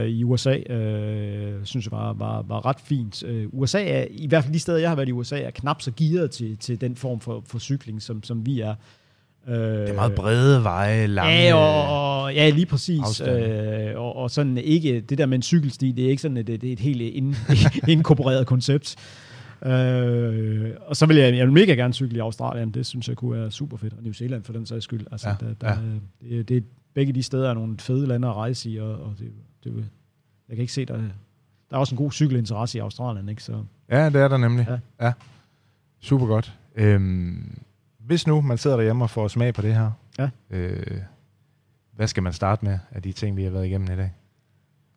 øh, 0.02 0.08
i 0.08 0.24
USA. 0.24 0.56
Øh, 0.56 1.54
synes 1.64 1.86
jeg 1.86 1.92
var, 1.92 2.12
var, 2.12 2.42
var 2.48 2.66
ret 2.66 2.80
fint. 2.84 3.24
Øh, 3.24 3.46
USA 3.52 3.84
er, 3.84 4.04
i 4.10 4.26
hvert 4.26 4.44
fald 4.44 4.54
de 4.54 4.58
steder, 4.58 4.78
jeg 4.78 4.88
har 4.88 4.96
været 4.96 5.08
i 5.08 5.12
USA, 5.12 5.40
er 5.40 5.50
knap 5.50 5.82
så 5.82 5.92
gearet 5.96 6.30
til, 6.30 6.56
til 6.56 6.80
den 6.80 6.96
form 6.96 7.20
for, 7.20 7.42
for 7.46 7.58
cykling, 7.58 8.02
som, 8.02 8.22
som 8.22 8.46
vi 8.46 8.60
er. 8.60 8.74
Øh, 9.48 9.54
Det 9.54 9.88
er 9.88 9.94
meget 9.94 10.14
brede 10.14 10.64
veje, 10.64 11.06
lange... 11.06 11.32
Ja, 11.32 11.54
og, 11.54 12.22
og, 12.22 12.34
ja, 12.34 12.48
lige 12.50 12.66
præcis. 12.66 13.00
afstande. 13.04 13.90
Øh, 13.92 14.00
og, 14.00 14.16
og 14.16 14.30
sådan 14.30 14.58
ikke, 14.58 15.00
det 15.00 15.18
der 15.18 15.26
med 15.26 15.34
en 15.38 15.42
cykelsti, 15.42 15.92
det 15.92 16.04
er 16.04 16.08
ikke 16.10 16.22
sådan, 16.22 16.36
det, 16.36 16.46
det 16.46 16.64
er 16.64 16.72
et 16.72 16.80
helt 16.80 17.00
ind, 17.00 17.34
inkorporeret 17.88 18.46
koncept. 18.46 18.96
Øh, 19.66 20.70
og 20.86 20.96
så 20.96 21.06
vil 21.06 21.16
jeg, 21.16 21.36
jeg 21.36 21.46
vil 21.46 21.52
mega 21.54 21.72
gerne 21.74 21.94
cykle 21.94 22.16
i 22.16 22.20
Australien, 22.20 22.70
det 22.70 22.86
synes 22.86 23.08
jeg 23.08 23.16
kunne 23.16 23.40
være 23.40 23.50
super 23.50 23.76
fedt, 23.76 23.92
og 23.92 24.02
New 24.02 24.12
Zealand 24.12 24.44
for 24.44 24.52
den 24.52 24.66
sags 24.66 24.84
skyld. 24.84 25.06
Altså, 25.12 25.28
Ja, 25.28 25.34
der, 25.40 25.54
der, 25.60 25.76
ja. 26.30 26.36
det, 26.36 26.48
det, 26.48 26.64
begge 26.94 27.12
de 27.12 27.22
steder 27.22 27.50
er 27.50 27.54
nogle 27.54 27.76
fede 27.78 28.06
lande 28.06 28.28
at 28.28 28.34
rejse 28.34 28.70
i, 28.70 28.76
og, 28.80 28.88
og 28.90 29.14
det, 29.18 29.28
det, 29.64 29.72
jeg 30.48 30.56
kan 30.56 30.60
ikke 30.60 30.72
se, 30.72 30.84
der, 30.84 30.94
der 30.96 31.76
er 31.76 31.76
også 31.76 31.94
en 31.94 31.96
god 31.96 32.12
cykelinteresse 32.12 32.78
i 32.78 32.80
Australien, 32.80 33.28
ikke? 33.28 33.42
Så, 33.42 33.52
Ja, 33.90 34.06
det 34.10 34.16
er 34.16 34.28
der 34.28 34.36
nemlig. 34.36 34.66
Ja. 35.00 35.06
ja. 35.06 35.12
Super 36.00 36.26
godt. 36.26 36.52
Øhm, 36.76 37.58
hvis 38.06 38.26
nu 38.26 38.40
man 38.40 38.58
sidder 38.58 38.76
derhjemme 38.76 39.04
og 39.04 39.10
får 39.10 39.28
smag 39.28 39.54
på 39.54 39.62
det 39.62 39.74
her, 39.74 39.90
Ja. 40.18 40.28
øh, 40.50 40.82
hvad 41.96 42.06
skal 42.06 42.22
man 42.22 42.32
starte 42.32 42.64
med 42.64 42.78
af 42.92 43.02
de 43.02 43.12
ting, 43.12 43.36
vi 43.36 43.42
har 43.42 43.50
været 43.50 43.66
igennem 43.66 43.92
i 43.92 43.96
dag? 43.96 44.12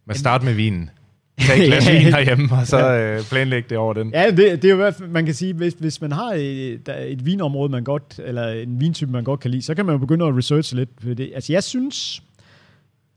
Man 0.06 0.16
starter 0.18 0.46
med 0.46 0.54
vinen. 0.54 0.90
tage 1.40 1.60
et 1.62 1.66
glas 1.68 1.90
vin 1.92 2.02
herhjemme, 2.02 2.48
og 2.52 2.68
så 2.68 2.92
øh, 2.94 3.24
planlægge 3.24 3.70
det 3.70 3.78
over 3.78 3.94
den. 3.94 4.12
Ja, 4.14 4.30
det, 4.32 4.38
det 4.38 4.66
er 4.66 4.70
jo 4.70 4.76
i 4.76 4.78
hvert 4.78 4.96
fald, 4.96 5.10
man 5.10 5.26
kan 5.26 5.34
sige, 5.34 5.54
hvis, 5.54 5.74
hvis 5.74 6.02
man 6.02 6.12
har 6.12 6.34
et, 6.34 6.90
et 7.08 7.26
vinområde, 7.26 7.70
man 7.72 7.84
godt, 7.84 8.20
eller 8.24 8.48
en 8.50 8.80
vintype, 8.82 9.12
man 9.12 9.24
godt 9.24 9.40
kan 9.40 9.52
lide, 9.52 9.62
så 9.62 9.76
kan 9.76 9.86
man 9.86 9.94
jo 9.94 10.00
begynde 10.00 10.26
at 10.26 10.38
researche 10.38 10.76
lidt. 10.78 10.90
For 11.02 11.14
det. 11.14 11.32
Altså, 11.36 11.54
jeg 11.54 11.64
synes, 11.64 12.24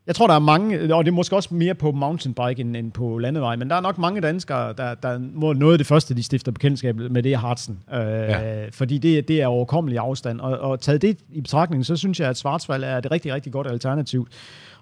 jeg 0.06 0.14
tror, 0.14 0.26
der 0.26 0.34
er 0.34 0.38
mange, 0.38 0.94
og 0.94 1.04
det 1.04 1.10
er 1.10 1.14
måske 1.14 1.36
også 1.36 1.54
mere 1.54 1.74
på 1.74 1.92
mountainbike 1.92 2.60
end, 2.60 2.76
end 2.76 2.92
på 2.92 3.18
landevej, 3.18 3.56
men 3.56 3.70
der 3.70 3.76
er 3.76 3.80
nok 3.80 3.98
mange 3.98 4.20
danskere, 4.20 4.72
der, 4.72 4.94
der 4.94 5.18
må 5.18 5.52
noget 5.52 5.74
af 5.74 5.78
det 5.78 5.86
første, 5.86 6.14
de 6.14 6.22
stifter 6.22 6.52
bekendtskab 6.52 6.96
med, 6.96 7.22
det 7.22 7.32
er 7.32 7.38
Hartsen. 7.38 7.78
Øh, 7.94 8.00
ja. 8.00 8.68
Fordi 8.70 8.98
det, 8.98 9.28
det 9.28 9.42
er 9.42 9.46
overkommelig 9.46 9.98
afstand. 9.98 10.40
Og, 10.40 10.58
og 10.58 10.80
taget 10.80 11.02
det 11.02 11.18
i 11.32 11.40
betragtning, 11.40 11.86
så 11.86 11.96
synes 11.96 12.20
jeg, 12.20 12.28
at 12.28 12.36
Svartsvald 12.36 12.84
er 12.84 12.98
et 12.98 13.10
rigtig, 13.10 13.34
rigtig 13.34 13.52
godt 13.52 13.66
alternativ. 13.66 14.26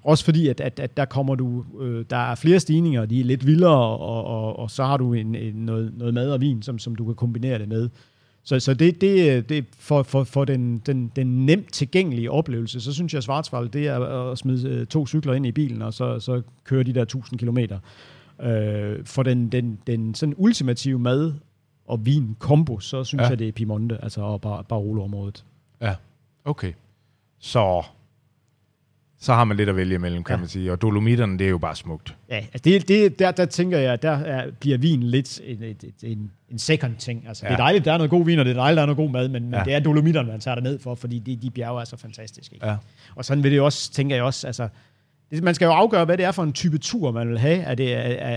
Også 0.03 0.25
fordi, 0.25 0.49
at, 0.49 0.61
at, 0.61 0.81
at 0.81 0.97
der 0.97 1.05
kommer 1.05 1.35
du, 1.35 1.65
øh, 1.81 2.05
der 2.11 2.31
er 2.31 2.35
flere 2.35 2.61
stigninger, 2.61 3.07
de 3.07 3.21
er 3.21 3.25
lidt 3.25 3.47
vildere, 3.47 3.99
og, 3.99 4.25
og, 4.25 4.59
og 4.59 4.71
så 4.71 4.85
har 4.85 4.97
du 4.97 5.13
en, 5.13 5.35
en, 5.35 5.55
noget, 5.55 5.93
noget 5.97 6.15
mad 6.15 6.31
og 6.31 6.41
vin, 6.41 6.63
som, 6.63 6.79
som 6.79 6.95
du 6.95 7.05
kan 7.05 7.15
kombinere 7.15 7.59
det 7.59 7.69
med. 7.69 7.89
Så, 8.43 8.61
så 8.61 8.75
det, 8.75 9.01
det, 9.01 9.49
det 9.49 9.65
for, 9.79 10.03
for, 10.03 10.25
for 10.25 10.45
den, 10.45 10.79
den, 10.79 11.13
den 11.17 11.47
nemt 11.47 11.73
tilgængelige 11.73 12.31
oplevelse, 12.31 12.81
så 12.81 12.93
synes 12.93 13.13
jeg, 13.13 13.19
at 13.19 13.25
Svartsvald, 13.25 13.69
det 13.69 13.87
er 13.87 14.31
at 14.31 14.39
smide 14.39 14.69
øh, 14.69 14.87
to 14.87 15.07
cykler 15.07 15.35
ind 15.35 15.47
i 15.47 15.53
bilen, 15.53 15.83
og 15.83 15.95
så, 15.95 16.21
så 16.21 16.43
køre 16.65 16.83
de 16.83 16.93
der 16.93 17.03
1000 17.03 17.39
kilometer. 17.39 17.79
Øh, 18.43 19.05
for 19.05 19.23
den, 19.23 19.49
den, 19.49 19.79
den 19.87 20.15
sådan 20.15 20.35
ultimative 20.37 20.99
mad 20.99 21.35
og 21.87 22.07
vin 22.07 22.37
kombo, 22.39 22.81
så 22.81 23.05
synes 23.05 23.23
ja. 23.23 23.29
jeg, 23.29 23.39
det 23.39 23.49
er 23.49 23.53
Piemonte, 23.53 23.99
altså 24.05 24.21
og 24.21 24.41
Bar- 24.41 24.63
Barolo-området. 24.63 25.45
Ja, 25.81 25.95
okay. 26.45 26.73
Så 27.39 27.85
så 29.23 29.35
har 29.35 29.45
man 29.45 29.57
lidt 29.57 29.69
at 29.69 29.77
vælge 29.77 29.95
imellem, 29.95 30.25
kan 30.25 30.35
ja. 30.35 30.41
man 30.41 30.49
sige. 30.49 30.73
Og 30.73 30.83
Dolomitterne, 30.83 31.39
det 31.39 31.45
er 31.45 31.51
jo 31.51 31.59
bare 31.59 31.77
smukt. 31.77 32.17
Ja, 32.29 32.37
altså 32.37 32.61
det, 32.65 32.89
det, 32.89 33.19
der, 33.19 33.31
der 33.31 33.45
tænker 33.45 33.79
jeg, 33.79 34.03
der 34.03 34.11
er, 34.11 34.51
bliver 34.61 34.79
vin 34.79 35.03
lidt 35.03 35.41
en, 35.45 35.63
en, 35.63 35.77
en, 36.03 36.31
en 36.51 36.59
second 36.59 36.97
ting. 36.97 37.25
Altså, 37.29 37.47
ja. 37.47 37.49
Det 37.49 37.55
er 37.55 37.63
dejligt, 37.63 37.85
der 37.85 37.93
er 37.93 37.97
noget 37.97 38.11
god 38.11 38.25
vin, 38.25 38.39
og 38.39 38.45
det 38.45 38.51
er 38.51 38.55
dejligt, 38.55 38.77
der 38.77 38.83
er 38.83 38.87
noget 38.87 38.97
god 38.97 39.11
mad, 39.11 39.29
men, 39.29 39.43
ja. 39.43 39.59
men 39.59 39.67
det 39.67 39.75
er 39.75 39.81
Dolomitterne, 39.81 40.29
man 40.29 40.41
tager 40.41 40.61
ned 40.61 40.79
for, 40.79 40.95
fordi 40.95 41.19
de, 41.19 41.37
de 41.37 41.51
bjerge 41.51 41.81
er 41.81 41.85
så 41.85 41.97
fantastiske. 41.97 42.55
Ikke? 42.55 42.67
Ja. 42.67 42.77
Og 43.15 43.25
sådan 43.25 43.43
vil 43.43 43.53
det 43.53 43.61
også, 43.61 43.93
tænker 43.93 44.17
jeg 44.17 44.25
også, 44.25 44.47
altså, 44.47 44.69
man 45.43 45.55
skal 45.55 45.67
jo 45.67 45.73
afgøre, 45.73 46.05
hvad 46.05 46.17
det 46.17 46.25
er 46.25 46.33
for 46.33 46.43
en 46.43 46.53
type 46.53 46.79
tur, 46.79 47.11
man 47.11 47.29
vil 47.29 47.39
have. 47.39 47.59
Er 47.59 47.75
det, 47.75 47.95
er, 47.95 48.01
er, 48.01 48.37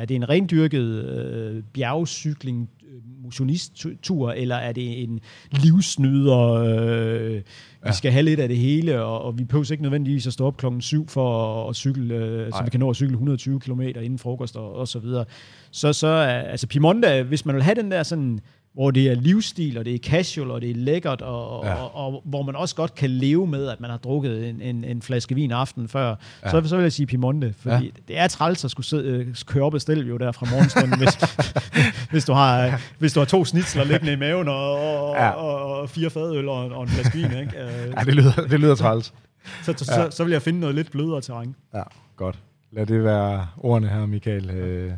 er 0.00 0.04
det 0.04 0.14
en 0.14 0.28
rendyrket 0.28 1.04
øh, 1.04 1.62
bjergcykling, 1.62 2.70
øh, 2.82 3.24
motionisttur, 3.24 4.32
eller 4.32 4.56
er 4.56 4.72
det 4.72 5.02
en 5.02 5.20
livsnyder, 5.50 6.52
øh, 6.52 7.34
vi 7.34 7.42
ja. 7.86 7.92
skal 7.92 8.12
have 8.12 8.22
lidt 8.22 8.40
af 8.40 8.48
det 8.48 8.56
hele, 8.56 9.02
og, 9.02 9.22
og 9.22 9.38
vi 9.38 9.44
behøver 9.44 9.72
ikke 9.72 9.82
nødvendigvis 9.82 10.26
at 10.26 10.32
stå 10.32 10.46
op 10.46 10.56
klokken 10.56 10.80
7 10.80 11.08
for 11.08 11.62
at, 11.64 11.68
at 11.70 11.76
cykle, 11.76 12.14
øh, 12.14 12.52
så 12.52 12.64
vi 12.64 12.70
kan 12.70 12.80
nå 12.80 12.90
at 12.90 12.96
cykle 12.96 13.12
120 13.12 13.60
km 13.60 13.80
inden 13.80 14.18
frokost 14.18 14.56
og, 14.56 14.74
og 14.74 14.88
så 14.88 14.98
videre. 14.98 15.24
Så, 15.70 15.92
så 15.92 16.06
altså 16.06 16.66
Piemonte, 16.66 17.22
hvis 17.22 17.46
man 17.46 17.54
vil 17.54 17.62
have 17.62 17.74
den 17.74 17.90
der 17.90 18.02
sådan 18.02 18.40
hvor 18.74 18.90
det 18.90 19.10
er 19.10 19.14
livsstil, 19.14 19.78
og 19.78 19.84
det 19.84 19.94
er 19.94 19.98
casual, 19.98 20.50
og 20.50 20.60
det 20.60 20.70
er 20.70 20.74
lækkert, 20.74 21.22
og, 21.22 21.64
ja. 21.64 21.74
og, 21.74 21.94
og, 21.94 22.14
og 22.14 22.22
hvor 22.24 22.42
man 22.42 22.56
også 22.56 22.74
godt 22.74 22.94
kan 22.94 23.10
leve 23.10 23.46
med, 23.46 23.68
at 23.68 23.80
man 23.80 23.90
har 23.90 23.96
drukket 23.96 24.48
en, 24.48 24.60
en, 24.60 24.84
en 24.84 25.02
flaske 25.02 25.34
vin 25.34 25.52
aften 25.52 25.88
før, 25.88 26.08
ja. 26.44 26.50
så, 26.50 26.68
så 26.68 26.76
vil 26.76 26.82
jeg 26.82 26.92
sige 26.92 27.06
Piemonte, 27.06 27.54
fordi 27.58 27.84
ja. 27.84 27.90
det 28.08 28.18
er 28.18 28.28
træls 28.28 28.64
at 28.64 28.70
skulle 28.70 28.86
sidde, 28.86 29.08
øh, 29.08 29.34
køre 29.46 29.64
op 29.64 29.74
og 29.74 29.80
stille 29.80 30.08
jo 30.08 30.16
der 30.16 30.32
fra 30.32 30.46
morgenstunden, 30.50 30.98
hvis, 30.98 31.16
hvis, 32.12 32.24
du 32.24 32.32
har, 32.32 32.62
ja. 32.62 32.78
hvis 32.98 33.12
du 33.12 33.20
har 33.20 33.24
to 33.24 33.44
snitsler 33.44 33.84
liggende 33.84 34.12
i 34.12 34.16
maven, 34.16 34.48
og, 34.48 34.72
og, 34.72 35.16
ja. 35.16 35.30
og, 35.30 35.80
og 35.80 35.90
fire 35.90 36.10
fadøl 36.10 36.48
og, 36.48 36.68
og 36.68 36.82
en 36.82 36.88
flaske 36.88 37.18
vin. 37.18 37.40
Ikke? 37.40 37.52
ja, 37.96 38.04
det 38.04 38.14
lyder, 38.14 38.46
det 38.50 38.60
lyder 38.60 38.74
træls. 38.74 39.12
Så, 39.64 39.74
så, 39.76 39.92
ja. 39.92 40.10
så, 40.10 40.16
så 40.16 40.24
vil 40.24 40.30
jeg 40.30 40.42
finde 40.42 40.60
noget 40.60 40.74
lidt 40.74 40.90
blødere 40.90 41.20
terræn. 41.20 41.54
Ja, 41.74 41.82
godt. 42.16 42.38
Lad 42.72 42.86
det 42.86 43.04
være 43.04 43.46
ordene 43.56 43.88
her, 43.88 44.06
Michael. 44.06 44.50
Øh, 44.50 44.92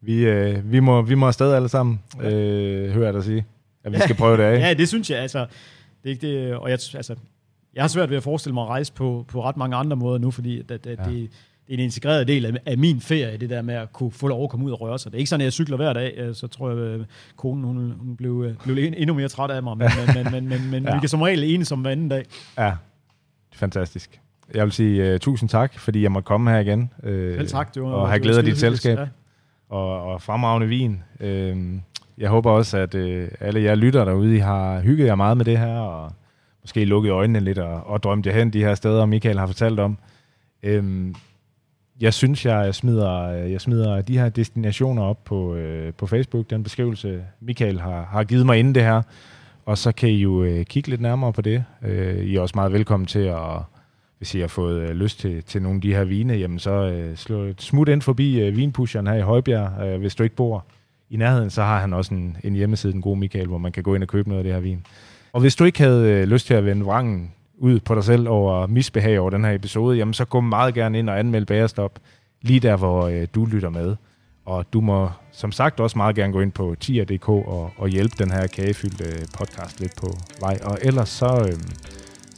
vi, 0.00 0.24
øh, 0.24 0.72
vi, 0.72 0.80
må, 0.80 1.02
vi 1.02 1.14
må 1.14 1.26
afsted 1.26 1.52
alle 1.52 1.68
sammen, 1.68 2.00
øh, 2.20 2.90
hører 2.90 3.04
jeg 3.04 3.14
dig 3.14 3.24
sige. 3.24 3.46
At 3.84 3.92
vi 3.92 3.98
skal 3.98 4.16
prøve 4.16 4.36
det 4.36 4.42
af. 4.42 4.60
ja, 4.68 4.74
det 4.74 4.88
synes 4.88 5.10
jeg. 5.10 5.18
Altså, 5.18 5.46
det, 6.04 6.22
det, 6.22 6.54
og 6.54 6.70
jeg, 6.70 6.78
altså, 6.94 7.14
jeg 7.74 7.82
har 7.82 7.88
svært 7.88 8.10
ved 8.10 8.16
at 8.16 8.22
forestille 8.22 8.54
mig 8.54 8.62
at 8.62 8.68
rejse 8.68 8.92
på, 8.92 9.24
på 9.28 9.44
ret 9.44 9.56
mange 9.56 9.76
andre 9.76 9.96
måder 9.96 10.18
nu, 10.18 10.30
fordi 10.30 10.60
at, 10.60 10.70
at, 10.70 10.86
ja. 10.86 10.92
det, 10.92 11.30
det 11.66 11.74
er 11.74 11.74
en 11.74 11.80
integreret 11.80 12.28
del 12.28 12.46
af, 12.46 12.52
af 12.66 12.78
min 12.78 13.00
ferie, 13.00 13.36
det 13.36 13.50
der 13.50 13.62
med 13.62 13.74
at 13.74 13.92
kunne 13.92 14.12
få 14.12 14.28
lov 14.28 14.44
at 14.44 14.50
komme 14.50 14.66
ud 14.66 14.70
og 14.70 14.80
røre 14.80 14.98
sig. 14.98 15.12
Det 15.12 15.16
er 15.16 15.18
ikke 15.18 15.28
sådan, 15.28 15.40
at 15.40 15.44
jeg 15.44 15.52
cykler 15.52 15.76
hver 15.76 15.92
dag, 15.92 16.14
øh, 16.16 16.34
så 16.34 16.46
tror 16.46 16.70
jeg, 16.70 16.78
at 16.78 17.00
øh, 17.00 17.06
konen 17.36 17.64
hun, 17.64 17.94
hun 17.98 18.16
blev, 18.16 18.44
øh, 18.48 18.54
blev 18.74 18.92
endnu 18.96 19.14
mere 19.14 19.28
træt 19.28 19.50
af 19.50 19.62
mig, 19.62 19.76
men, 19.76 19.88
men, 20.14 20.32
men, 20.32 20.48
men, 20.48 20.70
men 20.70 20.84
ja. 20.88 20.94
vi 20.94 21.00
kan 21.00 21.08
som 21.08 21.22
regel 21.22 21.44
enes 21.44 21.72
om 21.72 21.80
hver 21.80 21.90
anden 21.90 22.08
dag. 22.08 22.24
Ja, 22.58 22.72
fantastisk. 23.54 24.20
Jeg 24.54 24.64
vil 24.64 24.72
sige 24.72 25.14
uh, 25.14 25.20
tusind 25.20 25.48
tak, 25.48 25.78
fordi 25.78 26.02
jeg 26.02 26.12
måtte 26.12 26.26
komme 26.26 26.50
her 26.50 26.58
igen. 26.58 26.90
Uh, 26.98 27.08
Selv 27.08 27.48
tak. 27.48 27.74
Det 27.74 27.82
var, 27.82 27.88
og 27.88 28.08
have 28.08 28.20
glædet 28.20 28.38
af 28.38 28.44
dit 28.44 28.58
selskab. 28.58 28.98
Ja 28.98 29.06
og, 29.68 30.02
og 30.02 30.22
fremragende 30.22 30.68
vin. 30.68 31.02
Øh, 31.20 31.56
jeg 32.18 32.28
håber 32.28 32.50
også, 32.50 32.78
at 32.78 32.94
øh, 32.94 33.28
alle 33.40 33.62
jer 33.62 33.74
lytter 33.74 34.04
derude, 34.04 34.36
I 34.36 34.38
har 34.38 34.80
hygget 34.80 35.06
jer 35.06 35.14
meget 35.14 35.36
med 35.36 35.44
det 35.44 35.58
her, 35.58 35.78
og 35.78 36.12
måske 36.62 36.84
lukket 36.84 37.10
øjnene 37.10 37.40
lidt 37.40 37.58
og, 37.58 37.86
og 37.86 38.02
drømt 38.02 38.26
jer 38.26 38.32
hen 38.32 38.52
de 38.52 38.64
her 38.64 38.74
steder, 38.74 39.06
Michael 39.06 39.38
har 39.38 39.46
fortalt 39.46 39.80
om. 39.80 39.98
Øhm, 40.62 41.14
jeg 42.00 42.14
synes, 42.14 42.46
jeg 42.46 42.74
smider, 42.74 43.28
jeg 43.28 43.60
smider 43.60 44.02
de 44.02 44.18
her 44.18 44.28
destinationer 44.28 45.02
op 45.02 45.24
på, 45.24 45.54
øh, 45.54 45.92
på 45.92 46.06
Facebook, 46.06 46.50
den 46.50 46.62
beskrivelse, 46.62 47.24
Michael 47.40 47.80
har, 47.80 48.08
har 48.10 48.24
givet 48.24 48.46
mig 48.46 48.58
inden 48.58 48.74
det 48.74 48.82
her. 48.82 49.02
Og 49.66 49.78
så 49.78 49.92
kan 49.92 50.08
I 50.08 50.16
jo 50.16 50.42
øh, 50.42 50.64
kigge 50.64 50.88
lidt 50.88 51.00
nærmere 51.00 51.32
på 51.32 51.42
det. 51.42 51.64
Øh, 51.82 52.24
I 52.24 52.36
er 52.36 52.40
også 52.40 52.52
meget 52.54 52.72
velkommen 52.72 53.06
til 53.06 53.18
at 53.18 53.60
hvis 54.18 54.34
I 54.34 54.40
har 54.40 54.46
fået 54.46 54.80
øh, 54.80 54.90
lyst 54.90 55.20
til, 55.20 55.42
til 55.42 55.62
nogle 55.62 55.76
af 55.76 55.82
de 55.82 55.94
her 55.94 56.04
vine, 56.04 56.34
jamen 56.34 56.58
så 56.58 56.70
øh, 56.70 57.16
slå 57.16 57.42
et 57.42 57.62
smut 57.62 57.88
ind 57.88 58.02
forbi 58.02 58.40
øh, 58.40 58.56
vinpusheren 58.56 59.06
her 59.06 59.14
i 59.14 59.20
Højbjerg. 59.20 59.86
Øh, 59.86 60.00
hvis 60.00 60.14
du 60.14 60.22
ikke 60.22 60.36
bor 60.36 60.64
i 61.10 61.16
nærheden, 61.16 61.50
så 61.50 61.62
har 61.62 61.80
han 61.80 61.92
også 61.92 62.14
en, 62.14 62.36
en 62.44 62.54
hjemmeside, 62.54 62.92
den 62.92 63.02
gode 63.02 63.20
Michael, 63.20 63.46
hvor 63.46 63.58
man 63.58 63.72
kan 63.72 63.82
gå 63.82 63.94
ind 63.94 64.02
og 64.02 64.08
købe 64.08 64.28
noget 64.28 64.38
af 64.38 64.44
det 64.44 64.52
her 64.52 64.60
vin. 64.60 64.86
Og 65.32 65.40
hvis 65.40 65.56
du 65.56 65.64
ikke 65.64 65.78
havde 65.78 66.10
øh, 66.10 66.28
lyst 66.28 66.46
til 66.46 66.54
at 66.54 66.64
vende 66.64 66.84
vrangen 66.84 67.32
ud 67.58 67.80
på 67.80 67.94
dig 67.94 68.04
selv 68.04 68.28
over 68.28 68.66
misbehag 68.66 69.20
over 69.20 69.30
den 69.30 69.44
her 69.44 69.52
episode, 69.52 69.96
jamen 69.96 70.14
så 70.14 70.24
gå 70.24 70.40
meget 70.40 70.74
gerne 70.74 70.98
ind 70.98 71.10
og 71.10 71.18
anmeld 71.18 71.46
Bagerstop 71.46 71.98
lige 72.42 72.60
der, 72.60 72.76
hvor 72.76 73.06
øh, 73.06 73.26
du 73.34 73.44
lytter 73.44 73.70
med. 73.70 73.96
Og 74.44 74.72
du 74.72 74.80
må 74.80 75.10
som 75.32 75.52
sagt 75.52 75.80
også 75.80 75.98
meget 75.98 76.16
gerne 76.16 76.32
gå 76.32 76.40
ind 76.40 76.52
på 76.52 76.74
tier.dk 76.80 77.28
og, 77.28 77.70
og 77.76 77.88
hjælpe 77.88 78.14
den 78.18 78.30
her 78.30 78.46
kagefyldte 78.46 79.04
øh, 79.04 79.26
podcast 79.38 79.80
lidt 79.80 79.92
på 80.00 80.16
vej. 80.40 80.58
Og 80.64 80.78
ellers 80.82 81.08
så... 81.08 81.48
Øh, 81.48 81.58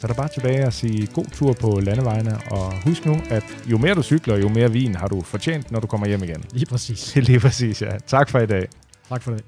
så 0.00 0.06
er 0.06 0.08
der 0.08 0.14
bare 0.14 0.28
tilbage 0.28 0.64
at 0.64 0.72
sige 0.74 1.06
god 1.06 1.24
tur 1.24 1.52
på 1.52 1.80
landevejene, 1.80 2.38
og 2.50 2.82
husk 2.84 3.06
nu, 3.06 3.16
at 3.30 3.44
jo 3.66 3.78
mere 3.78 3.94
du 3.94 4.02
cykler, 4.02 4.36
jo 4.36 4.48
mere 4.48 4.72
vin 4.72 4.94
har 4.94 5.08
du 5.08 5.20
fortjent, 5.20 5.70
når 5.70 5.80
du 5.80 5.86
kommer 5.86 6.06
hjem 6.06 6.22
igen. 6.22 6.44
Lige 6.52 6.66
præcis. 6.66 7.14
Lige 7.28 7.40
præcis, 7.40 7.82
ja. 7.82 7.98
Tak 8.06 8.28
for 8.30 8.38
i 8.38 8.46
dag. 8.46 8.68
Tak 9.08 9.22
for 9.22 9.30
det. 9.30 9.44